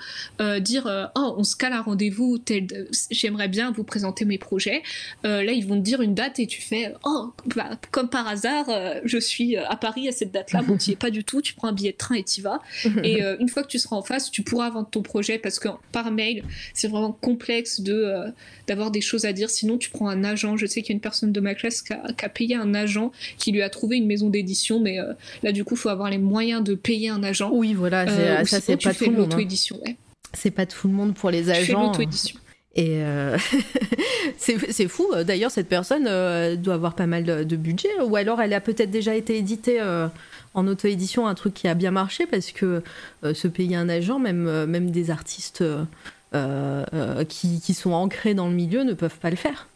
dire 0.61 1.11
Oh, 1.15 1.35
on 1.37 1.43
se 1.43 1.57
cale 1.57 1.73
un 1.73 1.81
rendez-vous, 1.81 2.41
j'aimerais 3.11 3.49
bien 3.49 3.71
vous 3.71 3.83
présenter 3.83 4.23
mes 4.23 4.37
projets. 4.37 4.83
là, 5.23 5.51
ils 5.51 5.67
vont 5.67 5.75
te 5.75 5.83
dire 5.83 6.01
une 6.01 6.15
date 6.15 6.39
et 6.39 6.47
tu 6.47 6.61
fais 6.61 6.93
Oh, 7.03 7.33
bah, 7.57 7.71
comme 7.91 8.09
par 8.09 8.25
hasard, 8.25 8.67
je 9.03 9.17
suis 9.17 9.57
à 9.57 9.75
Paris 9.75 10.07
à 10.07 10.13
cette 10.13 10.31
date-là, 10.31 10.61
bon, 10.61 10.77
tu 10.77 10.91
es 10.91 10.95
pas 10.95 11.11
du 11.11 11.25
tout, 11.25 11.41
tu 11.41 11.55
prends 11.55 11.67
un 11.67 11.73
billet 11.73 11.91
de 11.91 11.97
train 11.97 12.15
et 12.15 12.23
tu 12.23 12.41
vas. 12.41 12.61
et 13.03 13.21
une 13.21 13.49
fois 13.49 13.63
que 13.63 13.67
tu 13.67 13.79
seras 13.79 13.97
en 13.97 14.01
face, 14.01 14.31
tu 14.31 14.43
pourras 14.43 14.69
vendre 14.69 14.89
ton 14.89 15.01
projet 15.01 15.37
parce 15.37 15.59
que 15.59 15.67
par 15.91 16.09
mail, 16.09 16.43
c'est 16.73 16.87
vraiment 16.87 17.11
complexe 17.11 17.81
de 17.81 17.93
euh, 17.93 18.29
d'avoir 18.67 18.91
des 18.91 19.01
choses 19.01 19.25
à 19.25 19.33
dire. 19.33 19.49
Sinon, 19.49 19.77
tu 19.77 19.89
prends 19.89 20.07
un 20.07 20.23
agent. 20.23 20.57
Je 20.57 20.65
sais 20.65 20.81
qu'il 20.81 20.89
y 20.89 20.93
a 20.93 20.95
une 20.95 21.01
personne 21.01 21.31
de 21.31 21.39
ma 21.39 21.55
classe 21.55 21.81
qui 21.81 21.93
a, 21.93 22.29
payé 22.29 22.55
un 22.55 22.73
agent 22.73 23.11
qui 23.37 23.51
lui 23.51 23.61
a 23.61 23.69
trouvé 23.69 23.97
une 23.97 24.07
maison 24.07 24.29
d'édition, 24.29 24.79
mais 24.79 24.99
euh, 24.99 25.13
là, 25.43 25.51
du 25.51 25.63
coup, 25.63 25.75
il 25.75 25.79
faut 25.79 25.89
avoir 25.89 26.09
les 26.09 26.17
moyens 26.17 26.63
de 26.63 26.75
payer 26.75 27.09
un 27.09 27.23
agent. 27.23 27.49
Oui, 27.51 27.73
voilà, 27.73 28.07
euh, 28.07 28.45
ça 28.45 28.61
c'est 28.61 28.77
pas 28.77 28.93
tout 28.93 29.05
le 29.05 29.17
monde. 29.17 29.33
Hein. 29.33 29.93
C'est 30.33 30.51
pas 30.51 30.65
tout 30.65 30.87
le 30.87 30.93
monde 30.93 31.13
pour 31.13 31.29
les 31.29 31.49
agents. 31.49 31.87
l'auto-édition. 31.87 32.39
Et 32.75 33.03
c'est 34.37 34.87
fou. 34.87 35.07
D'ailleurs, 35.25 35.51
cette 35.51 35.69
personne 35.69 36.05
doit 36.55 36.73
avoir 36.73 36.95
pas 36.95 37.05
mal 37.05 37.23
de, 37.23 37.43
de, 37.43 37.55
budget, 37.55 37.89
ou 38.03 38.15
alors 38.15 38.41
elle 38.41 38.53
a 38.53 38.61
peut-être 38.61 38.89
déjà 38.89 39.13
été 39.13 39.37
éditée 39.37 39.79
en 40.55 40.67
auto-édition, 40.67 41.27
un 41.27 41.35
truc 41.35 41.53
qui 41.53 41.67
a 41.67 41.75
bien 41.75 41.91
marché, 41.91 42.25
parce 42.25 42.51
que 42.51 42.81
se 43.21 43.47
payer 43.47 43.75
un 43.75 43.89
agent, 43.89 44.17
même, 44.17 44.65
même 44.65 44.89
des 44.89 45.11
artistes 45.11 45.61
euh, 45.61 45.83
euh, 45.83 45.85
qui, 47.29 47.61
qui, 47.61 47.73
sont 47.73 47.91
ancrés 47.91 48.33
dans 48.33 48.47
le 48.47 48.53
milieu 48.53 48.83
ne 48.83 48.93
peuvent 48.93 49.17
pas 49.17 49.29
le 49.29 49.35
faire. 49.35 49.67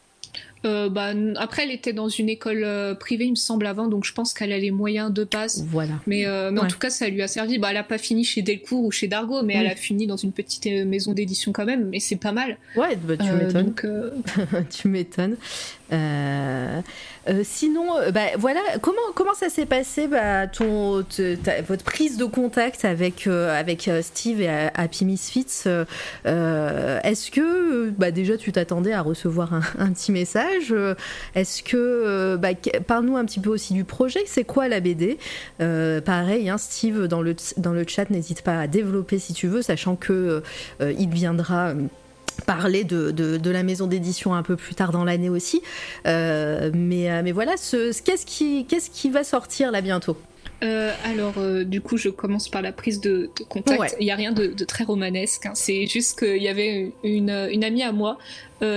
Euh, 0.66 0.90
bah, 0.90 1.12
après, 1.36 1.64
elle 1.64 1.72
était 1.72 1.94
dans 1.94 2.10
une 2.10 2.30
école 2.30 2.66
privée, 3.00 3.26
il 3.26 3.32
me 3.32 3.36
semble, 3.36 3.68
avant, 3.68 3.88
donc 3.88 4.06
je 4.06 4.14
pense 4.14 4.34
qu'elle 4.34 4.52
a 4.52 4.58
les 4.58 4.72
moyens 4.72 5.14
de 5.14 5.24
passe. 5.24 5.64
Voilà. 5.70 5.94
Mais, 6.08 6.26
mais 6.52 6.60
en 6.60 6.68
tout 6.68 6.80
cas, 6.80 6.90
ça 6.90 7.08
lui 7.10 7.22
a 7.22 7.28
servi. 7.28 7.60
Bah, 7.60 7.68
elle 7.70 7.76
n'a 7.76 7.84
pas 7.84 8.00
fini 8.00 8.24
chez 8.24 8.42
Delcourt 8.42 8.84
ou 8.84 8.92
chez 8.92 9.08
Dargo, 9.08 9.44
mais 9.44 9.54
elle 9.54 9.68
a 9.68 9.76
fini 9.76 10.08
dans 10.08 10.18
une 10.18 10.32
petite 10.32 10.66
maison 10.66 11.14
d'édition 11.14 11.52
quand 11.52 11.66
même, 11.66 11.90
mais 11.90 12.00
c'est 12.00 12.16
pas 12.16 12.32
mal. 12.32 12.58
Ouais, 12.76 12.96
bah, 12.96 13.18
tu 13.18 13.32
m'étonnes. 13.32 13.74
tu 14.70 14.88
m'étonnes. 14.88 15.38
Euh, 15.94 16.82
euh, 17.30 17.42
sinon, 17.44 17.88
bah, 18.14 18.28
voilà, 18.38 18.62
comment, 18.82 19.34
ça 19.36 19.50
s'est 19.50 19.66
passé 19.66 20.08
bah, 20.08 20.46
votre 20.46 21.84
prise 21.84 22.18
de 22.18 22.26
contact 22.26 22.86
avec, 22.86 23.30
Steve 24.02 24.42
et 24.42 24.70
Happy 24.74 25.06
Misfits 25.06 25.68
Est-ce 26.26 27.32
que 27.32 27.90
bah, 27.92 28.12
déjà 28.12 28.38
tu 28.38 28.52
t'attendais 28.52 28.94
à 28.94 29.02
recevoir 29.02 29.54
un, 29.54 29.92
petit 29.92 30.12
message 30.12 30.74
Est-ce 31.36 31.64
que. 31.64 32.38
Parle-nous 32.88 33.18
un 33.18 33.26
petit 33.26 33.40
peu 33.40 33.50
aussi 33.50 33.74
du 33.74 33.84
projet. 33.84 34.24
C'est 34.26 34.44
quoi 34.46 34.68
la 34.68 34.80
BD 34.80 35.18
Pareil, 35.60 36.50
hein, 36.50 36.58
Steve, 36.58 37.08
dans 37.08 37.22
le, 37.22 37.36
dans 37.58 37.74
le 37.74 37.86
chat, 37.88 38.10
n'hésite 38.10 38.42
pas 38.42 38.60
à 38.60 38.68
développer 38.68 39.20
si 39.20 39.34
tu 39.34 39.48
veux, 39.48 39.62
sachant 39.62 39.96
que 39.96 40.44
il 40.80 41.10
viendra 41.10 41.74
parler 42.46 42.84
de, 42.84 43.12
de, 43.12 43.52
la 43.52 43.64
maison 43.64 43.88
d'édition 43.88 44.34
un 44.34 44.44
peu 44.44 44.56
plus 44.56 44.76
tard 44.76 44.92
dans 44.92 45.04
l'année 45.04 45.30
aussi. 45.30 45.62
Euh, 46.06 46.72
mais, 46.74 47.10
euh, 47.10 47.22
mais 47.24 47.32
voilà, 47.32 47.58
ce, 47.58 48.00
qu'est-ce 48.02 48.26
qui, 48.26 48.66
qu'est-ce 48.66 48.90
qui 48.90 49.10
va 49.10 49.24
sortir 49.24 49.72
là 49.72 49.82
bientôt? 49.82 50.18
Euh, 50.64 50.92
alors, 51.06 51.36
du 51.66 51.82
coup, 51.82 51.98
je 51.98 52.10
commence 52.10 52.50
par 52.50 52.64
la 52.64 52.72
prise 52.72 53.00
de, 53.00 53.30
contact. 53.48 53.96
Il 54.00 54.06
n'y 54.06 54.12
a 54.12 54.16
rien 54.16 54.32
de, 54.32 54.48
très 54.66 54.84
romanesque. 54.84 55.46
Hein. 55.46 55.52
C'est 55.54 55.86
juste 55.86 56.18
qu'il 56.20 56.42
y 56.42 56.48
avait 56.48 56.92
une, 57.04 57.30
une, 57.30 57.64
amie 57.64 57.84
à 57.84 57.92
moi 57.92 58.18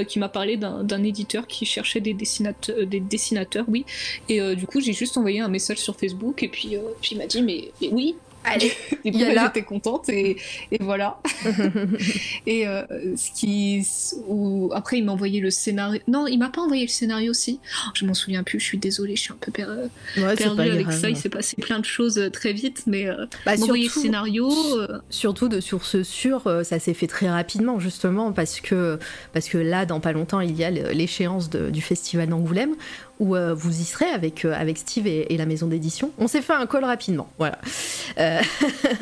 qui 0.07 0.19
m'a 0.19 0.29
parlé 0.29 0.59
d'un, 0.59 1.03
éditeur 1.03 1.47
qui 1.47 1.65
cherchait 1.65 2.01
des 2.01 2.13
dessinateurs, 2.13 2.87
des 2.87 3.01
dessinateurs 3.01 3.65
oui. 3.67 3.87
Et 4.29 4.55
du 4.55 4.67
coup, 4.67 4.81
j'ai 4.81 4.93
juste 4.93 5.17
envoyé 5.17 5.41
un 5.41 5.49
message 5.49 5.79
sur 5.79 5.97
Facebook 5.97 6.43
et 6.43 6.49
puis, 6.49 6.77
puis 7.01 7.13
il 7.13 7.19
m'a 7.19 7.27
dit 7.27 7.41
mais, 7.41 7.71
mais 7.81 7.89
oui, 7.91 8.15
Allez, 8.45 8.73
du 9.05 9.13
coup, 9.13 9.19
j'étais 9.19 9.63
contente 9.63 10.09
et, 10.09 10.37
et 10.71 10.79
voilà. 10.81 11.19
et 12.47 12.67
euh, 12.67 12.85
ce 13.17 13.31
qui, 13.33 13.87
ou 14.29 14.71
après, 14.75 14.99
il 14.99 15.05
m'a 15.05 15.13
envoyé 15.13 15.41
le 15.41 15.51
scénario. 15.51 16.01
Non, 16.09 16.27
il 16.27 16.39
m'a 16.39 16.49
pas 16.49 16.63
envoyé 16.63 16.83
le 16.83 16.91
scénario 16.91 17.31
aussi. 17.31 17.61
Oh, 17.87 17.91
je 17.95 18.05
m'en 18.07 18.15
souviens 18.15 18.43
plus. 18.43 18.59
Je 18.59 18.65
suis 18.65 18.79
désolée, 18.79 19.17
je 19.17 19.23
suis 19.23 19.33
un 19.33 19.39
peu 19.41 19.53
per... 19.53 19.67
ouais, 20.17 20.37
perdue 20.37 20.63
avec 20.63 20.93
ça. 20.93 21.11
Il 21.11 21.17
s'est 21.17 21.29
passé 21.29 21.57
plein 21.61 21.79
de 21.79 21.85
choses 21.85 22.19
euh, 22.19 22.31
très 22.31 22.53
vite, 22.53 22.85
mais 22.87 23.09
euh, 23.09 23.27
bah, 23.45 23.53
le 23.57 23.89
scénario. 23.89 24.51
Euh, 24.79 25.01
surtout 25.11 25.49
de 25.49 25.61
sources 25.61 26.03
sûres, 26.03 26.43
ça 26.65 26.79
s'est 26.79 26.95
fait 26.95 27.07
très 27.07 27.29
rapidement 27.29 27.79
justement 27.79 28.33
parce 28.33 28.61
que 28.61 28.99
parce 29.33 29.49
que 29.49 29.59
là, 29.59 29.87
dans 29.87 30.01
pas 30.01 30.13
longtemps, 30.13 30.41
il 30.41 30.57
y 30.57 30.65
a 30.65 30.71
l'échéance 30.71 31.51
du 31.51 31.83
festival 31.83 32.29
d'Angoulême 32.29 32.75
où 33.21 33.37
euh, 33.37 33.55
vous 33.55 33.81
y 33.81 33.85
serez 33.85 34.07
avec, 34.07 34.45
euh, 34.45 34.55
avec 34.59 34.79
Steve 34.79 35.07
et, 35.07 35.37
la 35.37 35.47
maison 35.47 35.67
d'édition. 35.67 36.11
On 36.19 36.27
s'est 36.27 36.43
fait 36.43 36.55
un 36.55 36.67
call 36.67 36.85
rapidement, 36.85 37.31
voilà. 37.39 37.59
Euh, 38.19 38.41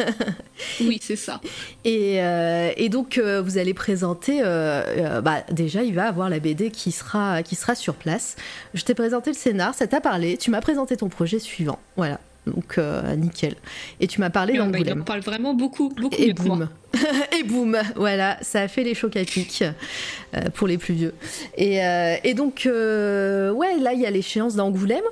oui, 0.81 0.99
c'est 1.01 1.17
ça. 1.17 1.41
Et, 1.85 2.17
et 2.17 2.89
donc, 2.91 3.19
vous 3.19 3.59
allez 3.59 3.75
présenter, 3.75 4.43
bah, 4.43 5.45
déjà, 5.51 5.83
il 5.83 5.95
va 5.95 6.07
avoir 6.07 6.29
la 6.29 6.39
BD 6.39 6.71
qui 6.71 6.93
sera, 6.93 7.43
qui 7.43 7.55
sera 7.55 7.75
sur 7.75 7.95
place. 7.95 8.37
Je 8.75 8.85
t'ai 8.85 8.95
présenté 8.95 9.31
le 9.31 9.37
scénar, 9.37 9.75
ça 9.75 9.87
t'a 9.87 10.01
parlé, 10.01 10.37
tu 10.37 10.51
m'as 10.51 10.61
présenté 10.61 10.97
ton 10.97 11.09
projet 11.09 11.39
suivant, 11.39 11.79
voilà. 11.97 12.21
Donc 12.55 12.79
euh, 12.79 13.15
nickel. 13.17 13.55
Et 14.01 14.07
tu 14.07 14.21
m'as 14.21 14.31
parlé 14.31 14.57
d'Angoulême. 14.57 14.85
Bah, 14.85 14.93
il 14.95 15.01
en 15.01 15.05
parle 15.05 15.21
vraiment 15.21 15.55
beaucoup, 15.55 15.89
beaucoup 15.91 16.15
Et 16.19 16.33
boum. 16.33 16.69
et 17.39 17.43
boum, 17.43 17.77
voilà, 17.97 18.39
ça 18.41 18.63
a 18.63 18.69
fait 18.69 18.83
les 18.83 18.95
chocs 18.95 19.17
à 19.17 19.25
pic 19.25 19.63
euh, 19.63 20.41
pour 20.55 20.67
les 20.67 20.79
plus 20.79 20.95
vieux. 20.95 21.15
Et, 21.57 21.85
euh, 21.85 22.17
et 22.25 22.35
donc, 22.35 22.63
ouais, 22.65 23.79
là, 23.79 23.93
il 23.93 24.01
y 24.01 24.07
a 24.07 24.11
l'échéance 24.11 24.57
d'Angoulême. 24.57 25.05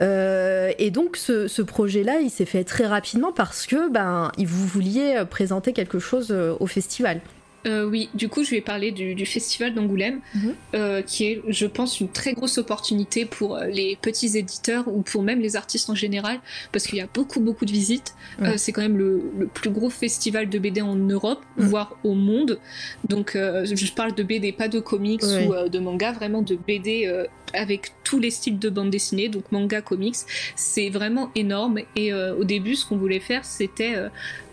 et 0.00 0.90
donc, 0.90 1.16
ce, 1.16 1.48
ce 1.48 1.62
projet-là, 1.62 2.20
il 2.20 2.30
s'est 2.30 2.44
fait 2.44 2.64
très 2.64 2.86
rapidement 2.86 3.32
parce 3.32 3.66
que 3.66 3.90
ben, 3.90 4.30
vous 4.38 4.66
vouliez 4.66 5.22
présenter 5.28 5.72
quelque 5.72 5.98
chose 5.98 6.32
au 6.32 6.66
festival. 6.66 7.20
Euh, 7.66 7.84
oui, 7.84 8.08
du 8.14 8.28
coup, 8.28 8.44
je 8.44 8.50
vais 8.50 8.60
parler 8.60 8.90
du, 8.90 9.26
festival 9.26 9.74
d'Angoulême, 9.74 10.20
mhm. 10.34 10.54
euh, 10.74 11.02
qui 11.02 11.26
est, 11.26 11.42
je 11.48 11.66
pense, 11.66 12.00
une 12.00 12.08
très 12.08 12.32
grosse 12.34 12.58
opportunité 12.58 13.24
pour 13.24 13.56
euh, 13.56 13.66
les 13.66 13.96
petits 14.00 14.36
éditeurs 14.36 14.88
ou 14.88 15.02
pour 15.02 15.22
même 15.22 15.40
les 15.40 15.56
artistes 15.56 15.88
en 15.88 15.94
général, 15.94 16.40
parce 16.72 16.86
qu'il 16.86 16.98
y 16.98 17.02
a 17.02 17.08
beaucoup, 17.12 17.40
beaucoup 17.40 17.64
de 17.64 17.72
visites. 17.72 18.14
c'est 18.56 18.72
quand 18.72 18.82
même 18.82 18.98
le, 18.98 19.48
plus 19.54 19.70
gros 19.70 19.90
festival 19.90 20.48
de 20.48 20.58
BD 20.58 20.82
en 20.82 20.96
Europe, 20.96 21.42
voire 21.56 21.96
au 22.02 22.14
monde. 22.14 22.58
Donc, 23.08 23.32
je 23.34 23.92
parle 23.92 24.14
de 24.14 24.22
BD, 24.22 24.52
pas 24.52 24.68
de 24.68 24.80
comics 24.80 25.22
ou 25.22 25.68
de 25.68 25.78
manga, 25.78 26.12
vraiment 26.12 26.42
de 26.42 26.56
BD 26.56 27.08
avec 27.54 27.92
tous 28.04 28.18
les 28.18 28.30
styles 28.30 28.58
de 28.58 28.68
bande 28.68 28.90
dessinée, 28.90 29.28
donc 29.28 29.50
manga, 29.52 29.80
comics. 29.80 30.16
C'est 30.56 30.90
vraiment 30.90 31.30
énorme. 31.34 31.80
Et 31.96 32.12
au 32.12 32.44
début, 32.44 32.76
ce 32.76 32.86
qu'on 32.86 32.96
voulait 32.96 33.20
faire, 33.20 33.44
c'était 33.44 33.94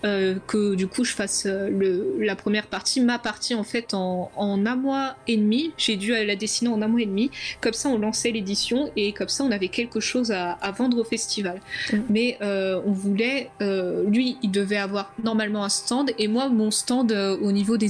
que 0.04 0.76
du 0.76 0.88
coup, 0.88 1.04
je 1.04 1.14
fasse 1.14 1.46
le, 1.46 2.16
la 2.20 2.36
première 2.36 2.68
partie 2.68 3.02
ma 3.02 3.20
partie 3.20 3.56
en 3.56 3.64
fait 3.64 3.94
en, 3.94 4.32
un 4.38 4.76
mois 4.76 5.16
et 5.28 5.38
demi. 5.38 5.72
J'ai 5.78 5.96
dû 5.96 6.12
la 6.12 6.36
dessiner 6.36 6.70
en 6.70 6.82
un 6.82 6.88
mois 6.88 7.02
et 7.02 7.06
demi. 7.06 7.32
Comme 7.62 7.74
ça, 7.74 7.90
on 7.90 7.98
lançait 7.98 8.32
l'édition 8.32 8.92
et 8.96 9.14
comme 9.14 9.30
ça, 9.30 9.44
on 9.44 9.52
avait 9.52 9.70
quelque 9.70 10.00
chose 10.00 10.32
à, 10.32 10.58
vendre 10.78 11.00
au 11.00 11.04
festival. 11.04 11.62
Mm. 11.92 11.98
Mais 12.10 12.38
euh, 12.42 12.82
on 12.86 12.92
voulait, 12.92 13.50
euh, 13.62 14.04
lui, 14.08 14.38
il 14.42 14.52
devait 14.52 14.78
avoir 14.78 15.14
normalement 15.24 15.64
un 15.64 15.70
stand 15.70 16.12
et 16.18 16.28
moi, 16.28 16.50
mon 16.50 16.72
stand 16.72 17.12
euh, 17.12 17.38
au 17.38 17.52
niveau 17.52 17.78
des, 17.78 17.90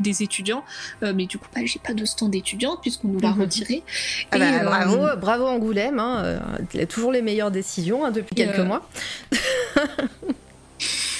des 0.00 0.22
étudiants. 0.22 0.64
mais 1.02 1.26
du 1.26 1.38
coup, 1.38 1.48
bah, 1.54 1.62
j'ai 1.64 1.78
pas 1.78 1.94
de 1.94 2.04
stand 2.04 2.30
d'étudiants 2.30 2.76
puisqu'on 2.80 3.08
nous 3.08 3.20
l'a 3.20 3.30
mm-hmm. 3.30 3.40
retiré. 3.40 3.82
Ah 4.30 4.38
bah, 4.38 4.47
bravo, 4.64 5.16
bravo 5.20 5.46
Angoulême. 5.46 5.98
Hein, 5.98 6.40
il 6.74 6.80
a 6.80 6.86
toujours 6.86 7.12
les 7.12 7.22
meilleures 7.22 7.50
décisions 7.50 8.04
hein, 8.04 8.10
depuis 8.10 8.34
quelques 8.34 8.58
mois. 8.58 8.88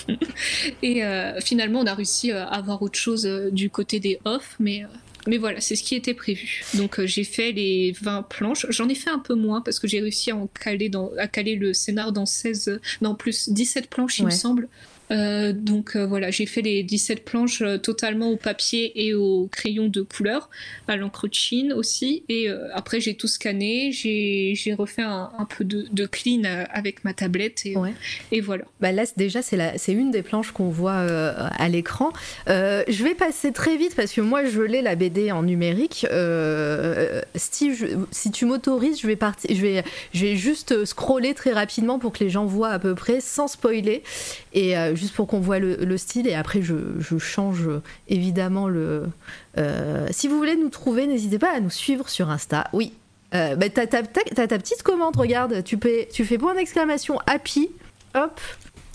et 0.83 1.05
euh, 1.05 1.41
finalement, 1.41 1.81
on 1.81 1.87
a 1.87 1.95
réussi 1.95 2.33
euh, 2.33 2.45
à 2.45 2.57
avoir 2.57 2.83
autre 2.83 2.99
chose 2.99 3.27
euh, 3.27 3.51
du 3.51 3.71
côté 3.71 4.01
des 4.01 4.19
off, 4.25 4.57
mais 4.59 4.85
mais 5.27 5.37
voilà, 5.37 5.61
c'est 5.61 5.77
ce 5.77 5.83
qui 5.83 5.95
était 5.95 6.15
prévu. 6.15 6.65
Donc 6.75 7.05
j'ai 7.05 7.25
fait 7.25 7.53
les 7.53 7.95
20 8.01 8.23
planches. 8.23 8.65
J'en 8.71 8.89
ai 8.89 8.95
fait 8.95 9.11
un 9.11 9.19
peu 9.19 9.35
moins 9.35 9.61
parce 9.61 9.79
que 9.79 9.87
j'ai 9.87 10.01
réussi 10.01 10.31
à, 10.31 10.37
en 10.37 10.47
caler, 10.47 10.89
dans, 10.89 11.11
à 11.19 11.27
caler 11.27 11.57
le 11.57 11.75
scénar 11.75 12.13
dans 12.13 12.25
16, 12.25 12.81
non 13.03 13.15
plus 13.15 13.51
17 13.51 13.91
planches, 13.91 14.21
il 14.21 14.25
me 14.25 14.31
semble. 14.31 14.69
Euh, 15.11 15.53
donc 15.53 15.97
euh, 15.97 16.07
voilà, 16.07 16.31
j'ai 16.31 16.47
fait 16.47 16.63
les 16.63 16.83
17 16.83 17.25
planches 17.25 17.63
euh, 17.63 17.79
totalement 17.79 18.31
au 18.31 18.37
papier 18.37 19.07
et 19.07 19.15
au 19.15 19.49
crayon 19.51 19.89
de 19.89 20.03
couleur, 20.03 20.51
à 20.87 20.97
l'encre 20.97 21.29
de 21.29 21.35
chine 21.35 21.73
aussi. 21.73 22.25
Et 22.29 22.49
après, 22.73 23.01
j'ai 23.01 23.15
tout 23.15 23.27
scanné, 23.27 23.91
j'ai 23.93 24.75
refait 24.79 25.03
un, 25.03 25.47
peu 25.57 25.65
de, 25.65 26.07
clean 26.07 26.43
avec 26.71 27.05
ma 27.05 27.13
tablette 27.13 27.65
et, 27.67 27.75
et 28.33 28.41
voilà. 28.41 28.65
Bah 28.81 28.93
là, 28.93 29.05
déjà, 29.17 29.43
c'est 29.43 29.93
une 29.93 30.11
des 30.11 30.23
planches 30.23 30.53
qu'on 30.53 30.69
voit 30.69 30.93
à 30.95 31.69
l'écran. 31.69 32.11
je 32.47 33.03
vais 33.03 33.15
passer 33.15 33.53
très 33.53 33.77
vite 33.77 33.95
parce 33.95 34.13
que 34.13 34.21
moi, 34.21 34.45
je 34.45 34.61
l'ai 34.61 34.83
la 34.83 34.95
BD 34.95 35.33
en 35.33 35.43
numérique. 35.43 36.07
Steve, 37.35 38.07
si 38.11 38.31
tu 38.31 38.47
m'autorises, 38.47 39.01
je 39.01 39.07
vais 39.07 39.17
partir, 39.17 39.55
je 39.55 39.61
vais, 39.61 39.85
je 40.13 40.27
vais 40.27 40.37
juste 40.37 40.85
scroller 40.85 41.35
très 41.35 41.53
rapidement 41.53 41.99
pour 41.99 42.13
que 42.13 42.25
les 42.25 42.31
gens 42.31 42.45
voient 42.45 42.71
à 42.71 42.79
peu 42.79 42.95
près 42.95 43.21
sans 43.21 43.49
spoiler. 43.49 44.03
Et 44.61 44.75
juste 44.97 45.15
pour 45.15 45.29
qu'on 45.29 45.39
voit 45.39 45.61
le, 45.61 45.97
style 45.99 46.27
et 46.27 46.35
après 46.35 46.63
je, 46.63 46.75
change 47.19 47.69
évidemment 48.09 48.67
le. 48.67 49.05
Euh, 49.57 50.09
si 50.11 50.27
vous 50.27 50.37
voulez 50.37 50.57
nous 50.57 50.69
trouver, 50.69 51.07
n'hésitez 51.07 51.39
pas 51.39 51.55
à 51.55 51.61
nous 51.61 51.71
suivre 51.71 52.09
sur 52.09 52.29
Insta. 52.29 52.69
Oui, 52.73 52.93
euh, 53.35 53.55
bah, 53.55 53.69
t'as 53.69 53.87
ta, 53.87 54.03
petite 54.03 54.83
commande, 54.83 55.17
regarde, 55.17 55.63
tu, 55.63 55.79
tu 56.11 56.25
fais 56.25 56.39
point 56.39 56.55
d'exclamation 56.55 57.21
happy, 57.27 57.71
hop, 58.15 58.41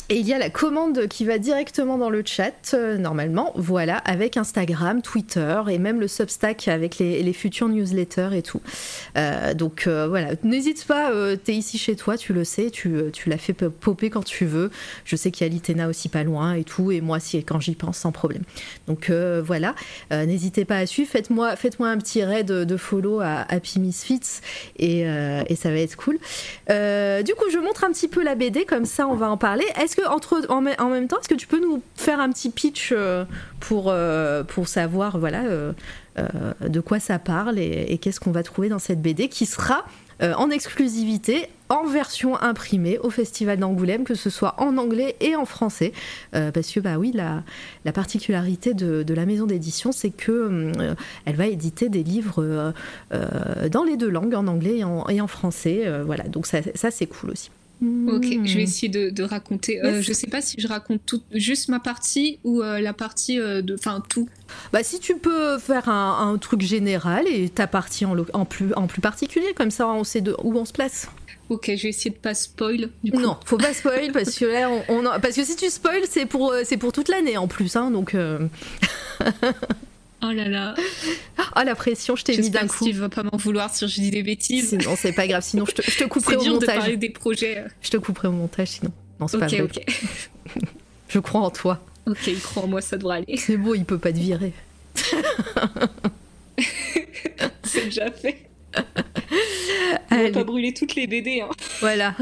et 0.09 0.17
il 0.17 0.27
y 0.27 0.33
a 0.33 0.37
la 0.37 0.49
commande 0.49 1.07
qui 1.07 1.23
va 1.23 1.37
directement 1.37 1.97
dans 1.97 2.09
le 2.09 2.23
chat, 2.25 2.73
euh, 2.73 2.97
normalement, 2.97 3.53
voilà, 3.55 3.97
avec 3.99 4.35
Instagram, 4.35 5.01
Twitter 5.01 5.61
et 5.69 5.77
même 5.77 6.01
le 6.01 6.09
Substack 6.09 6.67
avec 6.67 6.99
les, 6.99 7.33
futurs 7.33 7.69
newsletters 7.69 8.29
et 8.33 8.41
tout. 8.41 8.61
Euh, 9.17 9.53
donc 9.53 9.87
euh, 9.87 10.07
voilà, 10.09 10.31
n'hésite 10.43 10.85
pas, 10.85 11.11
t'es 11.37 11.53
ici 11.53 11.77
chez 11.77 11.95
toi, 11.95 12.17
tu 12.17 12.33
le 12.33 12.43
sais, 12.43 12.69
tu, 12.69 12.95
tu 13.13 13.29
l'as 13.29 13.37
fait 13.37 13.53
popper 13.53 14.09
quand 14.09 14.25
tu 14.25 14.45
veux. 14.45 14.71
Je 15.05 15.15
sais 15.15 15.31
qu'il 15.31 15.47
y 15.47 15.49
a 15.49 15.53
l'Itena 15.53 15.87
aussi 15.87 16.09
pas 16.09 16.23
loin 16.23 16.53
et 16.53 16.65
tout, 16.65 16.91
et 16.91 16.99
moi, 16.99 17.19
si, 17.21 17.41
quand 17.43 17.61
j'y 17.61 17.75
pense, 17.75 17.97
sans 17.97 18.11
problème. 18.11 18.43
Donc 18.87 19.09
voilà, 19.09 19.73
n'hésitez 20.11 20.65
pas 20.65 20.77
à 20.77 20.85
suivre, 20.85 21.09
faites-moi 21.09 21.55
faites 21.55 21.77
un 21.79 21.97
petit 21.97 22.23
raid 22.23 22.47
de 22.47 22.77
follow 22.77 23.19
à 23.19 23.45
Happy 23.49 23.79
Misfits 23.79 24.41
et, 24.77 25.01
et 25.01 25.55
ça 25.55 25.69
va 25.69 25.77
être 25.77 25.95
cool. 25.95 26.15
du 26.15 27.33
coup, 27.35 27.49
je 27.51 27.59
montre 27.59 27.83
un 27.83 27.91
petit 27.91 28.07
peu 28.07 28.23
la 28.23 28.35
BD, 28.35 28.65
comme 28.65 28.85
ça 28.85 29.07
on 29.07 29.15
va 29.15 29.29
en 29.29 29.37
parler. 29.37 29.65
Est-ce 29.93 30.01
que 30.01 30.09
entre, 30.09 30.43
en, 30.49 30.61
même 30.61 31.07
temps, 31.07 31.19
est-ce 31.19 31.29
que 31.29 31.35
tu 31.35 31.45
peux 31.45 31.59
nous 31.59 31.79
faire 31.95 32.19
un 32.19 32.31
petit 32.31 32.49
pitch 32.49 32.89
euh, 32.91 33.25
pour, 33.59 33.89
euh, 33.89 34.43
pour 34.43 34.67
savoir 34.67 35.19
voilà, 35.19 35.43
euh, 35.43 35.71
de 36.67 36.79
quoi 36.79 36.99
ça 36.99 37.19
parle 37.19 37.59
et, 37.59 37.99
qu'est-ce 38.01 38.19
qu'on 38.19 38.31
va 38.31 38.41
trouver 38.41 38.69
dans 38.69 38.79
cette 38.79 39.03
BD 39.03 39.27
qui 39.27 39.45
sera 39.45 39.85
en 40.19 40.49
exclusivité 40.49 41.47
en 41.69 41.85
version 41.85 42.41
imprimée 42.41 42.97
au 42.99 43.09
Festival 43.09 43.59
d'Angoulême, 43.59 44.03
que 44.03 44.15
ce 44.15 44.29
soit 44.29 44.55
en 44.57 44.77
anglais 44.77 45.15
et 45.19 45.35
en 45.35 45.45
français. 45.45 45.91
parce 46.31 46.71
que, 46.71 46.79
bah 46.79 46.97
oui, 46.97 47.11
la, 47.13 47.43
la 47.83 47.91
particularité 47.91 48.73
de, 48.73 49.13
la 49.13 49.25
maison 49.25 49.45
d'édition, 49.45 49.91
c'est 49.91 50.11
que 50.11 50.71
elle 51.25 51.35
va 51.35 51.47
éditer 51.47 51.89
des 51.89 52.03
livres 52.03 52.73
dans 53.11 53.83
les 53.83 53.97
deux 53.97 54.09
langues, 54.09 54.35
en 54.35 54.47
anglais 54.47 54.77
et 54.77 54.83
en, 54.83 55.07
et 55.09 55.19
en 55.19 55.27
français. 55.27 55.83
voilà, 56.05 56.23
donc 56.23 56.47
ça, 56.47 56.59
ça 56.73 56.89
c'est 56.89 57.07
cool 57.07 57.31
aussi. 57.31 57.49
Ok, 57.81 58.23
je 58.23 58.29
vais 58.29 58.37
Hmm. 58.37 58.59
essayer 58.59 58.87
de, 58.87 59.09
de 59.09 59.23
raconter. 59.23 59.83
Euh, 59.83 59.97
Yes. 59.97 60.05
je 60.05 60.13
sais 60.13 60.27
pas 60.27 60.41
si 60.41 60.55
je 60.57 60.67
raconte 60.67 61.01
tout, 61.05 61.21
juste 61.33 61.67
ma 61.67 61.79
partie 61.79 62.39
ou 62.45 62.61
euh, 62.61 62.79
la 62.79 62.93
partie 62.93 63.39
euh, 63.39 63.61
de. 63.61 63.75
Enfin, 63.75 64.01
tout. 64.07 64.29
Bah 64.71 64.83
si 64.83 64.99
tu 64.99 65.15
peux 65.17 65.57
faire 65.59 65.89
un, 65.89 66.31
un 66.33 66.37
truc 66.37 66.61
général 66.61 67.25
et 67.27 67.49
ta 67.49 67.67
partie 67.67 68.05
en, 68.05 68.45
plus, 68.45 68.73
en 68.75 68.87
plus 68.87 69.01
particulier, 69.01 69.53
comme 69.55 69.71
ça 69.71 69.87
on 69.87 70.03
sait 70.05 70.21
de, 70.21 70.33
où 70.43 70.57
on 70.57 70.63
se 70.65 70.71
place. 70.71 71.09
Ok, 71.49 71.65
je 71.75 71.83
vais 71.83 71.89
essayer 71.89 72.11
de 72.11 72.15
pas 72.15 72.33
spoil. 72.33 72.89
Du 73.03 73.11
coup. 73.11 73.19
Non, 73.19 73.37
faut 73.45 73.57
pas 73.57 73.73
spoil 73.73 74.11
parce 74.13 74.35
que 74.35 74.45
là, 74.45 74.69
on, 74.69 74.83
on 74.87 75.05
en- 75.05 75.19
parce 75.19 75.35
que 75.35 75.43
si 75.43 75.55
tu 75.57 75.69
spoil, 75.69 76.01
c'est 76.09 76.25
pour, 76.25 76.51
euh, 76.53 76.61
c'est 76.63 76.77
pour 76.77 76.93
toute 76.93 77.09
l'année 77.09 77.35
en 77.37 77.47
plus, 77.49 77.75
hein, 77.75 77.91
donc. 77.91 78.15
euh, 80.23 80.27
Oh 80.29 80.31
là 80.33 80.47
là. 80.47 80.75
Ah 81.55 81.63
la 81.65 81.75
pression, 81.75 82.15
je 82.15 82.23
t'ai 82.23 82.37
mis 82.37 82.49
d'un 82.49 82.67
coup. 82.67 82.85
Steve 82.85 82.99
va 82.99 83.09
pas 83.09 83.23
m'en 83.23 83.37
vouloir 83.37 83.73
si 83.73 83.87
je 83.87 84.01
dis 84.01 84.11
des 84.11 84.23
bêtises. 84.23 84.69
Sinon 84.69 84.95
c'est 84.97 85.11
pas 85.13 85.27
grave, 85.27 85.43
sinon 85.43 85.65
je 85.65 85.73
te, 85.73 85.81
je 85.81 85.97
te 85.97 86.03
couperai 86.05 86.33
C'est 86.35 86.39
au 86.39 86.43
dur 86.43 86.53
de 86.53 86.59
montage. 86.59 86.75
parler 86.77 86.97
des 86.97 87.09
projets. 87.09 87.63
Je 87.81 87.89
te 87.89 87.97
couperai 87.97 88.27
au 88.29 88.31
montage 88.31 88.67
sinon. 88.69 88.91
Non, 89.19 89.27
c'est 89.27 89.37
pas 89.37 89.45
Ok, 89.47 89.53
vrai. 89.53 89.61
ok. 89.63 89.85
Je 91.09 91.19
crois 91.19 91.41
en 91.41 91.51
toi. 91.51 91.79
Ok, 92.07 92.25
il 92.27 92.39
croit 92.39 92.63
en 92.63 92.67
moi, 92.67 92.81
ça 92.81 92.97
devrait 92.97 93.17
aller. 93.17 93.37
C'est 93.37 93.55
beau, 93.57 93.75
il 93.75 93.85
peut 93.85 93.99
pas 93.99 94.11
te 94.11 94.17
virer. 94.17 94.51
C'est 97.63 97.85
déjà 97.85 98.11
fait. 98.11 98.37
On 100.11 100.23
va 100.23 100.31
pas 100.31 100.43
brûler 100.43 100.73
toutes 100.73 100.95
les 100.95 101.07
BD. 101.07 101.41
Hein. 101.41 101.49
voilà. 101.79 102.15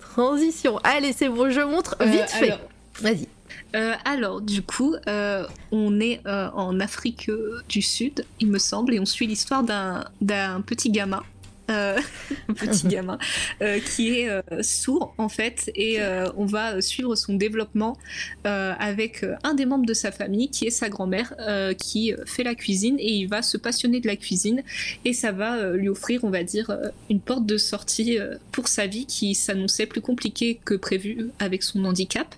Transition. 0.00 0.78
Allez, 0.84 1.12
c'est 1.12 1.28
bon, 1.28 1.50
je 1.50 1.60
montre 1.60 1.96
Euh, 2.00 2.04
vite 2.04 2.30
fait. 2.30 2.50
alors, 2.50 2.60
Vas-y. 3.00 3.26
Euh, 3.74 3.94
alors, 4.04 4.40
du 4.40 4.62
coup, 4.62 4.94
euh, 5.08 5.46
on 5.72 6.00
est 6.00 6.20
euh, 6.26 6.48
en 6.50 6.78
Afrique 6.80 7.30
du 7.68 7.82
Sud, 7.82 8.24
il 8.40 8.48
me 8.48 8.58
semble, 8.58 8.94
et 8.94 9.00
on 9.00 9.06
suit 9.06 9.26
l'histoire 9.26 9.64
d'un 9.64 10.60
petit 10.60 10.90
gamin. 10.90 11.22
Euh, 11.70 11.98
petit 12.54 12.88
gamin 12.88 13.18
euh, 13.62 13.80
qui 13.80 14.18
est 14.18 14.28
euh, 14.28 14.42
sourd 14.62 15.14
en 15.18 15.28
fait 15.28 15.70
et 15.74 16.00
euh, 16.00 16.26
on 16.36 16.44
va 16.44 16.80
suivre 16.80 17.14
son 17.14 17.34
développement 17.34 17.96
avec 18.44 19.24
un 19.42 19.54
des 19.54 19.66
membres 19.66 19.86
de 19.86 19.94
sa 19.94 20.12
famille 20.12 20.50
qui 20.50 20.66
est 20.66 20.70
sa 20.70 20.88
grand-mère 20.88 21.34
qui 21.78 22.12
fait 22.26 22.42
la 22.42 22.54
cuisine 22.54 22.96
et 22.98 23.12
il 23.12 23.26
va 23.26 23.42
se 23.42 23.56
passionner 23.56 24.00
de 24.00 24.06
la 24.06 24.16
cuisine 24.16 24.62
et 25.04 25.12
ça 25.12 25.32
va 25.32 25.70
lui 25.72 25.88
offrir 25.88 26.24
on 26.24 26.30
va 26.30 26.42
dire 26.42 26.76
une 27.10 27.20
porte 27.20 27.46
de 27.46 27.56
sortie 27.56 28.18
pour 28.52 28.68
sa 28.68 28.86
vie 28.86 29.06
qui 29.06 29.34
s'annonçait 29.34 29.86
plus 29.86 30.00
compliquée 30.00 30.60
que 30.64 30.74
prévu 30.74 31.30
avec 31.38 31.62
son 31.62 31.84
handicap. 31.84 32.34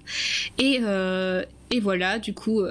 Et, 0.58 0.80
et 1.70 1.80
voilà 1.80 2.18
du 2.18 2.34
coup 2.34 2.62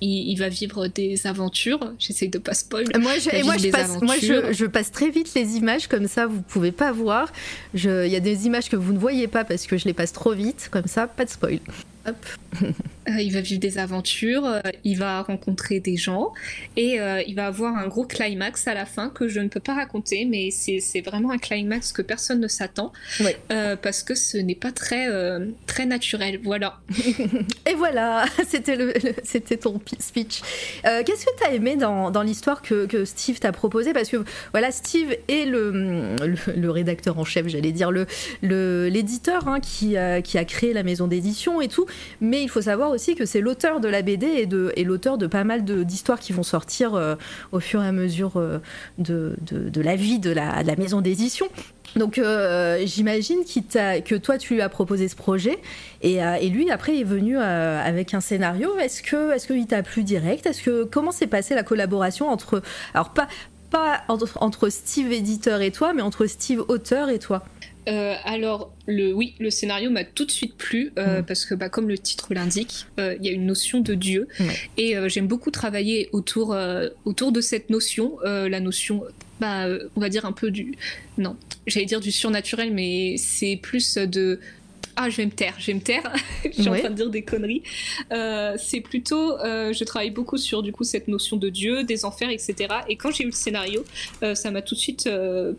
il, 0.00 0.30
il 0.30 0.36
va 0.36 0.48
vivre 0.48 0.86
des 0.88 1.26
aventures 1.26 1.94
j'essaye 1.98 2.28
de 2.28 2.38
pas 2.38 2.54
spoil 2.54 2.86
Moi, 2.98 3.18
je, 3.18 3.34
et 3.34 3.42
moi, 3.42 3.54
passe, 3.72 4.00
moi 4.02 4.16
je, 4.18 4.66
passe 4.66 4.90
très 4.90 5.10
vite 5.10 5.32
les 5.34 5.56
images, 5.56 5.86
comme 5.86 6.06
ça 6.06 6.26
vous 6.26 6.42
pouvez 6.42 6.72
pas 6.72 6.92
voir. 6.92 7.32
Il 7.74 8.08
y 8.08 8.16
a 8.16 8.20
des 8.20 8.46
images 8.46 8.68
que 8.68 8.76
vous 8.76 8.92
ne 8.92 8.98
voyez 8.98 9.26
pas 9.26 9.44
parce 9.44 9.66
que 9.66 9.76
je 9.76 9.84
les 9.84 9.94
passe 9.94 10.12
trop 10.12 10.32
vite, 10.32 10.68
comme 10.70 10.86
ça, 10.86 11.06
pas 11.06 11.24
de 11.24 11.30
spoil. 11.30 11.60
Hop. 12.06 12.16
Euh, 13.08 13.20
il 13.20 13.32
va 13.32 13.40
vivre 13.40 13.60
des 13.60 13.78
aventures, 13.78 14.44
euh, 14.44 14.58
il 14.82 14.98
va 14.98 15.22
rencontrer 15.22 15.78
des 15.78 15.96
gens 15.96 16.32
et 16.76 16.98
euh, 17.00 17.22
il 17.24 17.36
va 17.36 17.46
avoir 17.46 17.76
un 17.76 17.86
gros 17.86 18.04
climax 18.04 18.66
à 18.66 18.74
la 18.74 18.84
fin 18.84 19.10
que 19.10 19.28
je 19.28 19.38
ne 19.38 19.46
peux 19.46 19.60
pas 19.60 19.74
raconter, 19.74 20.24
mais 20.24 20.50
c'est 20.50 21.02
vraiment 21.02 21.30
un 21.30 21.38
climax 21.38 21.92
que 21.92 22.02
personne 22.02 22.40
ne 22.40 22.48
s'attend 22.48 22.92
euh, 23.52 23.76
parce 23.76 24.02
que 24.02 24.16
ce 24.16 24.38
n'est 24.38 24.56
pas 24.56 24.72
très, 24.72 25.08
euh, 25.08 25.46
très 25.68 25.86
naturel. 25.86 26.40
Voilà. 26.42 26.80
Et 27.70 27.74
voilà, 27.76 28.24
c'était 28.48 28.74
le, 28.74 28.86
le- 28.86 29.14
c'était 29.22 29.56
ton 29.58 29.80
speech. 30.00 30.40
Qu'est-ce 30.82 31.24
que 31.26 31.30
tu 31.38 31.44
as 31.48 31.52
aimé 31.54 31.76
dans, 31.76 32.10
dans 32.10 32.22
l'histoire 32.22 32.60
que, 32.60 32.86
que 32.86 33.04
Steve 33.04 33.38
t'a 33.38 33.52
proposé? 33.52 33.92
Parce 33.92 34.08
que 34.08 34.24
voilà, 34.50 34.72
Steve 34.72 35.14
est 35.28 35.44
le, 35.46 35.70
le, 36.26 36.36
le 36.56 36.70
rédacteur 36.72 37.20
en 37.20 37.24
chef, 37.24 37.46
j'allais 37.46 37.70
dire, 37.70 37.92
le 37.92 38.06
le- 38.42 38.88
l'éditeur 38.88 39.46
hein, 39.46 39.60
qui, 39.60 39.94
qui 40.24 40.38
a 40.38 40.44
créé 40.44 40.72
la 40.72 40.82
maison 40.82 41.06
d'édition 41.06 41.60
et 41.60 41.68
tout. 41.68 41.86
Mais 42.20 42.42
il 42.42 42.48
faut 42.48 42.62
savoir 42.62 42.90
aussi 42.90 43.14
que 43.14 43.24
c'est 43.24 43.40
l'auteur 43.40 43.80
de 43.80 43.88
la 43.88 44.02
BD 44.02 44.26
et, 44.26 44.84
l'auteur 44.84 45.18
de 45.18 45.26
pas 45.26 45.44
mal 45.44 45.64
d'histoires 45.64 46.20
qui 46.20 46.32
vont 46.32 46.42
sortir 46.42 46.94
euh, 46.94 47.14
au 47.52 47.60
fur 47.60 47.82
et 47.82 47.86
à 47.86 47.92
mesure 47.92 48.36
euh, 48.36 48.58
de, 48.98 49.36
la 49.80 49.96
vie 49.96 50.18
de 50.18 50.30
la, 50.30 50.62
maison 50.76 51.00
d'édition. 51.00 51.46
Donc 51.94 52.18
euh, 52.18 52.82
j'imagine 52.84 53.38
que 53.44 54.14
toi 54.16 54.36
tu 54.36 54.54
lui 54.54 54.60
as 54.60 54.68
proposé 54.68 55.08
ce 55.08 55.16
projet 55.16 55.58
et, 56.02 56.20
lui 56.48 56.70
après 56.70 56.98
est 56.98 57.04
venu 57.04 57.38
avec 57.38 58.14
un 58.14 58.20
scénario. 58.20 58.76
Est-ce 58.78 59.02
que 59.02 59.34
est-ce 59.34 59.46
qu'il 59.46 59.66
t'a 59.66 59.82
plu 59.82 60.02
direct? 60.02 60.46
Est-ce 60.46 60.62
que 60.62 60.84
comment 60.84 61.12
s'est 61.12 61.26
passée 61.26 61.54
la 61.54 61.62
collaboration 61.62 62.28
entre 62.28 62.62
alors 62.94 63.10
pas 63.10 63.28
pas 63.70 64.02
entre, 64.08 64.38
entre 64.40 64.68
Steve 64.68 65.12
éditeur 65.12 65.60
et 65.60 65.70
toi, 65.70 65.92
mais 65.92 66.02
entre 66.02 66.26
Steve 66.26 66.64
auteur 66.68 67.08
et 67.08 67.18
toi? 67.18 67.44
Euh, 67.88 68.14
alors, 68.24 68.72
le, 68.86 69.12
oui, 69.12 69.34
le 69.38 69.50
scénario 69.50 69.90
m'a 69.90 70.04
tout 70.04 70.24
de 70.24 70.30
suite 70.30 70.56
plu 70.56 70.92
euh, 70.98 71.20
Mm. 71.20 71.24
parce 71.24 71.44
que, 71.44 71.54
bah, 71.54 71.68
comme 71.68 71.88
le 71.88 71.98
titre 71.98 72.34
l'indique, 72.34 72.86
euh, 72.98 73.16
il 73.18 73.26
y 73.26 73.28
a 73.28 73.32
une 73.32 73.46
notion 73.46 73.80
de 73.80 73.94
Dieu 73.94 74.28
et 74.76 74.94
j'aime 75.08 75.26
beaucoup 75.26 75.50
travailler 75.50 76.08
autour, 76.12 76.56
autour 77.04 77.32
de 77.32 77.40
cette 77.40 77.70
notion, 77.70 78.18
la 78.24 78.60
notion, 78.60 79.04
bah, 79.40 79.66
on 79.94 80.00
va 80.00 80.08
dire 80.08 80.24
un 80.24 80.32
peu 80.32 80.50
du, 80.50 80.74
non, 81.18 81.36
j'allais 81.66 81.86
dire 81.86 82.00
du 82.00 82.10
surnaturel, 82.10 82.72
mais 82.72 83.16
c'est 83.18 83.56
plus 83.56 83.96
de 83.96 84.40
ah, 84.96 85.08
je 85.10 85.16
vais 85.18 85.26
me 85.26 85.30
taire, 85.30 85.54
je 85.58 85.66
vais 85.66 85.74
me 85.74 85.80
taire. 85.80 86.10
je 86.44 86.50
suis 86.62 86.68
Ouais. 86.70 86.78
en 86.78 86.80
train 86.80 86.90
de 86.90 86.94
dire 86.96 87.10
des 87.10 87.22
conneries. 87.22 87.62
Euh, 88.12 88.54
c'est 88.58 88.80
plutôt, 88.80 89.38
euh, 89.40 89.72
je 89.72 89.84
travaille 89.84 90.10
beaucoup 90.10 90.38
sur 90.38 90.62
du 90.62 90.72
coup 90.72 90.84
cette 90.84 91.06
notion 91.08 91.36
de 91.36 91.48
Dieu, 91.48 91.84
des 91.84 92.04
enfers, 92.04 92.30
etc. 92.30 92.54
Et 92.88 92.96
quand 92.96 93.10
j'ai 93.12 93.22
eu 93.24 93.26
le 93.26 93.32
scénario, 93.32 93.84
euh, 94.22 94.34
ça 94.34 94.50
m'a 94.50 94.62
tout 94.62 94.74
de 94.74 94.80
suite 94.80 95.08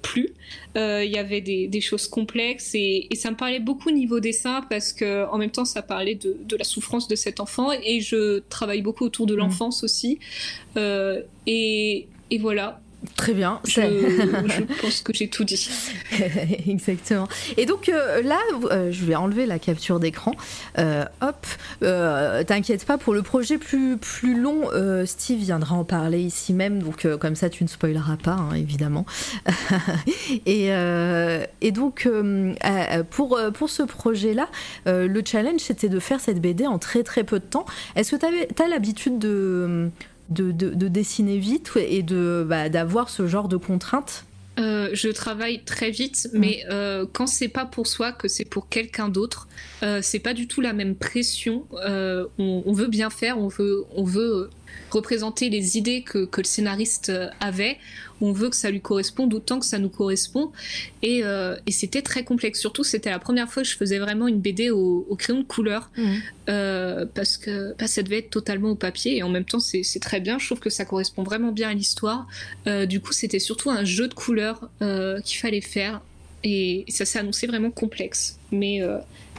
plu. 0.01 0.33
Il 0.75 1.09
y 1.11 1.17
avait 1.17 1.41
des, 1.41 1.67
des 1.67 1.81
choses 1.81 2.07
complexes 2.07 2.71
et, 2.75 3.07
et 3.11 3.15
ça 3.15 3.31
me 3.31 3.35
parlait 3.35 3.59
beaucoup 3.59 3.89
niveau 3.91 4.19
dessin 4.19 4.61
parce 4.69 4.93
que 4.93 5.25
en 5.29 5.37
même 5.37 5.49
temps 5.51 5.65
ça 5.65 5.81
parlait 5.81 6.15
de, 6.15 6.37
de 6.43 6.55
la 6.55 6.63
souffrance 6.63 7.07
de 7.07 7.15
cet 7.15 7.39
enfant 7.39 7.71
et 7.71 7.99
je 8.01 8.39
travaille 8.49 8.81
beaucoup 8.81 9.05
autour 9.05 9.25
de 9.25 9.33
Mm. 9.35 9.39
l'enfance 9.39 9.83
aussi. 9.83 10.19
Et, 11.47 12.07
et 12.31 12.37
voilà, 12.39 12.81
Très 13.15 13.33
bien. 13.33 13.59
je, 13.65 14.63
pense 14.81 15.01
que 15.01 15.13
j'ai 15.13 15.27
tout 15.29 15.43
dit. 15.43 15.69
Exactement. 16.67 17.27
Et 17.55 17.67
donc 17.67 17.89
euh, 17.89 18.23
là, 18.23 18.39
euh, 18.71 18.91
je 18.91 19.05
vais 19.05 19.15
enlever 19.15 19.45
la 19.45 19.59
capture 19.59 19.99
d'écran. 19.99 20.33
Euh, 20.79 21.05
hop, 21.21 21.45
t'inquiète 22.47 22.85
pas, 22.85 22.97
pour 22.97 23.13
le 23.13 23.21
projet 23.21 23.59
plus, 23.59 23.97
plus 23.97 24.39
long, 24.39 24.69
Steve 25.05 25.39
viendra 25.39 25.75
en 25.75 25.83
parler 25.83 26.19
ici 26.21 26.53
même, 26.53 26.81
donc 26.81 27.07
comme 27.17 27.35
ça 27.35 27.49
tu 27.49 27.63
ne 27.63 27.69
spoileras 27.69 28.17
pas, 28.17 28.31
hein, 28.31 28.53
évidemment. 28.55 29.05
et, 30.45 30.69
et 31.61 31.71
donc, 31.71 32.09
pour, 33.11 33.39
pour 33.53 33.69
ce 33.69 33.83
projet-là, 33.83 34.47
le 34.85 35.21
challenge 35.23 35.61
c'était 35.61 35.89
de 35.89 35.99
faire 35.99 36.19
cette 36.19 36.41
BD 36.41 36.65
en 36.65 36.79
très 36.79 37.03
très 37.03 37.23
peu 37.23 37.39
de 37.39 37.45
temps. 37.45 37.65
Est-ce 37.95 38.15
que 38.15 38.53
tu 38.55 38.63
as 38.63 38.67
l'habitude 38.67 39.19
de, 39.19 39.91
de, 40.29 40.51
de- 40.51 40.71
de 40.73 40.87
dessiner 40.87 41.37
vite 41.37 41.71
et 41.77 42.03
de 42.03 42.45
bah, 42.47 42.69
d'avoir 42.69 43.09
ce 43.09 43.27
genre 43.27 43.47
de 43.47 43.57
contraintes 43.57 44.25
Euh, 44.59 44.89
je 44.93 45.09
travaille 45.09 45.63
très 45.63 45.91
vite, 45.91 46.29
Mm. 46.33 46.39
mais 46.39 46.63
euh, 46.71 47.05
quand 47.13 47.27
c'est 47.27 47.47
pas 47.47 47.65
pour 47.65 47.85
soi, 47.85 48.11
que 48.11 48.27
c'est 48.27 48.43
pour 48.45 48.69
quelqu'un 48.69 49.07
d'autre, 49.07 49.47
euh, 49.83 49.99
c'est 50.01 50.19
pas 50.19 50.33
du 50.33 50.47
tout 50.47 50.61
la 50.61 50.73
même 50.73 50.95
pression. 50.95 51.65
On, 51.71 52.63
on 52.65 52.73
veut 52.73 52.87
bien 52.87 53.09
faire, 53.11 53.37
on 53.37 53.49
veut, 53.49 53.83
on 53.95 54.03
veut 54.03 54.49
représenter 54.91 55.49
les 55.49 55.77
idées 55.77 56.01
que, 56.01 56.25
que 56.25 56.41
le 56.41 56.45
scénariste 56.45 57.09
euh, 57.09 57.29
avait. 57.39 57.77
On 58.19 58.31
veut 58.31 58.49
que 58.49 58.55
ça 58.55 58.71
lui 58.71 58.81
corresponde 58.81 59.33
autant 59.33 59.59
que 59.59 59.65
ça 59.65 59.77
nous 59.77 59.89
correspond. 59.89 60.51
Et, 61.01 61.21
euh, 61.23 61.55
et 61.65 61.71
c'était 61.71 62.01
très 62.01 62.23
complexe. 62.23 62.59
Surtout, 62.59 62.83
c'était 62.83 63.09
la 63.09 63.19
première 63.19 63.49
fois 63.49 63.63
que 63.63 63.69
je 63.69 63.75
faisais 63.75 63.99
vraiment 63.99 64.27
une 64.27 64.39
BD 64.39 64.71
au, 64.71 65.05
au 65.09 65.15
crayon 65.15 65.41
de 65.41 65.45
couleur. 65.45 65.91
Euh, 66.49 67.05
parce 67.13 67.37
que 67.37 67.75
bah, 67.77 67.87
ça 67.87 68.01
devait 68.01 68.19
être 68.19 68.29
totalement 68.29 68.71
au 68.71 68.75
papier 68.75 69.17
et 69.17 69.23
en 69.23 69.29
même 69.29 69.43
temps 69.43 69.59
c'est 69.59 69.83
c'est 69.83 69.99
très 69.99 70.19
bien. 70.19 70.39
Je 70.39 70.45
trouve 70.45 70.59
que 70.59 70.69
ça 70.69 70.85
correspond 70.85 71.23
vraiment 71.23 71.51
bien 71.51 71.69
à 71.69 71.73
l'histoire. 71.73 72.27
Euh, 72.67 72.85
du 72.85 73.01
coup, 73.01 73.13
c'était 73.13 73.39
surtout 73.39 73.69
un 73.69 73.83
jeu 73.83 74.07
de 74.07 74.13
couleurs 74.13 74.69
qu'il 75.23 75.39
fallait 75.39 75.61
faire 75.61 76.01
et, 76.43 76.85
ça 76.89 77.05
s'est 77.05 77.19
annoncé 77.19 77.47
vraiment 77.47 77.71
complexe. 77.71 78.39
Mais, 78.51 78.81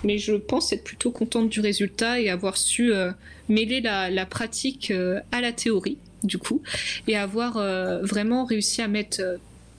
mais 0.05 0.19
je 0.19 0.33
pense 0.35 0.73
être 0.73 0.85
plutôt 0.85 1.11
contente 1.11 1.49
du 1.49 1.61
résultat 1.61 2.21
et 2.21 2.31
avoir 2.31 2.57
su 2.57 2.93
euh, 2.93 3.11
mêler 3.49 3.81
la, 3.81 4.11
la 4.11 4.27
pratique 4.27 4.91
euh, 4.91 5.21
à 5.33 5.41
la 5.41 5.53
théorie, 5.53 5.99
du 6.23 6.39
coup, 6.39 6.63
et 7.07 7.17
avoir 7.17 7.57
euh, 7.57 8.01
vraiment 8.03 8.45
réussi 8.45 8.83
à 8.83 8.89
mettre. 8.89 9.21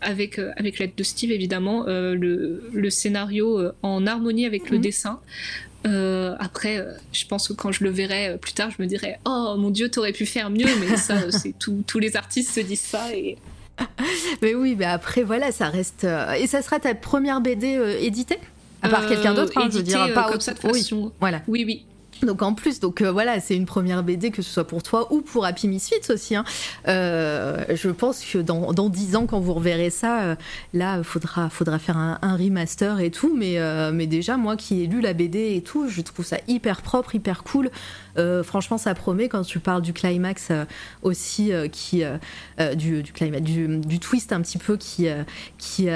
avec, 0.01 0.39
avec 0.55 0.79
l'aide 0.79 0.95
de 0.95 1.03
Steve 1.03 1.29
évidemment, 1.31 1.83
le, 1.85 2.63
le 2.71 2.89
scénario 2.89 3.59
en 3.83 4.07
harmonie 4.07 4.45
avec 4.45 4.69
le 4.69 4.77
Mhm. 4.77 4.83
dessin. 4.83 5.19
Euh, 5.87 6.35
après, 6.39 6.77
euh, 6.77 6.93
je 7.13 7.25
pense 7.25 7.47
que 7.49 7.53
quand 7.53 7.71
je 7.73 7.83
le 7.85 7.89
verrai 7.89 8.29
euh, 8.29 8.37
plus 8.37 8.53
tard, 8.53 8.69
je 8.69 8.81
me 8.81 8.87
dirai 8.87 9.15
Oh 9.25 9.55
mon 9.57 9.69
Dieu, 9.71 9.89
t'aurais 9.89 10.11
pu 10.13 10.25
faire 10.25 10.49
mieux, 10.49 10.67
mais 10.79 10.95
ça, 10.97 11.31
c'est 11.31 11.53
tout, 11.59 11.83
tous 11.87 11.99
les 11.99 12.15
artistes 12.15 12.53
se 12.53 12.59
disent 12.61 12.79
ça. 12.81 13.13
Et... 13.13 13.37
Mais 14.41 14.55
oui, 14.55 14.75
mais 14.77 14.85
après, 14.85 15.23
voilà, 15.23 15.51
ça 15.53 15.67
reste. 15.69 16.05
Et 16.37 16.47
ça 16.47 16.61
sera 16.61 16.79
ta 16.79 16.95
première 16.95 17.39
BD 17.41 17.79
éditée? 18.01 18.39
À 18.81 18.89
part 18.89 19.03
Euh, 19.03 19.09
quelqu'un 19.09 19.33
d'autre, 19.33 19.51
hein, 19.57 19.67
je 19.71 19.77
veux 19.77 19.83
dire, 19.83 20.01
euh, 20.01 20.13
pas 20.13 20.23
comme 20.23 20.33
autre- 20.35 20.41
ça 20.43 20.53
de 20.53 20.59
Oui, 20.71 20.79
façon. 20.81 21.11
voilà. 21.19 21.41
Oui, 21.47 21.63
oui. 21.65 21.85
Donc 22.23 22.41
en 22.41 22.53
plus, 22.53 22.79
donc 22.79 23.01
euh, 23.01 23.11
voilà, 23.11 23.39
c'est 23.39 23.55
une 23.55 23.65
première 23.65 24.03
BD 24.03 24.31
que 24.31 24.41
ce 24.41 24.51
soit 24.51 24.67
pour 24.67 24.83
toi 24.83 25.13
ou 25.13 25.21
pour 25.21 25.45
Happy 25.45 25.67
Misfits 25.67 26.11
aussi. 26.11 26.35
Hein. 26.35 26.43
Euh, 26.87 27.63
je 27.73 27.89
pense 27.89 28.23
que 28.23 28.39
dans, 28.39 28.89
10 28.89 29.15
ans, 29.15 29.25
quand 29.25 29.39
vous 29.39 29.53
reverrez 29.53 29.89
ça, 29.89 30.21
euh, 30.21 30.35
là, 30.73 31.01
faudra, 31.03 31.49
faudra 31.49 31.79
faire 31.79 31.97
un, 31.97 32.17
remaster 32.35 32.99
et 32.99 33.11
tout. 33.11 33.35
Mais, 33.35 33.59
mais 33.91 34.07
déjà, 34.07 34.37
moi 34.37 34.55
qui 34.55 34.83
ai 34.83 34.87
lu 34.87 35.01
la 35.01 35.13
BD 35.13 35.55
et 35.55 35.61
tout, 35.61 35.87
je 35.89 36.01
trouve 36.01 36.25
ça 36.25 36.37
hyper 36.47 36.81
propre, 36.81 37.15
hyper 37.15 37.43
cool. 37.43 37.69
franchement, 38.43 38.77
ça 38.77 38.93
promet 38.93 39.29
quand 39.29 39.43
tu 39.43 39.59
parles 39.59 39.81
du 39.81 39.93
climax 39.93 40.51
aussi, 41.01 41.51
qui, 41.71 42.03
du, 42.75 43.03
du, 43.03 43.11
du, 43.41 43.77
du, 43.77 43.99
twist 43.99 44.31
un 44.31 44.41
petit 44.41 44.57
peu 44.57 44.77
qui, 44.77 45.07
qui, 45.57 45.87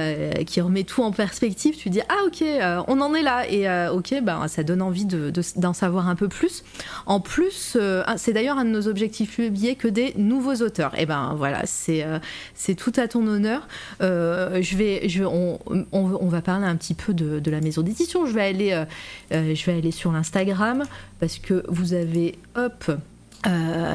qui 0.45 0.61
remet 0.61 0.83
tout 0.83 1.03
en 1.03 1.11
perspective. 1.11 1.75
Tu 1.77 1.89
dis, 1.89 2.01
ah 2.09 2.25
ok, 2.25 2.43
on 2.87 2.99
en 3.01 3.13
est 3.13 3.23
là. 3.23 3.49
Et 3.49 3.67
ok, 3.89 4.15
bah, 4.23 4.41
ça 4.47 4.63
donne 4.63 4.81
envie 4.81 5.05
d'en 5.05 5.29
de, 5.29 5.41
d'en 5.57 5.73
savoir 5.73 6.09
un 6.09 6.12
un 6.13 6.15
peu 6.15 6.27
plus. 6.27 6.63
En 7.07 7.19
plus, 7.19 7.75
euh, 7.75 8.03
c'est 8.17 8.33
d'ailleurs 8.33 8.59
un 8.59 8.65
de 8.65 8.69
nos 8.69 8.87
objectifs 8.87 9.35
publiés 9.35 9.75
que 9.75 9.87
des 9.87 10.13
nouveaux 10.15 10.55
auteurs. 10.61 10.93
Et 10.93 11.01
eh 11.01 11.05
ben 11.07 11.33
voilà, 11.35 11.65
c'est 11.65 12.03
euh, 12.03 12.19
c'est 12.53 12.75
tout 12.75 12.93
à 12.97 13.07
ton 13.07 13.25
honneur. 13.25 13.67
Euh, 14.01 14.61
je 14.61 14.77
vais, 14.77 15.09
je, 15.09 15.23
on, 15.23 15.59
on, 15.91 16.27
va 16.27 16.41
parler 16.41 16.67
un 16.67 16.75
petit 16.75 16.93
peu 16.93 17.13
de, 17.13 17.39
de 17.39 17.51
la 17.51 17.61
maison 17.61 17.81
d'édition. 17.81 18.27
Je 18.27 18.33
vais 18.33 18.43
aller, 18.43 18.83
je 19.31 19.65
vais 19.65 19.73
aller 19.73 19.91
sur 19.91 20.11
l'Instagram 20.11 20.83
parce 21.19 21.39
que 21.39 21.63
vous 21.67 21.93
avez, 21.93 22.37
hop, 22.55 22.91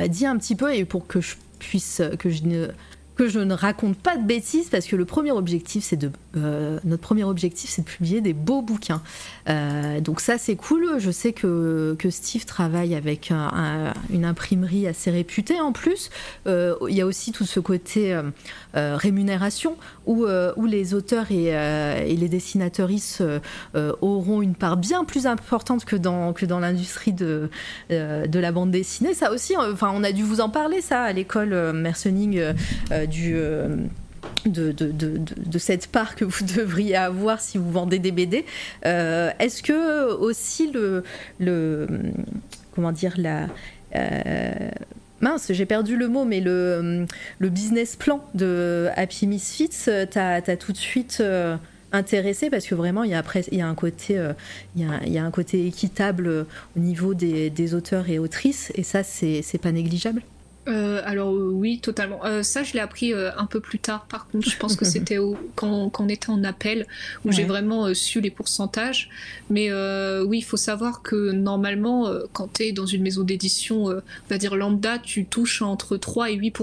dit 0.09 0.27
un 0.27 0.36
petit 0.39 0.57
peu 0.57 0.74
et 0.74 0.85
pour 0.85 1.07
que 1.07 1.20
je 1.20 1.36
puisse, 1.59 2.03
que 2.19 2.31
je 2.31 2.43
ne 2.45 2.69
que 3.19 3.28
je 3.28 3.40
ne 3.40 3.53
raconte 3.53 3.99
pas 3.99 4.16
de 4.16 4.23
bêtises 4.23 4.69
parce 4.70 4.86
que 4.86 4.95
le 4.95 5.05
premier 5.05 5.32
objectif, 5.32 5.82
c'est 5.85 5.97
de 5.97 6.12
euh, 6.36 6.78
notre 6.85 7.03
premier 7.03 7.24
objectif, 7.24 7.69
c'est 7.69 7.82
de 7.82 7.86
publier 7.86 8.20
des 8.20 8.32
beaux 8.32 8.62
bouquins. 8.62 9.03
Euh, 9.49 10.01
donc 10.01 10.20
ça, 10.20 10.39
c'est 10.39 10.55
cool. 10.55 10.99
Je 10.99 11.11
sais 11.11 11.32
que, 11.32 11.97
Steve 12.11 12.47
travaille 12.47 12.95
avec 12.95 13.31
une 14.11 14.24
imprimerie 14.24 14.86
assez 14.86 15.11
réputée 15.11 15.61
en 15.61 15.73
plus. 15.73 16.11
Euh, 16.47 16.77
il 16.89 16.95
y 16.95 17.01
a 17.01 17.07
aussi 17.07 17.32
tout 17.32 17.45
ce 17.45 17.61
côté 17.61 18.19
rémunération 18.74 19.77
où, 20.09 20.26
où 20.56 20.66
les 20.66 20.94
auteurs 20.94 21.30
et, 21.30 21.47
et 21.47 22.16
les 22.16 22.28
dessinateuristes 22.28 23.22
auront 24.01 24.43
une 24.43 24.55
part 24.55 24.76
bien 24.76 25.05
plus 25.05 25.26
importante 25.26 25.85
que 25.85 25.97
dans, 25.97 26.32
que 26.32 26.47
dans 26.47 26.59
l'industrie 26.59 27.12
de, 27.12 27.51
de 27.90 28.39
la 28.39 28.52
bande 28.52 28.70
dessinée. 28.70 29.14
Ça 29.14 29.30
aussi, 29.30 29.56
enfin, 29.56 29.93
on 29.94 30.02
a 30.02 30.12
dû 30.12 30.22
vous 30.22 30.40
en 30.40 30.48
parler, 30.48 30.80
ça, 30.80 31.02
à 31.02 31.12
l'école 31.12 31.72
Mercening 31.72 32.40
du 33.09 33.36
de, 34.47 34.72
de, 34.72 34.90
de, 34.90 35.20
de, 35.36 35.59
cette 35.59 35.89
part 35.89 36.14
que 36.14 36.24
vous 36.24 36.44
devriez 36.56 36.97
avoir 36.97 37.40
si 37.40 37.59
vous 37.59 37.70
vendez 37.70 37.98
des 37.98 38.12
BD. 38.12 38.44
Euh, 38.86 39.30
est-ce 39.39 39.62
que 39.62 40.12
aussi 40.14 40.70
le, 40.70 41.05
le 41.39 41.86
comment 42.74 42.93
dire 42.93 43.14
la 43.16 43.47
euh, 43.94 44.70
mince, 45.20 45.53
j'ai 45.53 45.66
perdu 45.66 45.97
le 45.97 46.09
mot, 46.09 46.24
mais 46.24 46.40
le, 46.40 47.07
le 47.39 47.49
business 47.49 47.97
plan 47.97 48.24
de 48.35 48.89
Happy 48.97 49.27
Misfits, 49.27 49.89
t'as 50.11 50.36
as 50.36 50.57
tout 50.57 50.73
de 50.73 50.78
suite 50.78 51.19
euh, 51.20 51.57
intéressé 51.93 52.51
parce 52.51 52.66
que 52.66 52.74
vraiment 52.74 53.05
il 53.05 53.11
y 53.11 53.15
a 53.15 53.66
un 53.66 53.74
côté 55.31 55.66
équitable 55.66 56.47
au 56.77 56.81
niveau 56.81 57.15
des, 57.15 57.51
des 57.51 57.74
auteurs 57.74 58.09
et 58.09 58.19
autrices 58.19 58.73
et 58.74 58.82
ça 58.82 59.03
c'est 59.03 59.61
pas 59.61 59.73
négligeable. 59.73 60.23
Euh, 60.69 61.01
alors 61.05 61.35
euh, 61.35 61.51
oui, 61.51 61.81
totalement. 61.81 62.24
Euh, 62.24 62.43
ça, 62.43 62.62
je 62.62 62.74
l'ai 62.74 62.81
appris 62.81 63.12
un 63.15 63.47
peu 63.47 63.61
plus 63.61 63.78
tard. 63.78 64.07
Par 64.07 64.28
contre, 64.28 64.49
je 64.49 64.57
pense 64.57 64.77
que 64.77 64.85
c'était 64.85 65.19
quand, 65.55 65.89
quand, 65.90 66.05
on 66.05 66.09
était 66.09 66.31
en 66.31 66.45
appel 66.45 66.86
où 67.24 67.32
j'ai 67.32 67.45
vraiment 67.45 67.93
su 67.95 68.20
les 68.20 68.31
pourcentages. 68.31 69.09
Mais 69.51 69.73
oui, 70.23 70.39
il 70.39 70.45
faut 70.45 70.57
savoir 70.57 71.03
que 71.03 71.32
normalement, 71.32 72.11
quand 72.32 72.53
tu 72.55 72.65
es 72.65 72.73
dans 72.73 72.86
une 72.86 73.03
maison 73.03 73.23
d'édition, 73.23 73.86
on 73.86 74.03
va 74.28 74.39
dire 74.39 74.57
lambda, 74.57 74.99
tu 74.99 75.24
touches 75.24 75.62
entre 75.62 75.97
3 75.97 76.31
et 76.31 76.35
8 76.35 76.55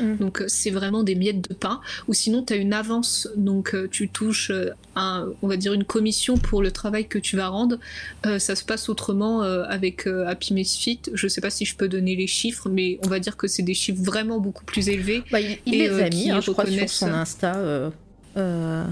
mm. 0.00 0.16
Donc 0.16 0.42
c'est 0.46 0.70
vraiment 0.70 1.02
des 1.02 1.14
miettes 1.14 1.48
de 1.48 1.54
pain. 1.54 1.80
Ou 2.08 2.14
sinon, 2.14 2.42
tu 2.42 2.52
as 2.52 2.56
une 2.56 2.72
avance, 2.72 3.28
donc 3.36 3.76
tu 3.90 4.08
touches 4.08 4.52
un, 4.96 5.28
on 5.42 5.48
va 5.48 5.56
dire 5.56 5.72
une 5.72 5.84
commission 5.84 6.36
pour 6.36 6.62
le 6.62 6.70
travail 6.70 7.06
que 7.06 7.18
tu 7.18 7.36
vas 7.36 7.48
rendre. 7.48 7.78
ça 8.24 8.56
se 8.56 8.64
passe 8.64 8.88
autrement 8.88 9.42
avec 9.42 10.06
Happy 10.06 10.54
Misfit. 10.54 11.00
Je 11.14 11.28
sais 11.28 11.40
pas 11.40 11.50
si 11.50 11.64
je 11.64 11.76
peux 11.76 11.88
donner 11.88 12.16
les 12.16 12.26
chiffres, 12.26 12.68
mais 12.68 12.98
on 13.04 13.08
va 13.08 13.20
dire 13.20 13.35
que 13.36 13.48
c'est 13.48 13.62
des 13.62 13.74
chiffres 13.74 14.02
vraiment 14.02 14.38
beaucoup 14.38 14.64
plus 14.64 14.88
élevés. 14.88 15.22
Bah, 15.30 15.40
il, 15.40 15.58
les 15.66 15.88
euh, 15.88 16.04
a 16.04 16.08
mis, 16.08 16.30
hein, 16.30 16.40
je 16.40 16.50
crois, 16.50 16.66
sur 16.66 16.88
son 16.88 17.12
Insta. 17.12 17.56
Euh, 17.56 17.90
euh, 18.36 18.84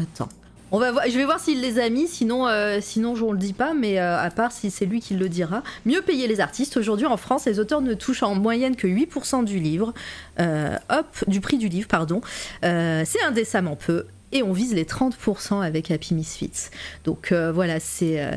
attends. 0.00 0.28
On 0.74 0.78
va 0.78 0.90
voir, 0.90 1.04
je 1.06 1.16
vais 1.18 1.24
voir 1.24 1.38
s'il 1.38 1.60
les 1.60 1.78
a 1.78 1.90
mis, 1.90 2.08
sinon, 2.08 2.46
sinon 2.80 3.14
je 3.14 3.22
ne 3.26 3.32
le 3.32 3.38
dis 3.38 3.52
pas, 3.52 3.74
mais 3.74 3.98
à 3.98 4.30
part 4.34 4.52
si 4.52 4.70
c'est 4.70 4.86
lui 4.86 5.00
qui 5.00 5.12
le 5.12 5.28
dira. 5.28 5.62
Mieux 5.84 6.00
payer 6.00 6.26
les 6.26 6.40
artistes. 6.40 6.78
Aujourd'hui 6.78 7.04
en 7.04 7.18
France, 7.18 7.44
les 7.44 7.60
auteurs 7.60 7.82
ne 7.82 7.92
touchent 7.92 8.22
en 8.22 8.34
moyenne 8.34 8.74
que 8.74 8.86
8% 8.86 9.44
du 9.44 9.58
livre, 9.58 9.92
hop, 10.38 11.24
du 11.26 11.42
prix 11.42 11.58
du 11.58 11.68
livre, 11.68 11.88
pardon. 11.88 12.22
c'est 12.62 13.22
indécemment 13.22 13.76
peu 13.76 14.06
et 14.32 14.42
on 14.42 14.52
vise 14.52 14.74
les 14.74 14.84
30% 14.84 15.62
avec 15.62 15.90
Happy 15.90 16.14
Misfits. 16.14 16.70
Donc 17.04 17.32
euh, 17.32 17.52
voilà, 17.52 17.80
c'est 17.80 18.20
euh, 18.20 18.30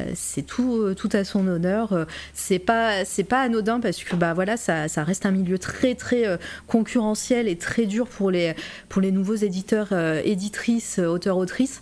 euh, 0.60 0.94
tout 0.94 1.10
à 1.14 1.24
son 1.24 1.48
honneur. 1.48 2.06
C'est 2.34 2.60
pas, 2.60 3.04
pas 3.28 3.42
anodin 3.42 3.80
parce 3.80 4.04
que 4.04 4.16
bah, 4.16 4.34
voilà, 4.34 4.58
ça, 4.58 4.86
reste 4.98 5.26
un 5.26 5.32
milieu 5.32 5.58
très 5.58 5.96
très 5.96 6.26
concurrentiel 6.68 7.48
et 7.48 7.58
très 7.58 7.86
dur 7.86 8.08
pour 8.08 8.32
les, 8.32 8.56
nouveaux 8.98 9.36
éditeurs, 9.36 9.94
éditrices, 10.24 11.00
auteurs, 11.00 11.38
autrices. 11.38 11.82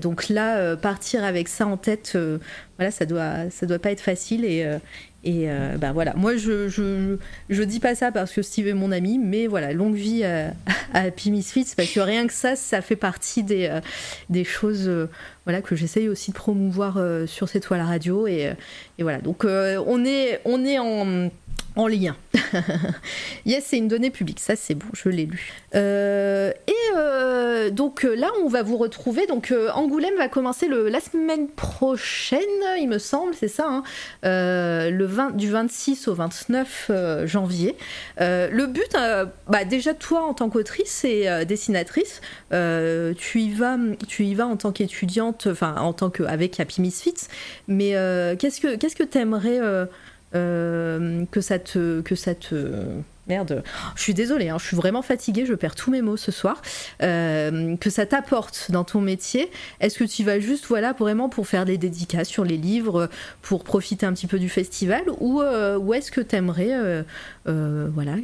donc 0.00 0.28
là, 0.28 0.76
partir 0.76 1.24
avec 1.24 1.48
ça 1.48 1.66
en 1.66 1.76
tête, 1.76 2.16
voilà, 2.78 2.90
ça 2.90 3.04
doit, 3.04 3.46
doit 3.62 3.78
pas 3.78 3.90
être 3.90 4.00
facile 4.00 4.44
et 5.26 5.50
euh, 5.50 5.76
bah 5.76 5.90
voilà, 5.90 6.14
moi 6.14 6.36
je, 6.36 6.68
je, 6.68 7.62
dis 7.64 7.80
pas 7.80 7.96
ça 7.96 8.12
parce 8.12 8.32
que 8.32 8.42
Steve 8.42 8.68
est 8.68 8.74
mon 8.74 8.92
ami, 8.92 9.18
mais 9.18 9.48
voilà, 9.48 9.72
longue 9.72 9.96
vie 9.96 10.22
à, 10.22 10.52
à 10.94 11.00
Happy 11.00 11.32
parce 11.76 11.90
que 11.90 11.98
rien 11.98 12.28
que 12.28 12.32
ça, 12.32 12.54
ça 12.54 12.80
fait 12.80 12.94
partie 12.94 13.42
des, 13.42 13.66
euh, 13.66 13.80
des 14.30 14.44
choses 14.44 14.86
euh, 14.86 15.10
voilà, 15.44 15.62
que 15.62 15.74
j'essaye 15.74 16.08
aussi 16.08 16.30
de 16.30 16.36
promouvoir 16.36 17.00
sur 17.26 17.48
cette 17.48 17.64
toile 17.64 17.80
radio. 17.80 18.28
Et, 18.28 18.52
et 18.98 19.02
voilà, 19.02 19.18
donc 19.18 19.44
on, 19.44 20.04
est, 20.04 20.40
on 20.44 20.64
est 20.64 20.78
en 20.78 21.28
en 21.76 21.86
lien. 21.86 22.16
yes, 23.46 23.66
c'est 23.66 23.76
une 23.76 23.88
donnée 23.88 24.10
publique, 24.10 24.40
ça 24.40 24.56
c'est 24.56 24.74
bon, 24.74 24.86
je 24.94 25.10
l'ai 25.10 25.26
lu. 25.26 25.52
Euh, 25.74 26.50
et 26.66 26.72
euh, 26.96 27.70
donc 27.70 28.04
euh, 28.04 28.14
là, 28.14 28.30
on 28.42 28.48
va 28.48 28.62
vous 28.62 28.78
retrouver. 28.78 29.26
Donc 29.26 29.52
Angoulême 29.74 30.16
va 30.16 30.28
commencer 30.28 30.68
la 30.68 31.00
semaine 31.00 31.48
prochaine, 31.48 32.40
il 32.80 32.88
me 32.88 32.98
semble, 32.98 33.34
c'est 33.34 33.48
ça, 33.48 33.66
hein, 33.68 33.82
le 34.22 35.04
20, 35.04 35.36
du 35.36 35.50
26 35.50 36.08
au 36.08 36.14
29 36.14 36.90
janvier. 37.24 37.76
le 38.18 38.66
but, 38.66 38.96
bah, 39.48 39.64
déjà 39.64 39.92
toi 39.92 40.22
en 40.22 40.34
tant 40.34 40.48
qu'autrice 40.48 41.04
et 41.04 41.44
dessinatrice, 41.44 42.22
tu 42.50 43.40
y 43.40 43.52
vas, 43.52 43.76
tu 44.08 44.24
y 44.24 44.34
vas 44.34 44.46
en 44.46 44.56
tant 44.56 44.72
qu'étudiante, 44.72 45.48
enfin 45.50 45.76
en 45.76 45.92
tant 45.92 46.08
qu'avec 46.08 46.58
Happy 46.58 46.80
Misfits. 46.80 47.28
Mais 47.68 47.90
qu'est-ce 48.38 48.60
que 48.60 48.76
qu'est-ce 48.76 48.96
que 48.96 49.04
t'aimerais 49.04 49.60
que 50.36 51.40
ça 51.40 51.58
te 51.58 52.00
que 52.02 52.14
ça 52.14 52.34
te 52.34 52.56
merde, 53.28 53.62
je 53.96 54.02
suis 54.02 54.14
désolée, 54.14 54.48
hein, 54.48 54.56
je 54.58 54.66
suis 54.66 54.76
vraiment 54.76 55.02
fatiguée, 55.02 55.46
je 55.46 55.54
perds 55.54 55.74
tous 55.74 55.90
mes 55.90 56.02
mots 56.02 56.16
ce 56.16 56.30
soir, 56.32 56.62
euh, 57.02 57.76
que 57.76 57.90
ça 57.90 58.06
t'apporte 58.06 58.70
dans 58.70 58.84
ton 58.84 59.00
métier. 59.00 59.50
Est-ce 59.80 59.98
que 59.98 60.04
tu 60.04 60.24
vas 60.24 60.38
juste, 60.40 60.66
voilà, 60.66 60.92
vraiment 60.92 61.28
pour 61.28 61.46
faire 61.46 61.64
des 61.64 61.78
dédicaces 61.78 62.28
sur 62.28 62.44
les 62.44 62.56
livres, 62.56 63.08
pour 63.42 63.64
profiter 63.64 64.06
un 64.06 64.12
petit 64.12 64.26
peu 64.26 64.38
du 64.38 64.48
festival, 64.48 65.02
ou, 65.18 65.40
euh, 65.40 65.92
est-ce 65.92 66.12
que 66.12 66.20
tu 66.20 66.36
aimerais, 66.36 67.04
voilà, 67.46 68.14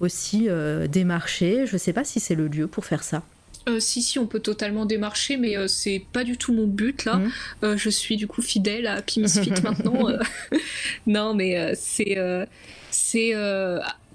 aussi 0.00 0.48
démarcher? 0.90 1.66
Je 1.66 1.76
sais 1.76 1.92
pas 1.92 2.04
si 2.04 2.20
c'est 2.20 2.34
le 2.34 2.48
lieu 2.48 2.66
pour 2.66 2.84
faire 2.84 3.02
ça. 3.02 3.22
Euh, 3.68 3.80
si, 3.80 4.02
si, 4.02 4.18
on 4.18 4.26
peut 4.26 4.40
totalement 4.40 4.84
démarcher, 4.84 5.36
mais 5.36 5.56
euh, 5.56 5.68
c'est 5.68 6.04
pas 6.12 6.24
du 6.24 6.36
tout 6.36 6.52
mon 6.52 6.66
but 6.66 7.04
là. 7.04 7.16
Mhm. 7.16 7.30
Euh, 7.62 7.76
je 7.76 7.88
suis 7.88 8.16
du 8.16 8.26
coup 8.26 8.42
fidèle 8.42 8.86
à 8.86 9.00
Pimisfit 9.00 9.50
maintenant. 9.62 10.08
non, 11.06 11.34
mais 11.34 11.74
c'est. 11.74 12.18
c'est 12.90 13.34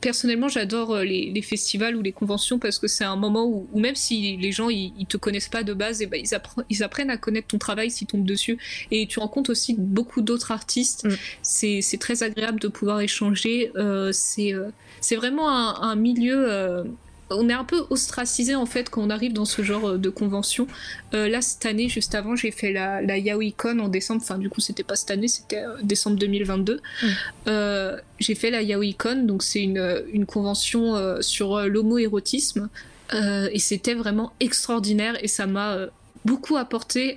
personnellement, 0.01 0.47
j'adore 0.47 0.99
les, 0.99 1.41
festivals 1.41 1.93
ou 1.97 2.01
les 2.01 2.13
conventions 2.13 2.57
parce 2.57 2.80
que 2.80 2.88
c'est 2.88 3.03
un 3.03 3.17
moment 3.17 3.45
où, 3.45 3.67
même 3.77 3.95
si 3.95 4.38
les 4.38 4.51
gens 4.53 4.69
ils, 4.69 5.05
te 5.07 5.17
connaissent 5.17 5.49
pas 5.49 5.63
de 5.63 5.73
base, 5.73 6.01
et 6.01 6.05
ben, 6.05 6.21
ils, 6.23 6.30
ils, 6.69 6.84
apprennent 6.84 7.09
à 7.09 7.17
connaître 7.17 7.47
ton 7.47 7.57
travail 7.57 7.91
s'ils 7.91 8.07
tombent 8.07 8.26
dessus. 8.26 8.57
Et 8.91 9.07
tu 9.07 9.19
rencontres 9.19 9.49
aussi 9.49 9.76
beaucoup 9.77 10.21
d'autres 10.21 10.51
artistes. 10.51 11.05
Mm. 11.05 11.15
C'est 11.41 11.99
très 11.99 12.23
agréable 12.23 12.61
de 12.61 12.69
pouvoir 12.69 13.01
échanger. 13.01 13.71
c'est 14.11 15.15
vraiment 15.15 15.49
un, 15.49 15.81
un 15.81 15.95
milieu 15.95 16.85
on 17.30 17.49
est 17.49 17.53
un 17.53 17.64
peu 17.64 17.85
ostracisé 17.89 18.56
en 18.56 18.65
fait 18.65 18.89
quand 18.89 19.01
on 19.01 19.10
arrive 19.10 19.34
dans 19.34 19.45
ce 19.45 19.61
genre 19.61 19.89
euh, 19.89 19.97
de 19.97 20.10
convention. 20.10 20.68
Euh, 21.14 21.27
là 21.27 21.41
cette 21.41 21.65
année, 21.65 21.89
juste 21.89 22.15
avant, 22.15 22.35
j'ai 22.35 22.51
fait 22.51 22.72
la, 22.72 23.01
la 23.01 23.18
YaoiCon 23.18 23.80
en 23.80 23.88
décembre. 23.88 24.22
Enfin 24.23 24.38
du 24.38 24.49
coup 24.49 24.61
c'était 24.61 24.84
pas 24.84 24.95
cette 24.95 25.11
année, 25.11 25.27
c'était 25.27 25.64
euh, 25.64 25.77
décembre 25.84 26.18
2022. 26.18 26.81
Mm. 27.03 27.97
j'ai 28.19 28.35
fait 28.35 28.51
la 28.51 28.61
YaoiCon, 28.61 29.23
donc 29.23 29.43
c'est 29.43 29.61
une, 29.61 30.03
une 30.11 30.26
convention 30.26 31.22
sur 31.22 31.60
l'homo-érotisme. 31.68 32.69
et 33.14 33.60
c'était 33.60 33.95
vraiment 33.95 34.34
extraordinaire 34.39 35.15
et 35.23 35.27
ça 35.27 35.47
m'a 35.47 35.88
beaucoup 36.26 36.57
apporté. 36.57 37.15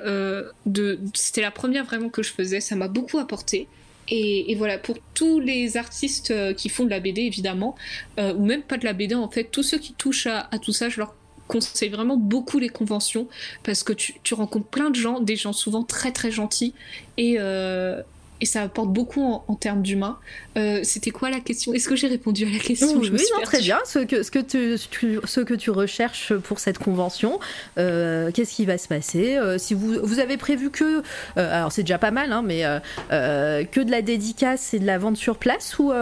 de, 0.67 0.99
c'était 1.15 1.43
la 1.43 1.51
première 1.51 1.85
vraiment 1.85 2.09
que 2.09 2.23
je 2.23 2.33
faisais, 2.33 2.61
ça 2.61 2.77
m'a 2.77 2.89
beaucoup 2.89 3.19
apporté. 3.19 3.69
Et, 4.09 4.55
voilà, 4.57 4.79
pour 4.79 4.99
tous 5.15 5.41
les 5.41 5.77
artistes 5.77 6.35
qui 6.57 6.69
font 6.69 6.85
de 6.85 6.91
la 6.91 7.01
BD, 7.01 7.23
évidemment, 7.23 7.77
ou 8.19 8.45
même 8.45 8.63
pas 8.63 8.77
de 8.77 8.85
la 8.85 8.93
BD, 8.93 9.15
en 9.15 9.29
fait, 9.31 9.45
tous 9.45 9.63
ceux 9.63 9.79
qui 9.79 9.95
touchent 9.95 10.27
à, 10.27 10.49
tout 10.61 10.73
ça, 10.73 10.89
je 10.89 10.99
leur 10.99 11.15
conseille 11.49 11.89
vraiment 11.89 12.17
beaucoup 12.17 12.59
les 12.59 12.69
conventions 12.69 13.29
parce 13.63 13.83
que 13.83 13.93
tu, 13.93 14.15
tu, 14.23 14.35
rencontres 14.35 14.67
plein 14.67 14.91
de 14.91 14.97
gens, 14.97 15.21
des 15.21 15.37
gens 15.37 15.53
souvent 15.53 15.83
très 15.83 16.13
très 16.13 16.31
gentils 16.31 16.75
et, 17.17 17.37
euh, 17.39 18.03
et 18.43 18.45
ça 18.45 18.63
apporte 18.63 18.93
beaucoup 18.93 19.23
en, 19.23 19.55
termes 19.55 19.83
d'humain. 19.83 20.19
Euh, 20.59 20.81
c'était 20.83 21.13
quoi 21.13 21.31
la 21.31 21.39
question? 21.39 21.73
Est-ce 21.73 21.89
que 21.89 21.95
j'ai 21.95 22.09
répondu 22.09 22.45
à 22.45 22.51
la 22.51 22.59
question? 22.59 22.99
Oui, 22.99 23.11
non, 23.13 23.43
très 23.45 23.61
bien. 23.61 23.79
Ce 23.87 24.01
que, 24.01 24.25
ce, 24.25 24.33
que 24.33 24.41
tu, 24.41 24.77
ce 25.25 25.41
que 25.41 25.55
tu 25.55 25.71
recherches 25.71 26.35
pour 26.35 26.59
cette 26.59 26.79
convention, 26.79 27.39
euh, 27.79 28.33
qu'est-ce 28.33 28.57
qui 28.57 28.67
va 28.67 28.79
se 28.79 28.89
passer? 28.89 29.37
Euh, 29.37 29.59
Si 29.59 29.75
vous, 29.75 30.01
vous 30.03 30.19
avez 30.19 30.37
prévu 30.39 30.71
que, 30.71 31.03
alors 31.37 31.71
c'est 31.71 31.85
déjà 31.85 31.99
pas 31.99 32.11
mal, 32.11 32.33
hein, 32.33 32.43
mais 32.45 32.65
que 33.11 33.81
de 33.81 33.91
la 33.93 34.03
dédicace 34.03 34.75
et 34.75 34.81
de 34.81 34.87
la 34.87 34.99
vente 34.99 35.17
sur 35.17 35.39
place, 35.39 35.79
ou 35.79 35.93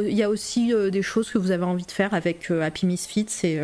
il 0.00 0.14
y 0.14 0.22
a 0.22 0.30
aussi 0.30 0.72
des 0.92 1.02
choses 1.02 1.30
que 1.30 1.38
vous 1.38 1.50
avez 1.50 1.64
envie 1.64 1.84
de 1.84 1.90
faire 1.90 2.14
avec 2.14 2.48
Happy 2.52 2.86
Misfits 2.86 3.26
et, 3.42 3.58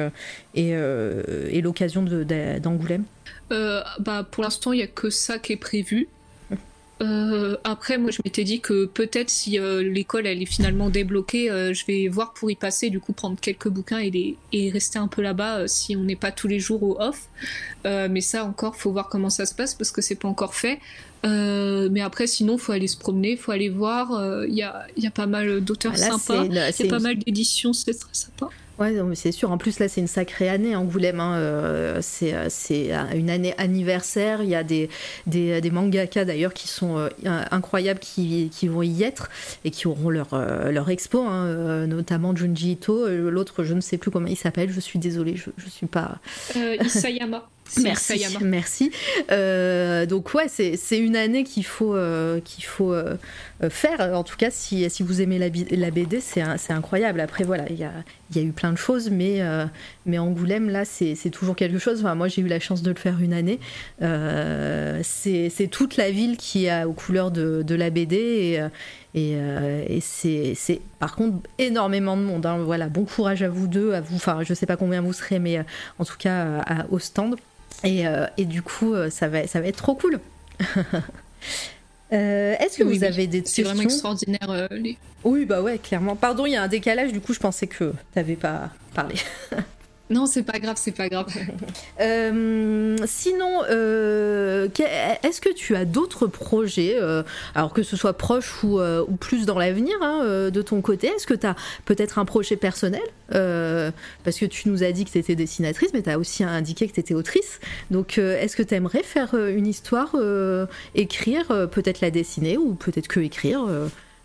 et, 0.56 0.70
et 0.70 1.61
l'occasion 1.62 2.02
d'Angoulême? 2.02 3.05
Bah, 3.51 4.27
Pour 4.28 4.43
l'instant, 4.43 4.73
il 4.73 4.78
n'y 4.78 4.82
a 4.82 4.89
que 4.89 5.09
ça 5.09 5.39
qui 5.39 5.52
est 5.52 5.56
prévu. 5.56 6.09
Euh, 7.05 7.56
après, 7.64 7.98
moi, 7.98 8.10
je 8.10 8.18
m'étais 8.24 8.44
dit 8.44 8.60
que 8.60 8.86
peut-être 8.86 9.31
si 9.31 9.59
euh, 9.59 9.82
l'école 9.82 10.26
elle 10.26 10.43
est 10.43 10.47
finalement 10.47 10.90
débloquée, 10.90 11.51
euh, 11.51 11.74
je 11.74 11.85
vais 11.86 12.09
voir 12.09 12.32
pour 12.32 12.51
y 12.51 12.55
passer, 12.55 12.90
du 12.90 13.01
coup 13.01 13.12
prendre 13.12 13.39
quelques 13.39 13.68
bouquins 13.68 13.98
et, 13.98 14.10
les, 14.10 14.36
et 14.52 14.70
rester 14.70 14.98
un 14.98 15.09
peu 15.09 15.22
là-bas 15.22 15.68
si 15.68 15.97
on 15.97 16.05
n'est 16.05 16.16
pas 16.16 16.32
tous 16.32 16.48
les 16.48 16.60
jours 16.60 16.82
au 16.82 17.01
off. 17.01 17.28
mais 17.85 18.20
ça 18.20 18.44
encore, 18.44 18.76
faut 18.76 18.93
voir 18.93 19.09
comment 19.09 19.31
ça 19.31 19.47
se 19.47 19.55
passe 19.55 19.74
parce 19.74 19.90
que 19.90 20.01
c'est 20.01 20.14
pas 20.14 20.28
encore 20.28 20.55
fait. 20.55 20.81
mais 21.24 22.01
après, 22.01 22.26
sinon, 22.26 22.59
faut 22.59 22.72
aller 22.72 22.89
se 22.89 22.97
promener, 22.97 23.36
faut 23.36 23.52
aller 23.52 23.68
voir. 23.68 24.44
Il 24.47 24.55
y 24.55 24.62
a, 24.62 24.86
y, 24.97 25.06
a, 25.06 25.10
pas 25.10 25.26
mal 25.26 25.60
d'auteurs 25.60 25.94
ah, 25.94 26.18
sympas, 26.18 26.44
il 26.44 26.55
y 26.55 26.59
a 26.59 26.89
pas 26.89 26.98
mal 26.98 27.18
d'éditions, 27.18 27.72
c'est 27.72 27.94
très 27.94 28.14
sympa. 28.14 28.48
Ouais, 28.78 28.92
c'est 29.14 29.32
sûr. 29.32 29.52
En 29.52 29.59
plus, 29.59 29.78
là, 29.78 29.88
c'est 29.88 30.01
une 30.01 30.09
sacrée 30.09 30.48
année, 30.48 30.74
Angoulême. 30.74 31.20
Hein. 31.20 31.36
Euh, 31.36 31.98
c'est, 32.02 32.34
euh, 32.34 32.46
c'est 32.48 32.90
une 33.14 33.30
année 33.30 33.55
anniversaire. 33.59 34.42
Il 34.42 34.48
y 34.48 34.55
a 34.55 34.64
des, 34.64 34.88
des, 35.26 35.60
des 35.60 35.70
mangaka, 35.70 36.24
d'ailleurs, 36.24 36.55
qui 36.55 36.68
sont 36.68 36.98
euh, 36.98 37.09
incroyables, 37.51 38.01
qui, 38.01 38.51
qui, 38.52 38.68
vont 38.68 38.82
y 38.82 39.02
être 39.02 39.30
et 39.64 39.70
qui 39.70 39.86
auront 39.86 40.10
leur, 40.10 40.28
leur 40.70 40.90
expo, 40.90 41.20
hein, 41.20 41.86
notamment 41.86 42.34
Junji 42.34 42.72
Ito. 42.72 43.09
L'autre, 43.09 43.64
je 43.64 43.74
ne 43.74 43.80
sais 43.80 43.98
plus 43.98 44.10
comment 44.10 44.26
il 44.26 44.36
s'appelle. 44.36 44.70
Je 44.70 44.80
suis 44.80 44.98
désolée, 44.98 45.36
je 45.36 45.51
ne 45.64 45.70
suis 45.70 45.86
pas... 45.86 46.18
Isayama. 46.84 47.48
Merci, 47.82 48.26
merci. 48.42 48.92
Euh, 49.30 50.06
donc 50.06 50.32
ouais, 50.34 50.48
c'est 50.48 50.98
une 50.98 51.16
année 51.16 51.44
qu'il 51.44 51.64
faut, 51.64 51.94
euh, 51.94 52.40
qu'il 52.40 52.64
faut 52.64 52.92
euh, 52.92 53.16
faire. 53.69 54.01
En 54.15 54.24
tout 54.24 54.36
cas, 54.36 54.51
si, 54.51 54.89
vous 55.01 55.20
aimez 55.20 55.39
la, 55.39 55.91
BD, 55.91 56.20
c'est 56.20 56.43
incroyable. 56.70 57.20
Après 57.20 57.45
voilà, 57.45 57.65
il 57.70 57.77
y 57.78 57.85
a, 57.85 58.43
eu 58.43 58.53
plein 58.53 58.73
de 58.73 58.78
choses, 58.78 59.11
mais, 59.11 59.41
mais 60.07 60.19
Angoulême, 60.19 60.70
là, 60.70 60.85
c'est 60.85 61.31
toujours 61.31 61.57
quelque 61.57 61.78
chose. 61.78 62.01
Enfin, 62.01 62.15
moi, 62.15 62.28
j'ai 62.28 62.43
eu 62.43 62.49
la 62.49 62.61
chance 62.61 62.82
de 62.82 62.91
le 62.91 62.97
faire 62.97 63.20
une 63.20 63.32
année. 63.32 63.59
c'est 65.03 65.69
toute 65.70 65.97
la 65.97 66.11
ville 66.11 66.36
qui 66.36 66.69
a 66.69 66.89
aux 66.89 66.93
couleurs 66.93 67.31
de, 67.31 67.62
de 67.62 67.74
la 67.74 67.91
BD 67.91 68.61
et, 69.15 70.01
c'est 70.01 70.81
par 70.99 71.15
contre 71.15 71.49
énormément 71.59 72.16
de 72.16 72.23
monde. 72.23 72.47
Hein. 72.47 72.59
Voilà, 72.59 72.89
bon 72.89 73.05
courage 73.05 73.43
à 73.43 73.49
vous 73.49 73.66
deux, 73.66 73.93
à 73.93 74.01
vous. 74.01 74.16
Enfin, 74.16 74.41
je 74.43 74.55
sais 74.55 74.66
pas 74.66 74.77
combien 74.77 75.01
vous 75.01 75.12
serez, 75.12 75.39
mais 75.39 75.65
en 75.99 76.05
tout 76.05 76.16
cas 76.19 76.61
à, 76.61 76.86
au 76.91 76.99
stand. 76.99 77.36
Et, 77.82 78.07
euh, 78.07 78.27
du 78.39 78.62
coup, 78.62 78.95
euh, 78.95 79.11
ça 79.11 79.28
va 79.28 79.41
être 79.41 79.77
trop 79.77 79.95
cool. 79.95 80.20
Euh, 82.15 82.55
est-ce 82.61 82.78
que 82.78 82.85
vous 82.85 83.05
avez 83.05 83.27
des 83.27 83.41
questions 83.43 83.65
C'est 83.65 83.69
vraiment 83.69 83.82
extraordinaire. 83.82 84.69
Les... 84.70 84.97
Oui, 85.24 85.45
bah 85.45 85.61
ouais, 85.62 85.78
clairement. 85.78 86.16
Pardon, 86.16 86.47
il 86.47 86.53
y 86.53 86.57
a 86.57 86.62
un 86.62 86.69
décalage, 86.69 87.12
du 87.12 87.20
coup, 87.20 87.35
je 87.35 87.41
pensais 87.41 87.66
que 87.66 87.91
tu 87.91 87.97
n'avais 88.16 88.36
pas 88.36 88.70
parlé. 88.95 89.16
Non, 90.10 90.26
c'est 90.26 90.43
pas 90.43 90.59
grave, 90.59 90.76
c'est 90.78 90.93
pas 90.93 91.09
grave. 91.09 91.26
Euh, 92.01 92.97
sinon, 93.06 93.62
euh, 93.70 94.68
est-ce 95.22 95.40
que 95.40 95.52
tu 95.52 95.76
as 95.76 95.85
d'autres 95.85 96.26
projets, 96.26 96.97
euh, 97.01 97.22
alors 97.55 97.72
que 97.72 97.85
ce 97.85 97.97
soit 97.97 98.14
proche 98.14 98.64
ou, 98.64 98.81
plus 99.20 99.47
dans 99.47 99.59
l'avenir 99.59 99.94
hein, 100.02 100.51
de 100.51 100.62
ton 100.62 100.81
côté 100.81 101.06
Est-ce 101.06 101.26
que 101.26 101.35
tu 101.35 101.47
as 101.47 101.55
peut-être 101.85 102.18
un 102.18 102.24
projet 102.24 102.56
personnel 102.56 103.02
Parce 103.28 104.39
que 104.39 104.47
tu 104.47 104.68
nous 104.68 104.82
as 104.82 104.90
dit 104.90 105.05
que 105.05 105.10
tu 105.10 105.18
étais 105.18 105.36
dessinatrice, 105.36 105.90
mais 105.94 106.02
tu 106.02 106.10
as 106.10 106.18
aussi 106.18 106.43
indiqué 106.43 106.89
que 106.89 106.94
tu 106.94 107.01
étais 107.01 107.14
autrice. 107.14 107.60
Donc, 107.93 108.18
est-ce 108.18 108.56
que 108.56 108.62
tu 108.64 108.74
aimerais 108.74 109.05
faire 109.05 109.35
une 109.36 109.68
histoire, 109.68 110.16
écrire, 110.94 111.47
peut-être 111.70 112.01
la 112.01 112.10
dessiner 112.10 112.59
ou 112.59 112.74
peut-être 112.74 113.09
que 113.09 113.20
écrire 113.20 113.66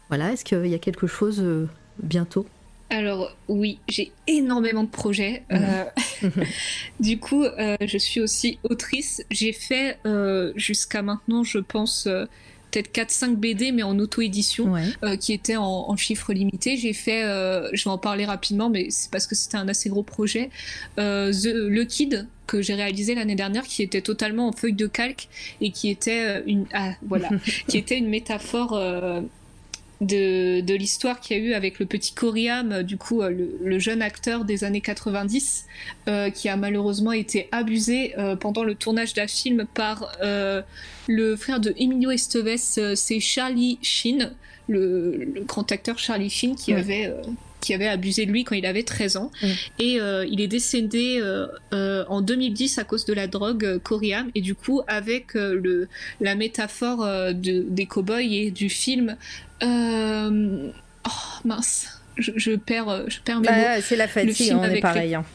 Voilà, 0.09 0.33
est-ce 0.33 0.43
qu'il 0.43 0.67
y 0.67 0.75
a 0.75 0.79
quelque 0.79 1.07
chose 1.07 1.43
bientôt? 2.01 2.47
Alors 2.89 3.35
oui, 3.47 3.79
j'ai 3.87 4.11
énormément 4.27 4.83
de 4.83 4.89
projets. 4.89 5.43
Euh, 5.51 5.85
du 6.99 7.19
coup, 7.19 7.43
euh, 7.43 7.77
je 7.85 7.97
suis 7.97 8.19
aussi 8.19 8.57
autrice. 8.63 9.23
J'ai 9.29 9.53
fait 9.53 9.97
euh, 10.05 10.53
jusqu'à 10.55 11.03
maintenant, 11.03 11.43
je 11.43 11.59
pense, 11.59 12.07
peut-être 12.71 12.91
4-5 12.91 13.35
BD, 13.35 13.71
mais 13.71 13.83
en 13.83 13.97
auto-édition, 13.99 14.73
qui 15.19 15.33
étaient 15.33 15.55
en, 15.55 15.85
en 15.89 15.95
chiffre 15.97 16.33
limité. 16.33 16.77
J'ai 16.77 16.93
fait, 16.93 17.21
je 17.73 17.83
vais 17.83 17.91
en 17.91 17.99
parler 17.99 18.25
rapidement, 18.25 18.69
mais 18.69 18.87
c'est 18.89 19.11
parce 19.11 19.27
que 19.27 19.35
c'était 19.35 19.57
un 19.57 19.67
assez 19.67 19.89
gros 19.89 20.03
projet. 20.03 20.49
le 20.97 21.83
Kid, 21.83 22.27
que 22.47 22.63
j'ai 22.63 22.73
réalisé 22.73 23.13
l'année 23.13 23.35
dernière, 23.35 23.63
qui 23.63 23.83
était 23.83 24.01
totalement 24.01 24.47
en 24.47 24.51
feuille 24.51 24.73
de 24.73 24.87
calque 24.87 25.27
et 25.61 25.69
qui 25.69 25.91
était 25.91 26.43
une, 26.47 26.65
ah, 26.73 26.93
voilà, 27.03 27.29
qui 27.67 27.77
était 27.77 27.97
une 27.97 28.09
métaphore 28.09 28.79
de, 30.01 30.61
de 30.61 30.73
l'histoire 30.75 31.19
qu'il 31.19 31.37
y 31.37 31.39
a 31.41 31.43
eu 31.43 31.53
avec 31.53 31.79
le 31.79 31.85
petit 31.85 32.13
Coriam, 32.13 32.83
du 32.83 32.97
coup 32.97 33.21
euh, 33.21 33.47
le, 33.61 33.79
jeune 33.79 34.01
acteur 34.01 34.45
des 34.45 34.63
années 34.63 34.81
90, 34.81 35.65
euh, 36.07 36.29
qui 36.29 36.47
a 36.47 36.55
malheureusement 36.55 37.11
été 37.11 37.49
abusé 37.51 38.17
euh, 38.17 38.35
pendant 38.35 38.63
le 38.63 38.75
tournage 38.75 39.13
d'un 39.13 39.27
film 39.27 39.65
par 39.73 40.11
le 40.21 41.35
frère 41.35 41.59
de 41.59 41.73
Emilio 41.77 42.11
Esteves, 42.11 42.95
c'est 42.95 43.19
Charlie 43.19 43.79
Sheen, 43.81 44.31
le, 44.67 45.27
grand 45.45 45.69
acteur 45.71 45.97
Charlie 45.97 46.29
Sheen 46.29 46.55
qui 46.55 46.73
avait 46.73 47.13
qui 47.61 47.73
avait 47.73 47.87
abusé 47.87 48.25
de 48.25 48.31
lui 48.31 48.45
quand 48.45 48.55
il 48.55 48.65
avait 48.65 48.83
13 48.83 49.17
ans. 49.17 49.31
Et 49.79 49.99
il 50.29 50.41
est 50.41 50.47
décédé 50.47 51.21
en 51.71 52.21
2010 52.21 52.77
à 52.77 52.83
cause 52.83 53.05
de 53.05 53.13
la 53.13 53.27
drogue 53.27 53.79
Coriam. 53.79 54.29
Et 54.35 54.41
du 54.41 54.55
coup, 54.55 54.81
avec 54.87 55.33
le, 55.33 55.87
la 56.21 56.35
métaphore 56.35 56.99
de, 56.99 57.65
des 57.67 57.85
cowboys 57.85 58.33
et 58.33 58.51
du 58.51 58.69
film 58.69 59.17
euh... 59.63 60.69
Oh 61.05 61.47
mince, 61.47 62.01
je, 62.17 62.55
perds, 62.55 63.09
je 63.09 63.19
perds 63.19 63.39
mes 63.39 63.47
bah, 63.47 63.75
mots. 63.75 63.81
C'est 63.81 63.95
la 63.95 64.07
fatigue, 64.07 64.53
on 64.53 64.63
est 64.63 64.81
pareil. 64.81 65.15
Hein. 65.15 65.25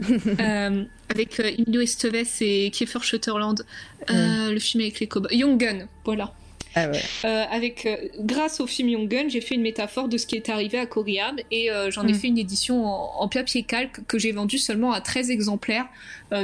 euh, 0.40 0.84
avec 1.08 1.38
euh, 1.38 1.50
Emilio 1.56 1.80
Estevez 1.80 2.26
et 2.40 2.70
Kiefer 2.70 2.98
Sutherland, 3.02 3.64
euh, 4.10 4.50
le 4.50 4.58
film 4.58 4.82
avec 4.82 5.00
les 5.00 5.06
cowboys. 5.06 5.34
Young 5.34 5.58
Gun, 5.58 5.86
voilà. 6.04 6.32
Ah 6.76 6.88
ouais. 6.88 7.00
Euh, 7.24 7.44
avec, 7.52 7.86
euh, 7.86 7.96
grâce 8.18 8.60
au 8.60 8.66
film 8.66 8.88
Young 8.88 9.08
Gun, 9.08 9.28
j'ai 9.28 9.40
fait 9.40 9.54
une 9.54 9.62
métaphore 9.62 10.08
de 10.08 10.18
ce 10.18 10.26
qui 10.26 10.34
est 10.34 10.48
arrivé 10.48 10.76
à 10.76 10.86
Coriam 10.86 11.36
et 11.52 11.70
euh, 11.70 11.90
j'en 11.92 12.06
ai 12.06 12.12
mm. 12.12 12.16
fait 12.16 12.26
une 12.26 12.38
édition 12.38 12.84
en, 12.84 13.28
papier 13.28 13.62
calque 13.62 14.04
que 14.06 14.18
j'ai 14.18 14.32
vendue 14.32 14.58
seulement 14.58 14.92
à 14.92 15.00
13 15.00 15.30
exemplaires. 15.30 15.86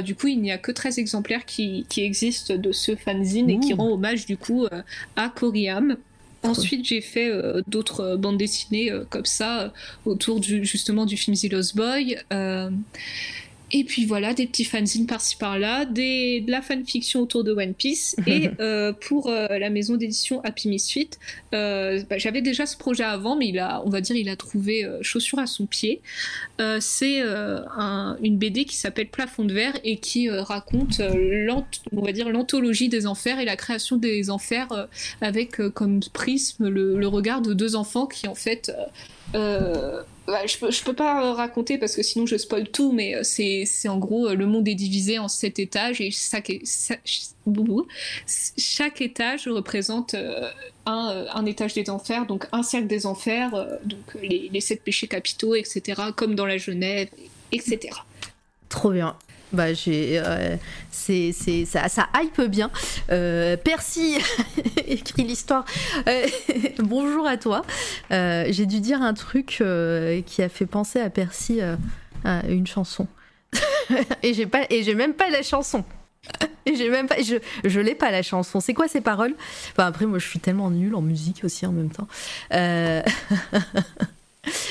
du 0.03 0.15
coup, 0.15 0.27
il 0.27 0.41
n'y 0.41 0.51
a 0.51 0.57
que 0.57 0.71
13 0.71 0.99
exemplaires 0.99 1.45
qui, 1.45 1.85
qui 1.89 2.03
existent 2.03 2.55
de 2.55 2.71
ce 2.71 2.95
fanzine 2.95 3.49
et 3.49 3.59
qui 3.59 3.73
rend 3.73 3.89
hommage 3.89 4.25
du 4.25 4.37
coup 4.37 4.67
à 5.15 5.29
Coriam. 5.29 5.97
Ensuite, 6.43 6.85
j'ai 6.85 7.01
fait 7.01 7.29
euh, 7.29 7.61
d'autres 7.67 8.01
euh, 8.01 8.17
bandes 8.17 8.37
dessinées 8.37 8.91
euh, 8.91 9.05
comme 9.09 9.25
ça 9.25 9.71
autour 10.05 10.39
du, 10.39 10.65
justement 10.65 11.05
du 11.05 11.17
film 11.17 11.37
The 11.37 11.51
Lost 11.51 11.75
Boy. 11.75 12.17
Et 13.73 13.83
puis 13.83 14.05
voilà, 14.05 14.33
des 14.33 14.47
petits 14.47 14.65
fanzines 14.65 15.05
par-ci 15.05 15.37
par-là, 15.37 15.85
des, 15.85 16.41
de 16.41 16.51
la 16.51 16.61
fanfiction 16.61 17.21
autour 17.21 17.43
de 17.43 17.53
One 17.53 17.73
Piece. 17.73 18.15
Et 18.27 18.49
euh, 18.59 18.93
pour 18.93 19.29
euh, 19.29 19.47
la 19.57 19.69
maison 19.69 19.95
d'édition 19.95 20.41
Happy 20.43 20.67
Misfit, 20.67 21.09
euh, 21.53 22.01
bah, 22.09 22.17
j'avais 22.17 22.41
déjà 22.41 22.65
ce 22.65 22.75
projet 22.77 23.03
avant, 23.03 23.35
mais 23.35 23.47
il 23.47 23.59
a, 23.59 23.81
on 23.85 23.89
va 23.89 24.01
dire, 24.01 24.15
il 24.15 24.29
a 24.29 24.35
trouvé 24.35 24.87
chaussure 25.01 25.39
à 25.39 25.47
son 25.47 25.65
pied. 25.65 26.01
c'est 26.79 27.21
un, 27.21 28.17
une 28.21 28.37
BD 28.37 28.65
qui 28.65 28.75
s'appelle 28.75 29.09
Plafond 29.09 29.45
de 29.45 29.53
verre 29.53 29.77
et 29.83 29.97
qui 29.97 30.29
raconte, 30.29 31.01
on 31.91 32.01
va 32.01 32.11
dire, 32.11 32.29
l'anthologie 32.29 32.89
des 32.89 33.07
enfers 33.07 33.39
et 33.39 33.45
la 33.45 33.55
création 33.55 33.97
des 33.97 34.29
enfers 34.29 34.87
avec 35.21 35.57
comme 35.73 35.99
prisme 36.13 36.67
le, 36.69 36.97
le, 36.97 37.07
regard 37.07 37.41
de 37.41 37.53
deux 37.53 37.75
enfants 37.75 38.05
qui 38.05 38.27
en 38.27 38.35
fait 38.35 38.71
bah, 40.27 40.45
je, 40.45 40.57
peux, 40.57 40.69
peux 40.85 40.93
pas 40.93 41.33
raconter 41.33 41.77
parce 41.77 41.95
que 41.95 42.03
sinon 42.03 42.25
je 42.25 42.37
spoil 42.37 42.69
tout, 42.69 42.91
mais 42.91 43.15
euh, 43.15 43.23
c'est, 43.23 43.65
en 43.87 43.97
gros 43.97 44.27
euh, 44.27 44.35
le 44.35 44.45
monde 44.45 44.67
est 44.67 44.75
divisé 44.75 45.17
en 45.17 45.27
sept 45.27 45.57
étages 45.57 45.99
et 45.99 46.11
chaque, 46.11 46.49
étage 49.01 49.47
représente 49.47 50.13
euh, 50.13 50.49
un, 50.85 51.45
étage 51.45 51.73
des 51.73 51.89
enfers, 51.89 52.27
donc 52.27 52.47
un 52.51 52.61
cercle 52.61 52.87
des 52.87 53.05
enfers, 53.05 53.51
donc 53.83 54.15
les 54.21 54.61
sept 54.61 54.83
péchés 54.83 55.07
capitaux, 55.07 55.55
etc., 55.55 56.01
comme 56.15 56.35
dans 56.35 56.45
la 56.45 56.57
Genève, 56.57 57.09
etc. 57.51 57.89
Trop 58.69 58.91
bien. 58.91 59.17
Bah 59.53 59.73
j'ai, 59.73 60.21
euh, 60.23 60.55
c'est, 60.91 61.31
c'est, 61.33 61.65
ça, 61.65 61.89
ça 61.89 62.07
hype 62.15 62.41
bien. 62.41 62.71
Euh, 63.11 63.57
Percy 63.57 64.17
écrit 64.87 65.23
l'histoire. 65.23 65.65
Euh, 66.07 66.27
bonjour 66.79 67.27
à 67.27 67.37
toi. 67.37 67.63
J'ai 68.09 68.65
dû 68.65 68.79
dire 68.79 69.01
un 69.01 69.13
truc 69.13 69.63
qui 70.25 70.41
a 70.41 70.49
fait 70.49 70.65
penser 70.65 70.99
à 70.99 71.09
Percy 71.09 71.59
à 72.23 72.45
une 72.47 72.67
chanson. 72.67 73.07
et 74.23 74.33
j'ai 74.33 74.45
pas, 74.45 74.61
et 74.69 74.83
j'ai 74.83 74.95
même 74.95 75.13
pas 75.13 75.29
la 75.29 75.43
chanson. 75.43 75.83
J'ai 76.65 76.89
même 76.89 77.07
pas, 77.07 77.21
je, 77.21 77.35
je 77.65 77.79
l'ai 77.79 77.95
pas 77.95 78.11
la 78.11 78.21
chanson. 78.21 78.59
C'est 78.59 78.73
quoi 78.75 78.87
ces 78.87 79.01
paroles? 79.01 79.33
Enfin 79.71 79.87
après, 79.87 80.05
moi, 80.05 80.19
je 80.19 80.27
suis 80.27 80.39
tellement 80.39 80.69
nulle 80.69 80.95
en 80.95 81.01
musique 81.01 81.43
aussi 81.43 81.65
en 81.65 81.71
même 81.71 81.89
temps. 81.89 82.07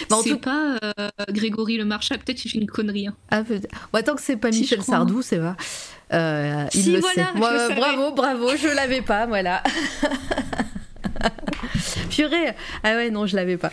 Bah, 0.09 0.17
c'est 0.23 0.31
tout... 0.31 0.39
pas 0.39 0.79
euh, 0.83 1.09
Grégory 1.29 1.77
Le 1.77 1.85
Marchal, 1.85 2.19
peut-être 2.19 2.41
fait 2.41 2.59
une 2.59 2.67
connerie. 2.67 3.07
Hein. 3.07 3.15
Ah, 3.31 3.45
peut 3.45 3.61
ouais, 3.95 4.03
tant 4.03 4.17
que 4.17 4.23
c'est 4.23 4.37
pas 4.37 4.51
si 4.51 4.63
Michel 4.63 4.83
Sardou, 4.83 5.23
c'est 5.23 5.39
va. 5.39 5.57
Euh, 6.13 6.67
il 6.75 6.83
si, 6.83 6.93
le 6.93 7.01
voilà, 7.01 7.27
sait. 7.27 7.39
Moi, 7.39 7.69
bravo, 7.75 8.13
bravo, 8.13 8.57
je 8.57 8.75
l'avais 8.75 9.03
pas, 9.03 9.27
voilà. 9.27 9.63
Purée 12.11 12.55
Ah 12.83 12.95
ouais, 12.95 13.11
non, 13.11 13.27
je 13.27 13.37
l'avais 13.37 13.57
pas. 13.57 13.73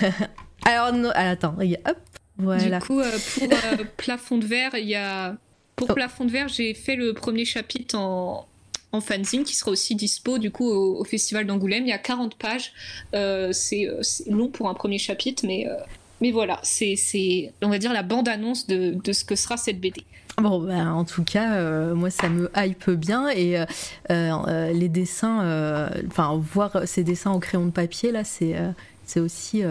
Alors, 0.64 0.92
non, 0.92 1.10
attends, 1.14 1.56
hop, 1.58 1.98
voilà. 2.38 2.78
Du 2.78 2.86
coup, 2.86 3.00
euh, 3.00 3.18
pour 3.36 3.48
Plafond 3.96 4.38
de 4.38 4.46
verre, 4.46 4.74
il 4.74 4.88
y 4.88 4.94
a. 4.94 5.36
Pour 5.76 5.90
oh. 5.90 5.94
Plafond 5.94 6.24
de 6.24 6.30
verre, 6.30 6.48
j'ai 6.48 6.74
fait 6.74 6.96
le 6.96 7.12
premier 7.12 7.44
chapitre 7.44 7.98
en, 7.98 8.48
en 8.92 9.00
fanzine 9.00 9.44
qui 9.44 9.56
sera 9.56 9.70
aussi 9.70 9.94
dispo 9.94 10.38
du 10.38 10.50
coup 10.50 10.68
au, 10.68 11.04
Festival 11.04 11.46
d'Angoulême. 11.46 11.84
Il 11.84 11.88
y 11.88 11.92
a 11.92 11.98
40 11.98 12.36
pages. 12.36 12.72
Euh, 13.14 13.52
c'est 13.52 13.88
long 14.28 14.48
pour 14.48 14.68
un 14.68 14.74
premier 14.74 14.98
chapitre, 14.98 15.44
mais, 15.46 15.66
euh, 15.66 15.74
mais 16.20 16.30
voilà, 16.30 16.60
c'est 16.62 16.94
on 17.62 17.68
va 17.68 17.78
dire 17.78 17.92
la 17.92 18.02
bande-annonce 18.02 18.66
de, 18.66 18.92
de, 18.92 19.12
ce 19.12 19.24
que 19.24 19.34
sera 19.34 19.56
cette 19.56 19.80
BD. 19.80 20.04
Bon, 20.38 20.60
bah, 20.60 20.92
en 20.92 21.04
tout 21.04 21.24
cas, 21.24 21.54
euh, 21.54 21.94
moi 21.94 22.10
ça 22.10 22.28
me 22.28 22.50
hype 22.56 22.90
bien 22.90 23.28
et 23.28 23.62
euh, 24.10 24.72
les 24.72 24.88
dessins, 24.88 25.90
enfin 26.06 26.40
voir 26.52 26.86
ces 26.86 27.04
dessins 27.04 27.32
au 27.32 27.38
crayon 27.38 27.66
de 27.66 27.70
papier 27.70 28.12
là, 28.12 28.22
c'est 28.24 29.20
aussi 29.20 29.62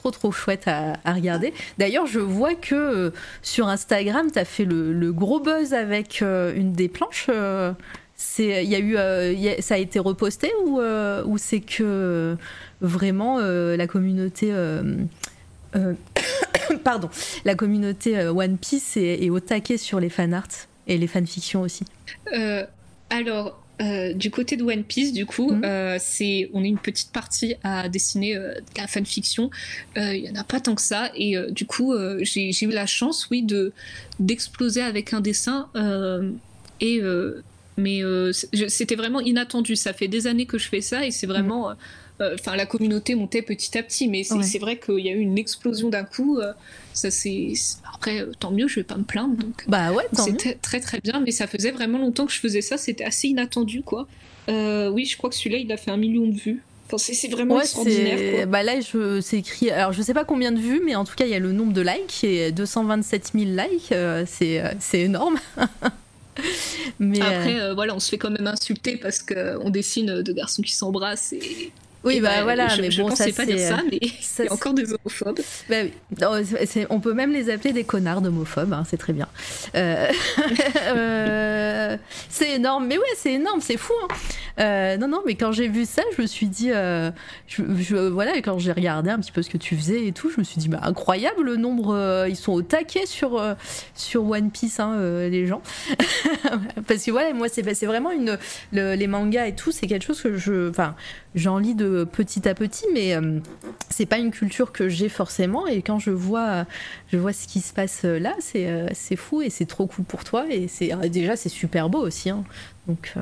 trop 0.00 0.10
trop 0.10 0.32
chouette 0.32 0.66
à, 0.66 0.94
regarder. 1.12 1.52
D'ailleurs, 1.78 2.06
je 2.06 2.20
vois 2.20 2.54
que 2.54 2.74
euh, 2.74 3.10
sur 3.42 3.68
Instagram, 3.68 4.30
tu 4.32 4.38
as 4.38 4.44
fait 4.44 4.64
le, 4.64 5.12
gros 5.12 5.40
buzz 5.40 5.74
avec 5.74 6.22
euh, 6.22 6.54
une 6.54 6.72
des 6.72 6.88
planches. 6.88 7.26
Euh, 7.28 7.72
c'est, 8.22 8.64
y 8.64 8.74
a 8.74 8.78
eu, 8.78 8.94
y 9.36 9.48
a, 9.48 9.62
ça 9.62 9.74
a 9.74 9.78
été 9.78 9.98
reposté 9.98 10.50
ou, 10.64 10.80
ou 10.80 11.38
c'est 11.38 11.60
que 11.60 12.36
vraiment 12.80 13.38
la 13.38 13.86
communauté. 13.86 14.52
pardon, 16.84 17.08
la 17.44 17.54
communauté 17.54 18.18
One 18.28 18.58
Piece 18.58 18.96
est, 18.96 19.24
est, 19.24 19.30
au 19.30 19.40
taquet 19.40 19.76
sur 19.76 20.00
les 20.00 20.08
fanarts 20.08 20.66
et 20.86 20.98
les 20.98 21.06
fanfictions 21.06 21.62
aussi. 21.62 21.84
alors, 23.10 23.60
euh, 23.80 24.12
du 24.12 24.30
côté 24.30 24.56
de 24.56 24.64
One 24.64 24.84
Piece, 24.84 25.12
du 25.12 25.24
coup, 25.24 25.52
mmh. 25.52 25.64
euh, 25.64 25.96
c'est 25.98 26.50
on 26.52 26.62
est 26.62 26.68
une 26.68 26.78
petite 26.78 27.12
partie 27.12 27.54
à 27.62 27.88
dessiner 27.88 28.36
euh, 28.36 28.54
la 28.76 28.86
fanfiction. 28.86 29.50
Il 29.96 30.16
y 30.16 30.30
en 30.30 30.34
a 30.34 30.44
pas 30.44 30.60
tant 30.60 30.74
que 30.74 30.82
ça, 30.82 31.10
et 31.14 31.36
du 31.50 31.66
coup, 31.66 31.94
j'ai 32.20 32.50
eu 32.62 32.70
la 32.70 32.86
chance, 32.86 33.28
oui, 33.30 33.42
de 33.42 33.72
d'exploser 34.18 34.82
avec 34.82 35.12
un 35.12 35.20
dessin. 35.20 35.68
et 36.80 37.00
mais 37.80 38.02
c'était 38.68 38.96
vraiment 38.96 39.20
inattendu. 39.20 39.76
Ça 39.76 39.92
fait 39.92 40.08
des 40.08 40.26
années 40.26 40.46
que 40.46 40.58
je 40.58 40.68
fais 40.68 40.80
ça, 40.80 41.06
et 41.06 41.10
c'est 41.10 41.26
vraiment. 41.26 41.70
Mmh 41.70 41.76
enfin 42.22 42.56
la 42.56 42.66
communauté 42.66 43.14
montait 43.14 43.42
petit 43.42 43.76
à 43.78 43.82
petit 43.82 44.08
mais 44.08 44.24
c'est 44.24 44.34
ouais. 44.34 44.58
vrai 44.58 44.78
qu'il 44.78 44.98
y 44.98 45.08
a 45.08 45.12
eu 45.12 45.20
une 45.20 45.38
explosion 45.38 45.88
d'un 45.88 46.04
coup 46.04 46.38
euh, 46.38 46.52
ça 46.92 47.10
c'est 47.10 47.52
après 47.94 48.26
tant 48.38 48.50
mieux 48.50 48.68
je 48.68 48.76
vais 48.76 48.84
pas 48.84 48.96
me 48.96 49.04
plaindre 49.04 49.36
donc 49.36 49.64
bah 49.68 49.92
ouais 49.92 50.04
c'était 50.12 50.54
très 50.54 50.80
très 50.80 51.00
bien 51.00 51.20
mais 51.20 51.30
ça 51.30 51.46
faisait 51.46 51.70
vraiment 51.70 51.98
longtemps 51.98 52.26
que 52.26 52.32
je 52.32 52.40
faisais 52.40 52.60
ça 52.60 52.76
c'était 52.76 53.04
assez 53.04 53.28
inattendu 53.28 53.82
quoi 53.82 54.06
euh, 54.48 54.90
oui 54.90 55.06
je 55.06 55.16
crois 55.16 55.30
que 55.30 55.36
celui-là 55.36 55.58
il 55.58 55.72
a 55.72 55.76
fait 55.76 55.90
un 55.90 55.96
million 55.96 56.26
de 56.26 56.36
vues 56.36 56.62
c'est 56.98 57.28
vraiment 57.28 57.54
ouais, 57.54 57.62
extraordinaire. 57.62 58.48
Bah 58.48 58.64
là, 58.64 58.72
c'est 59.20 59.38
écrit. 59.38 59.70
Alors, 59.70 59.92
je 59.92 60.02
sais 60.02 60.12
pas 60.12 60.24
combien 60.24 60.50
de 60.50 60.58
vues, 60.58 60.82
mais 60.84 60.96
en 60.96 61.04
tout 61.04 61.14
cas, 61.14 61.24
il 61.24 61.30
y 61.30 61.34
a 61.34 61.38
le 61.38 61.52
nombre 61.52 61.72
de 61.72 61.82
likes 61.82 62.24
et 62.24 62.50
227 62.50 63.32
000 63.34 63.44
likes. 63.44 63.92
Euh, 63.92 64.24
c'est 64.26 65.00
énorme. 65.00 65.38
mais 66.98 67.20
après, 67.20 67.60
euh... 67.60 67.74
voilà, 67.74 67.94
on 67.94 68.00
se 68.00 68.08
fait 68.08 68.18
quand 68.18 68.30
même 68.30 68.46
insulter 68.46 68.96
parce 68.96 69.22
qu'on 69.22 69.70
dessine 69.70 70.22
deux 70.22 70.32
garçons 70.32 70.62
qui 70.62 70.72
s'embrassent 70.72 71.32
et 71.32 71.72
oui, 72.04 72.20
bah, 72.20 72.28
bah, 72.36 72.42
voilà, 72.44 72.68
je, 72.68 72.80
mais 72.80 72.90
je 72.90 73.02
bon, 73.02 73.08
pensais 73.08 73.30
ça 73.30 73.44
pas 73.44 73.46
dire 73.46 73.58
ça, 73.58 73.82
mais 73.90 73.98
il 74.02 74.44
y 74.44 74.48
a 74.48 74.52
encore 74.52 74.74
des 74.74 74.92
homophobes. 74.92 75.40
Bah, 75.68 75.76
non, 76.20 76.42
on 76.90 77.00
peut 77.00 77.12
même 77.12 77.32
les 77.32 77.50
appeler 77.50 77.72
des 77.72 77.84
connards 77.84 78.20
d'homophobes, 78.22 78.72
hein, 78.72 78.84
c'est 78.88 78.96
très 78.96 79.12
bien. 79.12 79.28
Euh... 79.74 80.08
euh... 80.86 81.96
c'est 82.28 82.52
énorme, 82.52 82.86
mais 82.86 82.98
ouais, 82.98 83.04
c'est 83.16 83.34
énorme, 83.34 83.60
c'est 83.60 83.76
fou. 83.76 83.92
Hein. 84.02 84.14
Euh, 84.60 84.96
non, 84.98 85.08
non, 85.08 85.22
mais 85.26 85.34
quand 85.34 85.52
j'ai 85.52 85.68
vu 85.68 85.86
ça, 85.86 86.02
je 86.16 86.22
me 86.22 86.26
suis 86.26 86.46
dit, 86.46 86.70
euh, 86.70 87.10
je, 87.46 87.62
je, 87.78 87.96
voilà, 87.96 88.36
et 88.36 88.42
quand 88.42 88.58
j'ai 88.58 88.72
regardé 88.72 89.10
un 89.10 89.18
petit 89.18 89.32
peu 89.32 89.42
ce 89.42 89.48
que 89.48 89.56
tu 89.56 89.76
faisais 89.76 90.06
et 90.06 90.12
tout, 90.12 90.30
je 90.30 90.38
me 90.38 90.44
suis 90.44 90.60
dit, 90.60 90.68
bah, 90.68 90.80
incroyable 90.82 91.42
le 91.42 91.56
nombre, 91.56 91.94
euh, 91.94 92.28
ils 92.28 92.36
sont 92.36 92.52
au 92.52 92.62
taquet 92.62 93.06
sur, 93.06 93.38
euh, 93.38 93.54
sur 93.94 94.28
One 94.28 94.50
Piece, 94.50 94.80
hein, 94.80 94.96
les 95.28 95.46
gens. 95.46 95.62
Parce 96.86 97.04
que 97.04 97.10
voilà, 97.10 97.32
moi, 97.32 97.48
c'est 97.48 97.62
vraiment 97.86 98.10
une. 98.10 98.38
Le, 98.72 98.94
les 98.94 99.06
mangas 99.06 99.46
et 99.46 99.54
tout, 99.54 99.72
c'est 99.72 99.86
quelque 99.86 100.04
chose 100.04 100.20
que 100.20 100.36
je. 100.36 100.68
Enfin, 100.68 100.94
j'en 101.34 101.58
lis 101.58 101.74
de 101.74 101.89
petit 102.04 102.48
à 102.48 102.54
petit, 102.54 102.84
mais 102.92 103.14
euh, 103.14 103.40
c'est 103.88 104.06
pas 104.06 104.18
une 104.18 104.30
culture 104.30 104.72
que 104.72 104.88
j'ai 104.88 105.08
forcément. 105.08 105.66
Et 105.66 105.82
quand 105.82 105.98
je 105.98 106.10
vois, 106.10 106.66
je 107.12 107.16
vois 107.16 107.32
ce 107.32 107.46
qui 107.46 107.60
se 107.60 107.72
passe 107.72 108.04
là, 108.04 108.34
c'est 108.40 108.68
euh, 108.68 108.88
fou 109.16 109.42
et 109.42 109.50
c'est 109.50 109.66
trop 109.66 109.86
cool 109.86 110.04
pour 110.04 110.24
toi. 110.24 110.46
Et 110.50 110.68
c'est 110.68 110.90
déjà 111.10 111.36
c'est 111.36 111.48
super 111.48 111.88
beau 111.88 112.00
aussi. 112.00 112.30
Hein. 112.30 112.44
Donc 112.86 113.12
euh, 113.16 113.20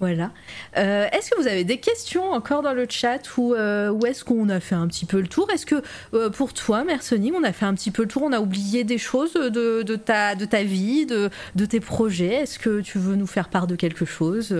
voilà. 0.00 0.30
Euh, 0.78 1.06
est-ce 1.12 1.30
que 1.30 1.38
vous 1.38 1.46
avez 1.46 1.62
des 1.62 1.76
questions 1.76 2.30
encore 2.32 2.62
dans 2.62 2.72
le 2.72 2.86
chat 2.88 3.36
ou, 3.36 3.52
euh, 3.52 3.90
ou 3.90 4.06
est-ce 4.06 4.24
qu'on 4.24 4.48
a 4.48 4.58
fait 4.58 4.74
un 4.74 4.88
petit 4.88 5.04
peu 5.04 5.20
le 5.20 5.28
tour? 5.28 5.46
Est-ce 5.52 5.66
que 5.66 5.82
euh, 6.14 6.30
pour 6.30 6.54
toi, 6.54 6.84
Mersoni, 6.84 7.32
on 7.36 7.44
a 7.44 7.52
fait 7.52 7.66
un 7.66 7.74
petit 7.74 7.90
peu 7.90 8.02
le 8.02 8.08
tour 8.08 8.22
On 8.22 8.32
a 8.32 8.40
oublié 8.40 8.82
des 8.82 8.96
choses 8.96 9.34
de, 9.34 9.96
ta, 9.96 10.34
de 10.34 10.46
ta 10.46 10.62
vie, 10.62 11.04
de, 11.04 11.28
de 11.54 11.66
tes 11.66 11.80
projets? 11.80 12.32
Est-ce 12.32 12.58
que 12.58 12.80
tu 12.80 12.98
veux 12.98 13.14
nous 13.14 13.26
faire 13.26 13.50
part 13.50 13.66
de 13.66 13.76
quelque 13.76 14.06
chose? 14.06 14.56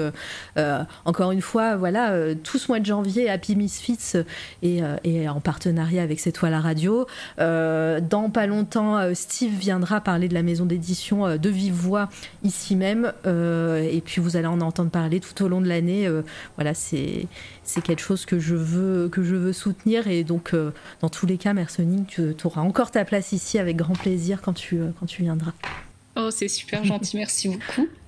Encore 1.06 1.32
une 1.32 1.40
fois, 1.40 1.76
voilà, 1.76 2.34
tout 2.34 2.58
ce 2.58 2.68
mois 2.68 2.80
de 2.80 2.86
janvier, 2.86 3.30
Happy 3.30 3.56
Misfits 3.56 4.18
est, 4.62 4.82
est 5.04 5.28
en 5.28 5.40
partenariat 5.40 6.02
avec 6.02 6.20
C'est 6.20 6.32
toi 6.32 6.50
la 6.50 6.60
radio. 6.60 7.06
dans 7.38 8.30
pas 8.30 8.46
longtemps, 8.46 9.14
Steve 9.14 9.54
viendra 9.54 10.02
parler 10.02 10.28
de 10.28 10.34
la 10.34 10.42
maison 10.42 10.66
d'édition 10.66 11.38
de 11.38 11.48
vive 11.48 11.72
voix 11.72 12.10
ici 12.44 12.76
même. 12.76 13.12
et 13.24 14.02
puis 14.04 14.20
vous 14.20 14.36
allez 14.36 14.46
en 14.46 14.60
entendre 14.60 14.90
parler 14.90 15.18
tout 15.34 15.44
au 15.44 15.48
long 15.48 15.60
de 15.60 15.68
l'année. 15.68 16.06
Euh, 16.06 16.22
voilà, 16.56 16.74
c'est 16.74 17.26
c'est 17.64 17.82
quelque 17.82 18.02
chose 18.02 18.26
que 18.26 18.38
je 18.38 18.54
veux 18.54 19.08
que 19.08 19.22
je 19.22 19.36
veux 19.36 19.52
soutenir 19.52 20.08
et 20.08 20.24
donc 20.24 20.54
euh, 20.54 20.70
dans 21.00 21.08
tous 21.08 21.26
les 21.26 21.38
cas, 21.38 21.52
Mercening, 21.52 22.06
tu 22.06 22.34
auras 22.44 22.62
encore 22.62 22.90
ta 22.90 23.04
place 23.04 23.32
ici 23.32 23.58
avec 23.58 23.76
grand 23.76 23.94
plaisir 23.94 24.40
quand 24.42 24.54
tu 24.54 24.78
euh, 24.78 24.90
quand 24.98 25.06
tu 25.06 25.22
viendras. 25.22 25.52
Oh, 26.16 26.30
c'est 26.30 26.48
super 26.48 26.84
gentil, 26.84 27.16
merci 27.16 27.48
beaucoup. 27.48 27.88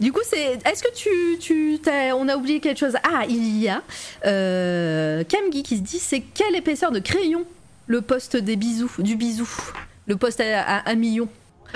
Du 0.00 0.12
coup, 0.12 0.20
c'est. 0.22 0.58
Est-ce 0.66 0.82
que 0.82 0.94
tu, 0.94 1.38
tu 1.38 1.80
on 2.14 2.28
a 2.28 2.36
oublié 2.36 2.60
quelque 2.60 2.78
chose? 2.78 2.96
Ah, 3.02 3.24
il 3.28 3.58
y 3.58 3.68
a 3.68 3.82
euh, 4.26 5.24
Camgui 5.24 5.62
qui 5.62 5.78
se 5.78 5.82
dit 5.82 5.98
c'est 5.98 6.20
quelle 6.20 6.56
épaisseur 6.56 6.92
de 6.92 6.98
crayon 6.98 7.44
le 7.86 8.02
poste 8.02 8.36
des 8.36 8.56
bisous, 8.56 8.90
du 8.98 9.16
bisou, 9.16 9.48
le 10.06 10.16
poste 10.16 10.40
à, 10.40 10.78
à 10.78 10.90
1 10.90 10.94
million. 10.94 11.28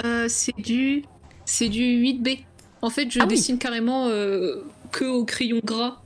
Euh, 0.05 0.27
c'est 0.29 0.57
du, 0.57 1.05
c'est 1.45 1.69
du 1.69 1.81
8B. 1.81 2.45
En 2.85 2.91
fait, 2.91 3.11
je 3.11 3.19
ah 3.19 3.25
dessine 3.25 3.55
oui. 3.55 3.59
carrément 3.59 4.09
euh, 4.09 4.63
que 4.93 5.07
au 5.07 5.25
crayon 5.25 5.59
gras. 5.65 6.03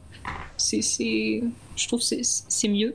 C'est, 0.56 0.80
je 0.80 1.88
trouve 1.88 2.00
c'est, 2.00 2.20
c'est 2.22 2.68
mieux. 2.68 2.94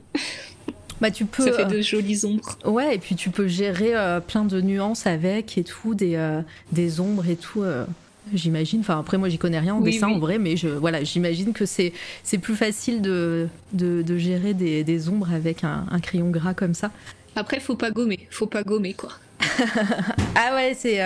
Bah, 1.02 1.10
tu 1.10 1.26
peux, 1.26 1.44
ça 1.44 1.52
fait 1.52 1.66
de 1.66 1.82
jolies 1.82 2.24
ombres. 2.24 2.56
Ouais, 2.64 2.94
et 2.94 2.98
puis 2.98 3.14
tu 3.14 3.28
peux 3.28 3.46
gérer 3.46 3.94
euh, 3.94 4.20
plein 4.20 4.46
de 4.46 4.62
nuances 4.62 5.06
avec 5.06 5.58
et 5.58 5.64
tout, 5.64 5.94
des, 5.94 6.14
euh, 6.14 6.40
des 6.72 6.98
ombres 6.98 7.28
et 7.28 7.36
tout. 7.36 7.62
Euh, 7.62 7.84
j'imagine. 8.32 8.80
Enfin, 8.80 9.00
après, 9.00 9.18
moi, 9.18 9.28
j'y 9.28 9.36
connais 9.36 9.58
rien 9.58 9.74
en 9.74 9.82
oui, 9.82 9.92
dessin 9.92 10.06
oui. 10.06 10.14
en 10.14 10.18
vrai, 10.18 10.38
mais 10.38 10.56
je, 10.56 10.68
voilà, 10.68 11.04
j'imagine 11.04 11.52
que 11.52 11.66
c'est, 11.66 11.92
c'est 12.22 12.38
plus 12.38 12.56
facile 12.56 13.02
de, 13.02 13.48
de, 13.74 14.00
de 14.00 14.16
gérer 14.16 14.54
des, 14.54 14.82
des, 14.82 15.08
ombres 15.10 15.30
avec 15.30 15.62
un, 15.62 15.84
un, 15.90 16.00
crayon 16.00 16.30
gras 16.30 16.54
comme 16.54 16.72
ça. 16.72 16.90
Après, 17.36 17.60
faut 17.60 17.76
pas 17.76 17.90
gommer. 17.90 18.28
Faut 18.30 18.46
pas 18.46 18.62
gommer, 18.62 18.94
quoi. 18.94 19.10
ah 20.36 20.54
ouais, 20.54 20.74
c'est, 20.74 21.00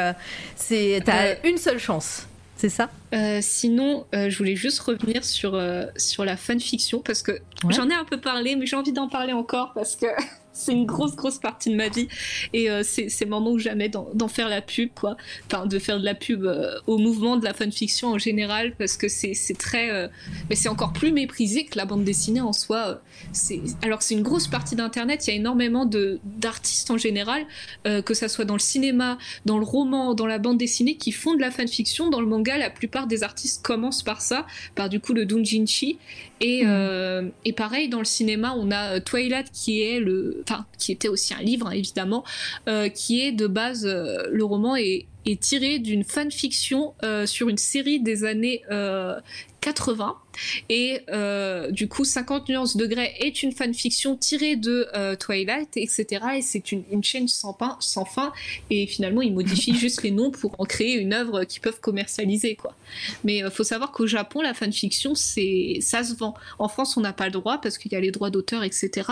c'est, 0.54 1.02
t'as 1.04 1.42
une 1.42 1.58
seule 1.58 1.80
chance. 1.80 2.27
C'est 2.58 2.68
ça? 2.68 2.90
Euh, 3.14 3.38
Sinon, 3.40 4.04
euh, 4.14 4.28
je 4.30 4.36
voulais 4.36 4.56
juste 4.56 4.80
revenir 4.80 5.24
sur, 5.24 5.54
euh, 5.54 5.84
sur 5.96 6.24
la 6.24 6.36
fanfiction 6.36 7.00
parce 7.00 7.22
que 7.22 7.30
ouais. 7.30 7.72
j'en 7.72 7.88
ai 7.88 7.94
un 7.94 8.04
peu 8.04 8.20
parlé, 8.20 8.56
mais 8.56 8.66
j'ai 8.66 8.74
envie 8.74 8.92
d'en 8.92 9.08
parler 9.08 9.32
encore 9.32 9.72
parce 9.74 9.94
que 9.94 10.06
c'est 10.58 10.72
une 10.72 10.86
grosse, 10.86 11.14
grosse 11.14 11.38
partie 11.38 11.70
de 11.70 11.76
ma 11.76 11.88
vie. 11.88 12.08
Et 12.52 12.70
euh, 12.70 12.82
c'est 12.82 13.24
moment 13.26 13.52
où 13.52 13.58
jamais 13.58 13.88
d'en 13.88 14.28
faire 14.28 14.48
la 14.48 14.60
pub, 14.60 14.90
quoi. 14.94 15.16
Enfin, 15.46 15.66
de 15.66 15.78
faire 15.78 15.98
de 16.00 16.04
la 16.04 16.14
pub 16.14 16.44
euh, 16.44 16.74
au 16.86 16.98
mouvement 16.98 17.36
de 17.36 17.44
la 17.44 17.54
fanfiction 17.54 18.08
en 18.08 18.18
général, 18.18 18.74
parce 18.76 18.96
que 18.96 19.08
c'est 19.08 19.34
très. 19.58 19.90
Euh, 19.90 20.08
mais 20.50 20.56
c'est 20.56 20.68
encore 20.68 20.92
plus 20.92 21.12
méprisé 21.12 21.64
que 21.64 21.78
la 21.78 21.84
bande 21.84 22.04
dessinée 22.04 22.40
en 22.40 22.52
soi. 22.52 23.00
alors 23.82 23.98
que 23.98 24.04
c'est 24.04 24.14
une 24.14 24.22
grosse 24.22 24.48
partie 24.48 24.76
d'Internet, 24.76 25.26
il 25.26 25.30
y 25.30 25.32
a 25.34 25.36
énormément 25.36 25.88
d'artistes 26.24 26.90
en 26.90 26.98
général, 26.98 27.46
que 27.84 28.14
ça 28.14 28.28
soit 28.28 28.44
dans 28.44 28.54
le 28.54 28.60
cinéma, 28.60 29.18
dans 29.44 29.58
le 29.58 29.64
roman, 29.64 30.14
dans 30.14 30.26
la 30.26 30.38
bande 30.38 30.58
dessinée, 30.58 30.96
qui 30.96 31.12
font 31.12 31.34
de 31.34 31.40
la 31.40 31.50
fanfiction. 31.50 32.10
Dans 32.10 32.20
le 32.20 32.26
manga, 32.26 32.58
la 32.58 32.70
plupart 32.70 33.06
des 33.06 33.22
artistes 33.22 33.64
commencent 33.64 34.02
par 34.02 34.20
ça, 34.20 34.46
par 34.74 34.88
du 34.88 35.00
coup 35.00 35.12
le 35.12 35.24
doujinshi. 35.24 35.98
Et, 36.40 36.64
mmh. 36.64 37.32
et 37.44 37.52
pareil, 37.52 37.88
dans 37.88 37.98
le 37.98 38.04
cinéma, 38.04 38.54
on 38.56 38.70
a 38.70 39.00
Twilight 39.00 39.50
qui 39.52 39.82
est 39.82 40.00
le 40.00 40.44
qui 40.78 40.92
était 40.92 41.08
aussi 41.08 41.34
un 41.34 41.42
livre 41.42 41.66
hein, 41.66 41.72
évidemment, 41.72 42.24
euh, 42.68 42.88
qui 42.88 43.20
est 43.20 43.32
de 43.32 43.46
base 43.46 43.86
euh, 43.86 44.22
le 44.30 44.44
roman 44.44 44.76
est, 44.76 45.06
tiré 45.36 45.78
d'une 45.78 46.04
fanfiction 46.04 46.94
euh, 47.02 47.26
sur 47.26 47.48
une 47.48 47.58
série 47.58 48.00
des 48.00 48.24
années 48.24 48.62
80 49.60 50.16
et 50.68 51.00
du 51.70 51.88
coup 51.88 52.04
50 52.04 52.48
nuances 52.48 52.76
degrés 52.76 53.12
est 53.18 53.42
une 53.42 53.50
fanfiction 53.52 54.16
tirée 54.16 54.54
de 54.54 54.88
Twilight 55.16 55.76
etc 55.76 56.24
et 56.36 56.42
c'est 56.42 56.70
une, 56.70 57.02
chaîne 57.02 57.26
sans, 57.26 57.52
pain, 57.52 57.76
sans 57.80 58.04
fin. 58.04 58.32
Et 58.70 58.86
finalement 58.86 59.20
ils 59.20 59.34
modifient 59.34 59.74
juste 59.76 60.04
les 60.04 60.12
noms 60.12 60.30
pour 60.30 60.54
en 60.60 60.64
créer 60.64 60.94
une 60.94 61.12
œuvre 61.12 61.44
qu'ils 61.44 61.60
peuvent 61.60 61.80
commercialiser 61.80 62.54
quoi. 62.54 62.74
Mais 63.24 63.38
il 63.38 63.50
faut 63.50 63.64
savoir 63.64 63.90
qu'au 63.90 64.06
Japon 64.06 64.42
la 64.42 64.54
fanfiction 64.54 65.16
c'est 65.16 65.78
ça 65.80 66.04
se 66.04 66.14
vend. 66.14 66.34
En 66.60 66.68
France 66.68 66.96
on 66.96 67.00
n'a 67.00 67.12
pas 67.12 67.26
le 67.26 67.32
droit 67.32 67.60
parce 67.60 67.76
qu'il 67.76 67.92
y 67.92 67.96
a 67.96 68.00
les 68.00 68.12
droits 68.12 68.30
d'auteur 68.30 68.62
etc 68.62 69.10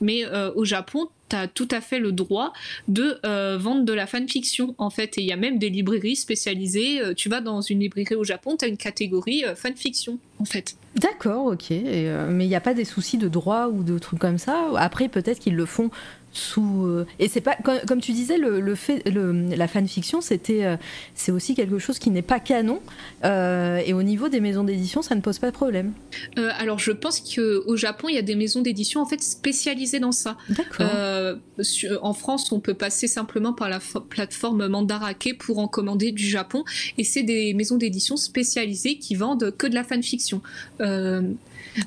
mais 0.00 0.24
au 0.54 0.64
Japon 0.64 1.10
as 1.34 1.48
tout 1.48 1.68
à 1.70 1.80
fait 1.80 1.98
le 1.98 2.12
droit 2.12 2.52
de 2.88 3.18
euh, 3.24 3.56
vendre 3.58 3.84
de 3.84 3.92
la 3.92 4.06
fanfiction 4.06 4.74
en 4.78 4.90
fait. 4.90 5.18
Et 5.18 5.22
il 5.22 5.26
y 5.26 5.32
a 5.32 5.36
même 5.36 5.58
des 5.58 5.70
librairies 5.70 6.16
spécialisées. 6.16 7.00
Euh, 7.00 7.14
tu 7.14 7.28
vas 7.28 7.40
dans 7.40 7.60
une 7.60 7.80
librairie 7.80 8.14
au 8.14 8.24
Japon, 8.24 8.56
tu 8.58 8.64
as 8.64 8.68
une 8.68 8.76
catégorie 8.76 9.44
euh, 9.44 9.54
fanfiction 9.54 10.18
en 10.38 10.44
fait. 10.44 10.76
D'accord, 10.96 11.46
ok. 11.46 11.70
mais 11.70 12.44
il 12.44 12.48
n'y 12.48 12.54
a 12.54 12.60
pas 12.60 12.74
des 12.74 12.84
soucis 12.84 13.16
de 13.16 13.28
droit 13.28 13.68
ou 13.68 13.82
de 13.82 13.98
trucs 13.98 14.18
comme 14.18 14.36
ça? 14.36 14.68
Après, 14.76 15.08
peut-être 15.08 15.38
qu'ils 15.38 15.56
le 15.56 15.64
font 15.64 15.90
sous 16.32 16.86
euh, 16.86 17.06
et 17.18 17.28
c'est 17.28 17.40
pas 17.40 17.56
comme, 17.86 18.00
tu 18.00 18.12
disais 18.12 18.38
le, 18.38 18.74
fait 18.74 19.02
la 19.06 19.68
fanfiction 19.68 20.20
c'était 20.20 20.64
euh, 20.64 20.76
c'est 21.14 21.30
aussi 21.30 21.54
quelque 21.54 21.78
chose 21.78 21.98
qui 21.98 22.10
n'est 22.10 22.22
pas 22.22 22.40
canon 22.40 22.80
euh, 23.24 23.80
et 23.84 23.92
au 23.92 24.02
niveau 24.02 24.28
des 24.28 24.40
maisons 24.40 24.64
d'édition 24.64 25.02
ça 25.02 25.14
ne 25.14 25.20
pose 25.20 25.38
pas 25.38 25.50
de 25.50 25.54
problème. 25.54 25.92
Alors 26.58 26.78
je 26.78 26.92
pense 26.92 27.20
qu'au 27.20 27.76
Japon 27.76 28.08
il 28.08 28.14
y 28.14 28.18
a 28.18 28.22
des 28.22 28.34
maisons 28.34 28.62
d'édition 28.62 29.02
en 29.02 29.06
fait 29.06 29.22
spécialisées 29.22 30.00
dans 30.00 30.12
ça. 30.12 30.36
En 32.02 32.14
France 32.14 32.50
on 32.52 32.60
peut 32.60 32.74
passer 32.74 33.06
simplement 33.06 33.52
par 33.52 33.68
la 33.68 33.80
plateforme 34.08 34.66
Mandarake 34.66 35.36
pour 35.38 35.58
en 35.58 35.68
commander 35.68 36.12
du 36.12 36.24
Japon 36.24 36.64
et 36.96 37.04
c'est 37.04 37.22
des 37.22 37.52
maisons 37.54 37.76
d'édition 37.76 38.16
spécialisées 38.16 38.98
qui 38.98 39.14
vendent 39.14 39.54
que 39.56 39.66
de 39.66 39.74
la 39.74 39.84
fanfiction 39.84 40.40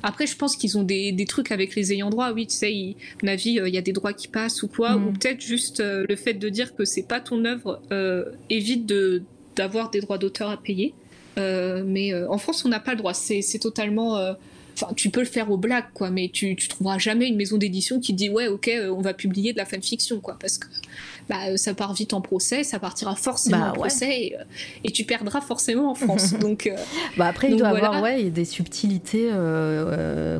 après, 0.02 0.26
je 0.26 0.36
pense 0.36 0.56
qu'ils 0.56 0.78
ont 0.78 0.82
des, 0.82 1.24
trucs 1.28 1.50
avec 1.50 1.74
les 1.74 1.92
ayants 1.92 2.10
droit. 2.10 2.32
Oui, 2.32 2.46
tu 2.46 2.54
sais, 2.54 2.96
ma 3.22 3.36
vie, 3.36 3.58
euh, 3.58 3.68
il 3.68 3.74
y 3.74 3.78
a 3.78 3.82
des 3.82 3.92
droits 3.92 4.12
qui 4.12 4.28
passent 4.28 4.62
ou 4.62 4.68
quoi. 4.68 4.96
Mm. 4.96 5.06
Ou 5.06 5.12
peut-être 5.12 5.40
juste 5.40 5.80
euh, 5.80 6.04
le 6.08 6.16
fait 6.16 6.34
de 6.34 6.48
dire 6.48 6.74
que 6.74 6.84
c'est 6.84 7.06
pas 7.06 7.20
ton 7.20 7.44
œuvre 7.44 7.80
euh, 7.92 8.24
évite 8.50 8.86
de 8.86 9.22
d'avoir 9.56 9.90
des 9.90 10.00
droits 10.00 10.18
d'auteur 10.18 10.50
à 10.50 10.58
payer. 10.58 10.92
mais 11.36 12.12
en 12.14 12.36
France, 12.36 12.64
on 12.64 12.68
n'a 12.68 12.80
pas 12.80 12.92
le 12.92 12.98
droit. 12.98 13.14
C'est 13.14 13.58
totalement. 13.58 14.18
Enfin, 14.74 14.92
tu 14.94 15.08
peux 15.08 15.20
le 15.20 15.26
faire 15.26 15.50
au 15.50 15.56
black, 15.56 15.86
quoi, 15.94 16.10
mais 16.10 16.28
tu, 16.30 16.54
tu 16.54 16.68
trouveras 16.68 16.98
jamais 16.98 17.26
une 17.28 17.36
maison 17.36 17.56
d'édition 17.56 17.98
qui 17.98 18.12
dit 18.12 18.28
ouais, 18.28 18.48
ok, 18.48 18.70
on 18.90 19.00
va 19.00 19.14
publier 19.14 19.54
de 19.54 19.58
la 19.58 19.64
fanfiction, 19.64 20.20
quoi, 20.20 20.36
parce 20.38 20.58
que 20.58 20.66
bah, 21.28 21.36
euh, 21.48 21.56
ça 21.56 21.74
part 21.74 21.92
vite 21.92 22.14
en 22.14 22.20
procès, 22.20 22.62
ça 22.62 22.78
partira 22.78 23.16
forcément 23.16 23.58
bah, 23.58 23.70
en 23.70 23.72
procès 23.72 24.32
euh, 24.38 24.44
et, 24.84 24.90
tu 24.90 25.04
perdras 25.04 25.40
forcément 25.40 25.90
en 25.90 25.94
France. 25.94 26.34
donc, 26.40 26.66
euh, 26.66 26.76
bah 27.16 27.26
après, 27.26 27.50
il 27.50 27.56
doit 27.56 27.72
y 27.72 27.76
avoir 27.76 28.02
ouais, 28.02 28.24
des 28.30 28.44
subtilités 28.44 29.30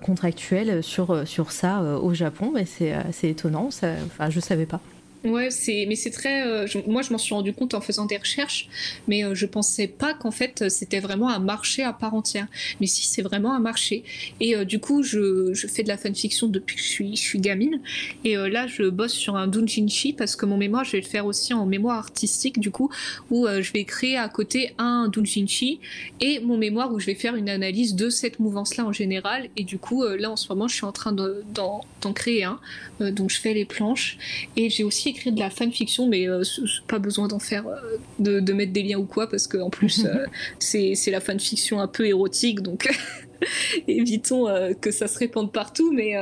contractuelles 0.04 0.82
sur, 0.82 1.26
sur 1.26 1.52
ça 1.52 1.80
au 1.80 2.14
Japon, 2.14 2.52
mais 2.54 2.64
c'est 2.66 3.28
étonnant, 3.28 3.70
ça, 3.70 3.88
enfin, 4.06 4.30
je 4.30 4.40
savais 4.40 4.66
pas. 4.66 4.80
Ouais, 5.26 5.50
c'est 5.50 5.86
mais 5.88 5.96
c'est 5.96 6.10
très. 6.10 6.46
Euh, 6.46 6.66
moi, 6.86 7.02
je 7.02 7.10
m'en 7.10 7.18
suis 7.18 7.34
rendu 7.34 7.52
compte 7.52 7.74
en 7.74 7.80
faisant 7.80 8.06
des 8.06 8.16
recherches, 8.16 8.68
mais 9.08 9.24
euh, 9.24 9.34
je 9.34 9.46
pensais 9.46 9.88
pas 9.88 10.14
qu'en 10.14 10.30
fait 10.30 10.68
c'était 10.68 11.00
vraiment 11.00 11.28
un 11.28 11.40
marché 11.40 11.82
à 11.82 11.92
part 11.92 12.14
entière. 12.14 12.46
Mais 12.80 12.86
si, 12.86 13.06
c'est 13.06 13.22
vraiment 13.22 13.52
un 13.52 13.58
marché. 13.58 14.04
Et 14.38 14.54
euh, 14.54 14.64
du 14.64 14.78
coup, 14.78 15.02
je, 15.02 15.52
je, 15.52 15.66
fais 15.66 15.82
de 15.82 15.88
la 15.88 15.96
fanfiction 15.96 16.46
depuis 16.46 16.76
que 16.76 16.82
je 16.82 16.86
suis 16.86 17.16
je 17.16 17.20
suis 17.20 17.40
gamine. 17.40 17.80
Et 18.24 18.36
là, 18.36 18.68
je 18.68 18.84
bosse 18.84 19.14
sur 19.14 19.36
un 19.36 19.48
doujinshi 19.48 20.12
parce 20.12 20.36
que 20.36 20.46
mon 20.46 20.56
mémoire, 20.56 20.84
je 20.84 20.92
vais 20.92 21.00
le 21.00 21.06
faire 21.06 21.26
aussi 21.26 21.54
en 21.54 21.66
mémoire 21.66 21.98
artistique 21.98 22.60
du 22.60 22.70
coup, 22.70 22.90
où 23.30 23.46
je 23.48 23.72
vais 23.72 23.84
créer 23.84 24.16
à 24.16 24.28
côté 24.28 24.74
un 24.78 25.08
doujinshi 25.08 25.80
et 26.20 26.40
mon 26.40 26.56
mémoire 26.56 26.92
où 26.92 27.00
je 27.00 27.06
vais 27.06 27.14
faire 27.14 27.34
une 27.34 27.48
analyse 27.48 27.94
de 27.94 28.10
cette 28.10 28.38
mouvance-là 28.38 28.84
en 28.84 28.92
général. 28.92 29.48
Et 29.56 29.64
du 29.64 29.78
coup, 29.78 30.04
là 30.04 30.30
en 30.30 30.36
ce 30.36 30.48
moment, 30.48 30.68
je 30.68 30.76
suis 30.76 30.84
en 30.84 30.92
train 30.92 31.12
d'en 31.12 32.12
créer 32.14 32.44
un. 32.44 32.60
donc, 33.00 33.30
je 33.30 33.40
fais 33.40 33.54
les 33.54 33.64
planches 33.64 34.18
et 34.56 34.70
j'ai 34.70 34.84
aussi 34.84 35.15
écrire 35.16 35.32
de 35.32 35.40
la 35.40 35.50
fanfiction, 35.50 36.06
mais 36.06 36.28
euh, 36.28 36.42
pas 36.86 36.98
besoin 36.98 37.28
d'en 37.28 37.38
faire, 37.38 37.66
euh, 37.66 38.40
de, 38.40 38.52
mettre 38.52 38.72
des 38.72 38.82
liens 38.82 38.98
ou 38.98 39.04
quoi, 39.04 39.28
parce 39.28 39.46
qu'en 39.46 39.70
plus, 39.70 40.04
euh, 40.06 40.26
c'est 40.58 41.10
la 41.10 41.20
fanfiction 41.20 41.80
un 41.80 41.88
peu 41.88 42.06
érotique, 42.06 42.60
donc 42.60 42.88
évitons 43.88 44.46
que 44.80 44.90
ça 44.90 45.08
se 45.08 45.18
répande 45.18 45.52
partout, 45.52 45.92
mais, 45.92 46.14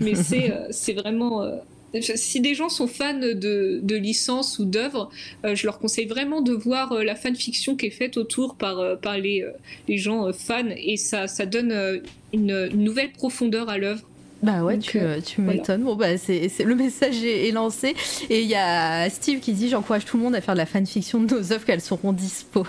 mais 0.00 0.14
c'est 0.70 0.92
vraiment 0.92 1.44
si 2.00 2.42
des 2.42 2.54
gens 2.54 2.68
sont 2.68 2.86
fans 2.86 3.18
de, 3.18 3.80
de 3.82 3.96
licences 3.96 4.58
ou 4.58 4.66
d'œuvres, 4.66 5.10
je 5.42 5.64
leur 5.64 5.78
conseille 5.78 6.04
vraiment 6.04 6.42
de 6.42 6.52
voir 6.52 6.92
la 7.02 7.14
fanfiction 7.14 7.76
qui 7.76 7.86
est 7.86 7.90
faite 7.90 8.18
autour 8.18 8.56
par, 8.56 8.98
par 9.00 9.16
les, 9.16 9.46
les 9.88 9.96
gens 9.96 10.30
fans 10.34 10.68
et 10.76 10.98
ça, 10.98 11.26
ça 11.28 11.46
donne 11.46 12.02
une 12.34 12.68
nouvelle 12.74 13.12
profondeur 13.12 13.70
à 13.70 13.78
l'œuvre. 13.78 14.07
Bah 14.40 14.62
ouais, 14.62 14.78
tu, 14.78 15.00
euh, 15.00 15.20
tu 15.20 15.40
m'étonnes. 15.40 15.82
Bon, 15.82 15.96
bah, 15.96 16.16
c'est, 16.16 16.48
le 16.64 16.74
message 16.76 17.24
est, 17.24 17.50
lancé. 17.50 17.96
Et 18.30 18.42
il 18.42 18.48
y 18.48 18.54
a 18.54 19.10
Steve 19.10 19.40
qui 19.40 19.52
dit 19.52 19.68
J'encourage 19.68 20.04
tout 20.04 20.16
le 20.16 20.22
monde 20.22 20.36
à 20.36 20.40
faire 20.40 20.54
de 20.54 20.58
la 20.58 20.66
fanfiction 20.66 21.20
de 21.20 21.34
nos 21.34 21.52
œuvres, 21.52 21.64
qu'elles 21.64 21.80
seront 21.80 22.12
dispo. 22.12 22.64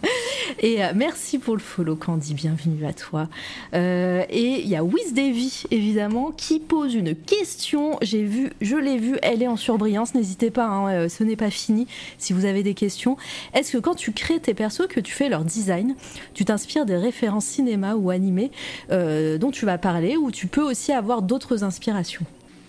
et 0.58 0.84
euh, 0.84 0.88
merci 0.94 1.38
pour 1.38 1.54
le 1.54 1.60
follow, 1.60 1.94
Candy. 1.94 2.34
Bienvenue 2.34 2.84
à 2.84 2.92
toi. 2.92 3.28
Euh, 3.74 4.24
et 4.28 4.60
il 4.62 4.68
y 4.68 4.74
a 4.74 4.82
Wiz 4.82 5.14
Davy, 5.14 5.62
évidemment, 5.70 6.32
qui 6.32 6.58
pose 6.58 6.94
une 6.96 7.14
question. 7.14 7.96
J'ai 8.02 8.24
vu, 8.24 8.50
je 8.60 8.76
l'ai 8.76 8.98
vu, 8.98 9.16
elle 9.22 9.40
est 9.40 9.48
en 9.48 9.56
surbrillance. 9.56 10.16
N'hésitez 10.16 10.50
pas, 10.50 10.66
hein, 10.66 11.08
ce 11.08 11.22
n'est 11.22 11.36
pas 11.36 11.50
fini 11.50 11.86
si 12.18 12.32
vous 12.32 12.44
avez 12.44 12.64
des 12.64 12.74
questions. 12.74 13.16
Est-ce 13.54 13.72
que 13.72 13.78
quand 13.78 13.94
tu 13.94 14.10
crées 14.10 14.40
tes 14.40 14.54
persos, 14.54 14.88
que 14.88 15.00
tu 15.00 15.12
fais 15.12 15.28
leur 15.28 15.44
design, 15.44 15.94
tu 16.34 16.44
t'inspires 16.44 16.86
des 16.86 16.96
références 16.96 17.44
cinéma 17.44 17.94
ou 17.94 18.10
animées 18.10 18.50
dont 18.90 19.50
tu 19.52 19.64
vas 19.64 19.78
parler, 19.78 20.16
ou 20.16 20.32
tu 20.32 20.48
peux 20.48 20.62
aussi 20.62 20.90
avoir 20.90 21.03
avoir 21.04 21.20
d'autres 21.20 21.64
inspirations 21.64 22.24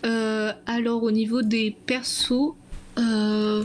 euh, 0.05 0.51
Alors 0.65 1.03
au 1.03 1.11
niveau 1.11 1.41
des 1.41 1.75
persos, 1.85 2.53
euh, 2.99 3.63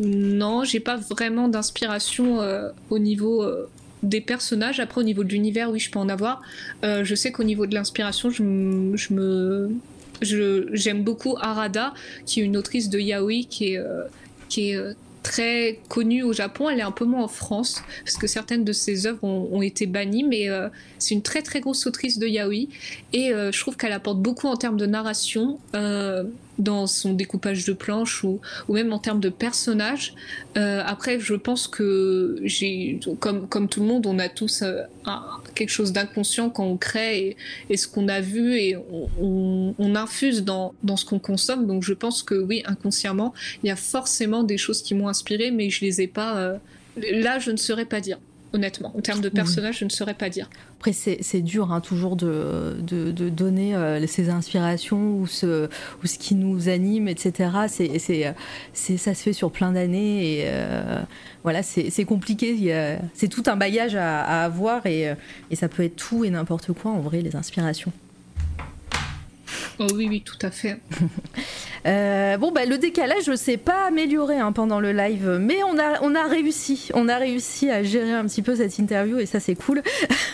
non, 0.00 0.64
j'ai 0.64 0.80
pas 0.80 0.96
vraiment 0.96 1.46
d'inspiration 1.46 2.40
euh, 2.40 2.70
au 2.90 2.98
niveau 2.98 3.46
des 4.02 4.20
personnages. 4.20 4.80
Après 4.80 5.00
au 5.00 5.04
niveau 5.04 5.22
de 5.22 5.28
l'univers, 5.28 5.70
oui, 5.70 5.78
je 5.78 5.90
peux 5.92 6.00
en 6.00 6.08
avoir. 6.08 6.42
je 6.82 7.14
sais 7.14 7.30
qu'au 7.30 7.44
niveau 7.44 7.66
de 7.66 7.74
l'inspiration, 7.74 8.30
je, 8.30 8.42
me 8.42 9.70
j'aime 10.72 11.04
beaucoup 11.04 11.36
Arada, 11.40 11.94
qui 12.26 12.40
est 12.40 12.44
une 12.44 12.56
autrice 12.56 12.90
de 12.90 12.98
yaoi 12.98 13.44
qui 13.48 13.76
qui 14.48 14.70
est 14.70 14.78
très 15.22 15.80
connue 15.88 16.22
au 16.22 16.32
Japon, 16.32 16.68
elle 16.68 16.80
est 16.80 16.82
un 16.84 16.90
peu 16.90 17.04
moins 17.04 17.24
en 17.24 17.28
France, 17.28 17.82
parce 18.04 18.16
que 18.16 18.26
certaines 18.26 18.64
de 18.64 18.72
ses 18.72 19.06
œuvres 19.06 19.24
ont, 19.24 19.62
été 19.62 19.86
bannies, 19.86 20.24
mais 20.24 20.48
euh, 20.48 20.68
c'est 20.98 21.14
une 21.14 21.22
très 21.22 21.42
très 21.42 21.60
grosse 21.60 21.86
autrice 21.86 22.18
de 22.18 22.26
yaoi, 22.26 22.68
et 23.12 23.32
euh, 23.32 23.52
je 23.52 23.60
trouve 23.60 23.76
qu'elle 23.76 23.92
apporte 23.92 24.18
beaucoup 24.18 24.48
en 24.48 24.56
termes 24.56 24.76
de 24.76 24.86
narration. 24.86 25.58
Euh, 25.74 26.24
dans 26.62 26.86
son 26.86 27.12
découpage 27.12 27.64
de 27.64 27.72
planches 27.72 28.24
ou, 28.24 28.40
même 28.68 28.92
en 28.92 28.98
termes 28.98 29.20
de 29.20 29.28
personnages. 29.28 30.14
Euh, 30.56 30.82
après, 30.84 31.20
je 31.20 31.34
pense 31.34 31.68
que 31.68 32.40
j'ai, 32.42 33.00
comme, 33.20 33.68
tout 33.68 33.80
le 33.80 33.86
monde, 33.86 34.06
on 34.06 34.18
a 34.18 34.28
tous 34.28 34.62
euh, 34.62 34.82
quelque 35.54 35.70
chose 35.70 35.92
d'inconscient 35.92 36.50
quand 36.50 36.64
on 36.64 36.76
crée 36.76 37.36
et, 37.68 37.76
ce 37.76 37.88
qu'on 37.88 38.08
a 38.08 38.20
vu 38.20 38.56
et 38.56 38.76
on, 38.76 39.74
on, 39.78 39.94
infuse 39.94 40.42
dans, 40.44 40.74
dans 40.82 40.96
ce 40.96 41.04
qu'on 41.04 41.18
consomme. 41.18 41.66
Donc 41.66 41.82
je 41.82 41.92
pense 41.92 42.22
que 42.22 42.34
oui, 42.34 42.62
inconsciemment, 42.64 43.34
il 43.62 43.68
y 43.68 43.70
a 43.70 43.76
forcément 43.76 44.42
des 44.42 44.58
choses 44.58 44.82
qui 44.82 44.94
m'ont 44.94 45.08
inspiré, 45.08 45.50
mais 45.50 45.70
je 45.70 45.84
les 45.84 46.00
ai 46.00 46.06
pas. 46.06 46.38
Euh, 46.38 46.56
là, 46.96 47.38
je 47.38 47.50
ne 47.50 47.56
saurais 47.56 47.84
pas 47.84 48.00
dire 48.00 48.18
honnêtement. 48.52 48.92
En 48.96 49.00
termes 49.00 49.20
de 49.20 49.28
personnage, 49.28 49.78
je 49.78 49.84
ne 49.84 49.90
saurais 49.90 50.14
pas 50.14 50.28
dire. 50.28 50.48
Après, 50.78 50.92
c'est 50.92 51.40
dur 51.40 51.72
hein, 51.72 51.80
toujours 51.80 52.16
de, 52.16 52.76
de, 52.80 53.28
donner 53.28 53.74
euh, 53.74 54.06
ses 54.06 54.30
inspirations 54.30 55.16
ou 55.16 55.26
ce, 55.26 55.68
ou 56.02 56.06
ce 56.06 56.18
qui 56.18 56.34
nous 56.34 56.68
anime, 56.68 57.08
etc. 57.08 57.50
C'est 57.68 58.96
ça 58.96 59.14
se 59.14 59.22
fait 59.22 59.32
sur 59.32 59.50
plein 59.50 59.72
d'années 59.72 60.38
et 60.38 60.42
euh, 60.46 61.00
voilà, 61.42 61.62
c'est 61.62 62.04
compliqué. 62.04 62.96
C'est 63.14 63.28
tout 63.28 63.44
un 63.46 63.56
bagage 63.56 63.94
à, 63.94 64.44
avoir 64.44 64.86
et, 64.86 65.14
et, 65.50 65.56
ça 65.56 65.68
peut 65.68 65.84
être 65.84 65.96
tout 65.96 66.24
et 66.24 66.30
n'importe 66.30 66.72
quoi 66.72 66.90
en 66.90 67.00
vrai, 67.00 67.20
les 67.22 67.36
inspirations. 67.36 67.92
Oh 69.82 69.94
oui, 69.94 70.06
oui, 70.08 70.22
tout 70.22 70.38
à 70.42 70.50
fait. 70.50 70.78
Euh, 71.84 72.36
bon, 72.36 72.52
bah, 72.52 72.64
le 72.64 72.78
décalage 72.78 73.26
ne 73.28 73.34
s'est 73.34 73.56
pas 73.56 73.88
amélioré 73.88 74.38
hein, 74.38 74.52
pendant 74.52 74.78
le 74.78 74.92
live, 74.92 75.38
mais 75.40 75.56
on 75.64 75.76
a, 76.14 76.28
réussi. 76.28 76.90
On 76.94 77.08
a 77.08 77.16
réussi 77.16 77.70
à 77.70 77.82
gérer 77.82 78.12
un 78.12 78.24
petit 78.24 78.40
peu 78.40 78.54
cette 78.54 78.78
interview 78.78 79.18
et 79.18 79.26
ça, 79.26 79.40
c'est 79.40 79.56
cool. 79.56 79.82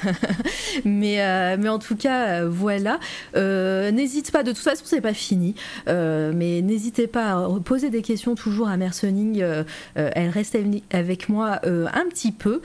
mais, 0.84 1.22
euh, 1.22 1.56
mais 1.58 1.70
en 1.70 1.78
tout 1.78 1.96
cas, 1.96 2.42
euh, 2.42 2.48
voilà. 2.50 3.00
n'hésite 3.34 4.30
pas, 4.30 4.42
de 4.42 4.52
toute 4.52 4.62
façon, 4.62 4.82
c'est 4.84 5.00
pas 5.00 5.14
fini. 5.14 5.54
mais 5.86 6.60
n'hésitez 6.60 7.06
pas 7.06 7.32
à 7.32 7.48
poser 7.64 7.88
des 7.88 8.02
questions 8.02 8.34
toujours 8.34 8.68
à 8.68 8.76
Mercening. 8.76 9.42
elle 9.94 10.28
reste 10.28 10.54
avec 10.90 11.30
moi 11.30 11.60
un 11.64 12.04
petit 12.10 12.32
peu. 12.32 12.60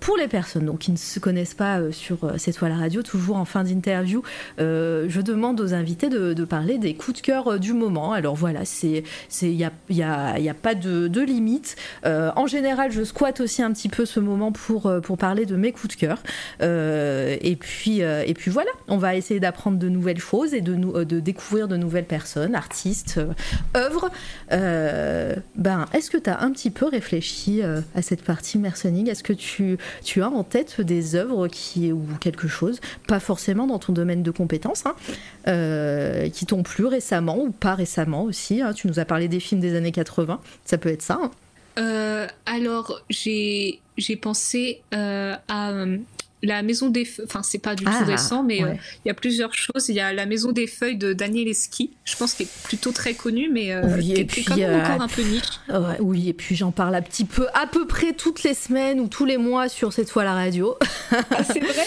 pour 0.00 0.16
les 0.16 0.28
personnes 0.28 0.78
qui 0.78 0.90
ne 0.90 0.96
se 0.96 1.18
connaissent 1.18 1.52
pas 1.52 1.92
sur 1.92 2.32
cette 2.38 2.56
toile 2.56 2.72
radio, 2.72 3.02
toujours 3.02 3.36
en 3.36 3.44
fin 3.44 3.62
d'interview, 3.62 4.22
je 4.56 5.20
demande 5.20 5.41
aux 5.50 5.74
invités 5.74 6.08
de, 6.08 6.44
parler 6.44 6.78
des 6.78 6.94
coups 6.94 7.20
de 7.20 7.22
cœur 7.22 7.48
euh, 7.48 7.58
du 7.58 7.72
moment. 7.72 8.12
Alors 8.12 8.34
voilà, 8.34 8.64
c'est 8.64 9.04
il 9.42 9.56
n'y 9.90 10.02
a, 10.02 10.54
pas 10.54 10.74
de, 10.74 11.20
limite. 11.20 11.76
Euh, 12.04 12.30
en 12.36 12.46
général, 12.46 12.90
je 12.92 13.02
squatte 13.02 13.40
aussi 13.40 13.62
un 13.62 13.72
petit 13.72 13.88
peu 13.88 14.04
ce 14.04 14.20
moment 14.20 14.52
pour, 14.52 14.86
euh, 14.86 15.00
parler 15.18 15.46
de 15.46 15.56
mes 15.56 15.72
coups 15.72 15.96
de 15.96 16.00
cœur. 16.00 16.18
et, 16.60 17.56
puis, 17.56 18.02
voilà, 18.48 18.70
on 18.88 18.96
va 18.96 19.14
essayer 19.14 19.40
d'apprendre 19.40 19.78
de 19.78 19.88
nouvelles 19.88 20.18
choses 20.18 20.54
et 20.54 20.60
de, 20.60 21.20
découvrir 21.20 21.68
de 21.68 21.76
nouvelles 21.76 22.06
personnes, 22.06 22.54
artistes, 22.54 23.20
œuvres. 23.76 24.10
ben, 24.50 25.86
Est-ce 25.92 26.10
que 26.10 26.18
tu 26.18 26.30
as 26.30 26.40
un 26.40 26.50
petit 26.50 26.70
peu 26.70 26.86
réfléchi 26.86 27.62
à 27.62 28.02
cette 28.02 28.22
partie 28.22 28.58
mercening 28.58 29.08
Est-ce 29.08 29.22
que 29.22 29.32
tu, 29.32 29.78
as 30.22 30.28
en 30.28 30.44
tête 30.44 30.80
des 30.80 31.14
œuvres 31.14 31.46
ou 31.46 32.06
quelque 32.20 32.48
chose, 32.48 32.80
pas 33.06 33.20
forcément 33.20 33.66
dans 33.66 33.78
ton 33.78 33.92
domaine 33.92 34.22
de 34.22 34.30
compétences, 34.30 34.86
hein, 34.86 34.94
qui 35.44 36.46
t'ont 36.46 36.62
plu 36.62 36.86
récemment 36.86 37.38
ou 37.38 37.50
pas 37.50 37.74
récemment 37.74 38.24
aussi. 38.24 38.62
Hein. 38.62 38.72
Tu 38.72 38.86
nous 38.86 38.98
as 38.98 39.04
parlé 39.04 39.28
des 39.28 39.40
films 39.40 39.60
des 39.60 39.76
années 39.76 39.92
80, 39.92 40.40
ça 40.64 40.78
peut 40.78 40.90
être 40.90 41.02
ça. 41.02 41.18
Hein. 41.22 41.30
Euh, 41.78 42.26
alors, 42.46 43.02
j'ai 43.08 43.80
pensé 44.20 44.82
euh, 44.94 45.34
à 45.48 45.70
euh, 45.70 45.98
la 46.42 46.62
maison 46.62 46.88
des 46.88 47.04
feuilles, 47.04 47.26
enfin 47.28 47.42
c'est 47.42 47.58
pas 47.58 47.74
du 47.74 47.84
tout 47.84 47.90
ah, 47.92 48.04
récent, 48.04 48.42
mais 48.42 48.62
euh, 48.62 48.74
il 49.04 49.08
y 49.08 49.10
a 49.10 49.14
plusieurs 49.14 49.54
choses. 49.54 49.88
Il 49.88 49.94
y 49.94 50.00
a 50.00 50.12
la 50.12 50.26
maison 50.26 50.50
des 50.52 50.66
feuilles 50.66 50.96
de 50.96 51.12
Daniel 51.12 51.48
Eski, 51.48 51.90
je 52.04 52.16
pense 52.16 52.34
qu'elle 52.34 52.46
est 52.46 52.62
plutôt 52.64 52.90
très 52.90 53.14
connue, 53.14 53.48
mais 53.50 53.72
euh, 53.72 53.96
oui, 53.96 54.14
et 54.16 54.24
puis, 54.24 54.44
quand 54.44 54.56
même 54.56 54.80
encore 54.80 55.02
un 55.02 55.08
peu 55.08 55.22
niche. 55.22 55.60
oui, 56.00 56.28
et 56.28 56.32
puis 56.32 56.56
j'en 56.56 56.72
parle 56.72 56.96
un 56.96 57.02
petit 57.02 57.24
peu, 57.24 57.46
à 57.54 57.66
peu 57.66 57.86
près 57.86 58.12
toutes 58.12 58.42
les 58.42 58.54
semaines 58.54 58.98
ou 59.00 59.06
tous 59.06 59.24
les 59.24 59.36
mois 59.36 59.68
sur 59.68 59.92
cette 59.92 60.10
fois 60.10 60.24
la 60.24 60.34
radio. 60.34 60.76
Ah, 61.12 61.44
c'est 61.44 61.60
vrai? 61.60 61.84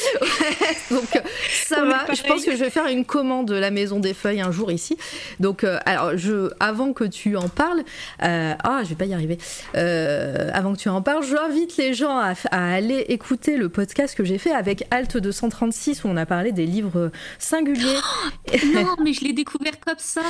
donc 0.92 1.22
ça 1.68 1.84
va. 1.84 2.06
Je 2.14 2.24
pense 2.24 2.46
que 2.46 2.52
je 2.52 2.58
vais 2.58 2.70
faire 2.70 2.88
une 2.88 3.06
commande 3.06 3.48
de 3.48 3.56
la 3.56 3.72
maison 3.72 4.00
des 4.00 4.14
feuilles 4.14 4.42
un 4.42 4.52
jour 4.52 4.72
ici. 4.72 4.98
Donc 5.40 5.64
euh, 5.64 5.80
alors 5.86 6.16
je, 6.16 6.52
avant 6.60 6.94
que 6.94 7.04
tu 7.04 7.36
en 7.36 7.50
parles, 7.50 7.84
ah 8.20 8.82
je 8.84 8.90
vais 8.90 8.96
pas 8.96 9.06
y 9.06 9.14
arriver. 9.14 9.38
avant 9.74 10.74
que 10.74 10.80
tu 10.80 10.90
en 10.90 11.02
parles, 11.02 11.26
j'invite 11.26 11.76
les 11.78 11.94
gens 11.94 12.18
à, 12.18 12.34
à 12.52 12.74
aller 12.74 13.06
écouter 13.10 13.58
le 13.58 13.68
podcast 13.68 14.16
que 14.16 14.24
j'ai 14.24 14.38
fait 14.38 14.45
avec 14.52 14.86
Alt 14.92 15.18
236 15.18 16.04
où 16.04 16.08
on 16.08 16.18
a 16.18 16.26
parlé 16.26 16.52
des 16.52 16.66
livres 16.66 17.12
singuliers. 17.40 18.00
non, 18.74 18.96
mais 19.04 19.14
je 19.14 19.24
l'ai 19.24 19.34
découvert 19.34 19.80
comme 19.80 19.96
ça. 19.98 20.22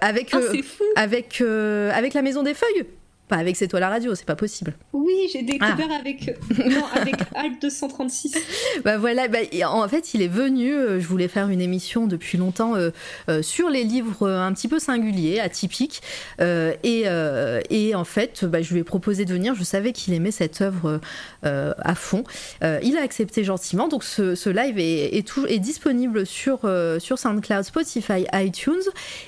avec, 0.00 0.30
oh, 0.34 0.38
euh, 0.38 0.62
avec, 0.96 1.40
euh, 1.40 1.90
avec 1.92 2.14
la 2.14 2.22
Maison 2.22 2.42
des 2.42 2.54
Feuilles 2.54 2.86
pas 3.32 3.38
avec 3.38 3.56
C'est 3.56 3.66
toi 3.66 3.80
la 3.80 3.88
radio, 3.88 4.14
c'est 4.14 4.26
pas 4.26 4.36
possible. 4.36 4.74
Oui, 4.92 5.14
j'ai 5.32 5.40
découvert 5.40 5.88
ah. 5.90 5.98
avec, 5.98 6.38
non, 6.58 6.84
avec 6.94 7.14
Alt 7.34 7.62
236. 7.62 8.36
bah 8.84 8.98
voilà, 8.98 9.26
bah, 9.28 9.38
en 9.66 9.88
fait, 9.88 10.12
il 10.12 10.20
est 10.20 10.28
venu, 10.28 10.74
euh, 10.74 11.00
je 11.00 11.06
voulais 11.06 11.28
faire 11.28 11.48
une 11.48 11.62
émission 11.62 12.06
depuis 12.06 12.36
longtemps 12.36 12.76
euh, 12.76 12.90
euh, 13.30 13.40
sur 13.40 13.70
les 13.70 13.84
livres 13.84 14.28
un 14.28 14.52
petit 14.52 14.68
peu 14.68 14.78
singuliers, 14.78 15.40
atypiques. 15.40 16.02
et, 16.40 17.04
et, 17.70 17.94
en 17.94 18.04
fait, 18.04 18.44
bah, 18.44 18.60
je 18.60 18.74
lui 18.74 18.80
ai 18.80 18.84
proposé 18.84 19.24
de 19.24 19.32
venir, 19.32 19.54
je 19.54 19.64
savais 19.64 19.92
qu'il 19.92 20.12
aimait 20.12 20.30
cette 20.30 20.60
œuvre 20.60 21.00
à 21.42 21.94
fond. 21.94 22.24
il 22.60 22.98
a 22.98 23.02
accepté 23.02 23.44
gentiment, 23.44 23.88
donc 23.88 24.04
ce, 24.04 24.34
ce 24.34 24.50
live 24.50 24.78
est, 24.78 25.16
est, 25.16 25.26
tout, 25.26 25.46
est, 25.46 25.58
disponible 25.58 26.26
sur, 26.26 26.70
sur 26.98 27.18
SoundCloud, 27.18 27.62
Spotify, 27.62 28.26
iTunes. 28.34 28.82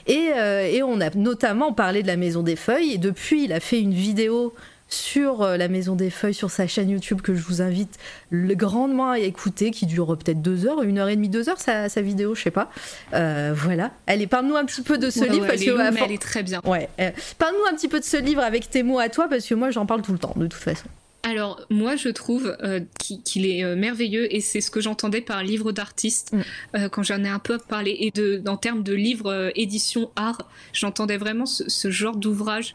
Et, 0.06 0.28
et 0.74 0.82
on 0.82 1.00
a 1.00 1.08
notamment 1.14 1.72
parlé 1.72 2.02
de 2.02 2.08
la 2.08 2.16
Maison 2.16 2.42
des 2.42 2.56
Feuilles, 2.56 2.92
et 2.92 2.98
depuis, 2.98 3.44
il 3.44 3.52
a 3.52 3.60
fait 3.60 3.80
une 3.80 3.93
vidéo 3.94 4.54
sur 4.88 5.42
euh, 5.42 5.56
la 5.56 5.68
Maison 5.68 5.96
des 5.96 6.10
Feuilles, 6.10 6.34
sur 6.34 6.50
sa 6.50 6.66
chaîne 6.66 6.90
YouTube 6.90 7.20
que 7.20 7.34
je 7.34 7.42
vous 7.42 7.62
invite 7.62 7.98
grandement 8.32 9.10
à 9.10 9.18
écouter, 9.18 9.70
qui 9.70 9.86
dure 9.86 10.16
peut-être 10.18 10.42
deux 10.42 10.66
heures, 10.66 10.82
une 10.82 10.98
heure 10.98 11.08
et 11.08 11.16
demie, 11.16 11.28
deux 11.28 11.48
heures, 11.48 11.60
sa, 11.60 11.88
vidéo, 12.00 12.34
je 12.34 12.42
sais 12.42 12.50
pas. 12.50 12.70
Euh, 13.12 13.52
voilà. 13.56 13.90
Allez, 14.06 14.26
parle-nous 14.26 14.56
un 14.56 14.64
petit 14.64 14.82
peu 14.82 14.98
de 14.98 15.10
ce 15.10 15.24
livre. 15.24 15.46
parce 15.46 15.62
que, 15.62 15.92
mais 15.92 16.00
elle 16.04 16.12
est 16.12 16.22
très 16.22 16.42
bien. 16.42 16.60
Ouais. 16.64 16.88
Euh, 17.00 17.10
parle-nous 17.38 17.64
un 17.70 17.74
petit 17.74 17.88
peu 17.88 18.00
de 18.00 18.04
ce 18.04 18.16
livre 18.16 18.42
avec 18.42 18.70
tes 18.70 18.82
mots 18.82 18.98
à 18.98 19.08
toi, 19.08 19.28
parce 19.28 19.46
que 19.46 19.54
moi 19.54 19.70
j'en 19.70 19.86
parle 19.86 20.02
tout 20.02 20.12
le 20.12 20.18
temps, 20.18 20.34
de 20.36 20.46
toute 20.46 20.62
façon. 20.62 20.86
Alors, 21.26 21.64
moi, 21.70 21.96
je 21.96 22.10
trouve 22.10 22.54
euh, 22.62 22.80
qu'il 22.98 23.46
est 23.46 23.64
euh, 23.64 23.76
merveilleux 23.76 24.32
et 24.32 24.42
c'est 24.42 24.60
ce 24.60 24.70
que 24.70 24.82
j'entendais 24.82 25.22
par 25.22 25.42
livre 25.42 25.72
d'artiste 25.72 26.34
mm. 26.34 26.40
euh, 26.76 26.88
quand 26.90 27.02
j'en 27.02 27.24
ai 27.24 27.28
un 27.28 27.38
peu 27.38 27.56
parlé. 27.56 27.96
Et 27.98 28.10
de, 28.10 28.42
en 28.46 28.58
termes 28.58 28.82
de 28.82 28.92
livres 28.92 29.50
édition 29.54 30.10
art, 30.16 30.46
j'entendais 30.74 31.16
vraiment 31.16 31.46
ce, 31.46 31.90
genre 31.90 32.16
d'ouvrages 32.16 32.74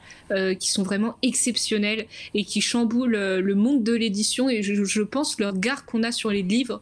qui 0.59 0.71
sont 0.71 0.83
vraiment 0.83 1.17
exceptionnels 1.21 2.05
et 2.33 2.43
qui 2.43 2.61
chamboulent 2.61 3.11
le 3.11 3.55
monde 3.55 3.83
de 3.83 3.93
l'édition. 3.93 4.49
Et 4.49 4.63
je, 4.63 4.83
je, 4.83 5.01
pense 5.01 5.39
le 5.39 5.49
regard 5.49 5.85
qu'on 5.85 6.01
a 6.03 6.11
sur 6.11 6.31
les 6.31 6.41
livres. 6.41 6.81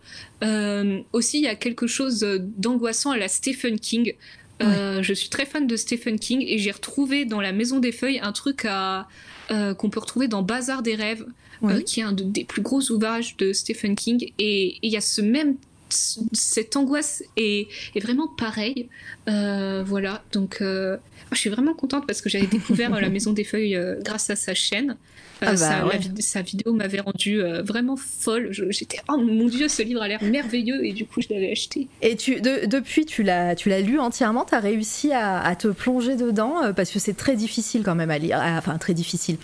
aussi, 1.11 1.39
il 1.39 1.43
y 1.43 1.47
a 1.47 1.55
quelque 1.55 1.87
chose 1.87 2.25
d'angoissant 2.57 3.11
à 3.11 3.17
la 3.17 3.27
Stephen 3.27 3.79
King. 3.79 4.13
je 4.61 5.13
suis 5.13 5.29
très 5.29 5.45
fan 5.45 5.67
de 5.67 5.75
Stephen 5.75 6.19
King 6.19 6.43
et 6.47 6.59
j'ai 6.59 6.71
retrouvé 6.71 7.25
dans 7.25 7.41
La 7.41 7.51
Maison 7.51 7.79
des 7.79 7.91
Feuilles 7.91 8.19
un 8.21 8.31
truc 8.31 8.65
à, 8.65 9.07
qu'on 9.49 9.89
peut 9.89 9.99
retrouver 9.99 10.27
dans 10.27 10.43
Bazar 10.43 10.81
des 10.81 10.95
rêves. 10.95 11.25
Euh, 11.63 11.81
qui 11.81 12.01
est 12.01 12.03
un 12.03 12.11
des 12.13 12.43
plus 12.43 12.61
gros 12.61 12.81
ouvrages 12.91 13.35
de 13.37 13.53
Stephen 13.53 13.95
King. 13.95 14.31
Et 14.39 14.77
il 14.81 14.91
y 14.91 14.97
a 14.97 15.01
ce 15.01 15.21
même 15.21 15.55
cette 15.89 16.75
angoisse 16.75 17.23
est, 17.37 17.67
est 17.95 17.99
vraiment 17.99 18.27
pareille. 18.27 18.89
Euh, 19.29 19.83
voilà, 19.85 20.21
donc 20.33 20.57
euh, 20.59 20.97
je 21.31 21.37
suis 21.37 21.49
vraiment 21.49 21.73
contente 21.73 22.05
parce 22.05 22.21
que 22.21 22.29
j'avais 22.29 22.47
découvert 22.47 22.89
La 22.89 23.09
Maison 23.09 23.31
des 23.31 23.45
Feuilles 23.45 23.79
grâce 24.01 24.29
à 24.29 24.35
sa 24.35 24.53
chaîne. 24.53 24.97
Ah 25.41 25.53
bah 25.53 25.91
sa 26.19 26.41
vidéo 26.41 26.73
m'avait 26.73 26.99
rendue 26.99 27.41
vraiment 27.63 27.95
folle. 27.95 28.49
J'étais 28.51 28.99
oh 29.09 29.17
mon 29.17 29.47
dieu, 29.47 29.67
ce 29.67 29.81
livre 29.81 30.01
a 30.01 30.07
l'air 30.07 30.23
merveilleux 30.23 30.85
et 30.85 30.93
du 30.93 31.05
coup 31.05 31.21
je 31.21 31.27
l'avais 31.29 31.51
acheté. 31.51 31.87
Et 32.01 32.15
tu, 32.15 32.41
depuis, 32.41 33.05
tu 33.05 33.23
l'as, 33.23 33.55
tu 33.55 33.69
l'as 33.69 33.81
lu 33.81 33.99
entièrement, 33.99 34.45
tu 34.45 34.55
as 34.55 34.59
réussi 34.59 35.11
à, 35.13 35.55
te 35.55 35.67
plonger 35.67 36.15
dedans? 36.15 36.73
Parce 36.75 36.91
que 36.91 36.99
c'est 36.99 37.15
très 37.15 37.35
difficile 37.35 37.83
quand 37.83 37.95
même 37.95 38.11
à 38.11 38.17
lire. 38.17 38.39
Enfin, 38.57 38.77
très 38.77 38.93
difficile. 38.93 39.37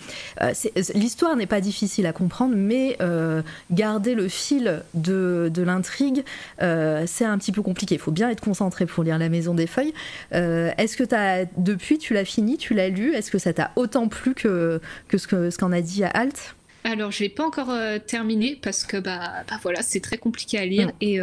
l'histoire 0.94 1.36
n'est 1.36 1.46
pas 1.46 1.60
difficile 1.60 2.06
à 2.06 2.12
comprendre, 2.12 2.54
mais 2.56 2.98
garder 3.70 4.14
le 4.14 4.28
fil 4.28 4.82
de, 4.94 5.50
de 5.52 5.62
l'intrigue, 5.62 6.24
c'est 6.58 7.24
un 7.24 7.38
petit 7.38 7.52
peu 7.52 7.62
compliqué. 7.62 7.96
Il 7.96 8.00
faut 8.00 8.10
bien 8.10 8.30
être 8.30 8.40
concentré 8.40 8.86
pour 8.86 9.04
lire 9.04 9.18
La 9.18 9.28
Maison 9.28 9.54
des 9.54 9.66
Feuilles. 9.66 9.94
Est-ce 10.32 10.96
que 10.96 11.14
as, 11.14 11.46
depuis, 11.56 11.98
tu 11.98 12.14
l'as 12.14 12.24
fini, 12.24 12.56
tu 12.56 12.74
l'as 12.74 12.88
lu? 12.88 13.14
Est-ce 13.14 13.30
que 13.30 13.38
ça 13.38 13.52
t'a 13.52 13.70
autant 13.76 14.08
plu 14.08 14.34
que, 14.34 14.80
que 15.08 15.18
ce 15.18 15.58
qu'en 15.58 15.72
a 15.72 15.80
dit 15.84 16.04
à 16.04 16.12
alors, 16.86 17.10
je 17.10 17.20
l'ai 17.20 17.30
pas 17.30 17.46
encore 17.46 17.72
terminé 18.06 18.58
parce 18.60 18.84
que 18.84 18.98
bah, 18.98 19.42
bah 19.48 19.58
voilà, 19.62 19.80
c'est 19.80 20.00
très 20.00 20.18
compliqué 20.18 20.58
à 20.58 20.66
lire 20.66 20.92
et 21.00 21.18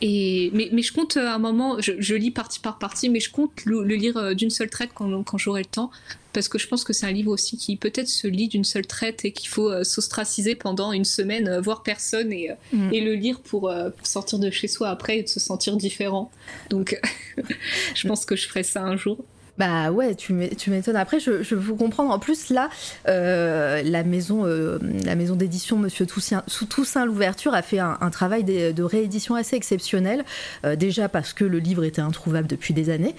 et, 0.00 0.50
mais, 0.52 0.68
mais, 0.72 0.82
je 0.82 0.92
compte 0.92 1.16
à 1.16 1.34
un 1.34 1.38
moment, 1.38 1.80
je, 1.80 2.14
lis 2.14 2.30
partie 2.30 2.60
par 2.60 2.78
partie, 2.78 3.08
mais 3.08 3.20
je 3.20 3.30
compte 3.30 3.64
le, 3.64 3.82
lire 3.82 4.34
d'une 4.34 4.50
seule 4.50 4.68
traite 4.68 4.90
quand, 4.92 5.22
quand 5.22 5.38
j'aurai 5.38 5.62
le 5.62 5.66
temps, 5.66 5.90
parce 6.32 6.48
que 6.48 6.58
je 6.58 6.66
pense 6.66 6.84
que 6.84 6.92
c'est 6.92 7.06
un 7.06 7.12
livre 7.12 7.30
aussi 7.30 7.56
qui 7.56 7.76
peut-être 7.76 8.08
se 8.08 8.26
lit 8.26 8.48
d'une 8.48 8.64
seule 8.64 8.86
traite 8.86 9.24
et 9.24 9.32
qu'il 9.32 9.48
faut 9.48 9.82
s'ostraciser 9.84 10.56
pendant 10.56 10.92
une 10.92 11.04
semaine, 11.04 11.58
voir 11.60 11.82
personne 11.82 12.32
et, 12.32 12.50
mm. 12.72 12.92
et 12.92 13.00
le 13.00 13.14
lire 13.14 13.40
pour, 13.40 13.72
pour, 13.96 14.06
sortir 14.06 14.38
de 14.38 14.50
chez 14.50 14.68
soi 14.68 14.90
après 14.90 15.20
et 15.20 15.22
de 15.22 15.28
se 15.28 15.40
sentir 15.40 15.76
différent. 15.76 16.30
Donc, 16.70 17.00
je 17.94 18.08
pense 18.08 18.26
que 18.26 18.36
je 18.36 18.46
ferai 18.46 18.62
ça 18.62 18.82
un 18.82 18.96
jour. 18.96 19.24
Bah 19.56 19.92
ouais, 19.92 20.16
tu 20.16 20.32
m'étonnes. 20.32 20.96
Après, 20.96 21.20
je, 21.20 21.42
je 21.42 21.54
vous 21.54 21.76
comprendre. 21.76 22.10
En 22.10 22.18
plus, 22.18 22.50
là, 22.50 22.68
euh, 23.08 23.82
la 23.84 24.02
maison, 24.02 24.44
euh, 24.46 24.78
maison 25.14 25.36
d'édition 25.36 25.78
Monsieur 25.78 26.06
Toussaint, 26.06 27.06
l'ouverture 27.06 27.54
a 27.54 27.62
fait 27.62 27.78
un, 27.78 28.10
travail 28.10 28.42
de, 28.42 28.82
réédition 28.82 29.36
assez 29.36 29.54
exceptionnel. 29.54 30.24
Euh, 30.64 30.74
déjà 30.74 31.08
parce 31.08 31.32
que 31.32 31.44
le 31.44 31.58
livre 31.58 31.84
était 31.84 32.00
introuvable 32.00 32.48
depuis 32.48 32.74
des 32.74 32.90
années, 32.90 33.14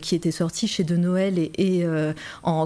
qui 0.00 0.14
était 0.14 0.30
sorti 0.30 0.68
chez 0.68 0.84
De 0.84 0.96
Noël 0.96 1.38
et, 1.38 1.84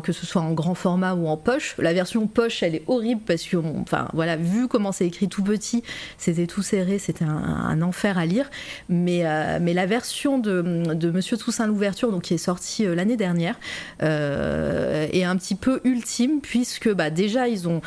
que 0.03 0.13
ce 0.13 0.27
soit 0.27 0.43
en 0.43 0.53
grand 0.53 0.75
format 0.75 1.15
ou 1.15 1.27
en 1.27 1.37
poche. 1.37 1.75
La 1.79 1.93
version 1.93 2.27
poche, 2.29 2.63
elle 2.63 2.77
est 2.77 2.85
horrible 2.87 3.21
parce 3.27 3.43
que, 3.45 3.57
enfin 3.57 4.09
voilà, 4.13 4.37
vu 4.37 4.69
comment 4.69 4.93
c'est 4.93 5.07
écrit 5.07 5.29
tout 5.29 5.43
petit, 5.43 5.83
c'était 6.19 6.47
tout 6.47 6.63
serré, 6.63 6.99
c'était 6.99 7.25
un, 7.25 7.83
enfer 7.83 8.17
à 8.19 8.27
lire. 8.27 8.49
Mais, 8.89 9.25
mais 9.61 9.75
la 9.75 9.87
version 9.87 10.39
de, 10.39 10.63
de 10.95 11.11
Monsieur 11.11 11.37
Toussaint 11.37 11.67
l'ouverture, 11.67 12.13
donc 12.13 12.23
qui 12.23 12.35
est 12.35 12.39
sortie 12.39 12.60
euh, 12.81 12.95
l'année 12.95 13.16
dernière 13.16 13.59
euh, 14.03 15.07
et 15.12 15.24
un 15.24 15.37
petit 15.37 15.55
peu 15.55 15.81
ultime 15.85 16.41
puisque 16.41 16.93
bah, 16.93 17.11
déjà 17.11 17.49
ils 17.49 17.69
ont 17.69 17.81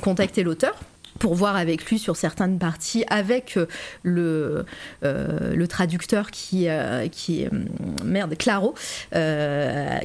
contacté 0.00 0.42
l'auteur 0.42 0.74
pour 1.18 1.34
voir 1.34 1.56
avec 1.56 1.84
lui 1.86 1.98
sur 1.98 2.16
certaines 2.16 2.58
parties, 2.58 3.04
avec 3.08 3.56
euh, 3.56 3.66
le, 4.02 4.64
euh, 5.04 5.54
le 5.54 5.68
traducteur 5.68 6.30
qui, 6.30 6.68
euh, 6.68 7.08
qui 7.08 7.42
est, 7.42 7.50
merde, 8.04 8.36
Claro, 8.38 8.74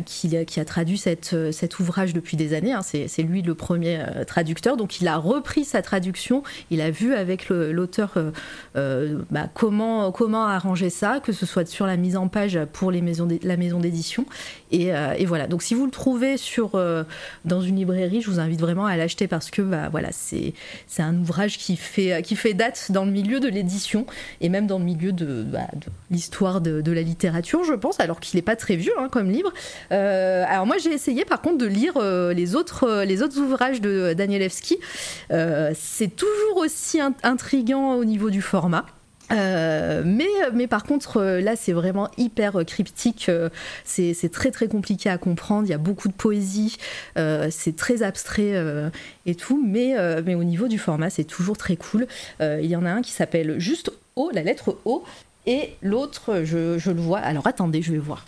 qui, 0.05 0.45
qui, 0.45 0.59
a 0.59 0.65
traduit 0.65 0.97
cette, 0.97 1.35
cet 1.51 1.79
ouvrage 1.79 2.13
depuis 2.13 2.37
des 2.37 2.53
années. 2.53 2.73
Hein. 2.73 2.81
c'est 2.81 3.23
lui 3.23 3.41
le 3.41 3.55
premier 3.55 4.03
traducteur, 4.27 4.77
donc 4.77 5.01
il 5.01 5.07
a 5.07 5.17
repris 5.17 5.65
sa 5.65 5.81
traduction, 5.81 6.43
il 6.71 6.81
a 6.81 6.89
vu 6.89 7.13
avec 7.13 7.49
l'auteur 7.49 8.13
bah, 8.75 9.49
comment, 9.53 10.11
comment 10.11 10.45
arranger 10.45 10.89
ça, 10.89 11.19
que 11.19 11.31
ce 11.31 11.45
soit 11.45 11.67
sur 11.67 11.85
la 11.85 11.97
mise 11.97 12.17
en 12.17 12.27
page 12.27 12.59
pour 12.73 12.91
les 12.91 13.01
maisons 13.01 13.27
la 13.43 13.57
maison 13.57 13.79
d'édition. 13.79 14.25
Et, 14.71 14.87
et, 14.87 15.25
voilà, 15.25 15.47
donc 15.47 15.63
si 15.63 15.75
vous 15.75 15.85
le 15.85 15.91
trouvez 15.91 16.37
sur, 16.37 16.81
dans 17.45 17.61
une 17.61 17.75
librairie, 17.75 18.21
je 18.21 18.29
vous 18.29 18.39
invite 18.39 18.59
vraiment 18.59 18.85
à 18.85 18.97
l'acheter 18.97 19.27
parce 19.27 19.51
que 19.51 19.61
bah, 19.61 19.89
voilà, 19.89 20.09
c'est 20.11 20.53
un 21.03 21.17
ouvrage 21.17 21.57
qui 21.57 21.75
fait, 21.75 22.21
qui 22.23 22.35
fait 22.35 22.53
date 22.53 22.91
dans 22.91 23.05
le 23.05 23.11
milieu 23.11 23.39
de 23.39 23.47
l'édition 23.47 24.05
et 24.41 24.49
même 24.49 24.67
dans 24.67 24.79
le 24.79 24.85
milieu 24.85 25.11
de, 25.11 25.43
bah, 25.43 25.67
l'histoire 26.11 26.61
de, 26.61 26.91
la 26.91 27.01
littérature, 27.01 27.63
je 27.63 27.73
pense, 27.73 27.99
alors 27.99 28.19
qu'il 28.19 28.37
n'est 28.37 28.43
pas 28.43 28.55
très 28.55 28.75
vieux 28.75 28.93
hein, 28.99 29.09
comme 29.09 29.29
livre. 29.29 29.51
Euh, 29.91 30.45
alors 30.47 30.65
moi, 30.65 30.77
j'ai 30.77 30.91
essayé 30.91 31.25
par 31.25 31.41
contre 31.41 31.57
de 31.57 31.65
lire 31.65 31.93
euh, 31.97 32.33
les, 32.33 32.55
autres, 32.55 32.83
euh, 32.83 33.05
les 33.05 33.21
autres 33.21 33.39
ouvrages 33.39 33.81
de 33.81 34.13
Danielewski. 34.13 34.77
c'est 35.29 36.15
toujours 36.15 36.57
aussi 36.57 36.99
intriguant 37.23 37.95
au 37.95 38.05
niveau 38.05 38.29
du 38.29 38.41
format. 38.41 38.85
Euh, 39.33 40.03
mais, 40.05 40.27
mais 40.53 40.67
par 40.67 40.83
contre, 40.83 41.17
euh, 41.17 41.41
là, 41.41 41.55
c'est 41.55 41.73
vraiment 41.73 42.09
hyper 42.17 42.59
euh, 42.59 42.63
cryptique. 42.63 43.29
c'est 43.83 44.31
très 44.31 44.51
très 44.51 44.67
compliqué 44.67 45.09
à 45.09 45.17
comprendre. 45.17 45.67
Il 45.67 45.71
y 45.71 45.73
a 45.73 45.77
beaucoup 45.77 46.07
de 46.07 46.13
poésie. 46.13 46.77
c'est 47.15 47.75
très 47.75 48.03
abstrait 48.03 48.53
et 49.25 49.35
tout. 49.35 49.63
Mais, 49.65 49.95
mais 50.23 50.35
au 50.35 50.43
niveau 50.43 50.67
du 50.67 50.77
format, 50.77 51.09
c'est 51.09 51.23
toujours 51.23 51.57
très 51.57 51.75
cool. 51.75 52.07
il 52.39 52.65
y 52.65 52.75
en 52.75 52.85
a 52.85 52.91
un 52.91 53.01
qui 53.01 53.11
s'appelle 53.11 53.59
juste 53.59 53.91
O, 54.15 54.29
la 54.33 54.43
lettre 54.43 54.77
O. 54.85 55.03
Et 55.45 55.75
l'autre, 55.81 56.43
je, 56.43 56.77
je, 56.77 56.91
le 56.91 57.01
vois. 57.01 57.19
Alors 57.19 57.47
attendez, 57.47 57.81
je 57.81 57.91
vais 57.91 57.97
voir 57.97 58.25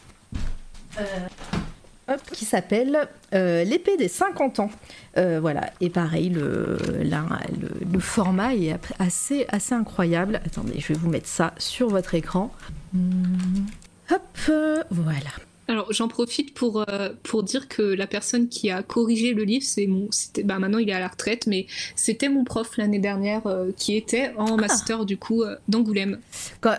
qui 2.32 2.46
s'appelle 2.46 3.08
euh, 3.34 3.64
L'épée 3.64 3.98
des 3.98 4.08
50 4.08 4.60
ans. 4.60 4.70
Euh, 5.18 5.40
voilà, 5.40 5.72
et 5.82 5.90
pareil, 5.90 6.30
le, 6.30 6.78
le, 7.04 8.00
format 8.00 8.56
est 8.56 8.76
assez, 9.00 9.46
assez 9.50 9.74
incroyable. 9.74 10.42
Attendez, 10.46 10.80
je 10.80 10.90
vais 10.90 11.00
vous 11.00 11.10
mettre 11.10 11.28
ça 11.28 11.54
sur 11.58 11.90
votre 11.90 12.14
écran. 12.16 12.52
Hmm. 12.94 13.66
Hop, 14.12 14.52
voilà. 14.92 15.32
Alors 15.68 15.92
j'en 15.92 16.08
profite 16.08 16.54
pour, 16.54 16.86
euh, 16.88 17.10
pour 17.24 17.42
dire 17.42 17.68
que 17.68 17.82
la 17.82 18.06
personne 18.06 18.50
qui 18.50 18.70
a 18.70 18.84
corrigé 18.84 19.34
le 19.34 19.44
livre, 19.44 19.66
c'est 19.66 19.88
mon, 19.88 20.08
c'était, 20.12 20.44
bah 20.44 20.60
maintenant 20.60 20.78
il 20.78 20.88
est 20.92 20.94
à 20.94 21.00
la 21.00 21.08
retraite, 21.08 21.48
mais 21.48 21.66
c'était 21.96 22.30
mon 22.30 22.44
prof 22.44 22.78
l'année 22.78 23.00
dernière 23.00 23.42
qui 23.76 23.96
était 23.96 24.32
en 24.38 24.60
ah. 24.60 24.62
master 24.62 25.06
du 25.06 25.18
coup 25.18 25.44
d'Angoulême. 25.68 26.20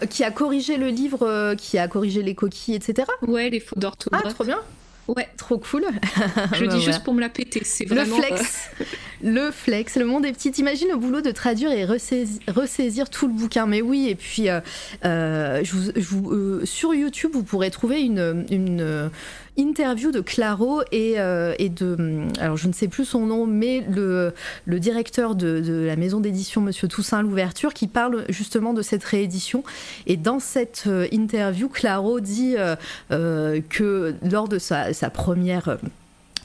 Qui 0.08 0.22
a 0.22 0.30
corrigé 0.30 0.76
le 0.76 0.90
livre, 0.90 1.54
qui 1.56 1.78
a 1.78 1.88
corrigé 1.88 2.22
les 2.22 2.36
coquilles, 2.36 2.76
etc. 2.76 3.08
Ouais, 3.26 3.50
les 3.50 3.58
fautes 3.58 3.80
d'orthographe. 3.80 4.22
Ah, 4.24 4.32
trop 4.32 4.44
bien. 4.44 4.60
Ouais, 5.08 5.28
trop 5.36 5.58
cool. 5.58 5.86
Je 6.54 6.64
le 6.64 6.68
dis 6.68 6.82
juste 6.82 7.04
pour 7.04 7.14
me 7.14 7.20
la 7.20 7.28
péter, 7.28 7.62
c'est 7.64 7.84
vraiment... 7.84 8.16
Le 8.16 8.22
flex, 8.22 8.70
euh, 8.80 8.84
le 9.22 9.50
flex, 9.50 9.96
le 9.96 10.04
monde 10.04 10.26
est 10.26 10.32
petit. 10.32 10.50
Imagine 10.58 10.88
le 10.88 10.96
boulot 10.96 11.20
de 11.20 11.30
traduire 11.30 11.70
et 11.70 11.84
ressaisir, 11.84 13.08
tout 13.08 13.28
le 13.28 13.32
bouquin. 13.32 13.66
Mais 13.66 13.82
oui, 13.82 14.08
et 14.08 14.14
puis 14.16 14.48
euh, 14.48 14.60
euh, 15.04 15.62
je 15.62 16.00
vous, 16.00 16.66
sur 16.66 16.92
YouTube, 16.92 17.30
vous 17.34 17.44
pourrez 17.44 17.70
trouver 17.70 18.02
une, 18.02 18.46
une 18.50 19.10
interview 19.56 20.10
de 20.10 20.20
Claro 20.20 20.82
et, 20.92 21.14
euh, 21.18 21.54
de, 21.58 22.26
alors 22.40 22.56
je 22.56 22.68
ne 22.68 22.72
sais 22.72 22.88
plus 22.88 23.04
son 23.04 23.26
nom, 23.26 23.46
mais 23.46 23.84
le, 23.88 24.32
le 24.64 24.80
directeur 24.80 25.34
de, 25.34 25.84
la 25.86 25.96
maison 25.96 26.20
d'édition, 26.20 26.60
Monsieur 26.60 26.88
Toussaint 26.88 27.22
Louverture, 27.22 27.74
qui 27.74 27.86
parle 27.86 28.24
justement 28.28 28.72
de 28.72 28.82
cette 28.82 29.04
réédition. 29.04 29.64
Et 30.06 30.16
dans 30.16 30.40
cette 30.40 30.84
euh, 30.86 31.06
interview, 31.12 31.68
Claro 31.68 32.20
dit 32.20 32.56
euh, 32.58 33.60
que 33.68 34.14
lors 34.22 34.48
de 34.48 34.58
sa, 34.58 34.92
sa 34.92 35.10
première 35.10 35.78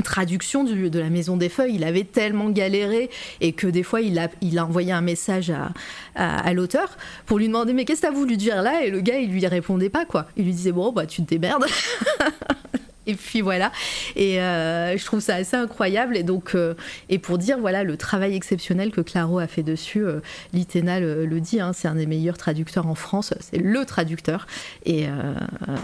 traduction 0.01 0.63
du, 0.63 0.89
de 0.89 0.99
la 0.99 1.09
Maison 1.09 1.37
des 1.37 1.49
Feuilles, 1.49 1.75
il 1.75 1.83
avait 1.83 2.03
tellement 2.03 2.49
galéré 2.49 3.09
et 3.39 3.53
que 3.53 3.67
des 3.67 3.83
fois 3.83 4.01
il 4.01 4.17
a, 4.19 4.29
il 4.41 4.57
a 4.57 4.65
envoyé 4.65 4.91
un 4.91 5.01
message 5.01 5.51
à, 5.51 5.71
à, 6.15 6.53
l'auteur 6.53 6.97
pour 7.25 7.37
lui 7.37 7.47
demander 7.47 7.73
mais 7.73 7.85
qu'est-ce 7.85 8.01
que 8.01 8.07
t'as 8.07 8.13
voulu 8.13 8.37
dire 8.37 8.61
là? 8.61 8.83
Et 8.83 8.89
le 8.89 9.01
gars 9.01 9.19
il 9.19 9.31
lui 9.31 9.45
répondait 9.45 9.89
pas 9.89 10.05
quoi. 10.05 10.27
Il 10.37 10.45
lui 10.45 10.53
disait 10.53 10.71
bon 10.71 10.91
bah 10.91 11.05
tu 11.05 11.23
te 11.23 11.29
démerdes. 11.29 11.65
Et 13.11 13.15
puis 13.15 13.41
voilà. 13.41 13.73
Et 14.15 14.41
euh, 14.41 14.97
je 14.97 15.05
trouve 15.05 15.19
ça 15.19 15.35
assez 15.35 15.57
incroyable. 15.57 16.15
Et 16.15 16.23
donc, 16.23 16.55
euh, 16.55 16.75
et 17.09 17.19
pour 17.19 17.37
dire 17.37 17.59
voilà 17.59 17.83
le 17.83 17.97
travail 17.97 18.35
exceptionnel 18.35 18.91
que 18.91 19.01
Claro 19.01 19.39
a 19.39 19.47
fait 19.47 19.63
dessus, 19.63 20.05
euh, 20.05 20.21
Litena 20.53 21.01
le, 21.01 21.41
dit, 21.41 21.59
hein, 21.59 21.73
c'est 21.73 21.89
un 21.89 21.95
des 21.95 22.05
meilleurs 22.05 22.37
traducteurs 22.37 22.87
en 22.87 22.95
France. 22.95 23.33
C'est 23.41 23.57
le 23.57 23.85
traducteur. 23.85 24.47
Et, 24.85 25.07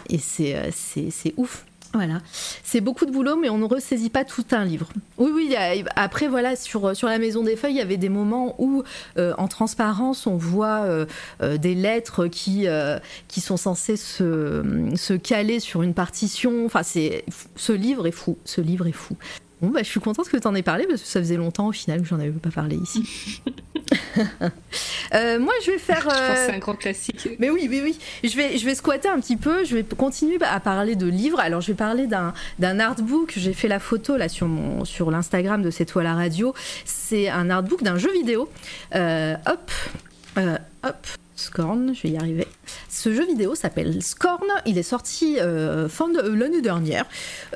et 0.09 0.17
c'est 0.19 1.33
ouf. 1.35 1.65
Voilà, 1.93 2.19
c'est 2.63 2.81
beaucoup 2.81 3.05
de 3.05 3.11
boulot, 3.11 3.37
mais 3.37 3.49
on 3.49 3.57
ne 3.57 3.65
ressaisit 3.65 4.09
pas 4.09 4.25
tout 4.25 4.45
un 4.51 4.65
livre. 4.65 4.89
Oui, 5.17 5.31
oui. 5.33 5.55
après, 5.95 6.27
voilà, 6.27 6.55
sur 6.55 6.95
sur 6.95 7.07
la 7.07 7.17
Maison 7.17 7.43
des 7.43 7.55
Feuilles, 7.55 7.73
il 7.73 7.77
y 7.77 7.81
avait 7.81 7.97
des 7.97 8.09
moments 8.09 8.55
où, 8.59 8.83
euh, 9.17 9.33
en 9.37 9.47
transparence, 9.47 10.27
on 10.27 10.35
voit 10.35 10.81
euh, 10.83 11.05
euh, 11.41 11.57
des 11.57 11.75
lettres 11.75 12.27
qui 12.27 12.67
qui 13.27 13.41
sont 13.41 13.57
censées 13.57 13.97
se, 13.97 14.91
se 14.95 15.13
caler 15.13 15.59
sur 15.59 15.81
une 15.81 15.93
partition. 15.93 16.65
Enfin, 16.65 16.81
ce 16.83 17.73
livre 17.73 18.07
est 18.07 18.11
fou. 18.11 18.37
Ce 18.45 18.61
livre 18.61 18.87
est 18.87 18.91
fou. 18.91 19.15
Bon, 19.61 19.69
bah, 19.69 19.79
je 19.81 19.89
suis 19.89 19.99
contente 19.99 20.29
que 20.29 20.37
tu 20.37 20.47
en 20.47 20.53
aies 20.53 20.61
parlé 20.61 20.85
parce 20.87 21.01
que 21.01 21.07
ça 21.07 21.19
faisait 21.19 21.37
longtemps 21.37 21.67
au 21.67 21.71
final 21.71 22.01
que 22.01 22.07
j'en 22.07 22.19
avais 22.19 22.29
pas 22.29 22.51
parlé 22.51 22.77
ici. 22.77 23.41
Euh, 25.13 25.39
moi, 25.39 25.53
je 25.65 25.71
vais 25.71 25.77
faire. 25.77 26.01
Je 26.01 26.05
pense 26.05 26.17
que 26.17 26.35
c'est 26.47 26.55
un 26.55 26.57
grand 26.57 26.75
classique. 26.75 27.29
Mais 27.39 27.49
oui, 27.49 27.67
oui, 27.69 27.81
oui. 27.81 27.97
Je 28.23 28.35
vais, 28.35 28.57
je 28.57 28.65
vais 28.65 28.75
squatter 28.75 29.07
un 29.07 29.19
petit 29.19 29.37
peu. 29.37 29.63
Je 29.63 29.75
vais 29.75 29.83
continuer 29.83 30.37
à 30.41 30.59
parler 30.59 30.95
de 30.95 31.05
livres. 31.05 31.39
Alors, 31.39 31.61
je 31.61 31.67
vais 31.67 31.77
parler 31.77 32.07
d'un, 32.07 32.33
d'un 32.59 32.79
artbook. 32.79 33.33
J'ai 33.37 33.53
fait 33.53 33.69
la 33.69 33.79
photo 33.79 34.17
là 34.17 34.27
sur 34.27 34.47
mon, 34.47 34.83
sur 34.83 35.09
l'Instagram 35.11 35.61
de 35.61 35.71
cette 35.71 35.89
toile 35.89 36.07
à 36.07 36.15
radio. 36.15 36.53
C'est 36.83 37.29
un 37.29 37.49
artbook 37.49 37.83
d'un 37.83 37.97
jeu 37.97 38.11
vidéo. 38.11 38.49
Euh, 38.95 39.35
hop, 39.45 39.71
euh, 40.37 40.57
hop. 40.83 41.07
Scorn, 41.37 41.93
je 41.93 42.01
vais 42.01 42.09
y 42.09 42.17
arriver. 42.17 42.47
Ce 42.89 43.13
jeu 43.13 43.25
vidéo 43.25 43.53
s'appelle 43.53 44.01
Scorn, 44.01 44.47
il 44.65 44.79
est 44.79 44.83
sorti 44.83 45.37
euh, 45.39 45.87
de 45.87 46.33
l'année 46.33 46.61
dernière. 46.61 47.05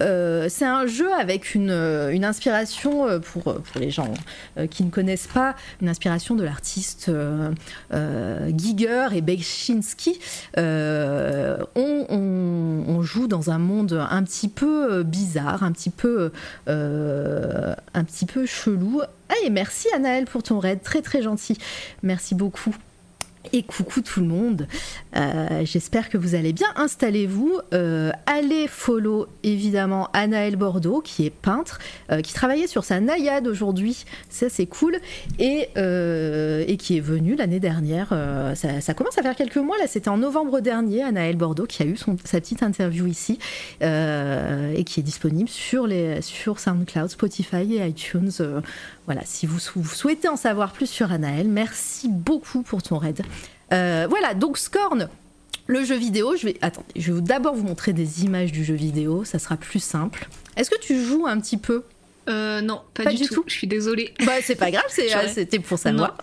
Euh, 0.02 0.48
c'est 0.50 0.66
un 0.66 0.86
jeu 0.86 1.12
avec 1.12 1.56
une, 1.56 1.72
euh, 1.72 2.16
inspiration, 2.22 3.20
pour, 3.20 3.56
les 3.76 3.90
gens 3.90 4.14
qui 4.70 4.84
ne 4.84 4.92
connaissent 4.92 5.26
pas, 5.28 5.56
une 5.82 5.90
inspiration 5.90 6.36
de 6.36 6.44
l'artiste 6.44 7.10
Giger 8.56 9.08
et 9.14 9.22
Bechinski. 9.22 10.20
On, 11.76 13.02
joue 13.02 13.28
dans 13.28 13.50
un 13.50 13.58
monde 13.58 14.06
un 14.12 14.24
petit 14.24 14.48
peu 14.48 15.02
bizarre, 15.02 15.64
un 15.64 15.72
petit 15.72 15.90
peu, 15.90 16.32
un 16.68 18.04
petit 18.04 18.28
peu 18.28 18.46
chelou. 18.46 19.02
Ah, 19.30 19.50
merci 19.50 19.88
Anaël 19.96 20.26
pour 20.26 20.44
ton 20.44 20.60
raid, 20.60 20.84
très 20.84 21.02
très 21.02 21.24
gentil. 21.24 21.58
Merci 22.04 22.36
beaucoup. 22.36 22.76
Et 23.54 23.64
coucou 23.64 24.02
tout 24.02 24.22
le 24.22 24.28
monde, 24.28 24.68
euh, 25.16 25.62
j'espère 25.66 26.10
que 26.10 26.18
vous 26.18 26.36
allez 26.36 26.54
bien. 26.54 26.68
Installez-vous, 26.76 27.60
euh, 27.74 28.12
allez 28.28 28.68
follow 28.68 29.28
évidemment 29.44 30.10
Anaël 30.14 30.56
Bordeaux 30.56 31.02
qui 31.02 31.26
est 31.26 31.32
peintre, 31.32 31.80
euh, 32.12 32.22
qui 32.22 32.34
travaillait 32.34 32.68
sur 32.68 32.84
sa 32.84 33.00
naïade 33.00 33.48
aujourd'hui, 33.48 34.06
ça 34.30 34.48
c'est 34.50 34.68
cool, 34.68 34.98
et, 35.40 35.70
qui 36.78 36.98
est 36.98 37.02
venu 37.02 37.36
l'année 37.36 37.60
dernière, 37.60 38.10
ça, 38.56 38.94
commence 38.94 39.18
à 39.18 39.22
faire 39.22 39.36
quelques 39.36 39.58
mois, 39.58 39.78
là. 39.78 39.88
C'était 39.88 40.10
en 40.10 40.18
novembre 40.18 40.62
dernier, 40.62 41.04
Anaël 41.04 41.36
Bordeaux 41.36 41.66
qui 41.66 41.84
a 41.84 41.86
eu 41.86 41.98
son, 41.98 42.18
sa 42.24 42.40
petite 42.40 42.64
interview 42.64 43.08
ici 43.08 43.40
et 43.82 44.84
qui 44.86 45.00
est 45.00 45.04
disponible 45.04 45.50
sur, 45.50 45.88
SoundCloud, 46.60 47.10
Spotify 47.10 47.76
et 47.76 47.88
iTunes. 47.88 48.32
voilà, 49.06 49.22
si 49.26 49.46
vous 49.46 49.60
souhaitez 49.60 50.28
en 50.28 50.38
savoir 50.38 50.72
plus 50.72 50.88
sur 50.88 51.12
Anaël, 51.12 51.48
merci 51.48 52.08
beaucoup 52.08 52.62
pour 52.62 52.82
ton 52.82 52.98
raid. 52.98 53.22
Euh, 53.72 54.08
voilà, 54.10 54.34
donc 54.34 54.58
Scorn, 54.58 55.10
le 55.68 55.84
jeu 55.84 55.96
vidéo, 55.96 56.36
je 56.36 56.48
vais. 56.48 56.58
Attendez, 56.62 56.88
je 56.96 57.14
vais 57.14 57.22
d'abord 57.22 57.56
vous 57.56 57.64
montrer 57.64 57.94
des 57.94 58.24
images 58.24 58.52
du 58.52 58.64
jeu 58.64 58.74
vidéo, 58.74 59.24
ça 59.24 59.40
sera 59.40 59.58
plus 59.58 59.80
simple. 59.80 60.28
Est-ce 60.58 60.70
que 60.70 60.80
tu 60.80 61.04
joues 61.04 61.28
un 61.28 61.40
petit 61.40 61.58
peu? 61.58 61.84
Euh, 62.30 62.62
non, 62.62 62.82
pas, 62.94 63.06
du, 63.06 63.26
tout. 63.28 63.44
Je 63.48 63.54
suis 63.54 63.68
désolée. 63.68 64.14
Bah, 64.26 64.34
c'est 64.44 64.56
pas 64.56 64.70
grave, 64.70 64.84
euh, 65.00 65.28
c'était 65.34 65.60
pour 65.60 65.80
savoir. 65.80 66.18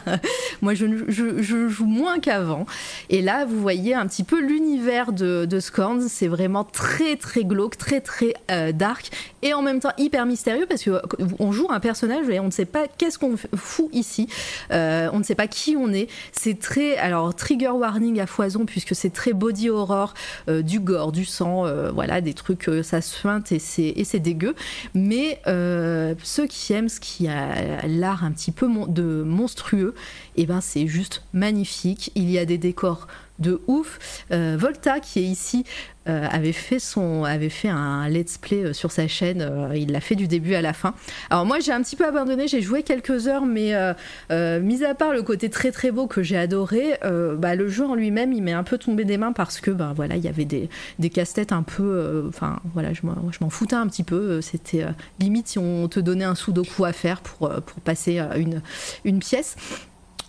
Moi, 0.62 0.74
je, 0.74 0.86
je, 1.08 1.68
joue 1.68 1.84
moins 1.84 2.18
qu'avant. 2.18 2.66
Et 3.10 3.20
là, 3.20 3.44
vous 3.44 3.60
voyez 3.60 3.94
un 3.94 4.06
petit 4.06 4.24
peu 4.24 4.40
l'univers 4.40 5.12
de, 5.12 5.44
de 5.44 5.60
Scorn. 5.60 6.00
C'est 6.08 6.28
vraiment 6.28 6.64
très, 6.64 7.16
très 7.16 7.44
glauque, 7.44 7.76
très, 7.76 8.00
très 8.00 8.34
euh, 8.50 8.72
dark. 8.72 9.10
Et 9.42 9.52
en 9.52 9.60
même 9.60 9.80
temps, 9.80 9.92
hyper 9.98 10.24
mystérieux 10.24 10.66
parce 10.66 10.84
qu'on 10.84 11.52
joue 11.52 11.66
un 11.70 11.80
personnage 11.80 12.28
et 12.30 12.40
on 12.40 12.46
ne 12.46 12.50
sait 12.50 12.64
pas 12.64 12.86
qu'est-ce 12.88 13.18
qu'on 13.18 13.36
fout 13.54 13.88
ici. 13.92 14.28
on 14.70 15.18
ne 15.18 15.24
sait 15.24 15.34
pas 15.34 15.46
qui 15.46 15.76
on 15.76 15.92
est. 15.92 16.08
C'est 16.32 16.58
très. 16.58 16.96
Alors, 16.96 17.34
trigger 17.34 17.68
warning 17.68 18.20
à 18.20 18.26
foison 18.26 18.64
puisque 18.64 18.94
c'est 18.94 19.12
très 19.12 19.34
body 19.34 19.68
horror, 19.68 20.14
du 20.48 20.80
gore, 20.80 21.12
du 21.12 21.26
sang, 21.26 21.66
voilà, 21.92 22.22
des 22.22 22.32
trucs, 22.32 22.70
ça 22.82 23.02
se 23.02 23.14
feinte 23.14 23.52
et 23.52 23.58
c'est 23.58 24.18
dégueu. 24.18 24.54
Mais 24.94 25.33
Mais 25.46 26.16
ceux 26.22 26.46
qui 26.46 26.72
aiment 26.72 26.88
ce 26.88 27.00
qui 27.00 27.28
a 27.28 27.86
l'art 27.86 28.24
un 28.24 28.32
petit 28.32 28.52
peu 28.52 28.68
de 28.88 29.22
monstrueux, 29.22 29.94
et 30.36 30.42
eh 30.42 30.46
ben 30.46 30.60
c'est 30.60 30.86
juste 30.86 31.22
magnifique. 31.32 32.12
Il 32.14 32.30
y 32.30 32.38
a 32.38 32.44
des 32.44 32.58
décors 32.58 33.06
de 33.38 33.60
ouf. 33.66 34.24
Volta, 34.30 35.00
qui 35.00 35.20
est 35.20 35.24
ici, 35.24 35.64
euh, 36.06 36.26
avait 36.30 36.52
fait 36.52 36.78
son 36.78 37.24
avait 37.24 37.48
fait 37.48 37.70
un 37.70 38.06
let's 38.10 38.36
play 38.36 38.62
euh, 38.62 38.72
sur 38.74 38.92
sa 38.92 39.08
chaîne 39.08 39.40
euh, 39.40 39.74
il 39.74 39.90
l'a 39.90 40.02
fait 40.02 40.16
du 40.16 40.28
début 40.28 40.52
à 40.52 40.60
la 40.60 40.74
fin 40.74 40.92
alors 41.30 41.46
moi 41.46 41.60
j'ai 41.60 41.72
un 41.72 41.80
petit 41.80 41.96
peu 41.96 42.04
abandonné 42.04 42.46
j'ai 42.46 42.60
joué 42.60 42.82
quelques 42.82 43.26
heures 43.26 43.46
mais 43.46 43.72
mis 44.60 44.84
à 44.84 44.94
part 44.94 45.14
le 45.14 45.22
côté 45.22 45.48
très 45.48 45.72
très 45.72 45.90
beau 45.92 46.06
que 46.06 46.22
j'ai 46.22 46.36
adoré 46.36 46.98
bah, 47.38 47.54
le 47.54 47.68
jeu 47.68 47.86
en 47.86 47.94
lui-même 47.94 48.34
il 48.34 48.42
m'est 48.42 48.52
un 48.52 48.64
peu 48.64 48.76
tombé 48.76 49.06
des 49.06 49.16
mains 49.16 49.32
parce 49.32 49.62
que 49.62 49.70
bah 49.70 49.94
voilà 49.96 50.16
il 50.16 50.22
y 50.22 50.28
avait 50.28 50.44
des, 50.44 50.68
des 50.98 51.08
casse-têtes 51.08 51.52
un 51.52 51.62
peu 51.62 52.24
enfin 52.28 52.60
voilà 52.74 52.92
je 52.92 53.00
m'en 53.06 53.50
foutais 53.50 53.76
un 53.76 53.86
petit 53.86 54.04
peu 54.04 54.42
c'était 54.42 54.84
limite 55.20 55.48
si 55.48 55.58
on 55.58 55.88
te 55.88 56.00
donnait 56.00 56.24
un 56.24 56.34
sudoku 56.34 56.84
à 56.84 56.92
faire 56.92 57.22
pour, 57.22 57.48
pour 57.48 57.80
passer 57.80 58.20
une, 58.36 58.60
une 59.06 59.20
pièce 59.20 59.56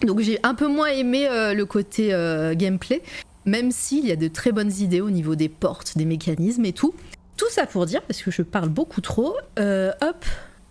donc 0.01 0.19
j'ai 0.19 0.39
un 0.43 0.55
peu 0.55 0.67
moins 0.67 0.88
aimé 0.88 1.27
le 1.30 1.63
côté 1.63 2.09
gameplay 2.55 3.01
même 3.45 3.72
s'il 3.72 4.05
y 4.05 4.11
a 4.11 4.15
de 4.15 4.27
très 4.27 4.51
bonnes 4.51 4.72
idées 4.72 5.01
au 5.01 5.09
niveau 5.09 5.35
des 5.35 5.49
portes, 5.49 5.97
des 5.97 6.05
mécanismes 6.05 6.65
et 6.65 6.73
tout. 6.73 6.93
Tout 7.38 7.49
ça 7.49 7.65
pour 7.65 7.85
dire, 7.85 8.01
parce 8.01 8.22
que 8.22 8.31
je 8.31 8.41
parle 8.41 8.69
beaucoup 8.69 9.01
trop, 9.01 9.35
euh, 9.59 9.91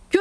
que 0.09 0.19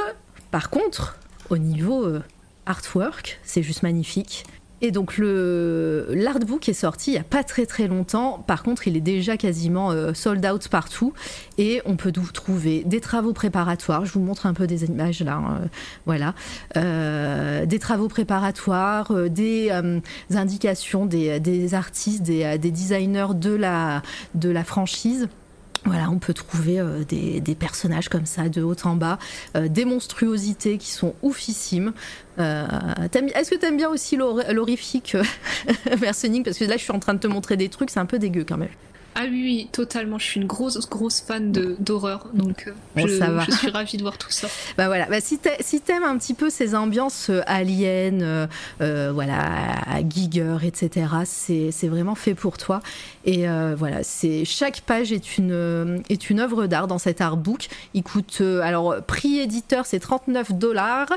par 0.51 0.71
contre, 0.71 1.19
au 1.51 1.59
niveau 1.59 2.05
euh, 2.05 2.23
artwork, 2.67 3.41
c'est 3.43 3.63
juste 3.63 3.83
magnifique. 3.83 4.45
Et 4.85 4.91
donc 4.91 5.17
le 5.17 6.09
l'artbook 6.11 6.69
est 6.69 6.75
sorti 6.75 7.13
il 7.13 7.15
y 7.15 7.19
a 7.19 7.25
pas 7.25 7.43
très 7.43 7.65
très 7.65 7.89
longtemps. 7.89 8.45
Par 8.47 8.63
contre, 8.63 8.87
il 8.87 8.99
est 8.99 9.01
déjà 9.01 9.39
quasiment 9.39 9.91
euh, 9.93 10.13
sold 10.13 10.45
out 10.45 10.69
partout 10.69 11.15
et 11.57 11.81
on 11.87 11.97
peut 11.97 12.13
trouver 12.13 12.83
des 12.85 13.01
travaux 13.01 13.33
préparatoires. 13.33 14.05
Je 14.05 14.13
vous 14.13 14.21
montre 14.21 14.45
un 14.45 14.53
peu 14.53 14.67
des 14.67 14.85
images 14.85 15.23
là, 15.23 15.37
hein, 15.37 15.71
voilà, 16.05 16.35
euh, 16.77 17.65
des 17.65 17.79
travaux 17.79 18.09
préparatoires, 18.09 19.11
euh, 19.13 19.31
des 19.31 19.71
indications 20.35 21.07
des, 21.07 21.73
artistes, 21.73 22.23
des, 22.23 22.59
des, 22.59 22.71
designers 22.71 23.35
de 23.35 23.55
la 23.55 24.03
de 24.35 24.51
la 24.51 24.65
franchise. 24.65 25.29
Voilà, 25.85 26.11
on 26.11 26.19
peut 26.19 26.33
trouver 26.33 26.81
euh, 26.81 27.05
des, 27.05 27.55
personnages 27.55 28.09
comme 28.09 28.25
ça 28.25 28.49
de 28.49 28.63
haut 28.63 28.75
en 28.85 28.97
bas, 28.97 29.19
euh, 29.55 29.69
des 29.69 29.85
monstruosités 29.85 30.79
qui 30.79 30.91
sont 30.91 31.15
oufissimes. 31.23 31.93
Euh, 32.39 32.67
est-ce 33.13 33.51
que 33.51 33.57
t'aimes 33.57 33.77
bien 33.77 33.91
aussi 33.91 34.17
l'horrifique 34.17 35.17
Mercening? 36.01 36.43
Parce 36.43 36.59
que 36.59 36.65
là, 36.65 36.77
je 36.79 36.83
suis 36.83 36.93
en 36.93 37.01
train 37.01 37.15
de 37.15 37.19
te 37.19 37.27
montrer 37.27 37.57
des 37.57 37.69
trucs, 37.69 37.91
c'est 37.91 38.01
un 38.01 38.07
peu 38.07 38.19
dégueu 38.19 38.45
quand 38.49 38.57
même. 38.57 38.71
Ah 39.17 39.23
oui, 39.31 39.43
oui, 39.45 39.69
totalement. 39.71 40.19
Je 40.19 40.25
suis 40.25 40.41
une 40.41 40.47
grosse, 40.47 40.89
grosse 40.89 41.21
fan 41.21 41.53
d'horreur, 41.53 42.27
donc 42.35 42.67
euh, 42.67 43.07
je, 43.07 43.53
suis 43.53 43.71
ravie 43.71 43.97
de 43.97 44.03
voir 44.03 44.19
tout 44.19 44.31
ça. 44.31 44.49
bah 44.77 44.89
voilà, 44.89 45.07
bah, 45.07 45.21
si 45.21 45.39
t'aimes 45.39 46.03
un 46.03 46.19
petit 46.19 46.35
peu 46.35 46.51
ces 46.51 46.75
ambiances 46.75 47.31
euh, 47.31 47.43
aliens, 47.47 48.49
euh, 48.81 49.13
voilà, 49.15 50.01
Giger, 50.09 50.57
etc., 50.65 51.07
c'est 51.25 51.89
vraiment 51.89 52.17
fait 52.17 52.35
pour 52.35 52.59
toi. 52.59 52.81
Et 53.25 53.47
voilà, 53.77 54.03
c'est 54.03 54.45
chaque 54.45 54.81
page 54.81 55.13
est 55.13 55.39
une 55.39 56.03
est 56.09 56.31
une 56.31 56.41
œuvre 56.41 56.67
d'art 56.67 56.89
dans 56.89 56.99
cet 56.99 57.21
artbook. 57.21 57.69
Il 57.95 58.03
coûte 58.03 58.43
alors 58.63 58.97
prix 59.03 59.39
éditeur 59.39 59.87
c'est 59.87 60.01
39 60.01 60.53
dollars. 60.53 61.09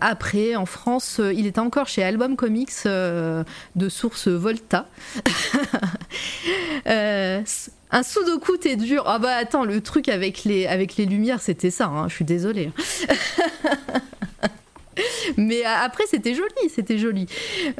après, 0.00 0.56
en 0.56 0.66
France, 0.66 1.20
il 1.34 1.46
est 1.46 1.58
encore 1.58 1.86
chez 1.86 2.02
Album 2.02 2.36
Comics 2.36 2.84
de 2.84 3.88
source 3.88 4.28
Volta. 4.28 4.86
Euh, 7.10 7.42
un 7.90 8.02
sudoku, 8.02 8.56
t'es 8.56 8.76
dur. 8.76 9.04
Ah 9.06 9.18
bah 9.18 9.34
attends, 9.36 9.64
le 9.64 9.80
truc 9.80 10.08
avec 10.08 10.44
les, 10.44 10.66
avec 10.66 10.96
les 10.96 11.06
lumières, 11.06 11.42
c'était 11.42 11.70
ça. 11.70 11.86
Hein, 11.86 12.08
je 12.08 12.14
suis 12.14 12.24
désolée. 12.24 12.70
mais 15.36 15.66
euh, 15.66 15.70
après, 15.82 16.04
c'était 16.08 16.34
joli, 16.34 16.70
c'était 16.72 16.98
joli. 16.98 17.26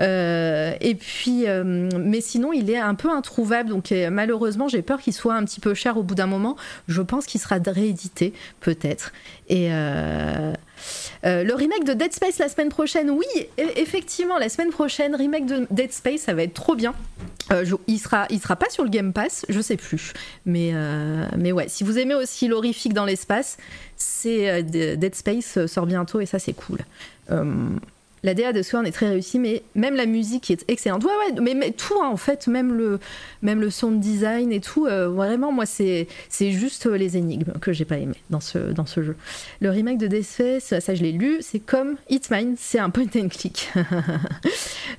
Euh, 0.00 0.72
et 0.80 0.96
puis, 0.96 1.44
mais 1.46 2.20
sinon, 2.20 2.52
il 2.52 2.70
est 2.70 2.78
un 2.78 2.94
peu 2.94 3.10
introuvable. 3.10 3.70
Donc, 3.70 3.94
malheureusement, 4.10 4.68
j'ai 4.68 4.82
peur 4.82 5.00
qu'il 5.00 5.12
soit 5.12 5.34
un 5.34 5.44
petit 5.44 5.60
peu 5.60 5.74
cher 5.74 5.96
au 5.96 6.02
bout 6.02 6.16
d'un 6.16 6.26
moment. 6.26 6.56
Je 6.88 7.02
pense 7.02 7.26
qu'il 7.26 7.40
sera 7.40 7.58
réédité, 7.64 8.32
peut-être. 8.60 9.12
Et 9.48 9.70
euh, 11.24 11.44
le 11.44 11.54
remake 11.54 11.84
de 11.84 11.92
Dead 11.92 12.12
Space 12.12 12.38
la 12.38 12.48
semaine 12.48 12.68
prochaine, 12.68 13.10
oui, 13.10 13.26
e, 13.58 13.62
effectivement, 13.76 14.38
la 14.38 14.48
semaine 14.48 14.70
prochaine, 14.70 15.14
remake 15.14 15.46
de 15.46 15.66
Dead 15.70 15.92
Space, 15.92 16.20
ça 16.22 16.34
va 16.34 16.42
être 16.42 16.54
trop 16.54 16.74
bien. 16.74 16.94
Euh, 17.52 17.64
il 17.88 17.98
sera, 17.98 18.28
sera 18.28 18.56
pas 18.56 18.70
sur 18.70 18.84
le 18.84 18.90
Game 18.90 19.12
Pass, 19.12 19.44
je 19.48 19.60
sais 19.60 19.76
plus, 19.76 20.12
mais 20.46 20.70
euh, 20.72 21.26
mais 21.36 21.52
ouais, 21.52 21.68
si 21.68 21.82
vous 21.82 21.98
aimez 21.98 22.14
aussi 22.14 22.46
l'horrifique 22.46 22.94
dans 22.94 23.04
l'espace, 23.04 23.56
c'est 23.96 24.62
Dead 24.62 25.14
Space 25.14 25.66
sort 25.66 25.86
bientôt 25.86 26.20
et 26.20 26.26
ça 26.26 26.38
c'est 26.38 26.52
cool. 26.52 26.78
La 28.22 28.34
DA 28.34 28.52
de 28.52 28.60
Sworn 28.60 28.86
est 28.86 28.92
très 28.92 29.08
réussie, 29.08 29.38
mais 29.38 29.62
même 29.74 29.96
la 29.96 30.04
musique 30.04 30.50
est 30.50 30.64
excellente. 30.68 31.04
Ouais, 31.04 31.10
ouais, 31.10 31.54
mais, 31.54 31.70
tout, 31.70 31.94
hein, 32.02 32.08
en 32.08 32.18
fait, 32.18 32.48
même 32.48 32.74
le, 32.74 32.98
même 33.40 33.60
le 33.60 33.70
sound 33.70 33.98
design 33.98 34.52
et 34.52 34.60
tout, 34.60 34.86
euh, 34.86 35.08
vraiment, 35.08 35.52
moi, 35.52 35.64
c'est, 35.64 36.06
juste 36.38 36.86
euh, 36.86 36.96
les 36.96 37.16
énigmes 37.16 37.52
que 37.60 37.72
j'ai 37.72 37.86
pas 37.86 37.96
aimé 37.96 38.16
dans 38.28 38.40
ce, 38.40 38.58
dans 38.58 38.84
ce 38.84 39.02
jeu. 39.02 39.16
Le 39.60 39.70
remake 39.70 39.98
de 39.98 40.06
Death 40.06 40.60
ça 40.60 40.94
je 40.94 41.02
l'ai 41.02 41.12
lu, 41.12 41.38
c'est 41.40 41.60
comme 41.60 41.96
Hitmine, 42.08 42.56
c'est 42.58 42.78
un 42.78 42.90
point 42.90 43.06
and 43.16 43.28
click. 43.28 43.70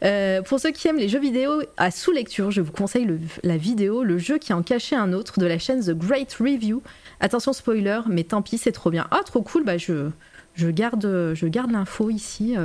Euh, 0.03 0.41
pour 0.41 0.59
ceux 0.59 0.71
qui 0.71 0.87
aiment 0.87 0.97
les 0.97 1.09
jeux 1.09 1.19
vidéo 1.19 1.61
à 1.77 1.91
sous-lecture, 1.91 2.49
je 2.49 2.61
vous 2.61 2.71
conseille 2.71 3.07
la 3.43 3.57
vidéo 3.57 4.03
Le 4.03 4.17
jeu 4.17 4.39
qui 4.39 4.51
en 4.51 4.63
cachait 4.63 4.95
un 4.95 5.13
autre 5.13 5.39
de 5.39 5.45
la 5.45 5.59
chaîne 5.59 5.83
The 5.83 5.91
Great 5.91 6.33
Review. 6.39 6.81
Attention 7.19 7.53
spoiler, 7.53 7.99
mais 8.09 8.23
tant 8.23 8.41
pis, 8.41 8.57
c'est 8.57 8.71
trop 8.71 8.89
bien. 8.89 9.05
Ah, 9.11 9.19
trop 9.23 9.43
cool, 9.43 9.63
bah 9.63 9.77
je, 9.77 10.09
je 10.55 10.69
garde, 10.69 11.33
je 11.35 11.45
garde 11.45 11.71
l'info 11.71 12.09
ici 12.09 12.55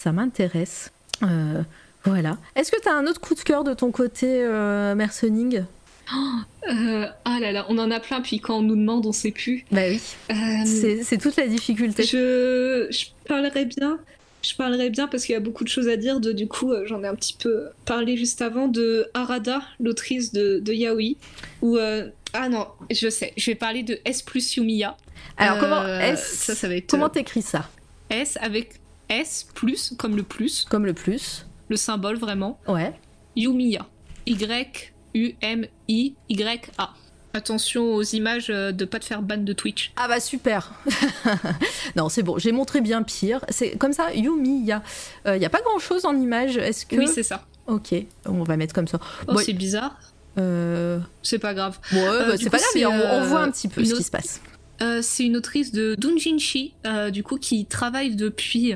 ça 0.00 0.12
m'intéresse. 0.12 0.92
Euh, 1.22 1.62
voilà. 2.04 2.38
Est-ce 2.56 2.72
que 2.72 2.80
tu 2.80 2.88
as 2.88 2.94
un 2.94 3.06
autre 3.06 3.20
coup 3.20 3.34
de 3.34 3.40
cœur 3.40 3.64
de 3.64 3.74
ton 3.74 3.90
côté, 3.90 4.42
euh, 4.42 4.94
Mercening 4.94 5.64
euh, 6.68 7.06
ah 7.24 7.38
là 7.40 7.52
là, 7.52 7.66
on 7.68 7.78
en 7.78 7.88
a 7.92 8.00
plein, 8.00 8.20
puis 8.20 8.40
quand 8.40 8.58
on 8.58 8.62
nous 8.62 8.74
demande, 8.74 9.06
on 9.06 9.12
sait 9.12 9.30
plus. 9.30 9.64
Bah 9.70 9.82
oui. 9.88 10.00
C'est 10.66 11.18
toute 11.18 11.36
la 11.36 11.46
difficulté. 11.46 12.02
Je, 12.02 12.88
je 12.90 13.06
parlerai 13.28 13.64
bien. 13.64 14.00
Je 14.42 14.56
parlerai 14.56 14.90
bien 14.90 15.06
parce 15.06 15.24
qu'il 15.24 15.34
y 15.34 15.36
a 15.36 15.40
beaucoup 15.40 15.62
de 15.62 15.68
choses 15.68 15.86
à 15.86 15.96
dire. 15.96 16.18
De, 16.18 16.32
du 16.32 16.48
coup, 16.48 16.72
j'en 16.86 17.04
ai 17.04 17.06
un 17.06 17.14
petit 17.14 17.36
peu 17.38 17.68
parlé 17.84 18.16
juste 18.16 18.42
avant 18.42 18.66
de 18.66 19.08
Arada, 19.14 19.62
l'autrice 19.78 20.32
de, 20.32 20.58
de 20.58 20.72
Yaoi. 20.72 21.14
Ou 21.62 21.78
ah 21.78 22.48
non, 22.48 22.66
je 22.90 23.08
sais. 23.08 23.32
Je 23.36 23.50
vais 23.50 23.54
parler 23.54 23.84
de 23.84 24.00
S 24.04 24.22
plus 24.22 24.56
Yumiya. 24.56 24.96
Alors 25.36 25.58
comment 25.58 25.86
S 25.86 26.38
ça, 26.38 26.56
ça 26.56 26.66
va 26.66 26.74
être. 26.74 26.90
Comment 26.90 27.08
t'écris 27.08 27.42
ça? 27.42 27.68
S 28.10 28.36
avec 28.40 28.79
S 29.10 29.46
plus, 29.54 29.92
comme 29.98 30.16
le 30.16 30.22
plus. 30.22 30.64
Comme 30.70 30.86
le 30.86 30.94
plus. 30.94 31.44
Le 31.68 31.76
symbole 31.76 32.16
vraiment. 32.16 32.58
Ouais. 32.66 32.94
Yumiya. 33.36 33.86
Y-U-M-I-Y-A. 34.26 34.94
Attention 37.32 37.94
aux 37.94 38.02
images 38.02 38.50
euh, 38.50 38.72
de 38.72 38.84
pas 38.84 38.98
te 38.98 39.04
faire 39.04 39.22
ban 39.22 39.36
de 39.36 39.52
Twitch. 39.52 39.92
Ah 39.96 40.08
bah 40.08 40.18
super. 40.18 40.72
non, 41.96 42.08
c'est 42.08 42.24
bon, 42.24 42.38
j'ai 42.38 42.50
montré 42.50 42.80
bien 42.80 43.04
pire. 43.04 43.44
C'est 43.50 43.76
comme 43.78 43.92
ça, 43.92 44.12
Yumiya. 44.12 44.82
Il 45.26 45.30
euh, 45.30 45.36
y 45.36 45.44
a 45.44 45.50
pas 45.50 45.60
grand 45.60 45.78
chose 45.78 46.04
en 46.04 46.16
image. 46.16 46.56
Est-ce 46.56 46.86
que 46.86 46.96
Oui, 46.96 47.06
c'est 47.06 47.22
ça. 47.22 47.44
Ok, 47.68 47.94
on 48.26 48.42
va 48.42 48.56
mettre 48.56 48.74
comme 48.74 48.88
ça. 48.88 48.98
Oh, 49.28 49.38
c'est 49.38 49.52
bizarre. 49.52 49.96
Euh... 50.38 50.98
C'est 51.22 51.38
pas 51.38 51.54
grave. 51.54 51.78
Ouais, 51.92 52.04
bah, 52.04 52.36
c'est 52.36 52.50
pas 52.50 52.58
grave, 52.58 52.70
mais 52.74 52.86
on, 52.86 53.24
voit 53.24 53.42
un 53.42 53.50
petit 53.50 53.68
peu 53.68 53.84
ce 53.84 53.94
qui 53.94 54.02
se 54.02 54.10
passe. 54.10 54.40
Euh, 54.82 55.00
c'est 55.02 55.24
une 55.24 55.36
autrice 55.36 55.72
de 55.72 55.94
Dunjinshi, 55.98 56.72
euh, 56.86 57.10
du 57.10 57.22
coup, 57.22 57.36
qui 57.36 57.66
travaille 57.66 58.16
depuis, 58.16 58.74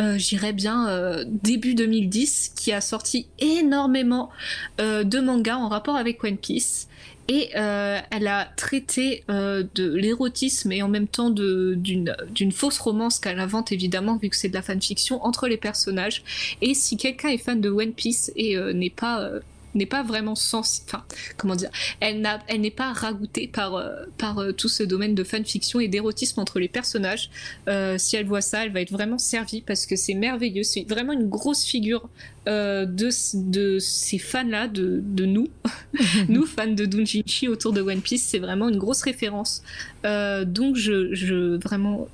euh, 0.00 0.16
j'irais 0.16 0.52
bien, 0.52 1.24
début 1.26 1.74
2010, 1.74 2.52
qui 2.56 2.72
a 2.72 2.80
sorti 2.80 3.26
énormément 3.38 4.30
de 4.78 5.20
mangas 5.20 5.56
en 5.56 5.68
rapport 5.68 5.96
avec 5.96 6.22
One 6.24 6.36
Piece. 6.36 6.88
Et 7.28 7.50
elle 7.54 8.26
a 8.26 8.48
traité 8.56 9.24
de 9.28 9.94
l'érotisme 9.94 10.72
et 10.72 10.82
en 10.82 10.88
même 10.88 11.06
temps 11.06 11.30
d'une 11.30 12.52
fausse 12.52 12.78
romance 12.78 13.20
qu'elle 13.20 13.38
invente 13.38 13.72
évidemment 13.72 14.16
vu 14.16 14.28
que 14.28 14.36
c'est 14.36 14.48
de 14.48 14.54
la 14.54 14.62
fanfiction 14.62 15.24
entre 15.24 15.46
les 15.46 15.56
personnages. 15.56 16.24
Et 16.60 16.74
si 16.74 16.96
quelqu'un 16.96 17.28
est 17.28 17.38
fan 17.38 17.60
de 17.60 17.70
One 17.70 17.92
Piece 17.92 18.32
et 18.36 18.56
n'est 18.74 18.90
pas 18.90 19.30
n'est 19.74 19.86
pas 19.86 20.02
vraiment 20.02 20.34
sens, 20.34 20.82
enfin 20.86 21.04
comment 21.36 21.54
dire, 21.54 21.70
elle 22.00 22.20
n'a, 22.20 22.40
elle 22.48 22.60
n'est 22.60 22.70
pas 22.70 22.92
ragoûtée 22.92 23.48
par 23.48 23.74
euh, 23.74 24.04
par 24.18 24.38
euh, 24.38 24.52
tout 24.52 24.68
ce 24.68 24.82
domaine 24.82 25.14
de 25.14 25.24
fanfiction 25.24 25.80
et 25.80 25.88
d'érotisme 25.88 26.40
entre 26.40 26.58
les 26.58 26.68
personnages. 26.68 27.30
Euh, 27.68 27.96
si 27.98 28.16
elle 28.16 28.26
voit 28.26 28.40
ça, 28.40 28.64
elle 28.64 28.72
va 28.72 28.80
être 28.80 28.92
vraiment 28.92 29.18
servie 29.18 29.62
parce 29.62 29.86
que 29.86 29.96
c'est 29.96 30.14
merveilleux. 30.14 30.62
C'est 30.62 30.84
vraiment 30.88 31.12
une 31.12 31.28
grosse 31.28 31.64
figure 31.64 32.08
de 32.46 33.08
de 33.34 33.78
ces 33.78 34.18
fans 34.18 34.48
là, 34.48 34.66
de 34.66 35.00
de 35.02 35.24
nous, 35.24 35.48
nous 36.28 36.44
fans 36.44 36.66
de 36.66 36.86
Dunjinshi 36.86 37.48
autour 37.48 37.72
de 37.72 37.80
One 37.80 38.00
Piece. 38.00 38.24
C'est 38.24 38.40
vraiment 38.40 38.68
une 38.68 38.78
grosse 38.78 39.02
référence. 39.02 39.62
donc 40.04 40.76
je 40.76 41.14
je 41.14 41.56
vraiment 41.56 42.08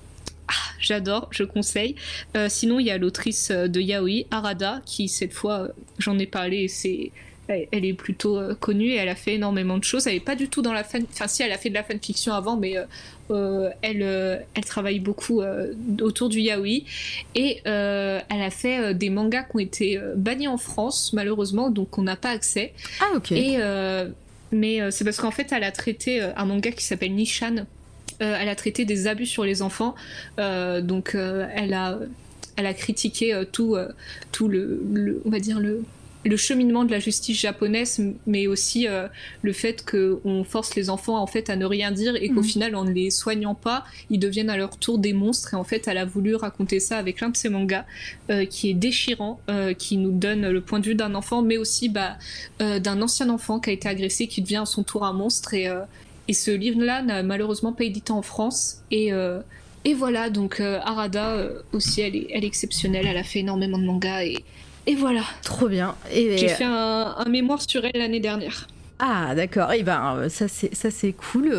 ah, 0.50 0.72
j'adore, 0.80 1.28
je 1.30 1.44
conseille. 1.44 1.94
sinon, 2.48 2.78
il 2.78 2.86
y 2.86 2.90
a 2.90 2.96
l'autrice 2.96 3.50
de 3.50 3.80
Yaoi, 3.80 4.24
Arada, 4.30 4.80
qui 4.86 5.08
cette 5.08 5.34
fois, 5.34 5.68
j'en 5.98 6.18
ai 6.18 6.26
parlé, 6.26 6.68
c'est 6.68 7.10
elle, 7.48 7.84
est 7.84 7.94
plutôt 7.94 8.40
connue 8.60 8.90
et 8.90 8.96
elle 8.96 9.08
a 9.08 9.14
fait 9.14 9.34
énormément 9.34 9.78
de 9.78 9.84
choses. 9.84 10.06
Elle 10.06 10.14
n'est 10.14 10.20
pas 10.20 10.36
du 10.36 10.48
tout 10.48 10.62
dans 10.62 10.72
la 10.72 10.84
fan, 10.84 11.04
enfin 11.12 11.28
si 11.28 11.42
elle 11.42 11.52
a 11.52 11.58
fait 11.58 11.70
de 11.70 11.74
la 11.74 11.82
fanfiction 11.82 12.32
avant, 12.32 12.56
mais 12.56 12.74
elle, 13.30 14.02
elle 14.54 14.64
travaille 14.64 15.00
beaucoup 15.00 15.42
autour 16.00 16.28
du 16.28 16.40
yaoi 16.40 16.84
et 17.34 17.60
elle 17.64 18.22
a 18.42 18.50
fait 18.50 18.94
des 18.94 19.10
mangas 19.10 19.44
qui 19.44 19.56
ont 19.56 19.60
été 19.60 20.00
bannis 20.16 20.48
en 20.48 20.58
France 20.58 21.12
malheureusement, 21.12 21.70
donc 21.70 21.98
on 21.98 22.02
n'a 22.02 22.16
pas 22.16 22.30
accès. 22.30 22.72
Ah 23.00 23.16
ok. 23.16 23.32
Et 23.32 23.58
mais 24.50 24.90
c'est 24.90 25.04
parce 25.04 25.18
qu'en 25.18 25.30
fait 25.30 25.52
elle 25.52 25.64
a 25.64 25.72
traité 25.72 26.20
un 26.20 26.44
manga 26.44 26.70
qui 26.70 26.84
s'appelle 26.84 27.14
Nishan 27.14 27.66
euh, 28.20 28.36
elle 28.40 28.48
a 28.48 28.56
traité 28.56 28.84
des 28.84 29.06
abus 29.06 29.26
sur 29.26 29.44
les 29.44 29.62
enfants. 29.62 29.94
Euh, 30.38 30.80
donc 30.80 31.14
euh, 31.14 31.46
elle 31.54 31.74
a 31.74 31.98
elle 32.56 32.66
a 32.66 32.74
critiqué 32.74 33.40
tout, 33.52 33.76
tout 34.32 34.48
le, 34.48 35.22
on 35.24 35.30
va 35.30 35.38
dire 35.38 35.60
le, 35.60 35.84
le 36.24 36.36
cheminement 36.36 36.84
de 36.84 36.90
la 36.90 36.98
justice 36.98 37.38
japonaise, 37.38 38.02
mais 38.26 38.46
aussi 38.46 38.86
le 39.42 39.52
fait 39.52 39.84
qu'on 39.88 40.44
force 40.44 40.74
les 40.74 40.90
enfants 40.90 41.18
en 41.18 41.26
fait 41.26 41.48
à 41.48 41.56
ne 41.56 41.64
rien 41.64 41.92
dire 41.92 42.16
et 42.16 42.28
qu'au 42.28 42.42
mhm. 42.42 42.44
final, 42.44 42.76
en 42.76 42.84
ne 42.84 42.92
les 42.92 43.10
soignant 43.10 43.54
pas, 43.54 43.84
ils 44.10 44.18
deviennent 44.18 44.50
à 44.50 44.56
leur 44.56 44.76
tour 44.76 44.98
des 44.98 45.12
monstres. 45.12 45.54
Et 45.54 45.56
en 45.56 45.64
fait, 45.64 45.86
elle 45.86 45.96
a 45.98 46.04
voulu 46.04 46.34
raconter 46.34 46.80
ça 46.80 46.98
avec 46.98 47.20
l'un 47.20 47.30
de 47.30 47.36
ses 47.36 47.48
mangas 47.48 47.84
qui 48.50 48.70
est 48.70 48.74
déchirant, 48.74 49.40
qui 49.78 49.96
nous 49.96 50.10
donne 50.10 50.48
le 50.48 50.60
point 50.60 50.80
de 50.80 50.86
vue 50.86 50.94
d'un 50.94 51.14
enfant, 51.14 51.42
mais 51.42 51.56
aussi 51.56 51.88
bah, 51.88 52.18
d'un 52.58 53.00
ancien 53.00 53.30
enfant 53.30 53.60
qui 53.60 53.70
a 53.70 53.72
été 53.72 53.88
agressé, 53.88 54.26
qui 54.26 54.42
devient 54.42 54.56
à 54.62 54.66
son 54.66 54.82
tour 54.82 55.04
un 55.04 55.12
monstre 55.12 55.54
et, 55.54 55.70
et 56.28 56.34
ce 56.34 56.50
livre-là 56.50 57.02
n'a 57.02 57.22
malheureusement 57.22 57.72
pas 57.72 57.84
édité 57.84 58.12
en 58.12 58.22
France. 58.22 58.82
Et, 58.90 59.12
euh, 59.12 59.40
et 59.84 59.94
voilà, 59.94 60.28
donc 60.28 60.60
euh, 60.60 60.78
Arada 60.82 61.30
euh, 61.30 61.62
aussi, 61.72 62.02
elle 62.02 62.14
est, 62.14 62.26
elle 62.30 62.44
est 62.44 62.46
exceptionnelle. 62.46 63.06
Elle 63.06 63.16
a 63.16 63.24
fait 63.24 63.40
énormément 63.40 63.78
de 63.78 63.84
mangas 63.84 64.24
et, 64.24 64.44
et 64.88 64.94
voilà. 64.94 65.22
Trop 65.42 65.68
bien. 65.68 65.94
J'ai 66.10 66.48
fait 66.48 66.64
un, 66.64 67.24
mémoire 67.28 67.60
sur 67.60 67.84
elle 67.84 68.00
l'année 68.00 68.20
dernière. 68.20 68.66
Ah 68.98 69.34
d'accord, 69.36 69.72
et 69.72 69.78
eh 69.78 69.82
ben 69.84 70.28
ça 70.28 70.48
c'est 70.48 70.74
ça 70.74 70.90
c'est 70.90 71.12
cool. 71.12 71.54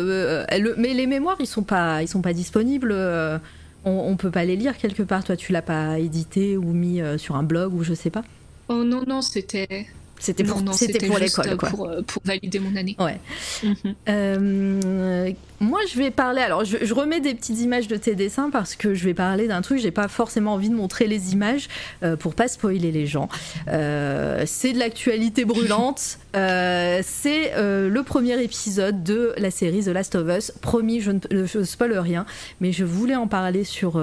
mais 0.76 0.92
les 0.92 1.06
mémoires 1.06 1.38
ils 1.40 1.46
sont 1.46 1.62
pas 1.62 2.02
ils 2.02 2.08
sont 2.08 2.20
pas 2.20 2.34
disponibles. 2.34 2.92
on, 2.92 3.90
on, 3.90 4.16
peut 4.16 4.30
pas 4.30 4.44
les 4.44 4.56
lire 4.56 4.76
quelque 4.76 5.02
part. 5.02 5.24
Toi 5.24 5.36
tu 5.36 5.52
l'as 5.52 5.62
pas 5.62 5.98
édité 5.98 6.58
ou 6.58 6.72
mis 6.74 7.00
sur 7.16 7.36
un 7.36 7.42
blog 7.42 7.72
ou 7.72 7.82
je 7.82 7.94
sais 7.94 8.10
pas. 8.10 8.24
Oh 8.68 8.84
non 8.84 9.04
non 9.06 9.22
c'était 9.22 9.86
c'était 10.20 10.44
pour, 10.44 10.62
c'était 10.72 11.06
pour 11.06 11.18
l'école, 11.18 11.56
quoi. 11.56 11.70
Pour, 11.70 11.90
pour, 12.06 12.22
valider 12.24 12.58
mon 12.58 12.76
année. 12.76 12.94
Ouais. 12.98 13.18
Mhm. 13.62 13.94
Euh, 14.08 15.32
moi, 15.60 15.80
je 15.90 15.98
vais 15.98 16.10
parler. 16.10 16.40
Alors, 16.40 16.64
je, 16.64 16.94
remets 16.94 17.20
des 17.20 17.34
petites 17.34 17.58
images 17.60 17.86
de 17.88 17.96
tes 17.96 18.14
dessins 18.14 18.50
parce 18.50 18.76
que 18.76 18.94
je 18.94 19.04
vais 19.04 19.14
parler 19.14 19.46
d'un 19.46 19.62
truc. 19.62 19.78
J'ai 19.78 19.90
pas 19.90 20.08
forcément 20.08 20.54
envie 20.54 20.68
de 20.70 20.74
montrer 20.74 21.06
les 21.06 21.32
images 21.32 21.68
euh, 22.02 22.16
pour 22.16 22.34
pas 22.34 22.48
spoiler 22.48 22.92
les 22.92 23.06
gens. 23.06 23.28
Euh, 23.68 24.44
c'est 24.46 24.72
de 24.72 24.78
l'actualité 24.78 25.44
brûlante. 25.44 26.18
Euh, 26.36 27.00
c'est 27.02 27.52
le 27.56 28.02
premier 28.02 28.42
épisode 28.42 29.02
de 29.02 29.34
la 29.36 29.50
série 29.50 29.84
The 29.84 29.88
Last 29.88 30.14
of 30.14 30.28
Us. 30.28 30.52
Promis, 30.60 31.00
je 31.00 31.12
ne 31.12 31.64
spoil 31.64 31.98
rien, 31.98 32.26
mais 32.60 32.72
je 32.72 32.84
voulais 32.84 33.16
en 33.16 33.26
parler 33.26 33.64
sur 33.64 34.00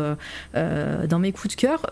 dans 0.53 1.19
mes 1.19 1.31
coups 1.31 1.55
de 1.55 1.59
cœur 1.59 1.85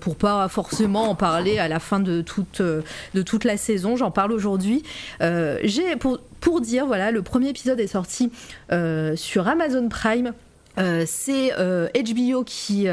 pour 0.00 0.16
pas 0.16 0.48
forcément 0.48 1.10
en 1.10 1.14
parler 1.14 1.58
à 1.58 1.68
la 1.68 1.80
fin 1.80 2.00
de 2.00 2.20
toute 2.20 2.60
de 2.60 3.22
toute 3.22 3.44
la 3.44 3.56
saison. 3.56 3.96
J'en 3.96 4.10
parle 4.10 4.32
aujourd'hui. 4.32 4.82
J'ai 5.20 5.96
pour 5.96 6.18
pour 6.40 6.60
dire, 6.60 6.86
voilà, 6.86 7.10
le 7.10 7.22
premier 7.22 7.48
épisode 7.48 7.80
est 7.80 7.88
sorti 7.88 8.30
euh, 8.72 9.16
sur 9.16 9.48
Amazon 9.48 9.88
Prime. 9.88 10.32
Euh, 10.78 11.04
c'est 11.06 11.50
HBO 11.50 11.58
euh, 11.58 12.44
qui, 12.44 12.86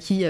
qui 0.00 0.24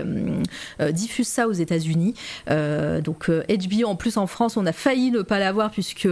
diffuse 0.92 1.28
ça 1.28 1.48
aux 1.48 1.52
États-Unis. 1.52 2.14
donc 2.48 3.30
HBO 3.30 3.86
en 3.86 3.96
plus 3.96 4.16
en 4.16 4.26
France, 4.26 4.56
on 4.56 4.66
a 4.66 4.72
failli 4.72 5.10
ne 5.10 5.22
pas 5.22 5.38
l'avoir 5.38 5.70
puisque 5.70 6.08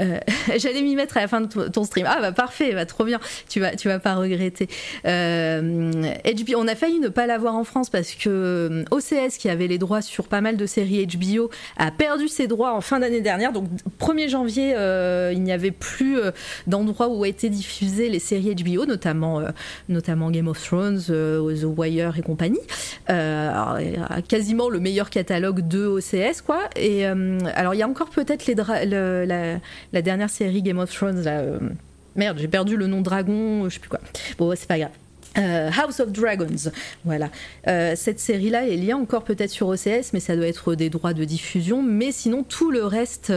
euh, 0.00 0.18
j'allais 0.56 0.82
m'y 0.82 0.94
mettre 0.94 1.16
à 1.16 1.20
la 1.20 1.28
fin 1.28 1.40
de 1.40 1.68
ton 1.68 1.84
stream. 1.84 2.06
Ah 2.08 2.18
bah 2.20 2.32
parfait, 2.32 2.72
bah, 2.74 2.86
trop 2.86 3.04
bien. 3.04 3.20
Tu 3.48 3.60
vas, 3.60 3.74
tu 3.76 3.88
vas 3.88 3.98
pas 3.98 4.14
regretter. 4.14 4.68
Euh, 5.06 5.90
HBO, 6.24 6.56
on 6.56 6.68
a 6.68 6.74
failli 6.74 6.98
ne 7.00 7.08
pas 7.08 7.26
l'avoir 7.26 7.54
en 7.56 7.64
France 7.64 7.90
parce 7.90 8.12
que 8.12 8.28
euh, 8.28 8.84
OCS, 8.90 9.38
qui 9.38 9.48
avait 9.48 9.66
les 9.66 9.78
droits 9.78 10.02
sur 10.02 10.28
pas 10.28 10.40
mal 10.40 10.56
de 10.56 10.66
séries 10.66 11.06
HBO, 11.06 11.50
a 11.76 11.90
perdu 11.90 12.28
ses 12.28 12.46
droits 12.46 12.74
en 12.74 12.80
fin 12.80 13.00
d'année 13.00 13.20
dernière. 13.20 13.52
Donc 13.52 13.68
1er 14.00 14.28
janvier, 14.28 14.74
il 15.32 15.42
n'y 15.42 15.52
avait 15.52 15.70
plus 15.70 16.18
d'endroits 16.66 17.08
où 17.08 17.24
été 17.24 17.48
diffusées 17.48 18.08
les 18.08 18.18
séries 18.18 18.54
HBO, 18.54 18.86
notamment, 18.86 19.42
notamment 19.88 20.30
Game 20.30 20.48
of 20.48 20.62
Thrones, 20.62 21.00
The 21.00 21.64
Wire 21.64 22.18
et 22.18 22.22
compagnie. 22.22 22.60
quasiment 24.28 24.68
le 24.68 24.80
meilleur 24.80 25.10
catalogue 25.10 25.66
de 25.66 25.86
OCS, 25.86 26.42
quoi. 26.42 26.60
Et 26.76 27.04
alors 27.04 27.74
il 27.74 27.78
y 27.78 27.82
a 27.82 27.88
encore 27.88 28.10
peut-être 28.10 28.46
les 28.46 28.54
la 29.92 30.02
dernière 30.02 30.30
série 30.30 30.62
Game 30.62 30.78
of 30.78 30.92
Thrones, 30.92 31.22
là, 31.22 31.40
euh, 31.40 31.58
merde, 32.16 32.38
j'ai 32.38 32.48
perdu 32.48 32.76
le 32.76 32.86
nom 32.86 33.00
dragon, 33.00 33.68
je 33.68 33.74
sais 33.74 33.80
plus 33.80 33.90
quoi. 33.90 34.00
Bon, 34.38 34.52
c'est 34.56 34.68
pas 34.68 34.78
grave. 34.78 34.90
Euh, 35.38 35.70
House 35.70 36.00
of 36.00 36.10
Dragons, 36.10 36.72
voilà. 37.04 37.30
Euh, 37.68 37.94
cette 37.94 38.18
série-là 38.18 38.66
est 38.66 38.74
liée 38.74 38.94
encore 38.94 39.22
peut-être 39.22 39.50
sur 39.50 39.68
OCS, 39.68 40.12
mais 40.12 40.18
ça 40.18 40.34
doit 40.34 40.48
être 40.48 40.74
des 40.74 40.90
droits 40.90 41.14
de 41.14 41.24
diffusion. 41.24 41.84
Mais 41.84 42.10
sinon, 42.10 42.42
tout 42.42 42.72
le 42.72 42.84
reste, 42.84 43.32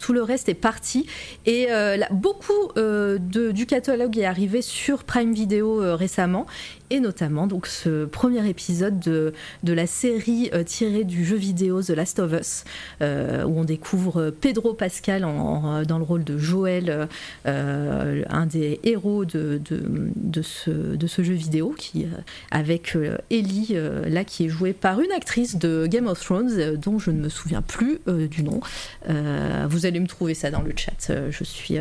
tout 0.00 0.12
le 0.12 0.24
reste 0.24 0.48
est 0.48 0.54
parti. 0.54 1.06
Et 1.46 1.68
beaucoup 2.10 2.72
de, 2.74 3.52
du 3.52 3.66
catalogue 3.66 4.18
est 4.18 4.24
arrivé 4.24 4.60
sur 4.60 5.04
Prime 5.04 5.34
Video 5.34 5.96
récemment 5.96 6.46
et 6.90 7.00
notamment 7.00 7.46
donc 7.46 7.66
ce 7.66 8.04
premier 8.04 8.48
épisode 8.48 8.98
de, 9.00 9.32
de 9.62 9.72
la 9.72 9.86
série 9.86 10.50
euh, 10.52 10.62
tirée 10.64 11.04
du 11.04 11.24
jeu 11.24 11.36
vidéo 11.36 11.82
The 11.82 11.90
Last 11.90 12.18
of 12.18 12.32
Us, 12.32 12.64
euh, 13.02 13.44
où 13.44 13.58
on 13.58 13.64
découvre 13.64 14.30
Pedro 14.30 14.74
Pascal 14.74 15.22
dans 15.22 15.98
le 15.98 16.04
rôle 16.04 16.24
de 16.24 16.38
Joël, 16.38 17.08
euh, 17.46 18.22
un 18.28 18.46
des 18.46 18.80
héros 18.84 19.24
de, 19.24 19.60
de, 19.68 20.42
ce, 20.42 20.70
de 20.70 21.06
ce 21.06 21.22
jeu 21.22 21.34
vidéo, 21.34 21.74
qui, 21.76 22.06
avec 22.50 22.96
Ellie, 23.30 23.76
là 24.06 24.24
qui 24.24 24.46
est 24.46 24.48
jouée 24.48 24.72
par 24.72 25.00
une 25.00 25.12
actrice 25.12 25.56
de 25.56 25.86
Game 25.86 26.06
of 26.06 26.20
Thrones, 26.20 26.76
dont 26.76 26.98
je 26.98 27.10
ne 27.10 27.20
me 27.20 27.28
souviens 27.28 27.62
plus 27.62 28.00
du 28.06 28.42
nom. 28.42 28.60
vous 29.06 29.86
allez 29.86 30.00
me 30.00 30.06
trouver 30.06 30.34
ça 30.34 30.50
dans 30.50 30.62
le 30.62 30.72
chat, 30.76 31.12
je, 31.30 31.44
suis, 31.44 31.78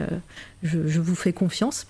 je 0.63 0.99
vous 0.99 1.15
fais 1.15 1.33
confiance. 1.33 1.87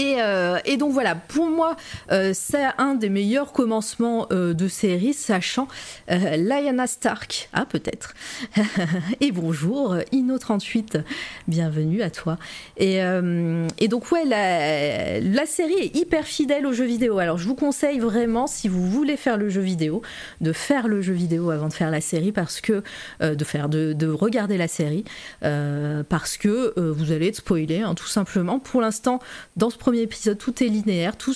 Euh, 0.00 0.58
et, 0.64 0.76
donc 0.76 0.92
voilà, 0.92 1.14
pour 1.14 1.46
moi, 1.46 1.76
euh, 2.10 2.32
c'est 2.34 2.66
un 2.78 2.94
des 2.94 3.08
meilleurs 3.08 3.52
commencements 3.52 4.26
euh, 4.32 4.54
de 4.54 4.68
série, 4.68 5.12
sachant 5.12 5.68
Lyanna 6.08 6.86
Stark, 6.86 7.48
ah 7.52 7.66
peut-être, 7.66 8.14
et 9.20 9.32
bonjour, 9.32 9.96
Inno38, 10.12 11.02
bienvenue 11.48 12.02
à 12.02 12.10
toi. 12.10 12.38
Et, 12.76 13.00
donc 13.88 14.10
ouais, 14.12 14.24
la, 14.24 15.46
série 15.46 15.74
est 15.74 15.96
hyper 15.96 16.24
fidèle 16.24 16.66
au 16.66 16.72
jeu 16.72 16.84
vidéo, 16.84 17.18
alors 17.18 17.38
je 17.38 17.46
vous 17.46 17.54
conseille 17.54 17.98
vraiment, 17.98 18.46
si 18.46 18.68
vous 18.68 18.86
voulez 18.86 19.16
faire 19.16 19.36
le 19.36 19.48
jeu 19.48 19.60
vidéo, 19.60 20.02
de 20.40 20.52
faire 20.52 20.88
le 20.88 21.02
jeu 21.02 21.12
vidéo 21.12 21.50
avant 21.50 21.68
de 21.68 21.72
faire 21.72 21.90
la 21.90 22.00
série, 22.00 22.32
parce 22.32 22.60
que, 22.60 22.82
de 23.20 23.44
faire, 23.44 23.68
de, 23.68 23.92
de 23.92 24.08
regarder 24.08 24.56
la 24.56 24.68
série, 24.68 25.04
parce 25.40 26.36
que 26.36 26.78
vous 26.78 27.12
allez 27.12 27.28
être 27.28 27.36
spoilé, 27.36 27.80
hein, 27.80 27.94
tout 27.94 28.06
simplement. 28.06 28.58
Pour 28.58 28.80
l'instant, 28.80 29.20
dans 29.56 29.70
ce 29.70 29.78
épisode, 29.98 30.38
tout 30.38 30.62
est 30.62 30.68
linéaire, 30.68 31.16
tout 31.16 31.34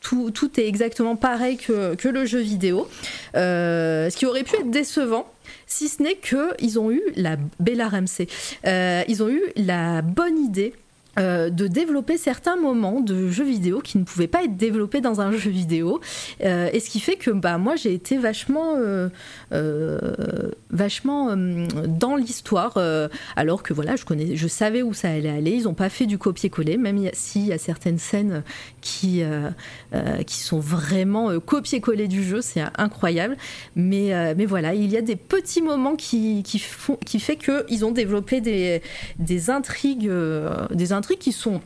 Tout, 0.00 0.60
est 0.60 0.66
exactement 0.68 1.16
pareil 1.16 1.56
que, 1.56 1.94
que 1.96 2.08
le 2.08 2.26
jeu 2.26 2.40
vidéo. 2.40 2.88
Euh, 3.34 4.08
ce 4.10 4.16
qui 4.16 4.26
aurait 4.26 4.44
pu 4.44 4.56
être 4.56 4.70
décevant, 4.70 5.26
si 5.66 5.88
ce 5.88 6.02
n'est 6.02 6.16
qu'ils 6.16 6.78
ont 6.78 6.90
eu 6.90 7.02
la 7.16 7.36
Bella 7.58 7.88
Ramsey, 7.88 8.28
euh, 8.66 9.02
ils 9.08 9.22
ont 9.22 9.28
eu 9.28 9.42
la 9.56 10.02
bonne 10.02 10.38
idée 10.38 10.74
euh, 11.18 11.48
de 11.48 11.66
développer 11.66 12.18
certains 12.18 12.56
moments 12.56 13.00
de 13.00 13.30
jeux 13.30 13.44
vidéo 13.44 13.80
qui 13.80 13.96
ne 13.96 14.04
pouvaient 14.04 14.26
pas 14.26 14.44
être 14.44 14.58
développés 14.58 15.00
dans 15.00 15.22
un 15.22 15.32
jeu 15.32 15.50
vidéo. 15.50 15.98
Euh, 16.44 16.68
et 16.74 16.78
ce 16.78 16.90
qui 16.90 17.00
fait 17.00 17.16
que 17.16 17.30
bah, 17.30 17.56
moi 17.56 17.74
j'ai 17.74 17.94
été 17.94 18.18
vachement, 18.18 18.74
euh, 18.76 19.08
vachement 20.70 21.34
dans 21.34 22.16
l'histoire, 22.16 22.78
alors 23.34 23.62
que 23.62 23.72
voilà, 23.72 23.96
je, 23.96 24.04
connais, 24.04 24.36
je 24.36 24.46
savais 24.46 24.82
où 24.82 24.92
ça 24.92 25.08
allait 25.08 25.30
aller. 25.30 25.52
Ils 25.52 25.64
n'ont 25.64 25.74
pas 25.74 25.88
fait 25.88 26.04
du 26.04 26.18
copier-coller, 26.18 26.76
même 26.76 27.08
s'il 27.14 27.46
y 27.46 27.52
a 27.52 27.58
certaines 27.58 27.98
scènes 27.98 28.42
qui, 28.82 29.22
qui 30.26 30.38
sont 30.40 30.60
vraiment 30.60 31.40
copier-coller 31.40 32.08
du 32.08 32.22
jeu, 32.22 32.42
c'est 32.42 32.62
incroyable. 32.76 33.38
Mais, 33.74 34.34
mais 34.34 34.44
voilà, 34.44 34.74
il 34.74 34.90
y 34.90 34.96
a 34.96 35.02
des 35.02 35.16
petits 35.16 35.62
moments 35.62 35.96
qui, 35.96 36.42
qui, 36.42 36.58
font, 36.58 36.98
qui 37.06 37.20
fait 37.20 37.36
qu'ils 37.36 37.84
ont 37.84 37.92
développé 37.92 38.40
des, 38.40 38.82
des 39.18 39.50
intrigues, 39.50 40.10
des 40.70 40.92
intrigues 40.92 41.05
qui 41.14 41.32
sont 41.32 41.60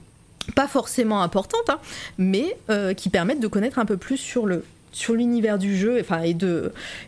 pas 0.54 0.68
forcément 0.68 1.22
importantes, 1.22 1.68
hein, 1.68 1.78
mais 2.18 2.56
euh, 2.70 2.94
qui 2.94 3.08
permettent 3.08 3.40
de 3.40 3.46
connaître 3.46 3.78
un 3.78 3.84
peu 3.84 3.96
plus 3.96 4.16
sur 4.16 4.46
le 4.46 4.64
sur 4.92 5.14
l'univers 5.14 5.58
du 5.58 5.76
jeu, 5.76 5.98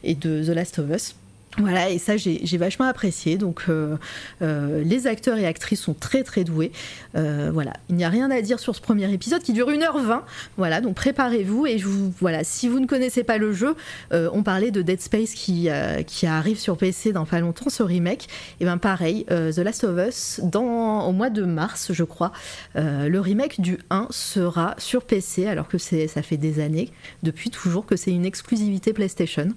et 0.05 0.15
de 0.15 0.45
The 0.45 0.55
Last 0.55 0.79
of 0.79 0.89
Us. 0.91 1.17
Voilà, 1.59 1.91
et 1.91 1.99
ça 1.99 2.17
j'ai 2.17 2.57
vachement 2.57 2.87
apprécié. 2.87 3.37
Donc 3.37 3.65
euh, 3.69 3.97
euh, 4.41 4.83
les 4.83 5.07
acteurs 5.07 5.37
et 5.37 5.47
actrices 5.47 5.83
sont 5.83 5.93
très 5.93 6.23
très 6.23 6.45
doués. 6.45 6.73
Euh, 7.15 7.51
voilà, 7.53 7.75
il 7.91 7.97
n'y 7.97 8.05
a 8.05 8.09
rien 8.09 8.31
à 8.31 8.41
dire 8.41 8.59
sur 8.59 8.75
ce 8.75 8.81
premier 8.81 9.13
épisode 9.13 9.43
qui 9.43 9.53
dure 9.53 9.69
1h20. 9.69 10.23
Voilà, 10.57 10.81
donc 10.81 10.95
préparez-vous 10.95 11.67
et 11.67 11.77
voilà, 12.19 12.43
si 12.43 12.69
vous 12.69 12.81
ne 12.81 12.87
connaissez 12.87 13.23
pas 13.23 13.37
le 13.37 13.53
jeu, 13.53 13.75
on 14.13 14.43
parlait 14.43 14.71
de 14.71 14.81
Dead 14.81 15.01
Space 15.01 15.33
qui, 15.33 15.69
qui 16.07 16.27
arrive 16.27 16.59
sur 16.59 16.77
PC 16.77 17.13
dans 17.13 17.27
pas 17.27 17.41
longtemps, 17.41 17.69
ce 17.69 17.83
remake. 17.83 18.29
Et 18.61 18.65
bien 18.65 18.79
pareil, 18.79 19.25
The 19.27 19.59
Last 19.59 19.85
of 19.85 19.99
Us 20.09 20.41
dans 20.43 21.07
au 21.07 21.13
mois 21.13 21.31
de 21.31 21.45
mars, 21.45 21.93
je 21.93 22.05
crois, 22.05 22.33
le 22.75 23.19
remake 23.19 23.61
du 23.61 23.79
1 23.91 24.09
sera 24.11 24.75
sur 24.79 25.05
PC 25.05 25.47
alors 25.47 25.69
que 25.69 25.77
ça 25.79 26.23
fait 26.23 26.37
des 26.37 26.61
années 26.61 26.91
depuis 27.23 27.51
toujours 27.51 27.85
que 27.85 27.97
c'est 27.97 28.11
une 28.11 28.25
exclusivité 28.25 28.93
PlayStation. 28.93 29.49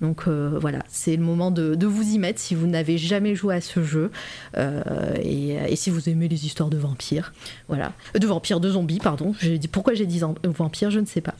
Donc 0.00 0.26
voilà, 0.26 0.80
c'est 0.88 1.16
le 1.16 1.22
moment 1.22 1.43
de, 1.50 1.86
vous 1.86 2.14
y 2.14 2.18
mettre 2.18 2.40
si 2.40 2.54
vous 2.54 2.66
n'avez 2.66 2.98
jamais 2.98 3.34
joué 3.34 3.54
à 3.54 3.60
ce 3.60 3.82
jeu 3.82 4.10
euh, 4.56 4.82
et, 5.22 5.76
si 5.76 5.90
vous 5.90 6.08
aimez 6.08 6.28
les 6.28 6.46
histoires 6.46 6.70
de 6.70 6.76
vampires. 6.76 7.32
Voilà. 7.68 7.92
De 8.18 8.26
vampires, 8.26 8.60
de 8.60 8.70
zombies, 8.70 8.98
pardon. 8.98 9.34
Dit, 9.42 9.68
pourquoi 9.68 9.94
j'ai 9.94 10.06
dit 10.06 10.20
vampires, 10.44 10.90
je 10.90 11.00
ne 11.00 11.06
sais 11.06 11.20
pas. 11.20 11.34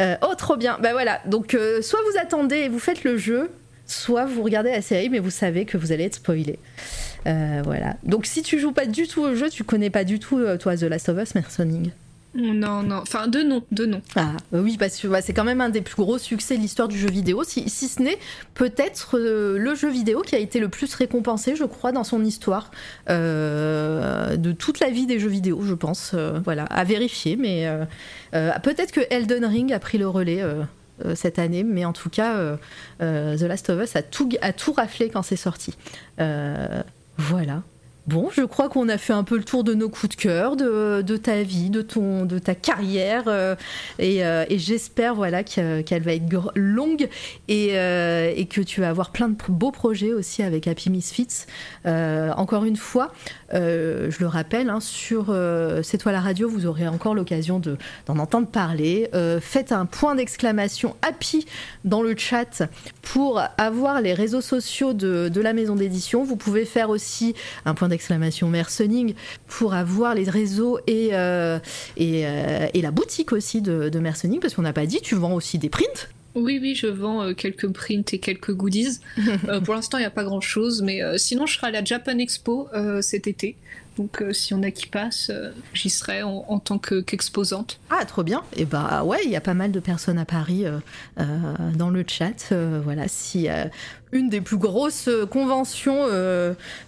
Euh, 0.00 0.16
oh, 0.22 0.34
trop 0.36 0.56
bien. 0.56 0.78
Bah 0.82 0.92
voilà. 0.92 1.20
Donc, 1.26 1.54
euh, 1.54 1.82
soit 1.82 2.00
vous 2.10 2.18
attendez 2.18 2.56
et 2.56 2.68
vous 2.68 2.78
faites 2.78 3.04
le 3.04 3.16
jeu, 3.16 3.50
soit 3.86 4.24
vous 4.24 4.42
regardez 4.42 4.70
la 4.70 4.82
série, 4.82 5.08
mais 5.08 5.18
vous 5.18 5.30
savez 5.30 5.64
que 5.64 5.76
vous 5.76 5.92
allez 5.92 6.04
être 6.04 6.16
spoilé. 6.16 6.58
voilà. 7.24 7.96
Donc, 8.04 8.26
si 8.26 8.42
tu 8.42 8.58
joues 8.58 8.72
pas 8.72 8.86
du 8.86 9.06
tout 9.06 9.22
au 9.22 9.34
jeu, 9.34 9.50
tu 9.50 9.64
connais 9.64 9.90
pas 9.90 10.04
du 10.04 10.18
tout, 10.18 10.40
toi, 10.58 10.76
The 10.76 10.82
Last 10.82 11.08
of 11.08 11.18
Us, 11.20 11.34
Mercening? 11.34 11.90
Non, 12.34 12.84
non, 12.84 12.98
enfin 13.02 13.26
deux 13.26 13.42
noms, 13.42 13.64
deux 13.72 13.86
noms. 13.86 14.02
Ah 14.14 14.34
bah 14.52 14.60
oui, 14.62 14.76
parce 14.78 14.98
que 14.98 15.08
bah, 15.08 15.20
c'est 15.20 15.32
quand 15.32 15.42
même 15.42 15.60
un 15.60 15.68
des 15.68 15.80
plus 15.80 15.96
gros 15.96 16.16
succès 16.16 16.56
de 16.56 16.62
l'histoire 16.62 16.86
du 16.86 16.96
jeu 16.96 17.10
vidéo, 17.10 17.42
si, 17.42 17.68
ce 17.68 18.00
n'est 18.00 18.18
peut-être 18.54 19.18
euh, 19.18 19.58
le 19.58 19.74
jeu 19.74 19.90
vidéo 19.90 20.22
qui 20.22 20.36
a 20.36 20.38
été 20.38 20.60
le 20.60 20.68
plus 20.68 20.94
récompensé, 20.94 21.56
je 21.56 21.64
crois, 21.64 21.90
dans 21.90 22.04
son 22.04 22.24
histoire 22.24 22.70
euh, 23.08 24.36
de 24.36 24.52
toute 24.52 24.78
la 24.78 24.90
vie 24.90 25.06
des 25.06 25.18
jeux 25.18 25.28
vidéo, 25.28 25.62
je 25.62 25.74
pense. 25.74 26.12
Euh, 26.14 26.40
voilà, 26.44 26.64
à 26.64 26.84
vérifier, 26.84 27.34
mais 27.36 27.68
peut-être 28.30 28.92
que 28.92 29.00
Elden 29.10 29.44
Ring 29.44 29.72
a 29.72 29.80
pris 29.80 29.98
le 29.98 30.08
relais. 30.08 30.44
cette 31.14 31.38
année, 31.38 31.64
mais 31.64 31.84
en 31.84 31.92
tout 31.92 32.10
cas, 32.10 32.56
The 33.00 33.42
Last 33.42 33.70
of 33.70 33.82
Us 33.82 33.96
a 33.96 34.02
tout, 34.02 34.28
a 34.42 34.52
tout 34.52 34.72
raflé 34.72 35.08
quand 35.08 35.22
c'est 35.22 35.36
sorti. 35.36 35.74
voilà. 37.16 37.62
Bon, 38.06 38.30
je 38.32 38.42
crois 38.42 38.68
qu'on 38.68 38.88
a 38.88 38.98
fait 38.98 39.12
un 39.12 39.24
peu 39.24 39.36
le 39.36 39.44
tour 39.44 39.62
de 39.62 39.74
nos 39.74 39.88
coups 39.88 40.16
de 40.16 40.20
cœur, 40.20 40.56
de, 40.56 41.16
ta 41.16 41.42
vie, 41.42 41.70
de, 41.70 41.82
ton, 41.82 42.24
de 42.24 42.38
ta 42.38 42.54
carrière. 42.54 43.24
Euh, 43.26 43.54
euh, 44.00 44.44
et, 44.48 44.58
j'espère 44.58 45.14
voilà, 45.14 45.44
qu'elle 45.44 46.02
va 46.02 46.14
être 46.14 46.50
longue 46.54 47.08
euh, 47.50 48.32
et, 48.34 48.46
que 48.46 48.62
tu 48.62 48.80
vas 48.80 48.88
avoir 48.88 49.10
plein 49.10 49.28
de 49.28 49.36
beaux 49.48 49.70
projets 49.70 50.12
aussi 50.12 50.42
avec 50.42 50.66
Happy 50.66 50.90
Misfits. 50.90 51.46
encore 51.84 52.64
une 52.64 52.76
fois, 52.76 53.12
je 53.52 54.20
le 54.20 54.26
rappelle, 54.26 54.70
hein, 54.70 54.80
sur 54.80 55.34
C'est 55.82 55.98
toi 55.98 56.12
la 56.12 56.20
radio, 56.20 56.48
vous 56.48 56.66
aurez 56.66 56.88
encore 56.88 57.14
l'occasion 57.14 57.60
d'en 58.06 58.18
entendre 58.18 58.48
parler. 58.48 59.08
faites 59.40 59.72
un 59.72 59.86
point 59.86 60.14
d'exclamation 60.14 60.96
Happy 61.02 61.46
dans 61.84 62.02
le 62.02 62.16
chat 62.16 62.62
pour 63.02 63.40
avoir 63.58 64.00
les 64.00 64.14
réseaux 64.14 64.40
sociaux 64.40 64.92
de, 64.92 65.40
la 65.40 65.52
maison 65.52 65.74
d'édition. 65.76 66.24
Vous 66.24 66.36
pouvez 66.36 66.64
faire 66.64 66.90
aussi 66.90 67.34
un 67.64 67.74
point 67.74 67.88
d'exclamation 67.88 68.00
exclamation 68.00 68.48
Mercening 68.48 69.14
pour 69.46 69.74
avoir 69.74 70.14
les 70.14 70.24
réseaux 70.24 70.78
et, 70.86 71.10
euh, 71.12 71.58
euh, 72.00 72.68
la 72.74 72.90
boutique 72.90 73.32
aussi 73.32 73.60
de, 73.60 73.88
de 73.88 74.00
parce 74.40 74.54
qu'on 74.54 74.62
n'a 74.62 74.72
pas 74.72 74.86
dit, 74.86 75.00
tu 75.00 75.14
vends 75.14 75.34
aussi 75.34 75.58
des 75.58 75.68
prints 75.68 76.08
oui, 76.34 76.58
oui, 76.60 76.74
je 76.74 76.86
vends 76.86 77.22
euh, 77.22 77.34
quelques 77.34 77.68
prints 77.68 78.12
et 78.12 78.18
quelques 78.18 78.52
goodies. 78.52 79.00
pour 79.64 79.74
l'instant, 79.74 79.98
il 79.98 80.02
n'y 80.02 80.06
a 80.06 80.10
pas 80.10 80.24
grand-chose, 80.24 80.82
mais 80.82 81.00
sinon, 81.18 81.46
je 81.46 81.56
serai 81.56 81.68
à 81.68 81.70
la 81.70 81.84
Japan 81.84 82.18
Expo 82.18 82.68
cet 83.00 83.26
été. 83.26 83.56
Donc 84.00 84.22
euh, 84.22 84.32
si 84.32 84.54
on 84.54 84.62
a 84.62 84.70
qui 84.70 84.86
passe, 84.86 85.28
euh, 85.30 85.50
j'y 85.74 85.90
serai 85.90 86.22
en, 86.22 86.58
tant 86.58 86.78
qu'exposante. 86.78 87.80
ah, 87.90 88.04
trop 88.06 88.22
bien. 88.22 88.42
Et 88.56 88.62
eh 88.62 88.64
bah 88.64 89.04
ouais, 89.04 89.18
il 89.26 89.30
y 89.30 89.36
a 89.36 89.42
pas 89.42 89.52
mal 89.52 89.72
de 89.72 89.80
personnes 89.80 90.18
à 90.18 90.24
Paris 90.24 90.64
euh, 90.64 90.78
dans 91.74 91.90
le 91.90 92.02
chat. 92.06 92.52
voilà, 92.82 93.08
si 93.08 93.48
une 94.12 94.30
des 94.30 94.40
plus 94.40 94.56
grosses 94.56 95.10
conventions 95.30 96.06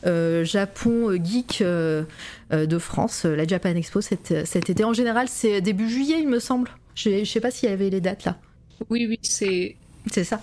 Japon 0.04 1.22
geek 1.22 1.62
de 1.62 2.78
France, 2.78 3.24
la 3.24 3.46
Japan 3.46 3.70
Expo 3.70 4.00
cet, 4.00 4.46
cet 4.46 4.70
été. 4.70 4.84
En 4.84 4.94
général, 4.94 5.28
c'est 5.28 5.60
début 5.60 5.90
juillet, 5.90 6.16
il 6.20 6.28
me 6.28 6.38
semble. 6.38 6.70
Je 6.94 7.24
sais 7.24 7.40
pas 7.40 7.50
s'il 7.50 7.68
y 7.68 7.72
avait 7.72 7.90
les 7.90 8.00
dates 8.00 8.24
là. 8.24 8.38
Oui, 8.90 9.06
oui, 9.08 9.18
c'est. 9.22 9.76
C'est 10.10 10.24
ça. 10.24 10.40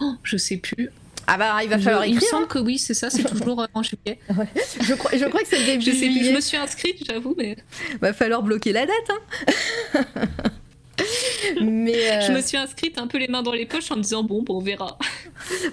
Oh, 0.00 0.14
je 0.22 0.36
sais 0.36 0.56
plus. 0.56 0.90
Ah 1.26 1.36
bah 1.36 1.62
il 1.62 1.68
va 1.68 1.78
falloir 1.78 2.02
écrire. 2.02 2.20
Il 2.20 2.24
me 2.24 2.28
semble 2.28 2.48
que 2.48 2.58
oui, 2.58 2.78
c'est 2.78 2.94
ça, 2.94 3.08
c'est 3.08 3.22
toujours 3.22 3.64
en 3.72 3.82
juillet. 3.82 4.18
Je, 4.80 4.94
crois, 4.94 5.12
je 5.16 5.24
crois 5.26 5.42
que 5.42 5.48
c'est 5.48 5.58
le 5.60 5.64
début 5.64 5.84
je 5.84 5.92
sais 5.92 6.06
Plus, 6.06 6.24
je 6.24 6.32
me 6.32 6.40
suis 6.40 6.56
inscrite, 6.56 7.04
j'avoue, 7.06 7.34
mais. 7.38 7.56
Va 8.00 8.12
falloir 8.12 8.42
bloquer 8.42 8.72
la 8.72 8.86
date. 8.86 9.10
Hein. 9.94 10.04
Mais 11.62 12.22
je 12.26 12.32
me 12.32 12.40
suis 12.40 12.56
inscrite 12.56 12.98
un 12.98 13.06
peu 13.06 13.18
les 13.18 13.28
mains 13.28 13.42
dans 13.42 13.52
les 13.52 13.66
poches 13.66 13.90
en 13.90 13.96
me 13.96 14.02
disant 14.02 14.22
bon, 14.22 14.42
bon 14.42 14.58
on 14.58 14.60
verra. 14.60 14.98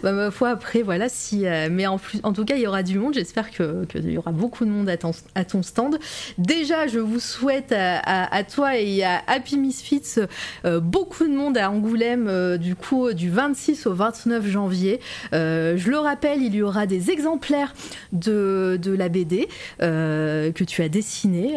bah, 0.04 0.12
ma 0.12 0.32
foi 0.32 0.49
après 0.49 0.82
voilà 0.82 1.10
si 1.10 1.45
euh, 1.45 1.68
mais 1.72 1.88
en 1.88 1.98
plus 1.98 2.20
en 2.24 2.34
tout 2.34 2.45
cas 2.45 2.56
il 2.56 2.62
y 2.62 2.68
aura 2.68 2.84
du 2.84 2.98
monde. 2.99 3.14
J'espère 3.14 3.52
que 3.52 3.86
qu'il 3.86 4.12
y 4.12 4.18
aura 4.18 4.32
beaucoup 4.32 4.66
de 4.66 4.70
monde 4.70 4.90
à 4.90 4.98
ton, 4.98 5.12
à 5.36 5.45
ton 5.45 5.64
stand. 5.64 5.99
Déjà 6.38 6.88
je 6.88 6.99
vous 6.99 7.20
souhaite 7.20 7.74
à, 7.74 8.44
toi 8.44 8.78
et 8.78 9.04
à 9.04 9.22
Happy 9.28 9.58
Misfits 9.58 10.20
euh, 10.66 10.80
beaucoup 10.80 11.26
de 11.26 11.34
monde 11.34 11.58
à 11.58 11.70
Angoulême 11.70 12.28
euh, 12.28 12.58
du 12.58 12.76
coup 12.76 13.14
du 13.14 13.30
26 13.30 13.88
au 13.88 13.94
29 13.94 14.48
janvier. 14.48 14.99
je 15.32 15.90
le 15.90 15.98
rappelle 15.98 16.41
il 16.41 16.56
y 16.56 16.62
aura 16.62 16.86
des 16.86 17.12
exemplaires 17.12 17.74
de, 18.12 18.80
de 18.82 18.91
la 18.91 19.10
BD 19.10 19.48
que 19.80 20.64
tu 20.64 20.82
as 20.82 20.90
dessiné 20.90 21.56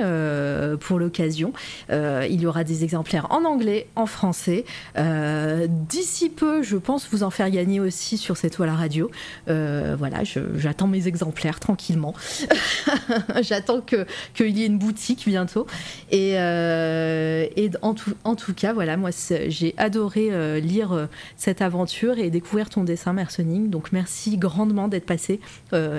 pour 0.80 0.98
l'occasion. 0.98 1.52
il 1.90 2.40
y 2.40 2.46
aura 2.46 2.64
des 2.64 2.84
exemplaires 2.84 3.26
en 3.30 3.44
anglais, 3.44 3.59
en 3.96 4.06
français. 4.06 4.64
Euh, 4.96 5.66
d'ici 5.68 6.30
peu, 6.30 6.62
je 6.62 6.76
pense 6.76 7.08
vous 7.10 7.22
en 7.22 7.30
faire 7.30 7.50
gagner 7.50 7.80
aussi 7.80 8.16
sur 8.16 8.36
cette 8.36 8.54
toile 8.54 8.70
à 8.70 8.74
radio. 8.74 9.10
Euh, 9.48 9.96
voilà, 9.98 10.22
j'attends 10.56 10.86
mes 10.86 11.06
exemplaires 11.06 11.60
tranquillement. 11.60 12.14
j'attends 13.42 13.80
qu'il 13.80 14.56
y 14.56 14.62
ait 14.62 14.66
une 14.66 14.78
boutique 14.78 15.24
bientôt. 15.26 15.66
Et, 16.10 16.38
euh, 16.38 17.46
et 17.56 17.70
en, 17.82 17.94
tout, 17.94 18.14
en, 18.24 18.34
tout, 18.34 18.54
cas, 18.54 18.72
voilà, 18.72 18.96
moi 18.96 19.10
j'ai 19.48 19.74
adoré 19.76 20.60
lire 20.60 21.08
cette 21.36 21.62
aventure 21.62 22.18
et 22.18 22.30
découvrir 22.30 22.68
ton 22.70 22.84
dessin, 22.84 23.12
Mercening. 23.12 23.68
Donc 23.70 23.92
merci 23.92 24.38
grandement 24.38 24.88
d'être 24.88 25.06
passé 25.06 25.40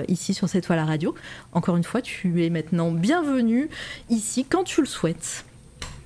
ici 0.08 0.34
sur 0.34 0.48
cette 0.48 0.64
toile 0.64 0.80
à 0.80 0.84
radio. 0.84 1.14
Encore 1.52 1.76
une 1.76 1.84
fois, 1.84 2.02
tu 2.02 2.44
es 2.44 2.50
maintenant 2.50 2.90
bienvenue 2.90 3.68
ici 4.10 4.44
quand 4.48 4.64
tu 4.64 4.80
le 4.80 4.86
souhaites. 4.86 5.44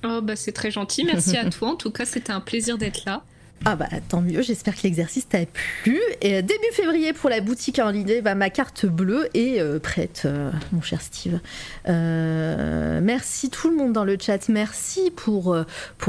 Oh, 0.07 0.21
bah, 0.21 0.35
c'est 0.35 0.51
très 0.51 0.71
gentil. 0.71 1.03
Merci 1.03 1.37
à 1.37 1.45
toi. 1.49 1.69
En 1.69 1.75
tout 1.75 1.91
cas, 1.91 2.05
c'était 2.05 2.31
un 2.31 2.39
plaisir 2.39 2.77
d'être 2.77 3.05
là. 3.05 3.23
Ah 3.65 3.75
bah 3.75 3.87
tant 4.07 4.21
mieux, 4.21 4.41
j'espère 4.41 4.75
que 4.75 4.83
l'exercice 4.83 5.27
t'a 5.27 5.39
plu. 5.45 5.99
Et 6.21 6.35
euh, 6.35 6.41
début 6.41 6.71
février 6.73 7.11
pour 7.11 7.29
la 7.29 7.41
boutique 7.41 7.79
en 7.79 7.89
ligne, 7.89 8.21
bah, 8.21 8.35
ma 8.35 8.49
carte 8.49 8.85
bleue 8.85 9.27
est 9.33 9.59
euh, 9.59 9.79
prête, 9.79 10.23
euh, 10.25 10.51
mon 10.71 10.81
cher 10.81 11.01
Steve. 11.01 11.39
merci 11.85 13.49
tout 13.49 13.69
le 13.69 13.75
monde 13.75 13.93
dans 13.93 14.05
le 14.05 14.17
chat, 14.19 14.47
merci 14.49 15.11
pour, 15.11 15.57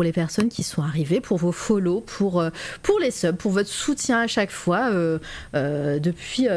les 0.00 0.12
personnes 0.12 0.48
qui 0.48 0.62
sont 0.62 0.82
arrivées, 0.82 1.20
pour 1.20 1.38
vos 1.38 1.52
follow, 1.52 2.00
pour, 2.00 2.44
pour 2.82 2.98
les 3.00 3.10
subs, 3.10 3.36
pour 3.36 3.50
votre 3.50 3.68
soutien 3.68 4.20
à 4.20 4.26
chaque 4.26 4.50
fois 4.50 4.90
depuis, 5.52 6.48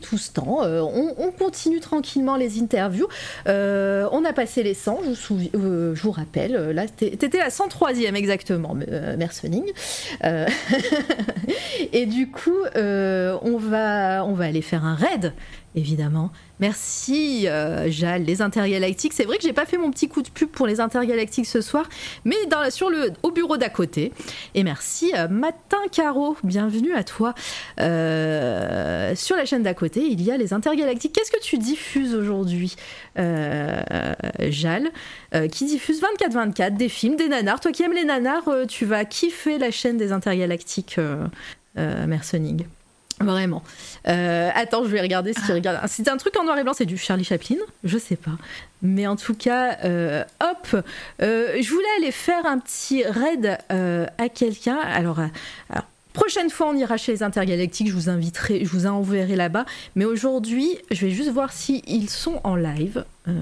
tout 0.00 0.18
ce 0.18 0.30
temps. 0.32 0.58
On, 0.62 1.30
continue 1.38 1.80
tranquillement 1.80 2.36
les 2.36 2.60
interviews. 2.60 3.08
on 3.46 4.24
a 4.24 4.32
passé 4.34 4.62
les 4.62 4.74
100, 4.74 5.00
je 5.14 5.32
vous, 5.32 5.94
je 5.94 6.02
vous 6.02 6.10
rappelle, 6.10 6.70
là 6.72 6.86
t'étais 6.86 7.38
la 7.38 7.48
103e 7.48 8.14
exactement, 8.14 8.74
Mercening. 9.16 9.64
Euh, 10.40 10.46
et 11.92 12.06
du 12.06 12.30
coup, 12.30 12.64
euh, 12.76 13.38
on, 13.42 13.56
va, 13.58 14.24
on 14.24 14.34
va 14.34 14.44
aller 14.44 14.62
faire 14.62 14.84
un 14.84 14.94
raid, 14.94 15.32
évidemment. 15.74 16.30
Merci, 16.58 17.48
euh, 17.48 17.90
Jal, 17.90 18.24
les 18.24 18.42
intergalactiques. 18.42 19.12
C'est 19.12 19.24
vrai 19.24 19.36
que 19.36 19.42
j'ai 19.42 19.52
pas 19.52 19.66
fait 19.66 19.78
mon 19.78 19.90
petit 19.90 20.08
coup 20.08 20.22
de 20.22 20.28
pub 20.28 20.48
pour 20.48 20.66
les 20.66 20.80
intergalactiques 20.80 21.46
ce 21.46 21.60
soir, 21.60 21.88
mais 22.24 22.36
sur 22.70 22.90
le, 22.90 23.12
au 23.22 23.30
bureau 23.30 23.56
d'à 23.56 23.68
côté. 23.68 24.12
Et 24.54 24.64
merci, 24.64 25.12
Matin 25.30 25.78
Caro, 25.92 26.36
bienvenue 26.44 26.92
à 26.94 27.04
toi. 27.04 27.34
sur 27.78 29.36
la 29.36 29.44
chaîne 29.44 29.62
d'à 29.62 29.74
côté, 29.74 30.06
il 30.06 30.22
y 30.22 30.30
a 30.30 30.36
les 30.36 30.52
intergalactiques. 30.52 31.12
Qu'est-ce 31.12 31.30
que 31.32 31.42
tu 31.42 31.58
diffuses 31.58 32.14
aujourd'hui, 32.14 32.76
Jal 33.16 34.90
Qui 35.50 35.64
diffuse 35.64 36.02
24-24 36.02 36.76
des 36.76 36.88
films, 36.88 37.16
des 37.16 37.28
nanars. 37.28 37.60
Toi 37.60 37.72
qui 37.72 37.82
aimes 37.82 37.94
les 37.94 38.04
nanars, 38.04 38.48
tu 38.68 38.84
vas 38.84 39.04
kiffer 39.04 39.58
la 39.58 39.70
chaîne 39.70 39.96
des 39.96 40.12
intergalactiques 40.12 40.96
euh, 40.98 41.26
euh, 41.78 42.06
Mercening. 42.06 42.66
Vraiment. 43.20 43.62
Euh, 44.08 44.50
attends, 44.54 44.82
je 44.84 44.88
vais 44.88 45.00
regarder 45.00 45.32
ce 45.34 45.40
qu'il 45.40 45.54
regarde. 45.54 45.78
C'est 45.88 46.08
un 46.08 46.16
truc 46.16 46.38
en 46.38 46.44
noir 46.44 46.58
et 46.58 46.62
blanc, 46.62 46.72
c'est 46.74 46.86
du 46.86 46.96
Charlie 46.96 47.24
Chaplin 47.24 47.56
Je 47.84 47.98
sais 47.98 48.16
pas. 48.16 48.32
Mais 48.82 49.06
en 49.06 49.16
tout 49.16 49.34
cas, 49.34 49.76
hop, 50.40 50.84
je 51.20 51.70
voulais 51.70 51.84
aller 51.98 52.12
faire 52.12 52.46
un 52.46 52.58
petit 52.58 53.04
raid 53.04 53.58
à 53.68 54.28
quelqu'un. 54.30 54.78
Alors, 54.78 55.20
Prochaine 56.12 56.50
fois, 56.50 56.68
on 56.68 56.74
ira 56.76 56.96
chez 56.96 57.12
les 57.12 57.22
intergalactiques, 57.22 57.88
je 57.88 57.92
vous 57.92 58.08
inviterai, 58.08 58.64
je 58.64 58.70
vous 58.70 58.86
enverrai 58.86 59.36
là-bas. 59.36 59.64
Mais 59.94 60.04
aujourd'hui, 60.04 60.78
je 60.90 61.06
vais 61.06 61.12
juste 61.12 61.30
voir 61.30 61.52
s'ils 61.52 61.82
ils 61.86 62.10
sont 62.10 62.40
en 62.42 62.56
live. 62.56 63.04
Euh, 63.28 63.32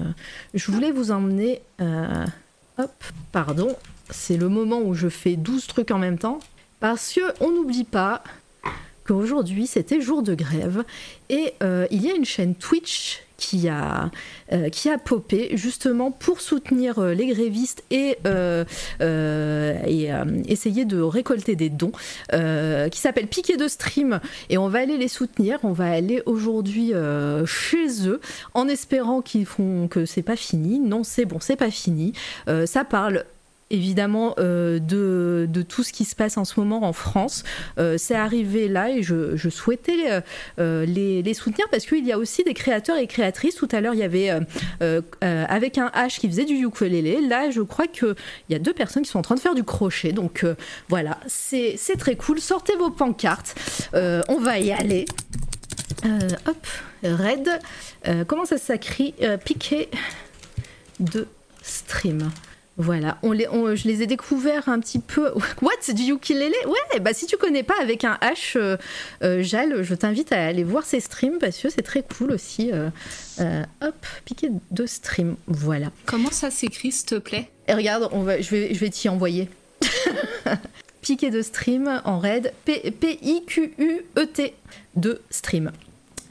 je 0.53 0.71
voulais 0.71 0.91
vous 0.91 1.11
emmener. 1.11 1.61
euh, 1.81 2.25
hop, 2.77 3.03
pardon. 3.31 3.75
C'est 4.11 4.37
le 4.37 4.49
moment 4.49 4.81
où 4.81 4.93
je 4.93 5.07
fais 5.07 5.35
12 5.35 5.65
trucs 5.67 5.91
en 5.91 5.97
même 5.97 6.19
temps. 6.19 6.39
Parce 6.79 7.11
que 7.13 7.21
on 7.41 7.51
n'oublie 7.51 7.83
pas 7.83 8.23
qu'aujourd'hui, 9.09 9.65
c'était 9.65 10.01
jour 10.01 10.21
de 10.21 10.35
grève. 10.35 10.83
Et 11.29 11.53
euh, 11.63 11.87
il 11.89 12.05
y 12.05 12.11
a 12.11 12.15
une 12.15 12.25
chaîne 12.25 12.53
Twitch 12.53 13.23
qui 13.37 13.69
a, 13.69 14.11
euh, 14.51 14.69
qui 14.69 14.89
a 14.89 14.97
popé 14.97 15.51
justement 15.53 16.11
pour 16.11 16.41
soutenir 16.41 16.99
euh, 16.99 17.13
les 17.13 17.27
grévistes 17.27 17.83
et, 17.89 18.17
et 18.99 20.11
essayer 20.47 20.85
de 20.85 21.01
récolter 21.01 21.55
des 21.55 21.69
dons, 21.69 21.91
qui 22.31 22.99
s'appelle 22.99 23.27
Piqué 23.27 23.57
de 23.57 23.67
Stream. 23.67 24.19
Et 24.49 24.59
on 24.59 24.67
va 24.67 24.79
aller 24.79 24.97
les 24.97 25.07
soutenir. 25.07 25.59
On 25.63 25.71
va 25.71 25.89
aller 25.89 26.21
aujourd'hui 26.27 26.91
chez 27.45 28.07
eux 28.07 28.21
en 28.53 28.67
espérant 28.67 29.21
qu'ils 29.21 29.47
font 29.47 29.87
que 29.87 30.05
c'est 30.05 30.21
pas 30.21 30.35
fini. 30.35 30.79
Non, 30.79 31.03
c'est 31.03 31.25
bon, 31.25 31.39
c'est 31.39 31.55
pas 31.55 31.71
fini. 31.71 32.13
Ça 32.65 32.83
parle 32.83 33.25
évidemment 33.69 34.35
euh, 34.39 34.79
de, 34.79 35.61
tout 35.61 35.83
ce 35.83 35.93
qui 35.93 36.05
se 36.05 36.15
passe 36.15 36.37
en 36.37 36.45
ce 36.45 36.59
moment 36.59 36.83
en 36.83 36.93
France. 36.93 37.43
Euh, 37.77 37.97
c'est 37.97 38.15
arrivé 38.15 38.67
là 38.67 38.89
et 38.89 39.03
je, 39.03 39.49
souhaitais 39.49 40.21
euh, 40.59 40.85
les, 40.85 41.33
soutenir 41.33 41.67
parce 41.69 41.85
qu'il 41.85 42.05
y 42.05 42.11
a 42.11 42.17
aussi 42.17 42.43
des 42.43 42.53
créateurs 42.53 42.97
et 42.97 43.07
créatrices. 43.07 43.55
Tout 43.55 43.67
à 43.71 43.81
l'heure, 43.81 43.93
il 43.93 43.99
y 43.99 44.03
avait 44.03 44.31
avec 45.21 45.77
un 45.77 45.87
H 45.87 46.19
qui 46.19 46.27
faisait 46.27 46.45
du 46.45 46.55
ukulélé. 46.55 47.21
Là, 47.21 47.51
je 47.51 47.61
crois 47.61 47.87
qu'il 47.87 48.15
y 48.49 48.55
a 48.55 48.59
deux 48.59 48.73
personnes 48.73 49.03
qui 49.03 49.09
sont 49.09 49.19
en 49.19 49.23
train 49.23 49.35
de 49.35 49.39
faire 49.39 49.55
du 49.55 49.63
crochet. 49.63 50.11
Donc 50.11 50.45
voilà, 50.87 51.19
c'est 51.27 51.77
très 51.97 52.15
cool. 52.15 52.39
Sortez 52.39 52.75
vos 52.75 52.89
pancartes. 52.89 53.55
On 53.93 54.39
va 54.39 54.59
y 54.59 54.71
aller. 54.71 55.05
Hop, 56.05 56.67
Red. 57.03 57.49
Comment 58.27 58.45
ça 58.45 58.57
s'écrit? 58.57 59.13
Piqué 59.43 59.89
de 60.99 61.27
stream. 61.61 62.31
Voilà, 62.81 63.17
on 63.23 63.33
les, 63.33 63.45
on- 63.49 63.75
je 63.75 63.87
les 63.89 64.01
ai 64.03 64.07
découverts 64.07 64.69
un 64.69 64.79
petit 64.79 64.99
peu. 64.99 65.31
What? 65.61 65.93
Du 65.93 66.13
ukulélé? 66.13 66.55
Ouais, 66.65 66.99
bah 67.01 67.13
si 67.13 67.25
tu 67.25 67.35
connais 67.35 67.61
pas 67.63 67.75
avec 67.81 68.05
un 68.05 68.17
H, 68.21 68.53
euh, 68.55 68.77
euh, 69.21 69.43
Jal, 69.43 69.83
je 69.83 69.93
t'invite 69.95 70.31
à 70.31 70.45
aller 70.45 70.63
voir 70.63 70.85
ses 70.85 71.01
streams 71.01 71.39
parce 71.39 71.57
que 71.57 71.69
c'est 71.69 71.81
très 71.81 72.03
cool 72.03 72.31
aussi. 72.31 72.71
euh, 72.71 72.89
hop, 73.81 74.05
piqué 74.23 74.49
de 74.71 74.85
stream. 74.85 75.35
Voilà. 75.47 75.91
Comment 76.05 76.31
ça 76.31 76.51
s'écrit, 76.51 76.91
s'il 76.93 77.05
te 77.07 77.15
plaît? 77.15 77.49
Et 77.67 77.73
regarde, 77.73 78.07
on 78.13 78.21
va, 78.23 78.39
je 78.39 78.49
vais, 78.49 78.73
je 78.73 78.79
vais 78.79 78.89
t'y 78.89 79.09
envoyer. 79.09 79.49
Piqué 81.01 81.29
de 81.29 81.41
stream 81.41 82.01
en 82.05 82.19
raid. 82.19 82.53
P- 82.65 82.91
P-I-Q-U-E-T 82.91 84.53
de 84.95 85.21
stream. 85.29 85.71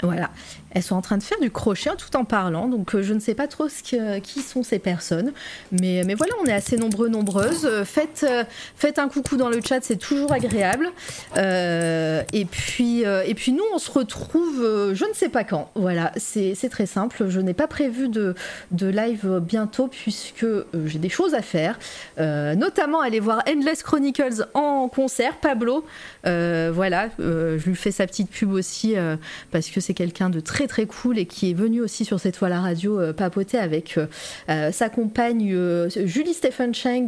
Voilà. 0.02 0.30
Elles 0.70 0.82
sont 0.82 0.96
en 0.96 1.00
train 1.00 1.16
de 1.16 1.22
faire 1.22 1.40
du 1.40 1.50
crochet 1.50 1.78
tout 1.96 2.14
en 2.16 2.24
parlant, 2.24 2.68
donc 2.68 2.94
euh, 2.94 3.02
je 3.02 3.14
ne 3.14 3.20
sais 3.20 3.34
pas 3.34 3.46
trop 3.48 3.68
qui 3.68 4.40
sont 4.40 4.62
ces 4.62 4.78
personnes. 4.78 5.32
Mais, 5.72 6.02
mais 6.04 6.14
voilà, 6.14 6.32
on 6.42 6.46
est 6.46 6.52
assez 6.52 6.76
nombreux, 6.76 7.08
nombreuses. 7.08 7.64
Euh, 7.64 7.84
Faites, 7.84 8.26
euh, 8.28 8.44
faites 8.76 8.98
un 8.98 9.08
coucou 9.08 9.36
dans 9.36 9.48
le 9.48 9.60
chat, 9.60 9.80
c'est 9.82 9.96
toujours 9.96 10.32
agréable. 10.32 10.90
Et, 11.36 12.44
puis, 12.44 13.02
et 13.02 13.34
puis 13.34 13.52
nous, 13.52 13.64
on 13.72 13.78
se 13.78 13.90
retrouve 13.90 14.92
je 14.92 15.04
ne 15.04 15.14
sais 15.14 15.28
pas 15.28 15.44
quand. 15.44 15.70
Voilà, 15.74 16.12
c'est 16.16 16.68
très 16.70 16.86
simple. 16.86 17.28
Je 17.28 17.40
n'ai 17.40 17.54
pas 17.54 17.66
prévu 17.66 18.08
de, 18.08 18.34
de 18.70 18.86
live 18.86 19.40
bientôt 19.40 19.88
puisque 19.88 20.46
j'ai 20.86 20.98
des 20.98 21.08
choses 21.08 21.34
à 21.34 21.42
faire. 21.42 21.78
Notamment 22.18 23.00
aller 23.00 23.20
voir 23.20 23.42
Endless 23.48 23.82
Chronicles 23.82 24.46
en 24.54 24.88
concert. 24.88 25.36
Pablo, 25.38 25.84
voilà, 26.24 27.08
je 27.18 27.64
lui 27.64 27.76
fais 27.76 27.92
sa 27.92 28.06
petite 28.06 28.30
pub 28.30 28.52
aussi 28.52 28.94
parce 29.50 29.68
que 29.68 29.80
c'est 29.80 29.94
quelqu'un 29.94 30.30
de 30.30 30.40
très 30.40 30.57
très 30.66 30.86
cool 30.86 31.18
et 31.18 31.26
qui 31.26 31.50
est 31.50 31.54
venu 31.54 31.80
aussi 31.80 32.04
sur 32.04 32.18
cette 32.20 32.38
toile 32.38 32.52
à 32.52 32.60
radio 32.60 33.00
euh, 33.00 33.12
papoter 33.12 33.58
avec 33.58 33.96
euh, 33.96 34.06
euh, 34.48 34.72
sa 34.72 34.88
compagne 34.88 35.88
Julie 35.88 36.34
Stephen 36.34 36.74
Chang 36.74 37.06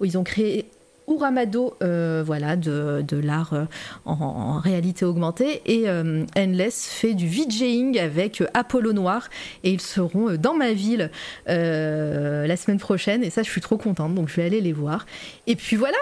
où 0.00 0.04
ils 0.04 0.16
ont 0.18 0.24
créé 0.24 0.66
Uramado, 1.08 1.76
voilà, 1.80 2.56
de, 2.56 3.04
de 3.06 3.16
l'art 3.16 3.68
en, 4.04 4.58
réalité 4.58 5.04
augmentée. 5.04 5.62
Et 5.64 5.88
Endless 5.88 6.88
fait 6.88 7.14
du 7.14 7.28
VJing 7.28 7.96
avec 8.00 8.42
Apollo 8.54 8.92
Noir. 8.92 9.28
Et 9.62 9.70
ils 9.70 9.80
seront 9.80 10.34
dans 10.34 10.54
ma 10.54 10.72
ville 10.72 11.12
la 11.46 12.56
semaine 12.56 12.80
prochaine. 12.80 13.22
Et 13.22 13.30
ça, 13.30 13.44
je 13.44 13.50
suis 13.50 13.60
trop 13.60 13.76
contente. 13.76 14.16
Donc, 14.16 14.28
je 14.28 14.34
vais 14.34 14.46
aller 14.46 14.60
les 14.60 14.72
voir. 14.72 15.06
Et 15.46 15.54
puis 15.54 15.76
voilà. 15.76 15.98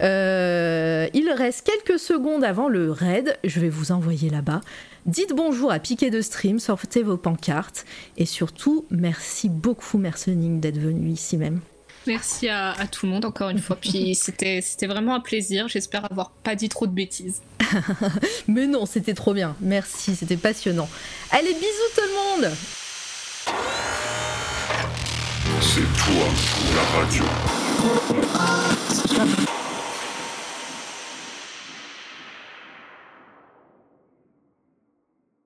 Il 0.00 1.32
reste 1.36 1.64
quelques 1.64 2.00
secondes 2.00 2.42
avant 2.42 2.68
le 2.68 2.90
raid. 2.90 3.38
Je 3.44 3.60
vais 3.60 3.68
vous 3.68 3.92
envoyer 3.92 4.28
là-bas. 4.28 4.60
Dites 5.08 5.32
bonjour 5.34 5.72
à 5.72 5.78
Piqué 5.78 6.10
de 6.10 6.20
Stream, 6.20 6.58
sortez 6.58 7.02
vos 7.02 7.16
pancartes. 7.16 7.86
Et 8.18 8.26
surtout, 8.26 8.84
merci 8.90 9.48
beaucoup, 9.48 9.96
Mercening, 9.96 10.60
d'être 10.60 10.76
venu 10.76 11.08
ici 11.08 11.38
même. 11.38 11.60
Merci 12.06 12.50
à, 12.50 12.72
à 12.72 12.86
tout 12.86 13.06
le 13.06 13.12
monde 13.12 13.24
encore 13.24 13.48
une 13.48 13.58
fois. 13.58 13.76
Puis 13.76 14.14
c'était 14.20 14.60
c'était 14.60 14.86
vraiment 14.86 15.14
un 15.14 15.20
plaisir. 15.20 15.66
J'espère 15.66 16.04
avoir 16.12 16.30
pas 16.30 16.54
dit 16.54 16.68
trop 16.68 16.86
de 16.86 16.92
bêtises. 16.92 17.40
Mais 18.48 18.66
non, 18.66 18.84
c'était 18.84 19.14
trop 19.14 19.32
bien. 19.32 19.56
Merci, 19.62 20.14
c'était 20.14 20.36
passionnant. 20.36 20.90
Allez, 21.30 21.54
bisous 21.54 21.90
tout 21.94 22.02
le 22.02 22.42
monde 22.42 22.54
C'est 25.62 25.80
toi 26.04 26.26
la 26.74 26.82
radio. 27.00 27.24